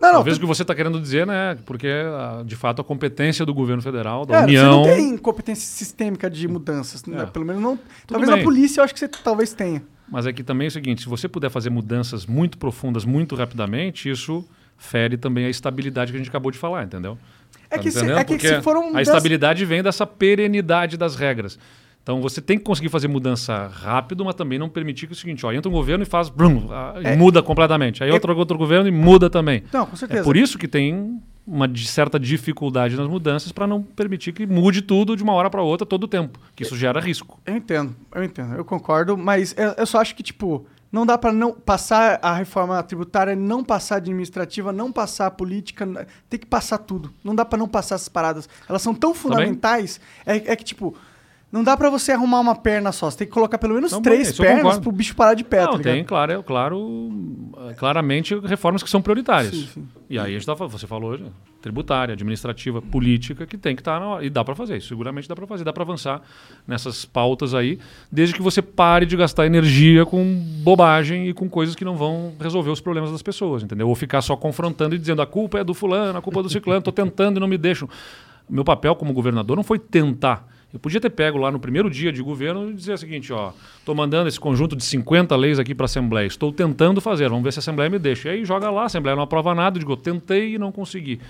[0.00, 1.56] Não, não, talvez o tu- que você está querendo dizer, né?
[1.66, 4.84] Porque, ah, de fato, a competência do governo federal, da É, União.
[4.84, 7.04] Você não tem competência sistêmica de mudanças.
[7.04, 7.22] né?
[7.22, 7.26] É.
[7.26, 7.78] Pelo menos não.
[8.06, 8.40] Talvez bem.
[8.40, 9.82] a polícia eu acho que você talvez tenha.
[10.10, 13.34] Mas é que também é o seguinte: se você puder fazer mudanças muito profundas, muito
[13.34, 14.44] rapidamente, isso
[14.76, 17.18] fere também a estabilidade que a gente acabou de falar, entendeu?
[17.70, 21.16] É Tá que se- é que se for um A estabilidade vem dessa perenidade das
[21.16, 21.58] regras.
[22.08, 25.16] Então você tem que conseguir fazer mudança rápido, mas também não permitir que é o
[25.16, 26.66] seguinte, ó, entra um governo e faz, brum,
[27.04, 27.14] É.
[27.14, 28.02] muda completamente.
[28.02, 29.62] Aí outro, outro governo e muda também.
[29.70, 30.22] Não, com certeza.
[30.22, 34.80] É por isso que tem uma certa dificuldade nas mudanças para não permitir que mude
[34.80, 37.38] tudo de uma hora para outra todo o tempo, que isso gera risco.
[37.44, 41.18] Eu entendo, eu entendo, eu concordo, mas eu, eu só acho que, tipo, não dá
[41.18, 46.40] pra não passar a reforma tributária, não passar a administrativa, não passar a política, tem
[46.40, 47.12] que passar tudo.
[47.22, 48.48] Não dá pra não passar essas paradas.
[48.66, 50.96] Elas são tão fundamentais, é, é que, tipo,
[51.50, 53.10] não dá pra você arrumar uma perna só.
[53.10, 54.82] Você tem que colocar pelo menos Não, três pernas concordo.
[54.82, 55.94] pro bicho parar de pé, tá Não, ligado?
[55.94, 57.10] tem, claro, é, claro,
[57.78, 59.54] claramente reformas que são prioritárias.
[59.54, 59.88] Sim, sim.
[60.10, 61.18] E aí a gente tá, você falou,
[61.60, 64.24] tributária, administrativa, política, que tem que estar na hora.
[64.24, 66.22] E dá para fazer isso, seguramente dá para fazer, dá para avançar
[66.66, 67.78] nessas pautas aí,
[68.12, 70.22] desde que você pare de gastar energia com
[70.62, 73.88] bobagem e com coisas que não vão resolver os problemas das pessoas, entendeu?
[73.88, 76.50] Ou ficar só confrontando e dizendo a culpa é do fulano, a culpa é do
[76.50, 77.88] ciclano, tô tentando e não me deixam.
[78.48, 80.46] Meu papel como governador não foi tentar.
[80.72, 83.52] Eu podia ter pego lá no primeiro dia de governo e dizer o seguinte, ó,
[83.78, 87.42] estou mandando esse conjunto de 50 leis aqui para a Assembleia, estou tentando fazer, vamos
[87.42, 88.28] ver se a Assembleia me deixa.
[88.28, 90.70] E aí joga lá, a Assembleia não aprova nada, eu digo, eu tentei e não
[90.70, 91.20] consegui.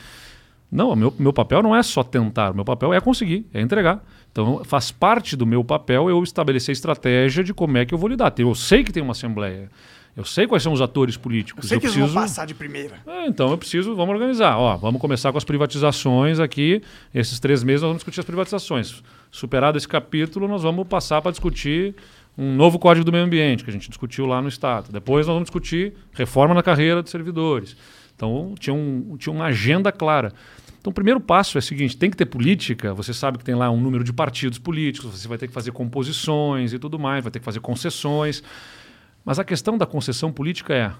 [0.70, 4.04] Não, meu, meu papel não é só tentar, meu papel é conseguir, é entregar.
[4.32, 8.08] Então faz parte do meu papel eu estabelecer estratégia de como é que eu vou
[8.08, 8.34] lidar.
[8.38, 9.70] Eu sei que tem uma Assembleia,
[10.18, 11.62] eu sei quais são os atores políticos.
[11.62, 12.12] Eu sei que eles preciso...
[12.12, 12.96] vão passar de primeira.
[13.06, 14.58] É, então eu preciso, vamos organizar.
[14.58, 16.82] Ó, vamos começar com as privatizações aqui.
[17.14, 19.00] Esses três meses nós vamos discutir as privatizações.
[19.30, 21.94] Superado esse capítulo, nós vamos passar para discutir
[22.36, 24.90] um novo código do meio ambiente, que a gente discutiu lá no Estado.
[24.90, 27.76] Depois nós vamos discutir reforma na carreira dos servidores.
[28.16, 30.32] Então tinha, um, tinha uma agenda clara.
[30.80, 32.92] Então o primeiro passo é o seguinte: tem que ter política.
[32.92, 35.70] Você sabe que tem lá um número de partidos políticos, você vai ter que fazer
[35.70, 38.42] composições e tudo mais, vai ter que fazer concessões.
[39.28, 40.90] Mas a questão da concessão política é: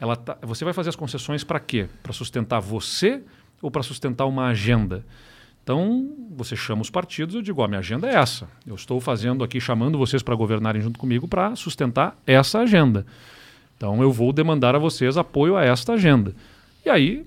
[0.00, 1.86] ela tá- você vai fazer as concessões para quê?
[2.02, 3.20] Para sustentar você
[3.60, 5.04] ou para sustentar uma agenda?
[5.62, 8.48] Então, você chama os partidos eu digo: ó, minha agenda é essa.
[8.66, 13.04] Eu estou fazendo aqui, chamando vocês para governarem junto comigo para sustentar essa agenda.
[13.76, 16.34] Então, eu vou demandar a vocês apoio a esta agenda.
[16.86, 17.26] E aí,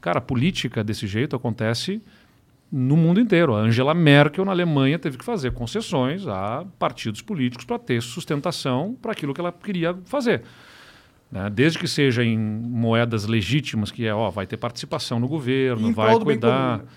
[0.00, 2.00] cara, a política desse jeito acontece
[2.70, 3.54] no mundo inteiro.
[3.54, 8.96] A Angela Merkel, na Alemanha, teve que fazer concessões a partidos políticos para ter sustentação
[9.00, 10.42] para aquilo que ela queria fazer.
[11.32, 11.48] né?
[11.50, 16.18] Desde que seja em moedas legítimas, que é, ó, vai ter participação no governo, vai
[16.18, 16.78] cuidar.
[16.78, 16.88] comum.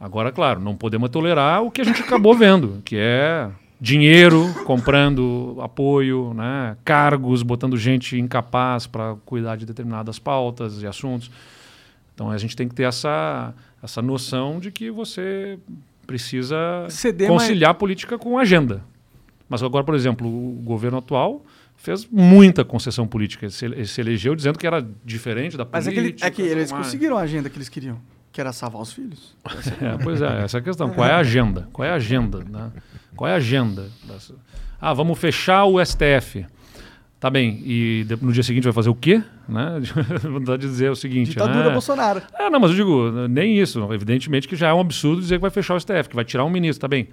[0.00, 5.56] Agora, claro, não podemos tolerar o que a gente acabou vendo, que é dinheiro comprando
[5.60, 6.76] apoio, né?
[6.84, 11.30] cargos, botando gente incapaz para cuidar de determinadas pautas e assuntos.
[12.14, 15.58] Então a gente tem que ter essa, essa noção de que você
[16.06, 16.56] precisa
[16.88, 18.82] Ceder conciliar política com agenda.
[19.48, 21.44] Mas agora, por exemplo, o governo atual
[21.76, 23.46] fez muita concessão política.
[23.46, 26.26] Ele se, ele se elegeu dizendo que era diferente da Mas é que, ele- política.
[26.26, 26.84] é que eles mais.
[26.86, 27.98] conseguiram a agenda que eles queriam,
[28.32, 29.36] que era salvar os filhos.
[29.80, 30.90] É, pois é, essa é a questão.
[30.90, 31.68] Qual é a agenda?
[31.72, 32.44] Qual é a agenda?
[32.44, 32.72] né?
[33.14, 33.88] Qual é a agenda?
[34.80, 36.46] Ah, vamos fechar o STF.
[37.20, 39.22] Tá bem, e no dia seguinte vai fazer o quê?
[39.48, 39.80] Né?
[40.22, 41.30] Vontade de dizer o seguinte.
[41.30, 41.70] Ditadura né?
[41.72, 42.22] Bolsonaro.
[42.38, 43.80] É, não, mas eu digo, nem isso.
[43.92, 46.44] Evidentemente que já é um absurdo dizer que vai fechar o STF, que vai tirar
[46.44, 47.08] um ministro, tá bem.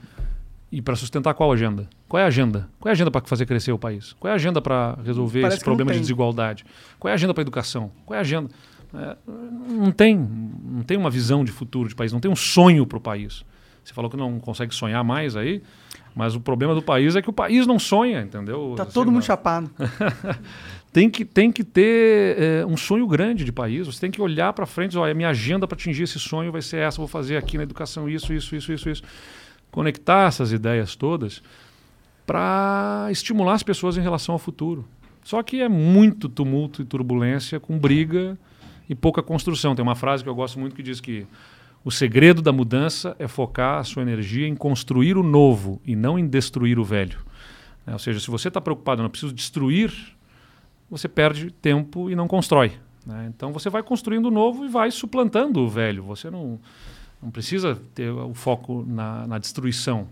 [0.71, 1.89] E para sustentar qual agenda?
[2.07, 2.69] Qual é a agenda?
[2.79, 4.13] Qual é a agenda para fazer crescer o país?
[4.19, 6.65] Qual é a agenda para resolver Parece esse problema de desigualdade?
[6.99, 7.91] Qual é a agenda para educação?
[8.05, 8.49] Qual é a agenda?
[8.93, 9.15] É,
[9.69, 12.97] não tem, não tem uma visão de futuro de país, não tem um sonho para
[12.97, 13.43] o país.
[13.83, 15.61] Você falou que não consegue sonhar mais aí,
[16.15, 18.73] mas o problema do país é que o país não sonha, entendeu?
[18.77, 19.69] Tá Assim, todo mundo não- chapado.
[20.93, 23.85] tem que, tem que ter é, um sonho grande de país.
[23.85, 26.53] Você tem que olhar para frente e dizer, olha, minha agenda para atingir esse sonho
[26.53, 29.03] vai ser essa, vou fazer aqui na educação isso, isso, isso, isso, isso.
[29.69, 31.43] Conectar essas ideias todas
[32.25, 34.85] para estimular as pessoas em relação ao futuro.
[35.23, 38.37] Só que é muito tumulto e turbulência com briga
[38.89, 39.75] e pouca construção.
[39.75, 41.27] Tem uma frase que eu gosto muito que diz que
[41.85, 46.17] o segredo da mudança é focar a sua energia em construir o novo e não
[46.17, 47.19] em destruir o velho.
[47.85, 49.93] É, ou seja, se você está preocupado, não preciso destruir,
[50.89, 52.73] você perde tempo e não constrói.
[53.05, 53.27] né?
[53.29, 56.01] Então você vai construindo o novo e vai suplantando o velho.
[56.05, 56.59] Você não,
[57.21, 60.07] não precisa ter o foco na, na destruição.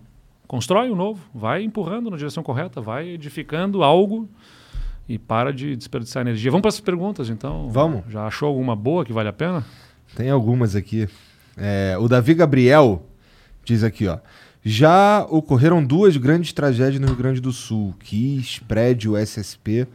[0.48, 4.30] Constrói o novo, vai empurrando na direção correta, vai edificando algo
[5.10, 6.52] e para de desperdiçar energia.
[6.52, 7.68] Vamos para as perguntas, então.
[7.68, 8.03] Vamos.
[8.11, 9.66] Já achou alguma boa que vale a pena?
[10.16, 11.10] Tem algumas aqui.
[11.58, 13.06] É, o Davi Gabriel
[13.64, 14.18] diz aqui, ó.
[14.66, 17.94] Já ocorreram duas grandes tragédias no Rio Grande do Sul.
[18.00, 19.88] KIS, prédio, SSP.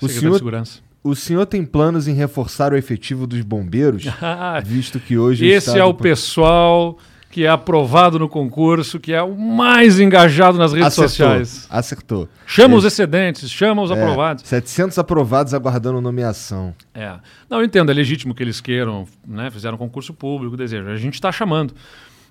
[0.00, 0.78] O Secretário senhor, Segurança.
[1.02, 4.04] o senhor tem planos em reforçar o efetivo dos bombeiros?
[4.64, 6.98] visto que hoje Esse é o po- pessoal
[7.32, 11.66] que é aprovado no concurso, que é o mais engajado nas redes Acertou, sociais.
[11.70, 12.28] Acertou.
[12.46, 14.44] Chama os excedentes, chama os É, aprovados.
[14.46, 16.74] 700 aprovados aguardando nomeação.
[16.94, 17.14] É.
[17.48, 19.50] Não, eu entendo, é legítimo que eles queiram, né?
[19.50, 20.86] Fizeram concurso público, desejo.
[20.90, 21.74] A gente está chamando.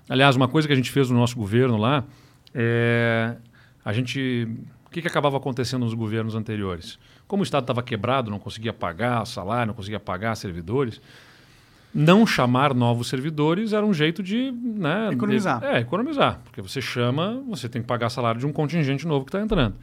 [0.08, 2.04] Aliás, uma coisa que a gente fez no nosso governo lá
[2.54, 3.34] é.
[3.84, 4.46] A gente.
[4.86, 6.96] O que, que acabava acontecendo nos governos anteriores?
[7.26, 11.00] Como o Estado estava quebrado, não conseguia pagar salário, não conseguia pagar servidores,
[11.94, 14.50] não chamar novos servidores era um jeito de.
[14.52, 15.60] Né, Economizar.
[15.60, 16.40] de- é, economizar.
[16.44, 19.74] Porque você chama, você tem que pagar salário de um contingente novo que está entrando.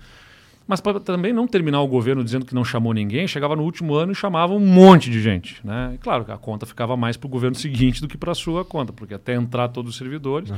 [0.67, 3.95] Mas para também não terminar o governo dizendo que não chamou ninguém, chegava no último
[3.95, 5.59] ano e chamava um monte de gente.
[5.63, 5.93] Né?
[5.95, 8.63] E claro, a conta ficava mais para o governo seguinte do que para a sua
[8.63, 10.51] conta, porque até entrar todos os servidores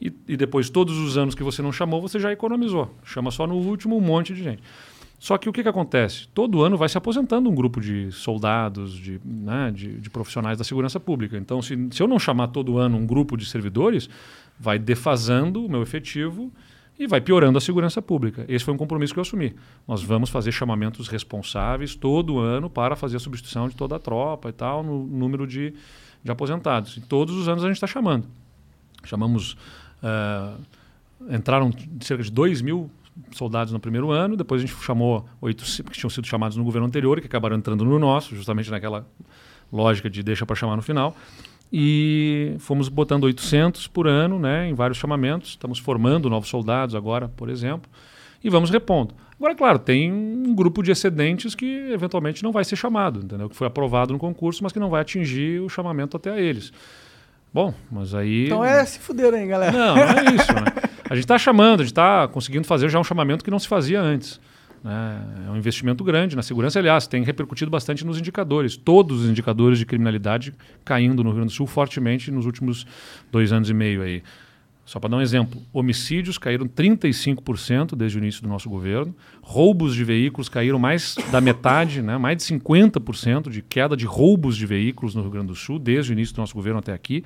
[0.00, 2.94] e, e depois todos os anos que você não chamou, você já economizou.
[3.04, 4.62] Chama só no último um monte de gente.
[5.20, 6.26] Só que o que, que acontece?
[6.28, 10.64] Todo ano vai se aposentando um grupo de soldados, de, né, de, de profissionais da
[10.64, 11.36] segurança pública.
[11.36, 14.08] Então, se, se eu não chamar todo ano um grupo de servidores,
[14.58, 16.50] vai defasando o meu efetivo
[16.98, 18.46] e vai piorando a segurança pública.
[18.48, 19.54] Esse foi um compromisso que eu assumi.
[19.86, 24.48] Nós vamos fazer chamamentos responsáveis todo ano para fazer a substituição de toda a tropa
[24.48, 25.74] e tal, no número de,
[26.24, 26.96] de aposentados.
[26.96, 28.26] E todos os anos a gente está chamando.
[29.04, 29.54] Chamamos.
[30.02, 30.56] ah,
[31.28, 32.90] entraram cerca de 2 mil
[33.32, 36.86] soldados no primeiro ano, depois a gente chamou 800 que tinham sido chamados no governo
[36.86, 39.06] anterior que acabaram entrando no nosso, justamente naquela
[39.72, 41.14] lógica de deixa para chamar no final.
[41.72, 45.50] E fomos botando 800 por ano, né, em vários chamamentos.
[45.50, 47.88] Estamos formando novos soldados agora, por exemplo,
[48.42, 49.14] e vamos repondo.
[49.38, 53.48] Agora, claro, tem um grupo de excedentes que eventualmente não vai ser chamado, entendeu?
[53.48, 56.72] Que foi aprovado no concurso, mas que não vai atingir o chamamento até a eles.
[57.52, 58.46] Bom, mas aí.
[58.46, 59.72] Então é se fuder aí, galera.
[59.72, 60.64] Não, não é isso, né?
[61.10, 63.66] A gente está chamando, a gente está conseguindo fazer já um chamamento que não se
[63.66, 64.40] fazia antes.
[64.80, 65.20] né?
[65.44, 68.76] É um investimento grande na segurança, aliás, tem repercutido bastante nos indicadores.
[68.76, 72.86] Todos os indicadores de criminalidade caindo no Rio Grande do Sul fortemente nos últimos
[73.28, 74.22] dois anos e meio aí.
[74.86, 79.96] Só para dar um exemplo, homicídios caíram 35% desde o início do nosso governo, roubos
[79.96, 82.18] de veículos caíram mais da metade, né?
[82.18, 86.12] mais de 50% de queda de roubos de veículos no Rio Grande do Sul, desde
[86.12, 87.24] o início do nosso governo até aqui.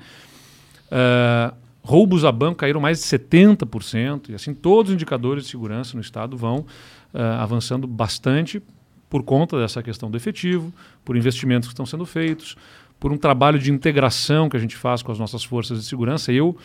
[0.91, 1.53] Ah,
[1.85, 6.01] roubos a banco caíram mais de 70%, e assim todos os indicadores de segurança no
[6.01, 6.65] Estado vão
[7.13, 8.61] ah, avançando bastante
[9.07, 10.73] por conta dessa questão do efetivo,
[11.05, 12.57] por investimentos que estão sendo feitos,
[12.99, 16.33] por um trabalho de integração que a gente faz com as nossas forças de segurança,
[16.33, 16.57] eu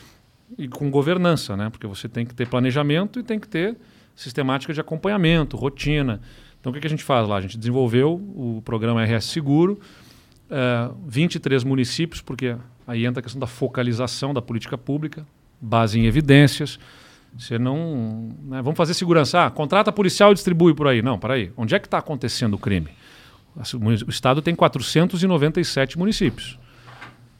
[0.56, 1.68] e com governança, né?
[1.68, 3.76] porque você tem que ter planejamento e tem que ter
[4.16, 6.20] sistemática de acompanhamento, rotina.
[6.58, 7.36] Então, o que, a gente faz lá?
[7.36, 9.78] A gente desenvolveu o programa RS Seguro,
[10.50, 12.56] eh, 23 municípios, porque
[12.90, 15.24] Aí entra a questão da focalização da política pública,
[15.60, 16.76] base em evidências.
[17.38, 18.34] Você não.
[18.42, 19.46] né, vamos fazer segurança.
[19.46, 21.00] Ah, contrata policial e distribui por aí.
[21.00, 21.52] Não, peraí.
[21.56, 22.88] Onde é que está acontecendo o crime?
[24.06, 26.58] O Estado tem 497 municípios.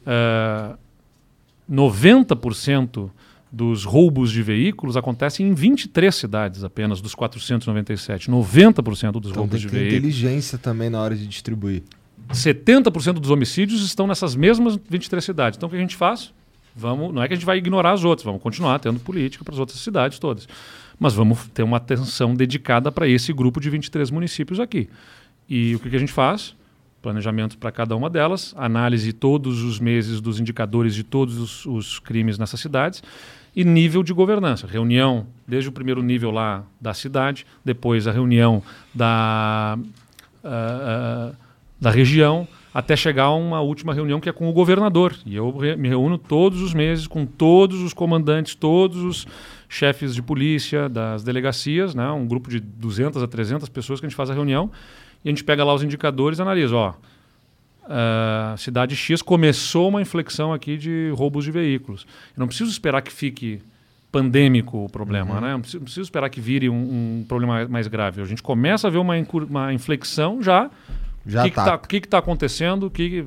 [0.05, 0.73] É,
[1.69, 3.11] 90%
[3.51, 8.31] dos roubos de veículos acontecem em 23 cidades apenas, dos 497.
[8.31, 9.97] 90% dos Então roubos tem de veículos.
[9.97, 11.83] inteligência também na hora de distribuir.
[12.31, 15.57] 70% dos homicídios estão nessas mesmas 23 cidades.
[15.57, 16.33] Então o que a gente faz?
[16.75, 19.53] Vamos, não é que a gente vai ignorar as outras, vamos continuar tendo política para
[19.53, 20.47] as outras cidades todas.
[20.97, 24.87] Mas vamos ter uma atenção dedicada para esse grupo de 23 municípios aqui.
[25.49, 26.55] E o que, que a gente faz?
[27.01, 31.99] Planejamento para cada uma delas, análise todos os meses dos indicadores de todos os, os
[31.99, 33.03] crimes nessas cidades
[33.55, 34.67] e nível de governança.
[34.67, 39.77] Reunião, desde o primeiro nível lá da cidade, depois a reunião da,
[40.43, 41.33] ah, ah,
[41.81, 45.13] da região, até chegar a uma última reunião que é com o governador.
[45.25, 49.27] E eu re- me reúno todos os meses com todos os comandantes, todos os
[49.67, 52.09] chefes de polícia das delegacias, né?
[52.11, 54.71] um grupo de 200 a 300 pessoas que a gente faz a reunião
[55.25, 56.93] e a gente pega lá os indicadores e analisa, ó,
[57.87, 62.05] a cidade X começou uma inflexão aqui de roubos de veículos.
[62.35, 63.59] Eu não preciso esperar que fique
[64.11, 65.41] pandêmico o problema, Uhum.
[65.41, 65.51] né?
[65.53, 66.75] Não preciso, não preciso esperar que vire um,
[67.21, 68.21] um problema mais grave.
[68.21, 69.15] A gente começa a ver uma,
[69.49, 70.69] uma inflexão já.
[71.25, 72.89] Já o que, tá, o que que tá acontecendo?
[72.89, 73.25] Que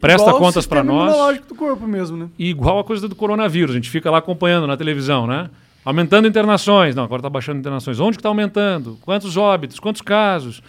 [0.00, 1.10] presta Igual contas para nós.
[1.12, 2.28] imunológico do corpo mesmo, né?
[2.38, 5.48] E igual a coisa do coronavírus, a gente fica lá acompanhando na televisão, né?
[5.84, 6.94] Aumentando internações.
[6.94, 7.98] Não, agora está baixando internações.
[7.98, 8.98] Onde que está aumentando?
[9.00, 9.80] Quantos óbitos?
[9.80, 10.62] Quantos casos?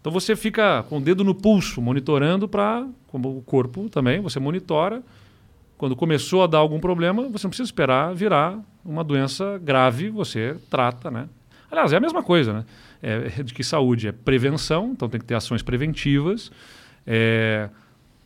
[0.00, 4.40] Então você fica com o dedo no pulso, monitorando para, como o corpo também, você
[4.40, 5.02] monitora.
[5.78, 10.56] Quando começou a dar algum problema, você não precisa esperar virar uma doença grave, você
[10.70, 11.28] trata, né?
[11.70, 12.64] Aliás, é a mesma coisa, né?
[13.08, 16.50] É, de que saúde é prevenção, então tem que ter ações preventivas.
[17.06, 17.68] É,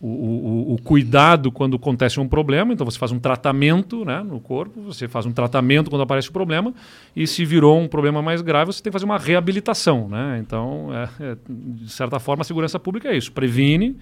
[0.00, 4.40] o, o- o cuidado quando acontece um problema, então você faz um tratamento né, no
[4.40, 6.72] corpo, você faz um tratamento quando aparece o problema,
[7.14, 10.08] e se virou um problema mais grave, você tem que fazer uma reabilitação.
[10.08, 10.38] Né?
[10.40, 13.98] Então, é- é, de certa forma, a segurança pública é isso: previne,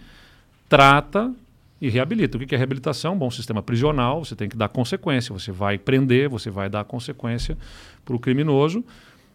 [0.69, 1.33] trata
[1.81, 2.37] e reabilita.
[2.37, 3.17] O que que é reabilitação?
[3.19, 7.57] Bom, sistema prisional, você tem que dar consequência, você vai prender, você vai dar consequência
[8.05, 8.85] para o criminoso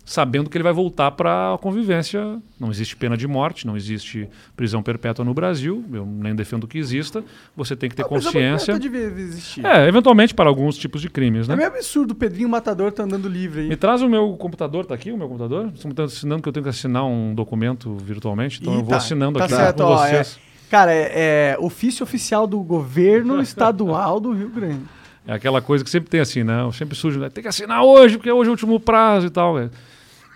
[0.06, 2.38] sabendo que ele vai voltar para a convivência.
[2.60, 6.78] Não existe pena de morte, não existe prisão perpétua no Brasil, eu nem defendo que
[6.78, 7.24] exista.
[7.56, 8.78] Você tem que ter A prisão consciência.
[8.80, 9.66] devia existir.
[9.66, 11.56] É, eventualmente para alguns tipos de crimes, É né?
[11.56, 13.70] meio absurdo o Pedrinho Matador tá andando livre aí.
[13.70, 15.72] Me traz o meu computador, tá aqui o meu computador?
[15.76, 18.82] Você me tá assinando que eu tenho que assinar um documento virtualmente, então Ih, eu
[18.84, 18.98] vou tá.
[18.98, 20.40] assinando Tá aqui certo, com ó, é- vocês.
[20.70, 24.82] Cara, é, é ofício oficial do governo estadual do Rio Grande.
[25.26, 26.70] É aquela coisa que sempre tem assim, né?
[26.74, 27.30] Sempre surge, né?
[27.30, 29.58] tem que assinar hoje, porque hoje é o último prazo e tal.
[29.60, 29.70] é.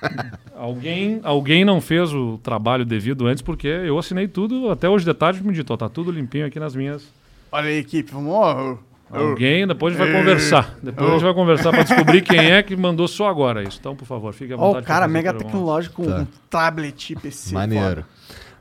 [0.56, 5.14] alguém, alguém não fez o trabalho devido antes, porque eu assinei tudo, até hoje de
[5.14, 7.04] tarde me dito, ó, tá tudo limpinho aqui nas minhas.
[7.52, 8.78] Olha aí, equipe, vamos.
[9.10, 10.78] Alguém, depois a gente vai conversar.
[10.82, 13.78] Depois a gente vai conversar para descobrir quem é que mandou só agora isso.
[13.80, 14.84] Então, por favor, fique à Ó, vontade.
[14.84, 16.20] o cara mega tecnológico com Tá.
[16.20, 17.54] um tablet, PC.
[17.54, 18.06] Maneiro.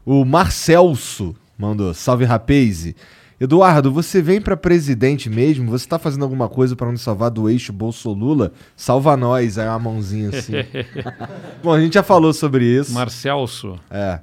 [0.05, 2.97] O Marcelso mandou, salve Rapaze.
[3.39, 5.71] Eduardo, você vem pra presidente mesmo?
[5.71, 8.53] Você tá fazendo alguma coisa pra nos salvar do eixo Bolsolula?
[8.75, 10.55] Salva nós, aí uma mãozinha assim.
[11.63, 12.95] Bom, a gente já falou sobre isso.
[12.95, 13.79] Marcelso.
[13.91, 14.21] É,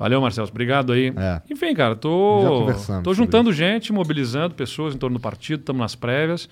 [0.00, 0.50] Valeu, Marcelso.
[0.50, 1.12] Obrigado aí.
[1.14, 1.42] É.
[1.50, 2.68] Enfim, cara, tô,
[3.04, 6.48] tô juntando gente, mobilizando pessoas em torno do partido, estamos nas prévias.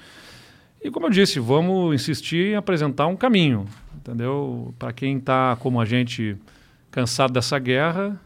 [0.85, 3.65] E como eu disse, vamos insistir em apresentar um caminho,
[3.97, 4.75] entendeu?
[4.79, 6.37] Para quem está como a gente
[6.91, 8.21] cansado dessa guerra,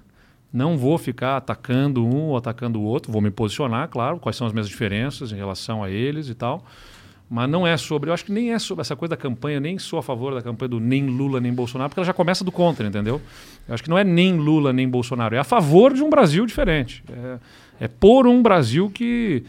[0.53, 4.47] não vou ficar atacando um ou atacando o outro, vou me posicionar, claro, quais são
[4.47, 6.65] as minhas diferenças em relação a eles e tal.
[7.31, 9.79] Mas não é sobre, eu acho que nem é sobre essa coisa da campanha, nem
[9.79, 12.53] sou a favor da campanha do nem Lula nem Bolsonaro, porque ela já começa do
[12.53, 13.23] contra, entendeu?
[13.67, 16.45] Eu acho que não é nem Lula nem Bolsonaro, é a favor de um Brasil
[16.45, 17.03] diferente.
[17.11, 17.39] É,
[17.85, 19.45] é por um Brasil que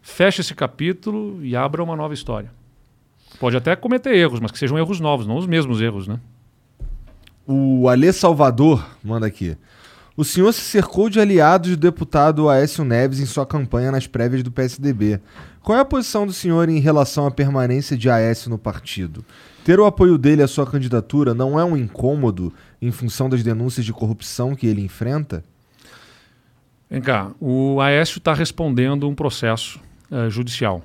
[0.00, 2.52] feche esse capítulo e abra uma nova história.
[3.40, 6.20] Pode até cometer erros, mas que sejam erros novos, não os mesmos erros, né?
[7.44, 9.56] O Alê Salvador manda aqui.
[10.16, 14.42] O senhor se cercou de aliados do deputado Aécio Neves em sua campanha nas prévias
[14.42, 15.20] do PSDB.
[15.62, 19.22] Qual é a posição do senhor em relação à permanência de Aécio no partido?
[19.62, 23.84] Ter o apoio dele à sua candidatura não é um incômodo em função das denúncias
[23.84, 25.44] de corrupção que ele enfrenta?
[26.88, 29.78] Vem cá, o Aécio está respondendo um processo
[30.10, 30.82] eh, judicial.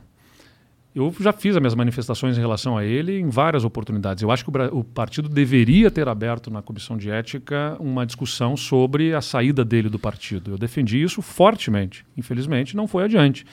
[0.93, 4.21] Eu já fiz as minhas manifestações em relação a ele em várias oportunidades.
[4.21, 8.57] Eu acho que o, o partido deveria ter aberto na comissão de ética uma discussão
[8.57, 10.51] sobre a saída dele do partido.
[10.51, 12.05] Eu defendi isso fortemente.
[12.17, 13.45] Infelizmente, não foi adiante.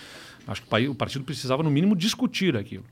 [0.49, 2.84] Acho que o o partido precisava, no mínimo, discutir aquilo.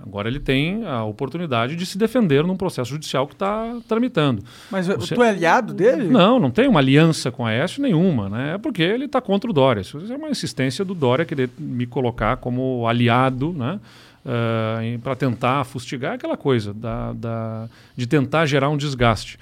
[0.00, 4.42] Agora ele tem a oportunidade de se defender num processo judicial que está tramitando.
[4.70, 6.04] Mas Você- tu é aliado dele?
[6.08, 8.54] Não, não tem uma aliança com a Aécio nenhuma, né?
[8.54, 9.80] É porque ele está contra o Dória.
[9.80, 13.80] Isso é uma insistência do Dória querer me colocar como aliado, né?
[15.02, 19.38] para tentar fustigar aquela coisa da, da- de tentar gerar um desgaste.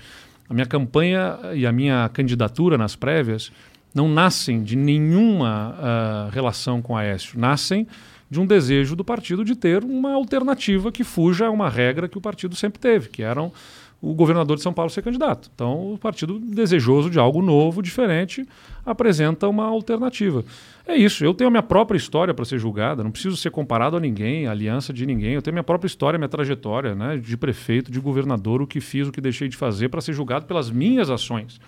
[0.49, 3.51] A minha campanha e a minha candidatura nas prévias
[3.93, 7.37] não nascem de nenhuma ah, relação com a Aécio.
[7.39, 7.87] Nascem
[8.31, 12.19] de um desejo do partido de ter uma alternativa que fuja a uma regra que
[12.19, 13.53] o partido sempre teve, que eram
[14.01, 15.51] o governador de São Paulo ser candidato.
[15.55, 18.47] Então, o partido desejoso de algo novo, diferente,
[18.85, 20.45] apresenta uma alternativa.
[20.87, 21.25] É isso.
[21.25, 24.47] Eu tenho a minha própria história para ser julgada, não preciso ser comparado a ninguém,
[24.47, 25.33] a aliança de ninguém.
[25.33, 29.09] Eu tenho minha própria história, minha trajetória, né, de prefeito, de governador, o que fiz,
[29.09, 31.59] o que deixei de fazer para ser julgado pelas minhas ações.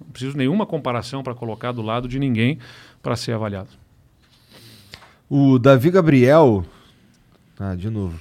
[0.00, 2.58] Não preciso nenhuma comparação para colocar do lado de ninguém
[3.02, 3.83] para ser avaliado.
[5.28, 6.64] O Davi Gabriel.
[7.58, 8.18] Ah, de novo.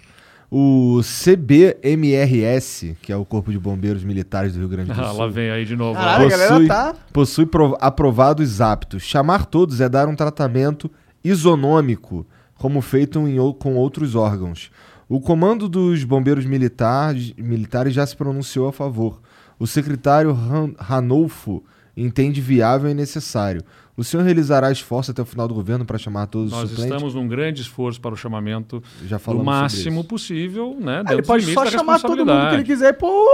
[0.50, 5.18] O CBMRS, que é o Corpo de Bombeiros Militares do Rio Grande do Ah, Sul.
[5.18, 5.98] lá vem aí de novo.
[6.00, 9.02] A galera possui, tá- possui prov- aprovados aptos.
[9.04, 10.90] Chamar todos é dar um tratamento
[11.24, 12.26] isonômico,
[12.56, 14.70] como feito em com outros órgãos.
[15.10, 19.20] O comando dos bombeiros militares, militares já se pronunciou a favor.
[19.60, 21.64] O secretário Han- Ranolfo
[21.98, 23.64] entende viável e necessário.
[23.96, 26.94] O senhor realizará esforço até o final do governo para chamar todos Nós os suplentes?
[26.96, 31.04] estamos num grande esforço para o chamamento Já do sobre máximo possível, né?
[31.06, 33.30] Ah, ele pode só chamar todo mundo que ele quiser e pôr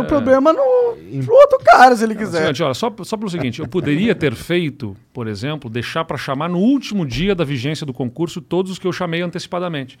[0.00, 2.54] o problema no, pro outro cara, se ele quiser.
[2.62, 6.58] Olha, só, só pelo seguinte, eu poderia ter feito, por exemplo, deixar para chamar no
[6.58, 9.98] último dia da vigência do concurso todos os que eu chamei antecipadamente.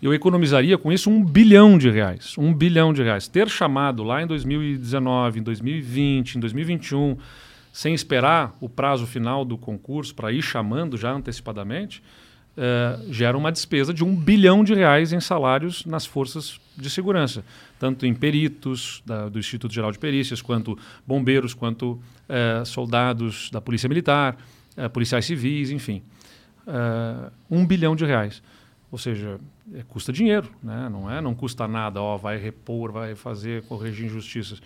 [0.00, 2.34] Eu economizaria com isso um bilhão de reais.
[2.38, 3.26] Um bilhão de reais.
[3.26, 7.16] Ter chamado lá em 2019, em 2020, em 2021,
[7.78, 12.02] sem esperar o prazo final do concurso para ir chamando já antecipadamente,
[12.56, 17.44] eh, gera uma despesa de um bilhão de reais em salários nas forças de segurança,
[17.78, 20.76] tanto em peritos da- do Instituto Geral de Perícias, quanto
[21.06, 24.36] bombeiros, quanto eh, soldados da Polícia Militar,
[24.76, 26.02] eh, policiais civis, enfim.
[27.48, 28.42] Um bilhão de reais.
[28.90, 29.38] Ou seja,
[29.72, 30.88] é, custa dinheiro, né?
[30.90, 31.20] não é?
[31.20, 34.60] Não custa nada, ó, vai repor, vai fazer, corrigir injustiças.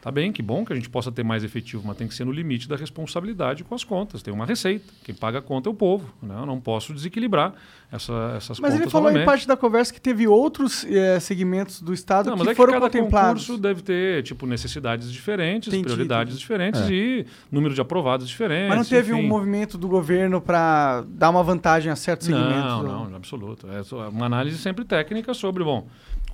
[0.00, 2.24] Tá bem, que bom que a gente possa ter mais efetivo, mas tem que ser
[2.24, 4.22] no limite da responsabilidade com as contas.
[4.22, 4.84] Tem uma receita.
[5.02, 6.08] Quem paga a conta é o povo.
[6.22, 6.34] Né?
[6.38, 7.52] Eu não posso desequilibrar
[7.90, 9.26] essa, essas Mas contas ele falou em novamente.
[9.26, 12.56] parte da conversa que teve outros eh, segmentos do Estado Não, mas que é que
[12.56, 13.42] foram cada contemplados.
[13.42, 16.40] concurso deve ter tipo necessidades diferentes, Entendi, prioridades entendi.
[16.40, 16.92] diferentes É.
[16.92, 18.68] e número de aprovados diferentes.
[18.68, 19.26] Mas não teve um enfim.
[19.26, 22.54] movimento do governo para dar uma vantagem a certos segmentos?
[22.64, 23.66] Não, do- não, em absoluto.
[23.66, 25.88] É uma análise sempre técnica sobre, bom,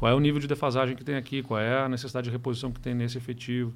[0.05, 2.71] qual é o nível de defasagem que tem aqui, qual é a necessidade de reposição
[2.71, 3.73] que tem nesse efetivo.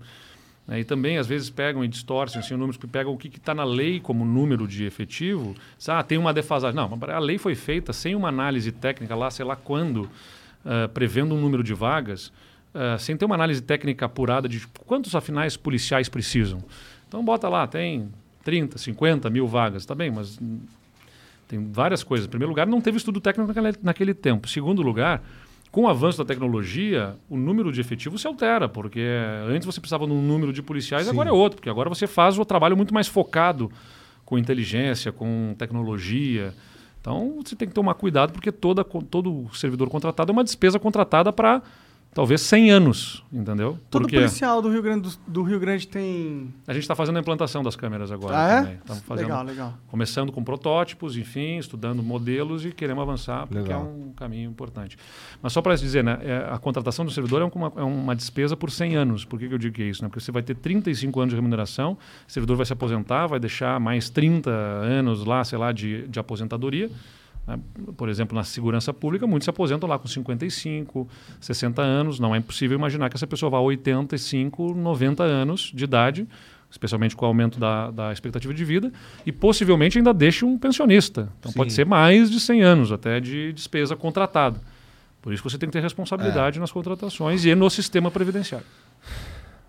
[0.67, 0.79] né?
[0.79, 3.65] E também, às vezes, pegam e distorcem assim, números que pegam o que está na
[3.65, 5.55] lei como número de efetivo.
[5.87, 6.77] Ah, tem uma defasagem.
[6.77, 10.07] Não, a lei foi feita sem uma análise técnica lá, sei lá quando,
[10.67, 12.31] ah, prevendo um número de vagas,
[12.75, 16.63] ah, sem ter uma análise técnica apurada de quantos afinais policiais precisam.
[17.09, 18.11] Então, bota lá, tem
[18.45, 20.39] 30, 50 mil vagas, tá bem, mas
[21.49, 22.27] tem várias coisas.
[22.27, 24.47] Em primeiro lugar, não teve estudo técnico naquele, naquele tempo.
[24.47, 25.23] Em segundo lugar,
[25.79, 29.01] com o avanço da tecnologia, o número de efetivos se altera, porque
[29.49, 31.13] antes você precisava de um número de policiais, Sim.
[31.13, 33.71] agora é outro, porque agora você faz o trabalho muito mais focado
[34.25, 36.53] com inteligência, com tecnologia.
[37.01, 41.33] Então, você tem que tomar cuidado, porque toda, todo servidor contratado é uma despesa contratada
[41.33, 41.63] para
[42.13, 43.79] talvez 100 anos, entendeu?
[43.91, 46.53] Todo porque policial do Rio Grande, do, do Rio Grande tem...
[46.67, 48.57] a gente está fazendo a implantação das câmeras agora Ah, é?
[48.61, 48.75] também.
[48.77, 49.75] Estamos fazendo Legal, legal.
[49.87, 53.81] começando com protótipos, enfim, estudando modelos e queremos avançar, porque Legal.
[53.83, 54.97] é um caminho importante.
[55.41, 58.57] Mas só para dizer, né, é, a contratação do servidor é uma, é uma despesa
[58.57, 59.25] por 100 anos.
[59.25, 60.03] Por que, que eu digo que é isso?
[60.03, 60.09] Né?
[60.09, 61.93] Porque você vai ter 35 anos de remuneração,
[62.27, 66.19] o servidor vai se aposentar, vai deixar mais 30 anos lá, sei lá, de, de
[66.19, 66.91] aposentadoria.
[67.49, 67.59] Né?
[67.97, 71.09] Por exemplo, na segurança pública, muitos se aposentam lá com 55,
[71.41, 72.21] 60 anos.
[72.21, 76.29] Não é impossível imaginar que essa pessoa vá a 85, 90 anos de idade,
[76.71, 78.93] especialmente com o aumento da, da expectativa de vida,
[79.25, 81.33] e possivelmente ainda deixe um pensionista.
[81.41, 81.77] Então pode Sim.
[81.77, 84.61] ser mais de 100 anos até de despesa contratada.
[85.23, 88.67] Por isso você tem que ter responsabilidade nas contratações e no sistema previdenciário.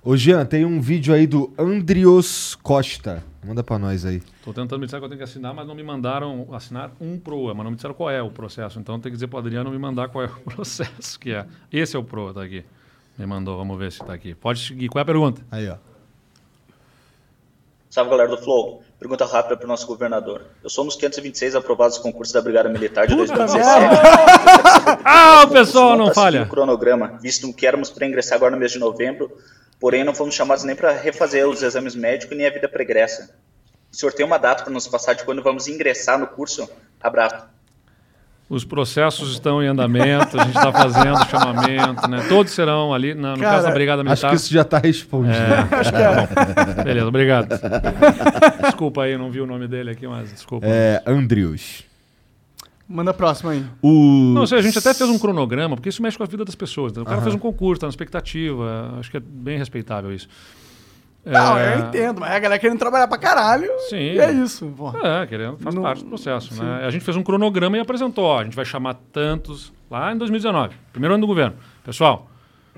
[0.03, 3.23] Ô Jean, tem um vídeo aí do Andrios Costa.
[3.45, 4.21] Manda pra nós aí.
[4.37, 7.19] Estou tentando me disser que eu tenho que assinar, mas não me mandaram assinar um
[7.19, 8.79] PROA, mas não me disseram qual é o processo.
[8.79, 11.45] Então tem que dizer para o Adriano me mandar qual é o processo que é.
[11.71, 12.63] Esse é o PROA, tá aqui.
[13.17, 14.33] Me mandou, vamos ver se tá aqui.
[14.33, 14.87] Pode seguir.
[14.87, 15.41] Qual é a pergunta?
[15.51, 15.75] Aí, ó.
[17.89, 18.81] Salve galera do Flow.
[18.99, 20.43] Pergunta rápida para o nosso governador.
[20.63, 23.65] Eu sou um dos 526 aprovados no concurso da Brigada Militar de 2017.
[25.05, 26.43] Ah, o pessoal não tá falha.
[26.43, 29.31] o cronograma, visto que éramos para ingressar agora no mês de novembro,
[29.79, 33.33] porém não fomos chamados nem para refazer os exames médicos nem a vida pregressa.
[33.91, 36.69] O senhor tem uma data para nos passar de quando vamos ingressar no curso?
[37.01, 37.43] Abraço.
[38.49, 42.25] Os processos estão em andamento, a gente está fazendo chamamento, né?
[42.27, 44.29] Todos serão ali, na, no Cara, caso da Brigada Acho Militar.
[44.31, 45.35] que isso já tá respondido.
[45.35, 46.15] É, Acho que é.
[46.75, 46.83] bom.
[46.83, 47.47] Beleza, obrigado.
[48.63, 50.65] Desculpa aí, não vi o nome dele aqui, mas desculpa.
[50.67, 51.83] É, Andrius.
[52.91, 53.63] Manda a próxima aí.
[53.83, 54.33] O...
[54.33, 56.91] Não, a gente até fez um cronograma, porque isso mexe com a vida das pessoas.
[56.91, 57.03] né?
[57.03, 58.95] O cara fez um concurso, tá na expectativa.
[58.99, 60.27] Acho que é bem respeitável isso.
[61.23, 63.69] Não, É, eu entendo, mas a galera querendo trabalhar pra caralho.
[63.89, 63.97] Sim.
[63.97, 64.65] E é isso.
[64.75, 64.89] Pô.
[65.05, 66.63] É, querendo, faz Não- parte do processo.
[66.63, 66.85] Né?
[66.85, 68.25] A gente fez um cronograma e apresentou.
[68.25, 71.55] Ó, a gente vai chamar tantos lá em 2019, primeiro ano do governo.
[71.83, 72.27] Pessoal,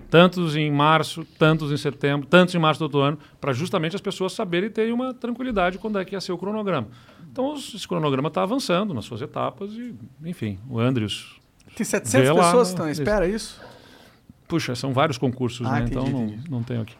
[0.09, 4.01] tantos em março, tantos em setembro, tantos em março do outro ano, para justamente as
[4.01, 6.87] pessoas saberem e terem uma tranquilidade quando é que ia ser o cronograma.
[7.31, 9.93] Então, os- esse cronograma está avançando nas suas etapas e,
[10.25, 11.39] enfim, o Andrews.
[11.75, 12.63] Tem 700 Vê lá, pessoas né?
[12.63, 13.61] que estão à espera, é isso?
[14.47, 15.85] Puxa, são vários concursos, Ah, né?
[15.85, 16.51] entendi, então não, entendi.
[16.51, 16.95] não tenho aqui.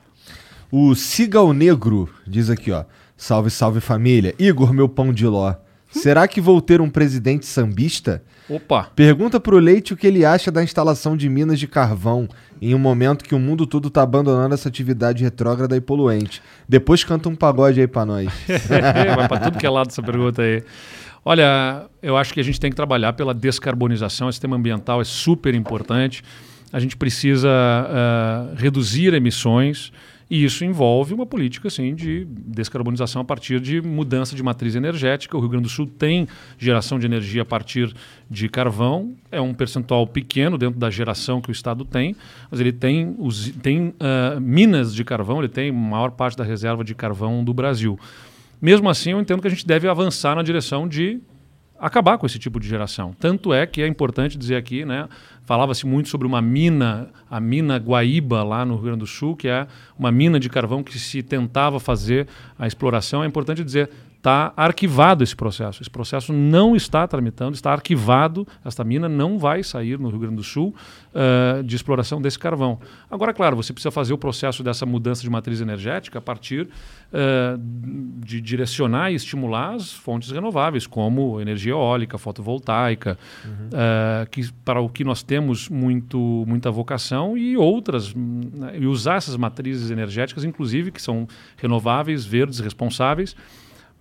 [0.71, 2.85] O Sigal Negro diz aqui, ó.
[3.17, 4.33] Salve, salve família.
[4.39, 5.53] Igor, meu pão de ló.
[5.91, 8.23] Será que vou ter um presidente sambista?
[8.51, 8.89] Opa!
[8.93, 12.27] Pergunta pro Leite o que ele acha da instalação de minas de carvão
[12.61, 16.41] em um momento que o mundo todo tá abandonando essa atividade retrógrada e poluente.
[16.67, 18.27] Depois canta um pagode aí pra nós.
[19.15, 20.63] Vai para tudo que é lado essa pergunta aí.
[21.23, 24.27] Olha, eu acho que a gente tem que trabalhar pela descarbonização.
[24.27, 26.21] O sistema ambiental é super importante.
[26.73, 29.93] A gente precisa ah, reduzir emissões
[30.31, 35.35] e isso envolve uma política assim, de descarbonização a partir de mudança de matriz energética.
[35.35, 36.25] O Rio Grande do Sul tem
[36.57, 37.93] geração de energia a partir
[38.29, 39.13] de carvão.
[39.29, 42.15] É um percentual pequeno dentro da geração que o Estado tem,
[42.49, 46.45] mas ele tem, os, tem ah, minas de carvão, ele tem a maior parte da
[46.45, 47.99] reserva de carvão do Brasil.
[48.61, 51.19] Mesmo assim, eu entendo que a gente deve avançar na direção de
[51.81, 53.11] acabar com esse tipo de geração.
[53.19, 55.09] Tanto é que é importante dizer aqui, né?
[55.43, 59.47] Falava-se muito sobre uma mina, a mina Guaíba, lá no Rio Grande do Sul, que
[59.47, 62.27] é uma mina de carvão que se tentava fazer
[62.57, 63.23] a exploração.
[63.23, 63.89] É importante dizer,
[64.21, 65.81] está arquivado esse processo.
[65.81, 68.47] Esse processo não está tramitando, está arquivado.
[68.63, 70.75] Esta mina não vai sair no Rio Grande do Sul
[71.11, 72.79] uh, de exploração desse carvão.
[73.09, 77.59] Agora, claro, você precisa fazer o processo dessa mudança de matriz energética a partir uh,
[78.23, 83.69] de direcionar e estimular as fontes renováveis, como energia eólica, fotovoltaica, uhum.
[83.69, 89.15] uh, que, para o que nós temos muito, muita vocação, e outras, né, e usar
[89.15, 91.27] essas matrizes energéticas, inclusive, que são
[91.57, 93.35] renováveis, verdes, responsáveis,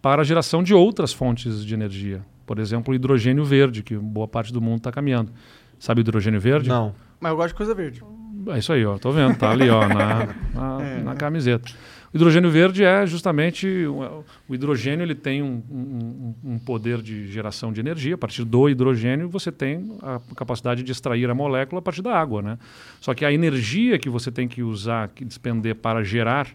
[0.01, 2.23] para a geração de outras fontes de energia.
[2.47, 5.33] Por exemplo, o hidrogênio verde, que boa parte do mundo está caminhando.
[5.79, 6.69] Sabe o hidrogênio verde?
[6.69, 6.95] Não.
[7.21, 8.03] Mas eu gosto de coisa verde.
[8.49, 8.99] É isso aí, ó.
[8.99, 11.03] Tô vendo, tá ali, ó, na, na, é.
[11.03, 11.71] na camiseta.
[12.13, 17.29] O hidrogênio verde é justamente o, o hidrogênio ele tem um, um, um, poder de
[17.29, 21.79] geração de energia a partir do hidrogênio você tem a capacidade de extrair a molécula
[21.79, 22.59] a partir da água, né?
[23.01, 26.49] Só que a energia que você tem que usar, que despender para gerar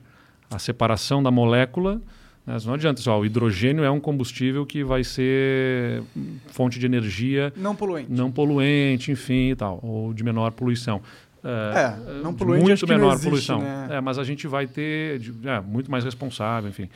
[0.51, 2.01] a separação da molécula
[2.45, 6.03] mas não adianta, só, o hidrogênio é um combustível que vai ser
[6.47, 11.01] fonte de energia não poluente, não poluente, enfim, e tal, ou de menor poluição.
[11.43, 13.59] É, não poluente, muito menor existe, poluição.
[13.59, 13.87] Né?
[13.91, 16.89] É, mas a gente vai ter é, muito mais responsável, enfim.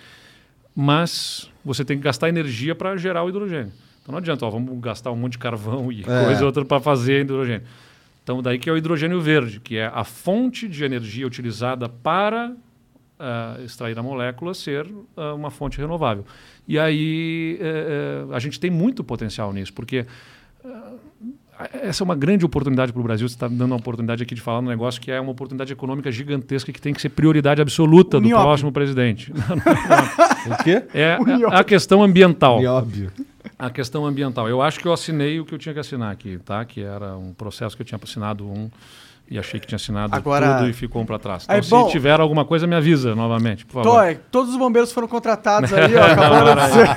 [0.76, 3.72] Mas você tem que gastar energia para gerar o hidrogênio.
[4.02, 6.26] Então não adianta, ó, vamos gastar um monte de carvão e é.
[6.26, 7.66] coisa outra para fazer hidrogênio.
[8.24, 12.56] Então daí que é o hidrogênio verde, que é a fonte de energia utilizada para
[13.20, 16.26] uh, extrair a molécula ser uh, uma fonte renovável.
[16.68, 20.06] E aí uh, a gente tem muito potencial nisso, porque
[21.74, 23.28] essa é uma grande oportunidade para o Brasil.
[23.28, 26.10] Você está dando uma oportunidade aqui de falar um negócio que é uma oportunidade econômica
[26.10, 28.46] gigantesca que tem que ser prioridade absoluta o do nióbio.
[28.46, 29.32] próximo presidente.
[30.48, 30.84] o quê?
[30.94, 31.18] É
[31.52, 32.60] a, a questão ambiental.
[32.60, 33.12] Nióbio.
[33.58, 34.48] A questão ambiental.
[34.48, 36.64] Eu acho que eu assinei o que eu tinha que assinar aqui, tá?
[36.64, 38.70] Que era um processo que eu tinha assinado um
[39.30, 40.58] e achei que tinha assinado Agora...
[40.58, 41.44] tudo e ficou um para trás.
[41.44, 44.16] Então, Aí, se bom, tiver alguma coisa, me avisa novamente, por favor.
[44.16, 46.88] Tô, todos os bombeiros foram contratados aí, ó, acabaram de dizer.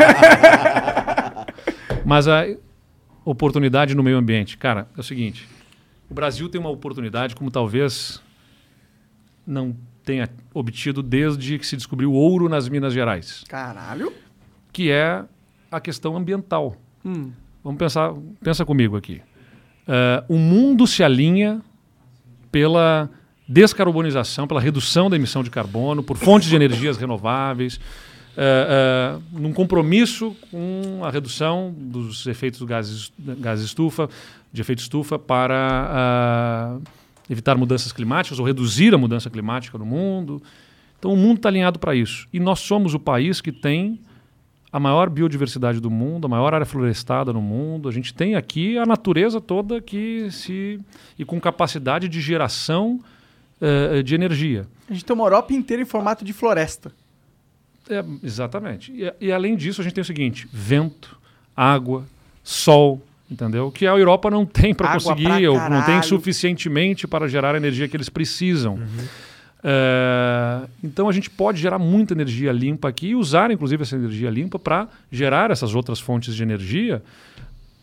[2.05, 2.47] Mas a
[3.25, 4.57] oportunidade no meio ambiente.
[4.57, 5.47] Cara, é o seguinte,
[6.11, 8.23] o Brasil tem uma oportunidade como talvez
[9.47, 13.44] não tenha obtido desde que se descobriu ouro nas Minas Gerais.
[13.49, 14.12] Caralho.
[14.73, 15.23] Que é
[15.70, 16.77] a questão ambiental.
[17.05, 17.31] Hum.
[17.62, 18.12] Vamos pensar,
[18.43, 19.20] pensa comigo aqui.
[19.86, 21.61] Uh, o mundo se alinha
[22.53, 23.11] pela
[23.49, 27.77] descarbonização, pela redução da emissão de carbono, por fontes de energias renováveis,
[28.37, 34.09] uh, uh, num compromisso com a redução dos efeitos do gases, gases estufa,
[34.53, 36.83] de efeito estufa para uh,
[37.29, 40.43] evitar mudanças climáticas ou reduzir a mudança climática no mundo.
[40.99, 42.29] Então o mundo está alinhado para isso.
[42.33, 43.99] E nós somos o país que tem
[44.73, 47.89] a maior biodiversidade do mundo, a maior área florestada no mundo.
[47.89, 50.81] A gente tem aqui a natureza toda que se
[51.18, 52.99] e com capacidade de geração
[53.60, 54.67] uh, de energia.
[54.89, 56.91] A gente tem uma Europa inteira em formato de floresta.
[57.91, 58.92] É, exatamente.
[58.92, 61.18] E, e, além disso, a gente tem o seguinte: vento,
[61.55, 62.07] água,
[62.42, 63.70] sol, entendeu?
[63.70, 67.86] Que a Europa não tem para conseguir, ou não tem suficientemente para gerar a energia
[67.89, 68.78] que eles precisam.
[69.65, 74.28] É, então a gente pode gerar muita energia limpa aqui e usar, inclusive, essa energia
[74.28, 77.02] limpa para gerar essas outras fontes de energia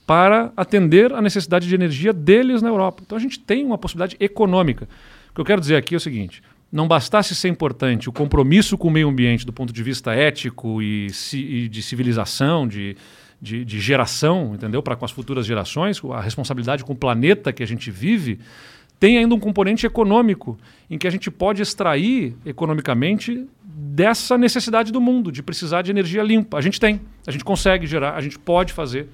[0.06, 3.03] para atender a necessidade de energia deles na Europa.
[3.06, 4.90] Então a gente tem uma possibilidade econômica.
[5.32, 6.41] O que eu quero dizer aqui é o seguinte:
[6.72, 10.82] não bastasse ser importante o compromisso com o meio ambiente do ponto de vista ético
[10.82, 12.98] e, ci- e de civilização, de,
[13.41, 14.82] de, de geração, entendeu?
[14.83, 18.40] Para com as futuras gerações, a responsabilidade com o planeta que a gente vive,
[19.00, 20.58] tem ainda um componente econômico
[20.90, 26.22] em que a gente pode extrair economicamente dessa necessidade do mundo de precisar de energia
[26.22, 26.58] limpa.
[26.58, 29.08] A gente tem, a gente consegue gerar, a gente pode fazer.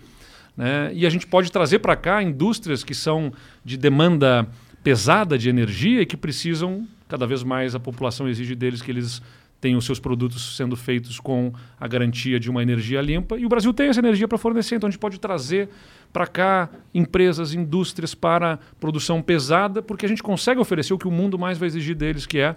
[0.57, 0.91] Né?
[0.93, 3.31] E a gente pode trazer para cá indústrias que são
[3.63, 4.47] de demanda
[4.83, 9.21] pesada de energia e que precisam, cada vez mais a população exige deles que eles
[9.59, 13.37] tenham os seus produtos sendo feitos com a garantia de uma energia limpa.
[13.37, 15.69] E o Brasil tem essa energia para fornecer, então a gente pode trazer
[16.13, 21.11] para cá empresas, indústrias para produção pesada, porque a gente consegue oferecer o que o
[21.11, 22.55] mundo mais vai exigir deles, que é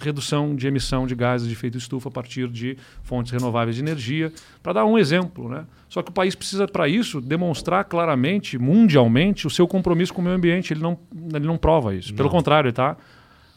[0.00, 4.32] redução de emissão de gases de efeito estufa a partir de fontes renováveis de energia,
[4.62, 5.48] para dar um exemplo.
[5.48, 5.64] Né?
[5.88, 10.24] Só que o país precisa, para isso, demonstrar claramente, mundialmente, o seu compromisso com o
[10.24, 10.72] meio ambiente.
[10.72, 10.98] Ele não,
[11.34, 12.14] ele não prova isso.
[12.14, 12.34] Pelo Não.
[12.34, 12.96] contrário, ele está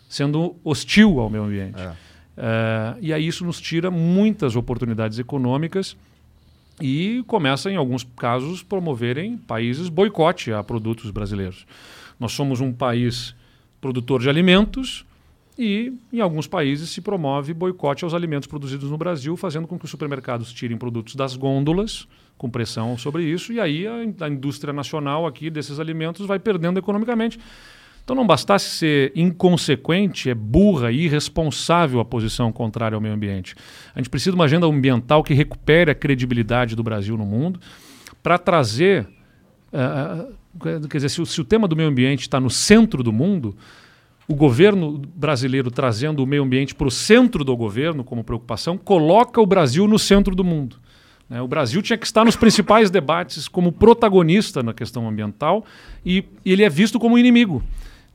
[0.09, 1.81] sendo hostil ao meio ambiente.
[2.37, 5.95] Eh, e aí isso nos tira muitas oportunidades econômicas
[6.81, 11.65] e começa, em alguns casos, promoverem países boicote a produtos brasileiros.
[12.19, 13.35] Nós somos um país
[13.79, 15.05] produtor de alimentos
[15.57, 19.85] e, em alguns países, se promove boicote aos alimentos produzidos no Brasil, fazendo com que
[19.85, 24.73] os supermercados tirem produtos das gôndolas, com pressão sobre isso, e aí a, a indústria
[24.73, 27.39] nacional aqui desses alimentos vai perdendo economicamente.
[28.03, 33.55] Então não bastasse ser inconsequente, é burra e irresponsável a posição contrária ao meio ambiente.
[33.95, 37.61] A gente precisa de uma agenda ambiental que recupere a credibilidade do Brasil no mundo
[38.21, 39.07] para trazer.
[39.71, 40.27] ah,
[40.61, 43.55] quer dizer, se o, se o tema do meio ambiente está no centro do mundo,
[44.27, 49.39] o governo brasileiro trazendo o meio ambiente para o centro do governo como preocupação, coloca
[49.39, 50.75] o Brasil no centro do mundo.
[51.29, 51.41] né?
[51.41, 55.65] O Brasil tinha que estar nos principais debates como protagonista na questão ambiental
[56.05, 57.63] e ele é visto como inimigo.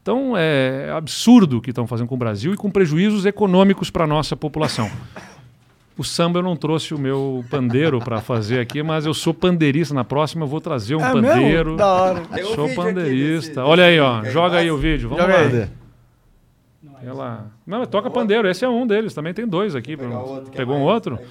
[0.03, 4.05] Então é absurdo o que estão fazendo com o Brasil e com prejuízos econômicos para
[4.05, 4.91] a nossa população.
[5.97, 9.93] O samba eu não trouxe o meu pandeiro para fazer aqui, mas eu sou pandeirista.
[9.93, 11.23] Na próxima eu vou trazer um É mesmo?
[11.29, 11.77] pandeiro.
[11.77, 12.23] Da hora.
[12.23, 13.49] Um Sou aqui pandeirista.
[13.49, 14.23] desse- Olha aí, ó.
[14.25, 15.09] Joga aí o vídeo.
[15.09, 15.41] Vamos Joga lá.
[15.49, 15.69] aí.
[17.05, 17.47] Ela...
[17.67, 18.49] Não, toca pandeiro.
[18.49, 19.13] Esse é um deles.
[19.13, 19.97] Também tem dois aqui.
[19.97, 21.15] O outro, é Pegou um mais- outro?
[21.17, 21.27] aqui,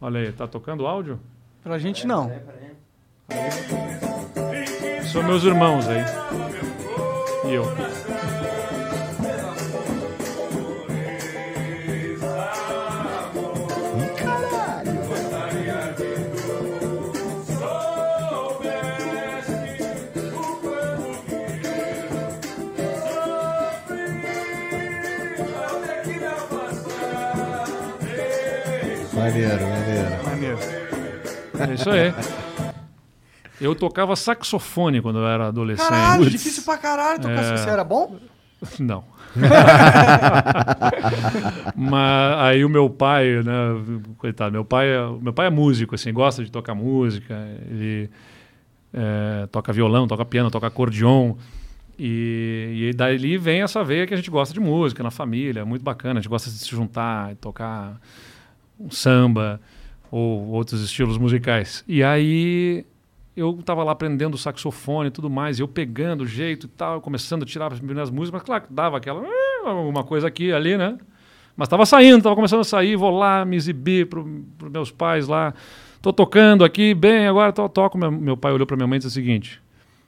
[0.00, 0.06] ó.
[0.06, 1.20] Olha aí, tá tocando áudio?
[1.62, 2.32] Pra gente não.
[5.12, 6.02] São meus irmãos aí.
[7.46, 7.64] E eu.
[29.12, 30.24] Maneiro, maneiro.
[30.24, 30.58] Maneiro.
[31.58, 32.14] É isso aí.
[33.60, 35.88] Eu tocava saxofone quando eu era adolescente.
[35.88, 37.56] Caralho, difícil pra caralho tocar É.
[37.56, 38.18] Você era bom?
[38.80, 39.04] Não.
[41.76, 43.52] Mas aí o meu pai, né,
[44.18, 47.34] coitado, meu pai, é- meu pai é músico, assim, gosta de tocar música,
[47.70, 48.10] ele
[48.92, 51.34] é, toca violão, toca piano, toca acordeon,
[51.98, 55.64] e, e daí vem essa veia que a gente gosta de música na família, é
[55.64, 58.00] muito bacana, a gente gosta de se juntar e tocar
[58.78, 59.60] um samba
[60.10, 61.84] ou outros estilos musicais.
[61.88, 62.84] E aí
[63.36, 67.42] eu estava lá aprendendo saxofone e tudo mais, eu pegando o jeito e tal, começando
[67.42, 70.98] a tirar as primeiras músicas, mas claro dava aquela "Ah", alguma coisa aqui ali, né?
[71.56, 75.28] Mas estava saindo, estava começando a sair, vou lá me exibir para os meus pais
[75.28, 75.54] lá.
[76.02, 77.96] Tô tocando aqui, bem, agora to toco.
[77.96, 79.62] Meu, meu pai olhou para minha mãe e disse o seguinte: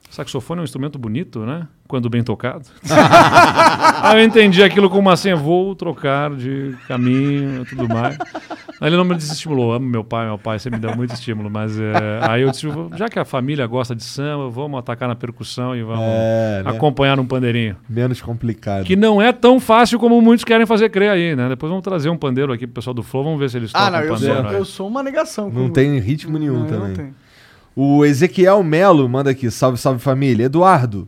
[0.09, 1.67] saxofone é um instrumento bonito, né?
[1.87, 2.65] Quando bem tocado.
[4.03, 8.17] Aí eu entendi aquilo como assim, vou trocar de caminho e tudo mais.
[8.79, 11.49] Aí ele não me desestimulou, amo meu pai, meu pai sempre me deu muito estímulo,
[11.49, 15.15] mas é, aí eu disse, já que a família gosta de samba, vamos atacar na
[15.15, 16.69] percussão e vamos É, né?
[16.71, 17.75] acompanhar num pandeirinho.
[17.89, 18.83] Menos complicado.
[18.85, 21.49] Que não é tão fácil como muitos querem fazer crer aí, né?
[21.49, 23.89] Depois vamos trazer um pandeiro aqui pro pessoal do Flow, vamos ver se eles Ah,
[23.89, 24.49] tocam não, eu sou, pandeiro.
[24.49, 24.55] aí.
[24.57, 25.49] eu sou uma negação.
[25.49, 27.15] Não tem ritmo nenhum Não, eu não também.
[27.79, 30.45] O Ezequiel Melo manda aqui, salve, salve família.
[30.45, 31.07] Eduardo,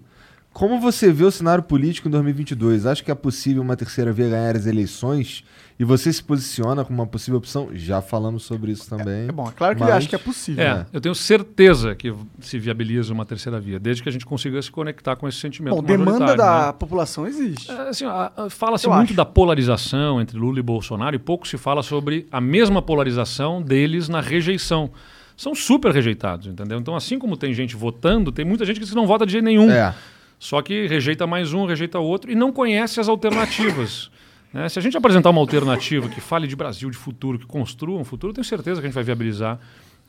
[0.53, 2.85] como você vê o cenário político em 2022?
[2.85, 5.43] Acha que é possível uma terceira via ganhar as eleições?
[5.79, 7.69] E você se posiciona como uma possível opção?
[7.73, 9.29] Já falamos sobre isso também.
[9.29, 10.63] É bom, é claro que Mas- ele acha que é possível.
[10.63, 14.61] É, eu tenho certeza que se viabiliza uma terceira via, desde que a gente consiga
[14.61, 16.73] se conectar com esse sentimento Bom, demanda da né?
[16.73, 17.71] população existe.
[17.71, 18.05] É, assim,
[18.51, 19.13] Fala-se muito acho.
[19.15, 24.07] da polarização entre Lula e Bolsonaro e pouco se fala sobre a mesma polarização deles
[24.07, 24.91] na rejeição.
[25.39, 26.77] São super rejeitados, entendeu?
[26.77, 29.71] Então, assim como tem gente votando, tem muita gente que não vota de jeito nenhum.
[29.71, 29.95] É.
[30.37, 34.11] Só que rejeita mais um, rejeita outro e não conhece as alternativas.
[34.53, 34.67] né?
[34.67, 38.03] Se a gente apresentar uma alternativa que fale de Brasil, de futuro, que construa um
[38.03, 39.57] futuro, eu tenho certeza que a gente vai viabilizar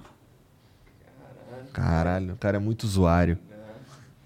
[1.73, 3.37] Caralho, o cara é muito usuário.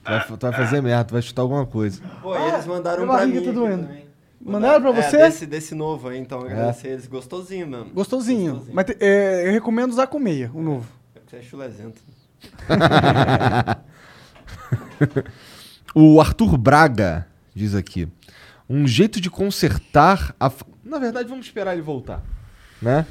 [0.04, 2.02] Tu vai, tu vai fazer merda, tu vai chutar alguma coisa.
[2.22, 3.46] Pô, e eles mandaram minha um pra barriga mim.
[3.48, 3.84] tá doendo.
[3.88, 4.06] também.
[4.42, 5.18] Mandaram pra É, você?
[5.18, 6.20] desse, desse novo aí, É.
[6.20, 7.08] então agradecer eles.
[7.08, 7.86] Gostosinho mesmo.
[7.92, 8.68] Gostosinho.
[8.72, 10.88] Mas te- é, eu recomendo usar com meia, o novo.
[11.16, 12.02] É porque você é chulezento.
[15.96, 18.08] O Arthur Braga diz aqui:
[18.70, 20.50] um jeito de consertar a.
[20.50, 22.22] fa- Na verdade, vamos esperar ele voltar.
[22.82, 23.06] Né?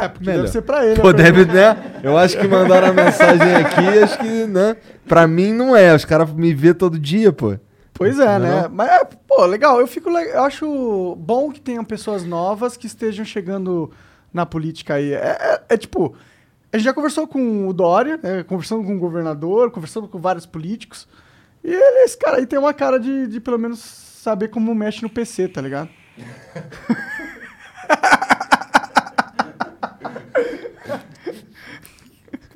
[0.00, 0.42] É, porque Melhor.
[0.42, 1.00] deve ser pra ele.
[1.00, 2.00] Pô, a deve, né?
[2.02, 4.76] Eu acho que mandaram a mensagem aqui, acho que, né?
[5.06, 5.94] Pra mim não é.
[5.94, 7.56] Os caras me vê todo dia, pô.
[7.92, 8.62] Pois é, Não é né?
[8.62, 8.70] não?
[8.70, 9.78] Mas, é, pô, legal.
[9.78, 13.92] Eu, fico, eu acho bom que tenham pessoas novas que estejam chegando
[14.32, 15.12] na política aí.
[15.12, 16.14] É, é- é tipo,
[16.72, 18.42] a gente já conversou com o Dória, né?
[18.42, 21.06] conversando com o governador, conversando com vários políticos.
[21.62, 25.02] E ele, esse cara aí tem uma cara de, de pelo menos saber como mexe
[25.02, 25.90] no PC, tá ligado?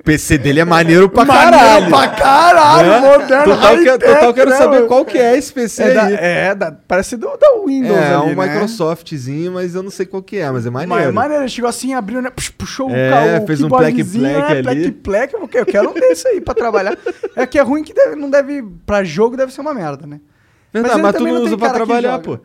[0.07, 1.89] PC dele é maneiro pra Maneiro caralho.
[1.89, 2.99] pra caralho, Né?
[3.01, 6.03] moderno, Total, que, high-tech, total quero né, saber qual que é esse PC É, da,
[6.05, 6.17] aí.
[6.19, 8.47] é da- parece do, da Windows É, ali, um né?
[8.47, 11.11] Microsoftzinho, mas eu não sei qual que é, mas é Mas maneiro.
[11.11, 12.29] é maneiro, ele chegou assim, abriu, né?
[12.29, 14.63] pux, Puxou É, o carro, fez um plec-plec ali.
[14.63, 16.97] Plec, plec, eu quero- eu quero um desse aí pra trabalhar.
[17.35, 18.63] É que é ruim que deve- não deve.
[18.85, 20.19] Pra jogo deve ser uma merda, né?
[20.73, 22.39] Verdade, ele mas, tu não tem usa pra trabalhar, pô.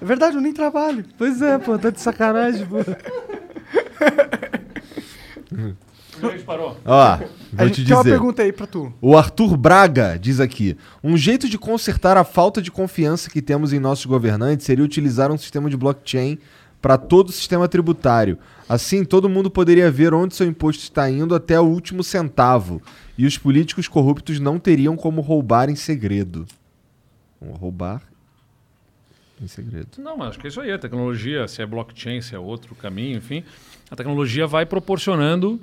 [0.00, 1.04] É verdade, eu nem trabalho.
[1.18, 2.78] Pois é, pô, tá de sacanagem, pô.
[6.28, 6.76] A parou.
[6.84, 7.16] Ó, A
[7.52, 8.14] vou gente te tem uma dizer.
[8.16, 8.92] pergunta aí pra tu.
[9.00, 13.72] O Arthur Braga diz aqui: um jeito de consertar a falta de confiança que temos
[13.72, 16.38] em nossos governantes seria utilizar um sistema de blockchain
[16.80, 18.38] para todo o sistema tributário.
[18.68, 22.80] Assim, todo mundo poderia ver onde seu imposto está indo até o último centavo.
[23.16, 26.46] E os políticos corruptos não teriam como roubar em segredo.
[27.40, 28.02] Vamos roubar
[29.42, 29.88] em segredo.
[29.98, 30.72] Não, mas acho que é isso aí.
[30.72, 33.42] A tecnologia, se é blockchain, se é outro caminho, enfim,
[33.90, 35.60] a tecnologia vai proporcionando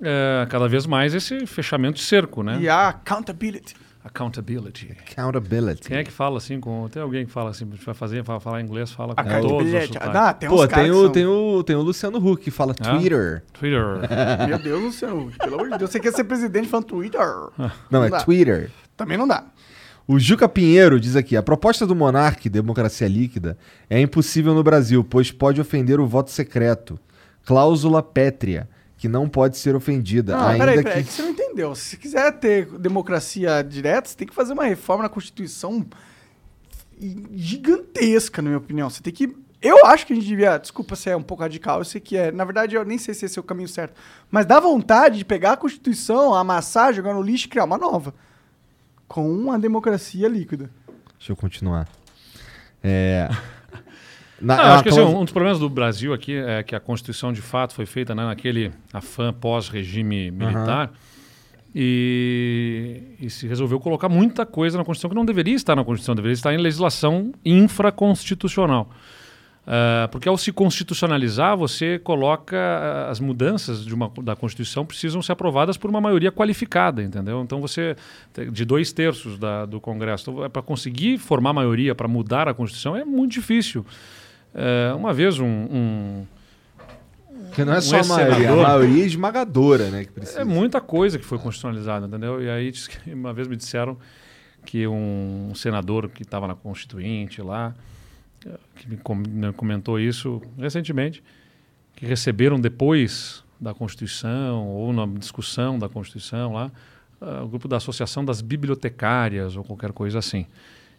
[0.00, 2.58] eh, cada vez mais esse fechamento de cerco, né?
[2.60, 3.74] E a accountability.
[4.04, 4.90] Accountability.
[5.08, 5.88] Accountability.
[5.88, 6.88] Quem é que fala assim com.
[6.88, 9.68] Tem alguém que fala assim, a gente vai fazer, vai falar inglês, fala com todos.
[9.72, 9.96] os.
[10.00, 12.90] Ah, tem Pô, tem o, são- tem, o, tem o Luciano Huck que fala Ah?
[12.96, 13.44] Twitter.
[13.52, 13.84] Twitter.
[14.48, 15.90] Meu Deus, Luciano, pelo amor de Deus.
[15.90, 17.20] Você quer ser presidente falando Twitter?
[17.90, 18.20] Não, é dá.
[18.24, 18.70] Twitter.
[18.96, 19.44] Também não dá.
[20.06, 23.56] O Juca Pinheiro diz aqui: a proposta do Monark, democracia líquida,
[23.88, 26.98] é impossível no Brasil, pois pode ofender o voto secreto.
[27.44, 28.68] Cláusula pétrea,
[29.02, 30.36] que não pode ser ofendida.
[30.36, 30.84] Não, ainda peraí, que...
[30.84, 31.74] peraí, é que você não entendeu.
[31.74, 35.84] Se você quiser ter democracia direta, você tem que fazer uma reforma na Constituição
[37.34, 38.88] gigantesca, na minha opinião.
[38.88, 39.36] Você tem que.
[39.60, 40.56] Eu acho que a gente devia.
[40.56, 42.30] Desculpa se é um pouco radical, eu sei que é.
[42.30, 44.00] Na verdade, eu nem sei se esse é o caminho certo.
[44.30, 48.14] Mas dá vontade de pegar a Constituição, amassar, jogar no lixo e criar uma nova.
[49.08, 50.70] Com uma democracia líquida.
[51.18, 51.88] Deixa eu continuar.
[52.80, 53.28] É.
[54.42, 56.80] Na, Não, a acho que assim, um dos problemas do Brasil aqui é que a
[56.80, 60.90] Constituição de fato foi feita né, naquele afã pós-regime militar.
[61.74, 66.14] E, e se resolveu colocar muita coisa na Constituição que não deveria estar na Constituição,
[66.14, 68.90] deveria estar em legislação infraconstitucional.
[69.64, 75.22] Ah, porque ao se constitucionalizar, você coloca ah, as mudanças de uma, da Constituição precisam
[75.22, 77.40] ser aprovadas por uma maioria qualificada, entendeu?
[77.42, 77.96] Então você
[78.50, 82.96] de dois terços da, do Congresso, então, para conseguir formar maioria para mudar a Constituição
[82.96, 83.86] é muito difícil.
[84.54, 86.26] Eh, uma vez um, um
[87.46, 90.04] Porque não é um só a maioria, a maioria esmagadora, né?
[90.04, 90.40] Que precisa.
[90.40, 92.42] é muita coisa que foi constitucionalizada, entendeu?
[92.42, 92.72] E aí
[93.12, 93.96] uma vez me disseram
[94.64, 97.74] que um senador que estava na Constituinte lá,
[98.76, 99.22] que me com-
[99.56, 101.22] comentou isso recentemente,
[101.96, 106.70] que receberam depois da Constituição ou na discussão da Constituição lá,
[107.20, 110.46] ah, o grupo da Associação das Bibliotecárias ou qualquer coisa assim,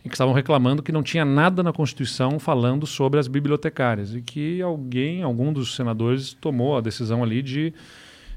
[0.03, 4.21] e que estavam reclamando que não tinha nada na Constituição falando sobre as bibliotecárias e
[4.21, 7.73] que alguém, algum dos senadores tomou a decisão ali de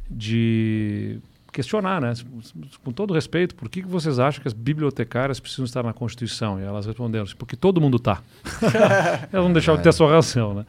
[0.09, 1.19] de
[1.57, 2.13] questionar, né?
[2.85, 6.61] Com todo respeito, por que, que vocês acham que as bibliotecárias precisam estar na Constituição?
[6.61, 8.21] E elas responderam, porque todo mundo está.
[9.33, 10.67] elas não deixaram de ter a sua razão, né?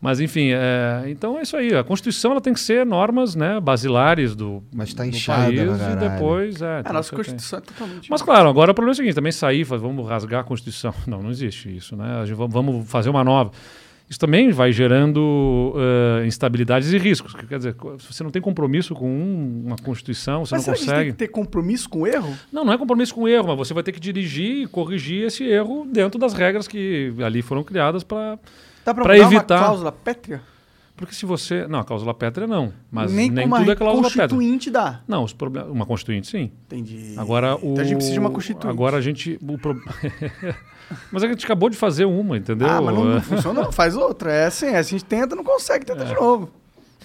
[0.00, 1.74] Mas, enfim, é, então é isso aí.
[1.74, 5.60] A Constituição ela tem que ser normas né, basilares do, Mas tá do inchada país
[5.76, 6.62] pra e depois...
[6.62, 8.08] É, A tem nossa Constituição é totalmente.
[8.08, 10.94] mas claro, agora o problema é o seguinte, também sair, vamos rasgar a Constituição.
[11.06, 12.20] Não, não existe isso, né?
[12.20, 13.50] A gente, vamos- vamos fazer uma nova.
[14.10, 17.34] Isso também vai gerando eh, instabilidades e riscos.
[17.34, 20.76] Quer dizer, se você não tem compromisso com um- uma Constituição, você Mas não a
[20.76, 21.10] gente tem consegue.
[21.12, 22.34] que ter compromisso com o erro?
[22.50, 25.26] Não, não é compromisso com o erro, mas você vai ter que dirigir e corrigir
[25.26, 28.38] esse erro dentro das regras que ali foram criadas para
[28.84, 30.40] Dá mudar evitar- uma cláusula pétrea?
[30.96, 31.64] Porque se você.
[31.68, 32.72] Não, a cláusula pétrea não.
[32.90, 34.26] Mas Nem nem, tudo é cláusula pétrea.
[34.28, 35.00] constituinte dá.
[35.06, 35.70] Não, os problemas.
[35.70, 36.50] Uma constituinte, sim.
[36.66, 37.14] Entendi.
[37.16, 37.72] Agora o.
[37.72, 38.66] Então a gente precisa de uma constituinte.
[38.66, 39.38] Agora a gente.
[39.40, 39.80] o pro-
[41.12, 42.68] mas a gente acabou de fazer uma, entendeu?
[42.68, 43.72] Ah, mas não, não funciona, não.
[43.72, 44.32] Faz outra.
[44.32, 46.50] É assim, a gente tenta, não consegue, tenta de novo.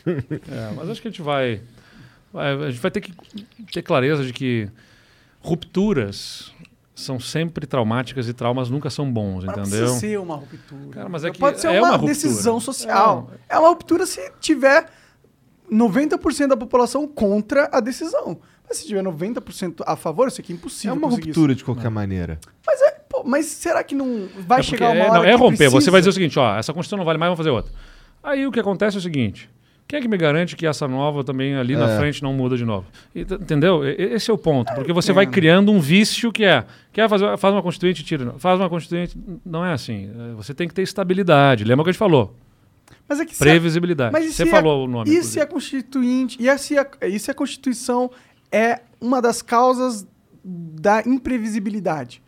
[0.06, 1.62] É, mas acho que a gente vai,
[2.32, 3.14] vai- A gente vai ter que
[3.72, 4.70] ter clareza de que
[5.42, 6.52] rupturas
[6.95, 9.80] são sempre traumáticas e traumas nunca são bons, Mas não entendeu?
[9.86, 10.90] precisa ser uma ruptura.
[10.92, 13.32] Cara, mas é que Pode ser é uma, uma decisão social.
[13.50, 13.58] É.
[13.58, 14.88] uma ruptura se tiver
[15.72, 18.38] 90% da população contra a decisão.
[18.68, 20.94] Mas se tiver 90% a favor, isso aqui é É impossível.
[20.95, 21.58] uma conseguir ruptura isso.
[21.60, 22.40] de qualquer maneira.
[22.66, 25.32] Mas, é, pô, mas será que não vai É chegar uma é, hora não, é
[25.32, 25.66] que romper.
[25.66, 25.92] Você precisa?
[25.92, 27.72] vai dizer o seguinte, ó, essa Constituição não vale mais, vamos fazer outra.
[28.24, 29.50] Aí o que acontece é o seguinte,
[29.88, 31.98] quem é que me garante que essa nova também ali na É.
[32.00, 32.88] frente não muda de novo?
[33.14, 33.82] E, entendeu?
[33.85, 34.74] Esse é o ponto.
[34.74, 38.33] Porque você vai criando um vício que é, quer fazer, faz uma constituinte, tira.
[38.40, 40.09] Faz uma constituinte, não é assim.
[40.32, 41.64] É, Você tem que ter estabilidade.
[41.66, 42.35] Lembra o que a gente falou?
[43.08, 44.14] Mas é que se a- Previsibilidade.
[44.14, 45.09] Mas Você se falou a, o nome.
[45.09, 45.33] E inclusive.
[45.33, 46.42] se a Constituinte.
[46.42, 48.09] E, a, se a, e se a Constituição
[48.50, 50.08] é uma das causas
[50.45, 52.23] da imprevisibilidade?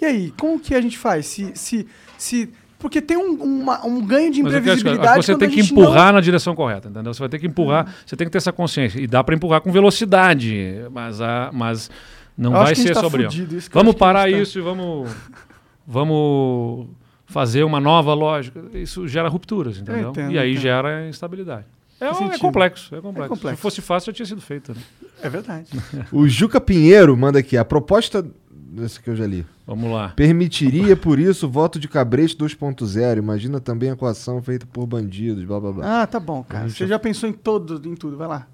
[0.00, 1.26] E aí, como que a gente faz?
[1.26, 1.52] Se.
[1.54, 1.86] se,
[2.18, 5.20] se porque tem um, uma- um ganho de acho imprevisibilidade.
[5.20, 7.12] que você tem que empurrar não- na direção correta, entendeu?
[7.14, 9.00] Você vai ter que empurrar, você tem que ter essa consciência.
[9.00, 10.54] E dá para empurrar com velocidade,
[10.92, 11.90] mas, a, mas
[12.36, 13.24] não Eu vai ser tá sobre.
[13.24, 15.10] fudido, isso Vamos parar tá- isso e vamos,
[15.86, 16.88] vamos
[17.26, 18.62] fazer uma nova lógica.
[18.74, 20.10] Isso gera rupturas, entendeu?
[20.10, 20.62] entendo, e aí entendo.
[20.62, 21.64] gera instabilidade.
[21.98, 22.40] É, Faz é sentido.
[22.40, 23.56] complexo, é complexo, complexo.
[23.56, 24.72] Se fosse fácil, já tinha sido feito.
[24.74, 24.80] Né?
[25.22, 25.66] É verdade.
[26.12, 27.56] O Juca Pinheiro manda aqui.
[27.56, 28.24] A proposta.
[28.84, 29.44] Esse que eu já li.
[29.66, 30.10] Vamos lá.
[30.10, 33.18] Permitiria, por isso, o voto de cabresto 2.0.
[33.18, 36.02] Imagina também a coação feita por bandidos, blá blá blá.
[36.02, 36.68] Ah, tá bom, cara.
[36.68, 38.46] Você já pensou em todo, em tudo, vai lá.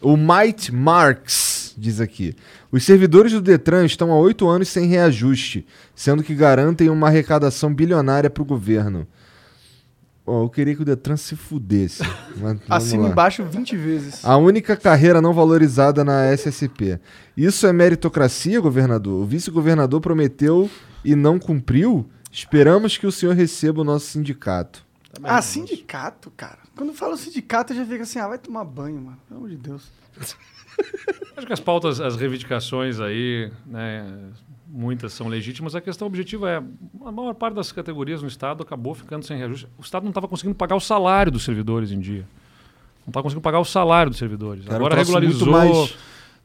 [0.00, 2.34] O Might Marks diz aqui:
[2.70, 7.72] os servidores do Detran estão há oito anos sem reajuste, sendo que garantem uma arrecadação
[7.72, 9.06] bilionária para o governo.
[10.28, 12.02] Ó, eu queria que o Detran se fudesse.
[12.36, 14.24] e embaixo 20 vezes.
[14.24, 17.00] A única carreira não valorizada na SSP.
[17.34, 19.22] Isso é meritocracia, governador?
[19.22, 20.70] O vice-governador prometeu
[21.02, 22.08] e não cumpriu?
[22.30, 24.86] Esperamos que o senhor receba o nosso sindicato.
[25.22, 26.58] Ah, sindicato, cara.
[26.76, 29.18] Quando fala sindicato, eu já fica assim, ah, vai tomar banho, mano.
[29.26, 29.90] Pelo amor de Deus.
[31.36, 34.06] Acho que as pautas, as reivindicações aí, né,
[34.68, 35.74] muitas são legítimas.
[35.74, 36.62] A questão objetiva é,
[37.04, 39.66] a maior parte das categorias no Estado acabou ficando sem reajuste.
[39.78, 42.26] O Estado não estava conseguindo pagar o salário dos servidores em dia.
[43.06, 44.66] Não estava conseguindo pagar o salário dos servidores.
[44.66, 45.88] Era Agora regularizou.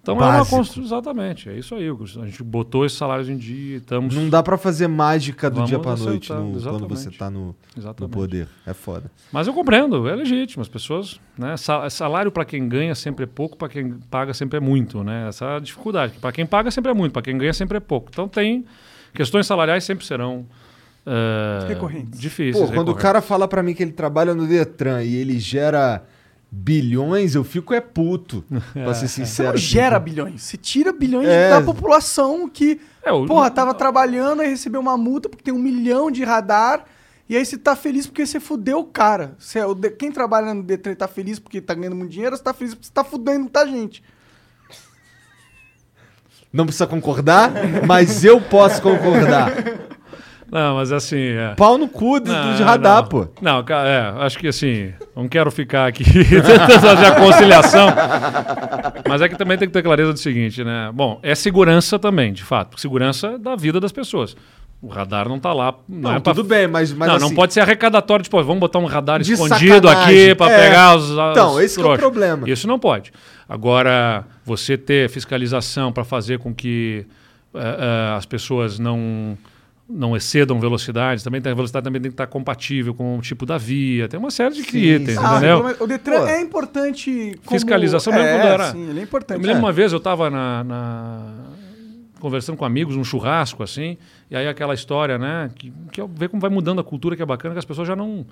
[0.03, 0.57] Então é uma básico.
[0.57, 0.83] construção.
[0.99, 1.87] Exatamente, é isso aí.
[1.89, 4.13] A gente botou esses salários em dia, estamos.
[4.13, 7.55] Não dá pra fazer mágica do Vamos dia pra noite no- quando você tá no,
[7.99, 8.47] no poder.
[8.67, 9.09] É foda.
[9.31, 10.61] Mas eu compreendo, é legítimo.
[10.61, 11.55] As pessoas, né?
[11.57, 15.29] sa- Salário para quem ganha sempre é pouco, para quem paga sempre é muito, né?
[15.29, 16.13] Essa é a dificuldade.
[16.19, 18.09] Para quem paga sempre é muito, para quem ganha sempre é pouco.
[18.11, 18.65] Então tem
[19.13, 20.45] questões salariais sempre serão
[21.05, 22.19] eh, Recorrentes.
[22.19, 22.69] Difíceis.
[22.69, 26.03] Pô, quando o cara fala pra mim que ele trabalha no Detran e ele gera
[26.55, 29.49] bilhões, eu fico é puto, pra ser Você sincero.
[29.49, 29.63] não assim.
[29.65, 30.43] gera bilhões.
[30.43, 31.49] Você tira bilhões É.
[31.49, 35.57] da população que, É, o- porra, tava trabalhando e recebeu uma multa porque tem um
[35.59, 36.85] milhão de radar.
[37.27, 39.33] E aí você tá feliz porque você fudeu o cara.
[39.39, 42.53] Você é Quem trabalha no Detran tá feliz porque tá ganhando muito dinheiro, você tá
[42.53, 44.03] feliz porque você tá fudendo muita gente.
[46.51, 47.51] Não precisa concordar,
[47.87, 49.51] mas eu posso concordar.
[50.53, 51.17] Não, mas assim.
[51.19, 51.55] É...
[51.55, 53.09] Pau no cu do, Não, de radar, não.
[53.09, 53.27] pô.
[53.41, 57.87] Não, é, acho que assim, não quero ficar aqui tentando fazer a conciliação.
[59.09, 60.91] Mas é que também tem que ter clareza do seguinte, né?
[60.93, 62.79] Bom, é segurança também, de fato.
[62.79, 64.35] Segurança da vida das pessoas.
[64.81, 65.73] O radar não tá lá.
[65.87, 68.37] Não, Não, é pra- tudo bem, mas, mas não, assim, não pode ser arrecadatório, tipo,
[68.43, 70.23] vamos botar um radar De escondido sacanagem.
[70.25, 70.67] aqui para É.
[70.69, 71.09] pegar os.
[71.09, 72.49] Então, os esse que é o problema.
[72.49, 73.11] Isso não pode.
[73.47, 77.05] Agora, você ter fiscalização para fazer com que
[77.55, 79.37] eh, eh, as pessoas não
[79.93, 83.45] não excedam velocidades, também tem, a velocidade também tem que estar compatível com o tipo
[83.45, 85.75] da via, tem uma série de itens, Ah, entendeu?
[85.79, 86.27] o Detran Pô.
[86.27, 87.35] é importante.
[87.45, 87.59] Como...
[87.59, 89.39] Fiscalização mesmo é, quando era- Sim, ele é Eu importante.
[89.39, 89.63] me lembro É.
[89.65, 91.25] uma vez, eu estava na, na-
[92.23, 93.97] conversando com amigos, num churrasco, assim,
[94.31, 95.51] e aí aquela história, né?
[95.55, 97.87] Que, que eu ver como vai mudando a cultura, que é bacana, que as pessoas
[97.87, 98.25] já não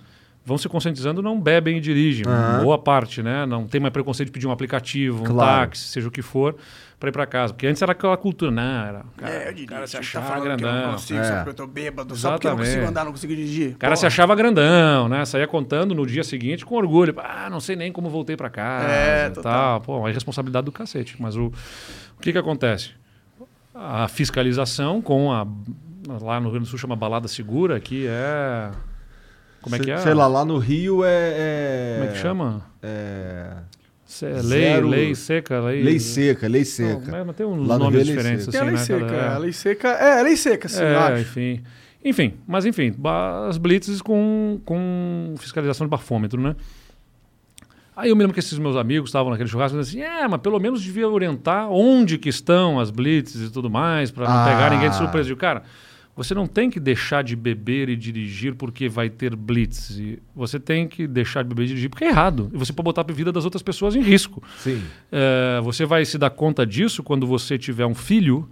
[0.43, 2.25] vão se conscientizando, não bebem e dirigem.
[2.27, 2.63] Aham.
[2.63, 3.45] Boa parte, né?
[3.45, 5.61] Não tem mais preconceito de pedir um aplicativo, um Claro.
[5.67, 6.55] táxi, seja o que for,
[6.99, 7.53] para ir para casa.
[7.53, 8.99] Porque antes era aquela cultura, não, era.
[9.01, 10.81] O cara, É, eu dirijo, cara se tá achava falando que eu grandão.
[10.87, 11.35] não consigo, só É.
[11.35, 12.75] porque eu tô bêbado, só porque eu não Exatamente.
[12.75, 13.73] consigo andar, não consigo dirigir.
[13.73, 15.23] O cara se achava grandão, né?
[15.25, 17.13] Saía contando no dia seguinte com orgulho.
[17.19, 18.87] Ah, não sei nem como voltei pra casa.
[18.87, 19.53] É, total.
[19.53, 19.81] tal.
[19.81, 21.15] Pô, é responsabilidade do cacete.
[21.19, 21.47] Mas o,
[22.17, 22.91] o que que acontece?
[23.73, 25.45] A fiscalização com a...
[26.21, 28.71] Lá no Rio Grande do Sul chama balada segura, que é...
[29.61, 29.97] Como é sei, que é?
[29.99, 31.09] Sei lá, lá no Rio é.
[31.11, 32.65] é- Como é que chama?
[32.81, 33.53] É.
[34.03, 35.83] Se- é lei, Zero- lei seca, lei...
[35.83, 37.11] Lei seca, lei Não, seca.
[37.11, 38.51] mas- mas tem uns Lá no nomes é lei diferentes seca.
[38.51, 39.07] Tem a assim, lei né?
[39.07, 39.87] seca, Cada- é, a lei seca.
[39.89, 41.21] É, a lei seca, sim, É, acho.
[41.21, 41.63] enfim.
[42.03, 42.91] Enfim, mas enfim,
[43.47, 46.55] as blitzes com, com fiscalização de bafômetro, né?
[48.01, 50.41] Aí eu me lembro que esses meus amigos estavam naquele churrasco e assim, é, mas
[50.41, 54.45] pelo menos devia orientar onde que estão as blitzes e tudo mais, para não Ah.
[54.45, 55.29] pegar ninguém de surpresa.
[55.29, 55.63] E o cara,
[56.15, 59.91] você não tem que deixar de beber e dirigir porque vai ter blitz.
[59.91, 62.49] E você tem que deixar de beber e dirigir porque é errado.
[62.53, 64.41] E você pode botar a vida das outras pessoas em risco.
[64.57, 64.81] Sim.
[65.11, 68.49] É, você vai se dar conta disso quando você tiver um filho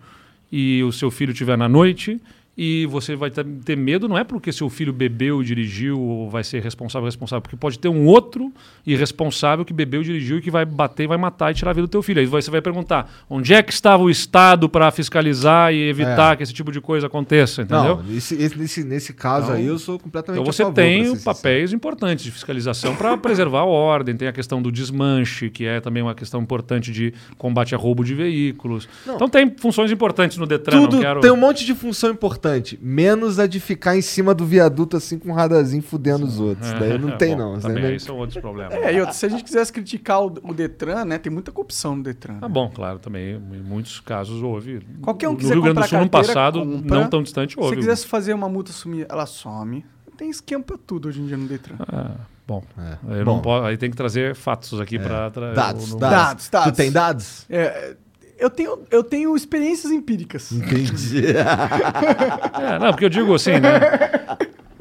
[0.51, 2.21] e o seu filho estiver na noite
[2.61, 6.43] e você vai ter, medo, não é porque seu filho bebeu e dirigiu ou vai
[6.43, 8.51] ser responsável responsável, porque pode ter um outro
[8.85, 11.89] irresponsável que bebeu dirigiu e que vai bater vai matar e tirar a vida do
[11.89, 12.19] teu filho.
[12.19, 16.35] Aí você vai perguntar, onde é que estava o Estado para fiscalizar e evitar É.
[16.35, 17.97] que esse tipo de coisa aconteça, entendeu?
[18.03, 21.15] Não, esse- esse- nesse, nesse caso Então- aí eu sou completamente Então você favor, tem
[21.19, 25.79] papéis importantes de fiscalização para preservar a ordem, tem a questão do desmanche, que é
[25.79, 28.89] também uma questão importante de combate a roubo de veículos.
[29.05, 29.15] Não.
[29.15, 31.21] Então tem funções importantes no Detran, Tudo não quero...
[31.21, 32.48] tem um monte de função importante,
[32.81, 36.71] menos a de ficar em cima do viaduto assim com um radarzinho fudendo os outros.
[36.73, 37.59] Daí não tem, Bom, não.
[37.59, 38.73] Também aí são outros problemas.
[38.73, 41.17] É, e outra, se a gente quisesse criticar o, o Detran, né?
[41.17, 42.37] Tem muita corrupção no Detran.
[42.41, 44.79] Ah, bom, claro, também em muitos casos houve.
[45.01, 46.99] Qualquer um no quiser Rio Grande do Sul, no passado, compra.
[46.99, 47.69] não tão distante, Se houve.
[47.75, 49.85] você quisesse fazer uma multa sumir, ela some.
[50.17, 51.75] Tem esquema pra tudo hoje em dia no Detran.
[51.79, 53.19] Ah, bom, É.
[53.19, 53.35] eu Bom.
[53.35, 55.29] não posso, aí tem que trazer fatos aqui para...
[55.29, 55.99] Dados, no- dados.
[55.99, 56.71] Dados, dados.
[56.73, 57.45] Tu tem dados?
[57.49, 57.95] É,
[58.39, 60.51] eu, tenho, eu tenho experiências empíricas.
[60.51, 61.23] Entendi.
[62.59, 63.79] É, não, porque eu digo assim, né?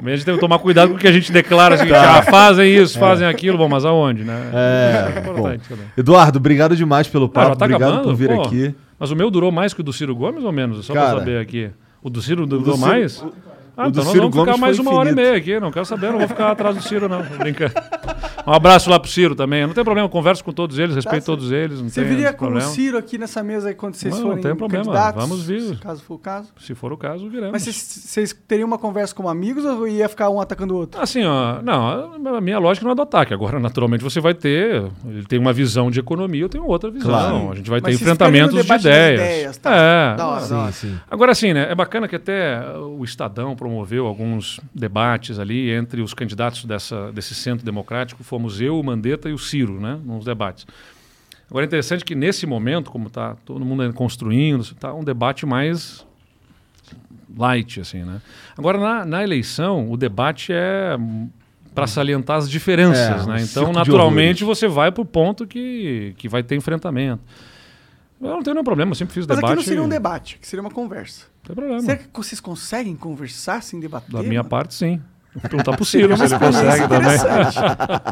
[0.03, 2.73] A gente tem que tomar cuidado com o que a gente declara, assim, ah, fazem
[2.73, 4.51] isso, fazem aquilo, bom, mas aonde, né?
[4.53, 5.75] É, importante bom.
[5.97, 7.55] Eduardo, obrigado demais pelo Ah, papo.
[7.57, 8.03] tá obrigado acabando?
[8.03, 8.73] por vir Pô, aqui.
[8.97, 10.85] Mas o meu durou mais que o do Ciro Gomes ou menos?
[10.85, 11.69] Só Cara, pra saber aqui.
[12.01, 13.21] O do Ciro durou do Ciro- mais?
[13.21, 13.33] o-
[13.83, 15.59] ah, o do então nós Ciro vamos ficar Gomes mais uma hora e meia aqui.
[15.59, 17.21] Não quero saber, não vou ficar atrás do Ciro, não.
[17.23, 17.73] Brincando.
[18.47, 19.65] Um abraço lá pro Ciro também.
[19.67, 21.81] Não tem problema, eu converso com todos eles, respeito Tá, todos eles.
[21.81, 22.67] Não Você tem viria com problema.
[22.67, 25.21] o Ciro aqui nessa mesa aí quando vocês Não, forem não tem problema, candidatos?
[25.21, 25.77] vamos vir.
[25.79, 26.47] Caso for o caso.
[26.59, 27.51] Se for o caso, viremos.
[27.51, 30.99] Mas vocês, teriam uma conversa como amigos ou ia ficar um atacando o outro?
[31.01, 33.33] Assim, ó, não, a minha lógica não é do ataque.
[33.33, 34.83] Agora, naturalmente, você vai ter.
[35.05, 37.09] Ele tem uma visão de economia, eu tenho outra visão.
[37.09, 37.51] Claro.
[37.51, 39.19] A gente vai Mas ter enfrentamentos de ideias.
[39.21, 39.75] ideias, tá?
[39.75, 40.15] É.
[40.15, 40.41] Da hora.
[40.41, 40.99] Sim, sim.
[41.09, 41.67] Agora, assim, né?
[41.69, 47.35] É bacana que até o Estadão promoveu alguns debates ali entre os candidatos dessa, desse
[47.35, 48.23] centro democrático.
[48.23, 49.99] Fomos eu, o Mandetta e o Ciro, né?
[50.03, 50.65] Nos debates.
[51.49, 56.05] Agora, é interessante que nesse momento, como está todo mundo construindo, está um debate mais
[57.37, 58.21] light, assim, né?
[58.57, 60.97] Agora, na, na eleição, o debate é
[61.73, 63.41] para salientar as diferenças, É, né?
[63.43, 67.21] Então, naturalmente, você vai para o ponto que, que vai ter enfrentamento.
[68.19, 69.51] Eu não tenho nenhum problema, eu sempre fiz Mas debate.
[69.51, 71.27] aqui não seria um debate, aqui seria uma conversa.
[71.49, 71.81] Tem problema.
[71.81, 74.11] Será que vocês conseguem conversar sem debater?
[74.11, 74.49] Da minha mano?
[74.49, 75.01] parte, sim.
[75.33, 77.17] Vou perguntar pro Ciro se ele consegue também.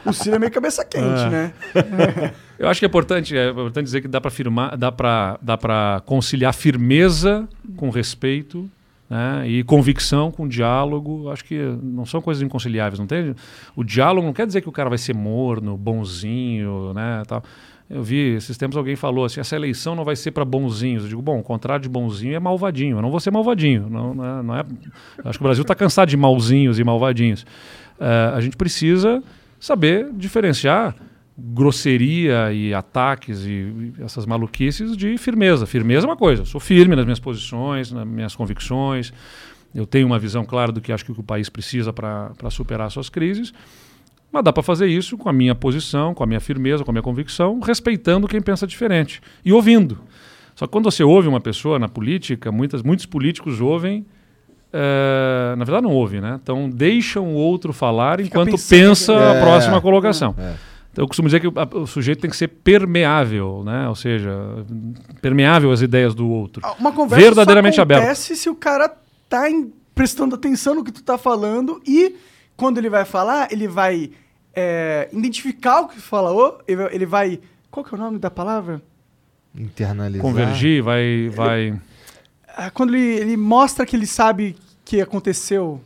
[0.05, 1.29] o Ciro é meio cabeça quente, É.
[1.29, 1.53] né?
[2.59, 5.57] Eu acho que é importante, é importante dizer que dá para firmar, dá para dá
[5.57, 8.69] para conciliar firmeza com respeito,
[9.09, 11.29] né, e convicção com diálogo.
[11.31, 13.35] Acho que não são coisas inconciliáveis, não tem?
[13.75, 17.43] O diálogo não quer dizer que o cara vai ser morno, bonzinho, né, tal.
[17.89, 21.03] Eu vi esses tempos alguém falou assim, essa eleição não vai ser para bonzinhos.
[21.03, 22.97] Eu digo, bom, o contrário de bonzinho é malvadinho.
[22.97, 23.89] Eu não vou ser malvadinho.
[23.89, 24.65] Não, não é, não é-
[25.23, 27.45] Acho que o Brasil está cansado de malzinhos e malvadinhos.
[27.99, 29.23] Eh, a gente precisa
[29.59, 30.95] saber diferenciar
[31.37, 35.65] grosseria e ataques e, e essas maluquices de firmeza.
[35.65, 39.13] Firmeza é uma coisa, eu sou firme nas minhas posições, nas minhas convicções,
[39.73, 43.09] eu tenho uma visão clara do que acho que o país precisa para superar suas
[43.09, 43.53] crises,
[44.31, 46.93] mas dá para fazer isso com a minha posição, com a minha firmeza, com a
[46.93, 49.97] minha convicção, respeitando quem pensa diferente e ouvindo.
[50.55, 54.05] Só que quando você ouve uma pessoa na política, muitas, muitos políticos ouvem
[54.73, 56.39] eh, na verdade não ouve, né?
[56.41, 59.41] Então deixam o outro falar enquanto pensando pensa que- a É.
[59.41, 60.35] próxima colocação.
[60.37, 60.55] É.
[60.91, 63.87] Então eu costumo dizer que o, o sujeito tem que ser permeável, né?
[63.87, 64.31] Ou seja,
[65.21, 66.61] permeável às ideias do outro.
[66.65, 68.03] Ah, Uma conversa Verdadeiramente só aberta.
[68.03, 68.91] acontece se o cara
[69.29, 72.15] tá em- prestando atenção no que tu tá falando e
[72.57, 74.11] quando ele vai falar, ele vai
[74.53, 77.41] é, identificar o que falou, ele vai- ele.
[77.71, 78.81] Qual que é o nome da palavra?
[79.55, 80.21] Internalizar.
[80.21, 81.79] Convergir, vai, vai
[82.47, 85.79] Ah, Quando ele, ele mostra que ele sabe que aconteceu.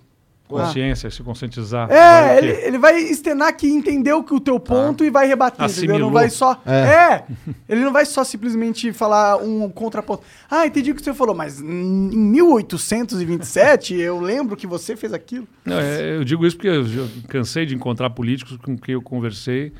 [0.51, 1.91] Consciência, se conscientizar.
[1.91, 5.99] É, ele, ele vai externar que entendeu que o teu ponto e vai rebater, entendeu?
[5.99, 6.11] Não Assimilou.
[6.11, 6.61] vai só.
[6.65, 6.73] É.
[6.73, 7.25] É.
[7.67, 10.21] Ele não vai só simplesmente falar um contraponto.
[10.49, 15.47] Ah, entendi o que você falou, mas em 1827 eu lembro que você fez aquilo.
[15.65, 16.85] Não, é, eu digo isso porque eu
[17.27, 19.73] cansei de encontrar políticos com quem eu conversei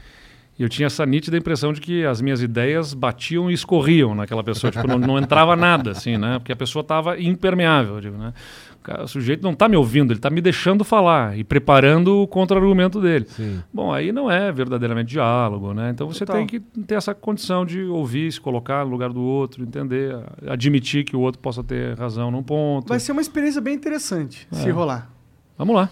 [0.62, 4.44] e eu tinha essa nítida impressão de que as minhas ideias batiam e escorriam naquela
[4.44, 6.38] pessoa, tipo, não, não entrava nada, assim, né?
[6.38, 8.32] Porque a pessoa estava impermeável, eu digo, né?
[8.82, 12.24] O cara- O sujeito não está me ouvindo, ele está me deixando falar e preparando
[12.24, 13.26] o contra-argumento dele.
[13.30, 13.62] Sim.
[13.72, 15.92] Bom, aí não é verdadeiramente diálogo, né?
[15.92, 16.38] Então você Total.
[16.38, 21.04] tem que ter essa condição de ouvir, se colocar no lugar do outro, entender, admitir
[21.04, 22.88] que o outro possa ter razão num ponto.
[22.90, 24.72] Vai ser uma experiência bem interessante se É.
[24.72, 25.10] rolar.
[25.58, 25.90] Vamos lá.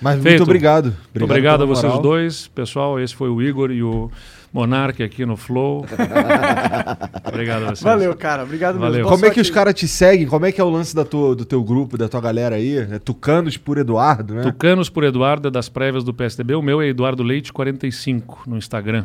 [0.00, 0.28] Mas Feito.
[0.38, 0.86] muito obrigado.
[1.14, 2.02] Muito obrigado a vocês moral.
[2.02, 2.48] dois.
[2.48, 4.10] Pessoal, esse foi o Igor e o
[4.52, 5.86] Monark aqui no Flow.
[7.26, 7.80] obrigado a vocês.
[7.80, 8.42] Valeu, cara.
[8.42, 8.96] Obrigado Valeu.
[8.96, 9.04] mesmo.
[9.04, 10.26] Boa Como é que os caras te seguem?
[10.26, 12.76] Como é que é o lance da tua, do teu grupo, da tua galera aí?
[12.76, 14.42] É Tucanos por Eduardo, né?
[14.42, 16.54] Tucanos por Eduardo é das prévias do PSDB.
[16.54, 19.04] O meu é Eduardo Leite 45 no Instagram.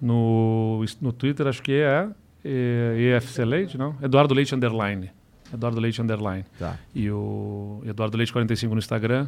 [0.00, 2.06] No, no Twitter acho que é,
[2.44, 3.96] é EFC Leite, não?
[4.00, 5.10] Eduardo Leite Underline.
[5.52, 6.44] Eduardo Leite Underline.
[6.58, 6.76] Tá.
[6.94, 9.26] E o Eduardo Leite 45 no Instagram.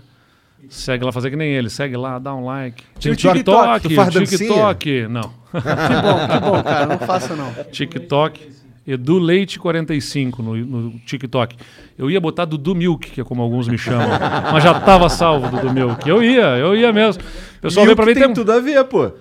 [0.68, 1.70] Segue lá, fazer que nem ele.
[1.70, 2.84] Segue lá, dá um like.
[3.00, 5.08] Tem o TikTok, TikTok, o TikTok.
[5.08, 5.22] Não.
[5.22, 6.86] Que bom, que bom, cara.
[6.86, 7.52] Não faça não.
[7.70, 8.58] TikTok.
[8.86, 11.56] Edu Leite 45 no, no TikTok.
[11.98, 14.08] Eu ia botar Dudu Milk, que é como alguns me chamam.
[14.50, 16.08] mas já tava salvo Dudu Milk.
[16.08, 17.22] Eu ia, eu ia mesmo.
[17.58, 19.12] O pessoal E veio pra mim tem tem, tudo a ver, pô.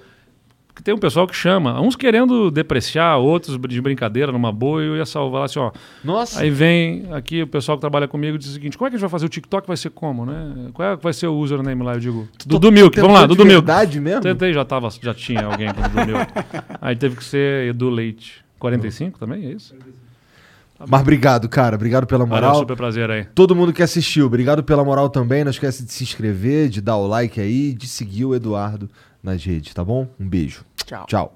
[0.84, 1.80] Tem um pessoal que chama.
[1.82, 4.84] Uns querendo depreciar, outros de brincadeira, numa boa.
[4.84, 5.72] E eu ia salvar assim, ó.
[6.04, 6.42] Nossa.
[6.42, 8.96] Aí vem aqui o pessoal que trabalha comigo e diz o seguinte: como é que
[8.96, 9.68] a gente vai fazer o TikTok?
[9.68, 10.70] Vai ser como, né?
[10.74, 11.94] Qual é que vai ser o username lá?
[11.94, 13.66] Eu digo: Dudu Milk, vamos lá, Dudu Milk.
[13.66, 14.22] verdade mesmo?
[14.22, 16.32] Tentei, já, tava, já tinha alguém com Dudu Milk.
[16.82, 18.46] Aí teve que ser Edu Leite.
[18.60, 19.76] 45 também, é isso?
[20.88, 21.76] Mas obrigado, cara.
[21.76, 22.60] Obrigado pela Valeu, moral.
[22.60, 23.26] super prazer aí.
[23.34, 25.44] Todo mundo que assistiu, obrigado pela moral também.
[25.44, 28.90] Não esquece de se inscrever, de dar o like aí, de seguir o Eduardo
[29.24, 30.08] nas redes, tá bom?
[30.20, 30.64] Um beijo.
[30.88, 31.06] Tchau.
[31.07, 31.32] Tchau.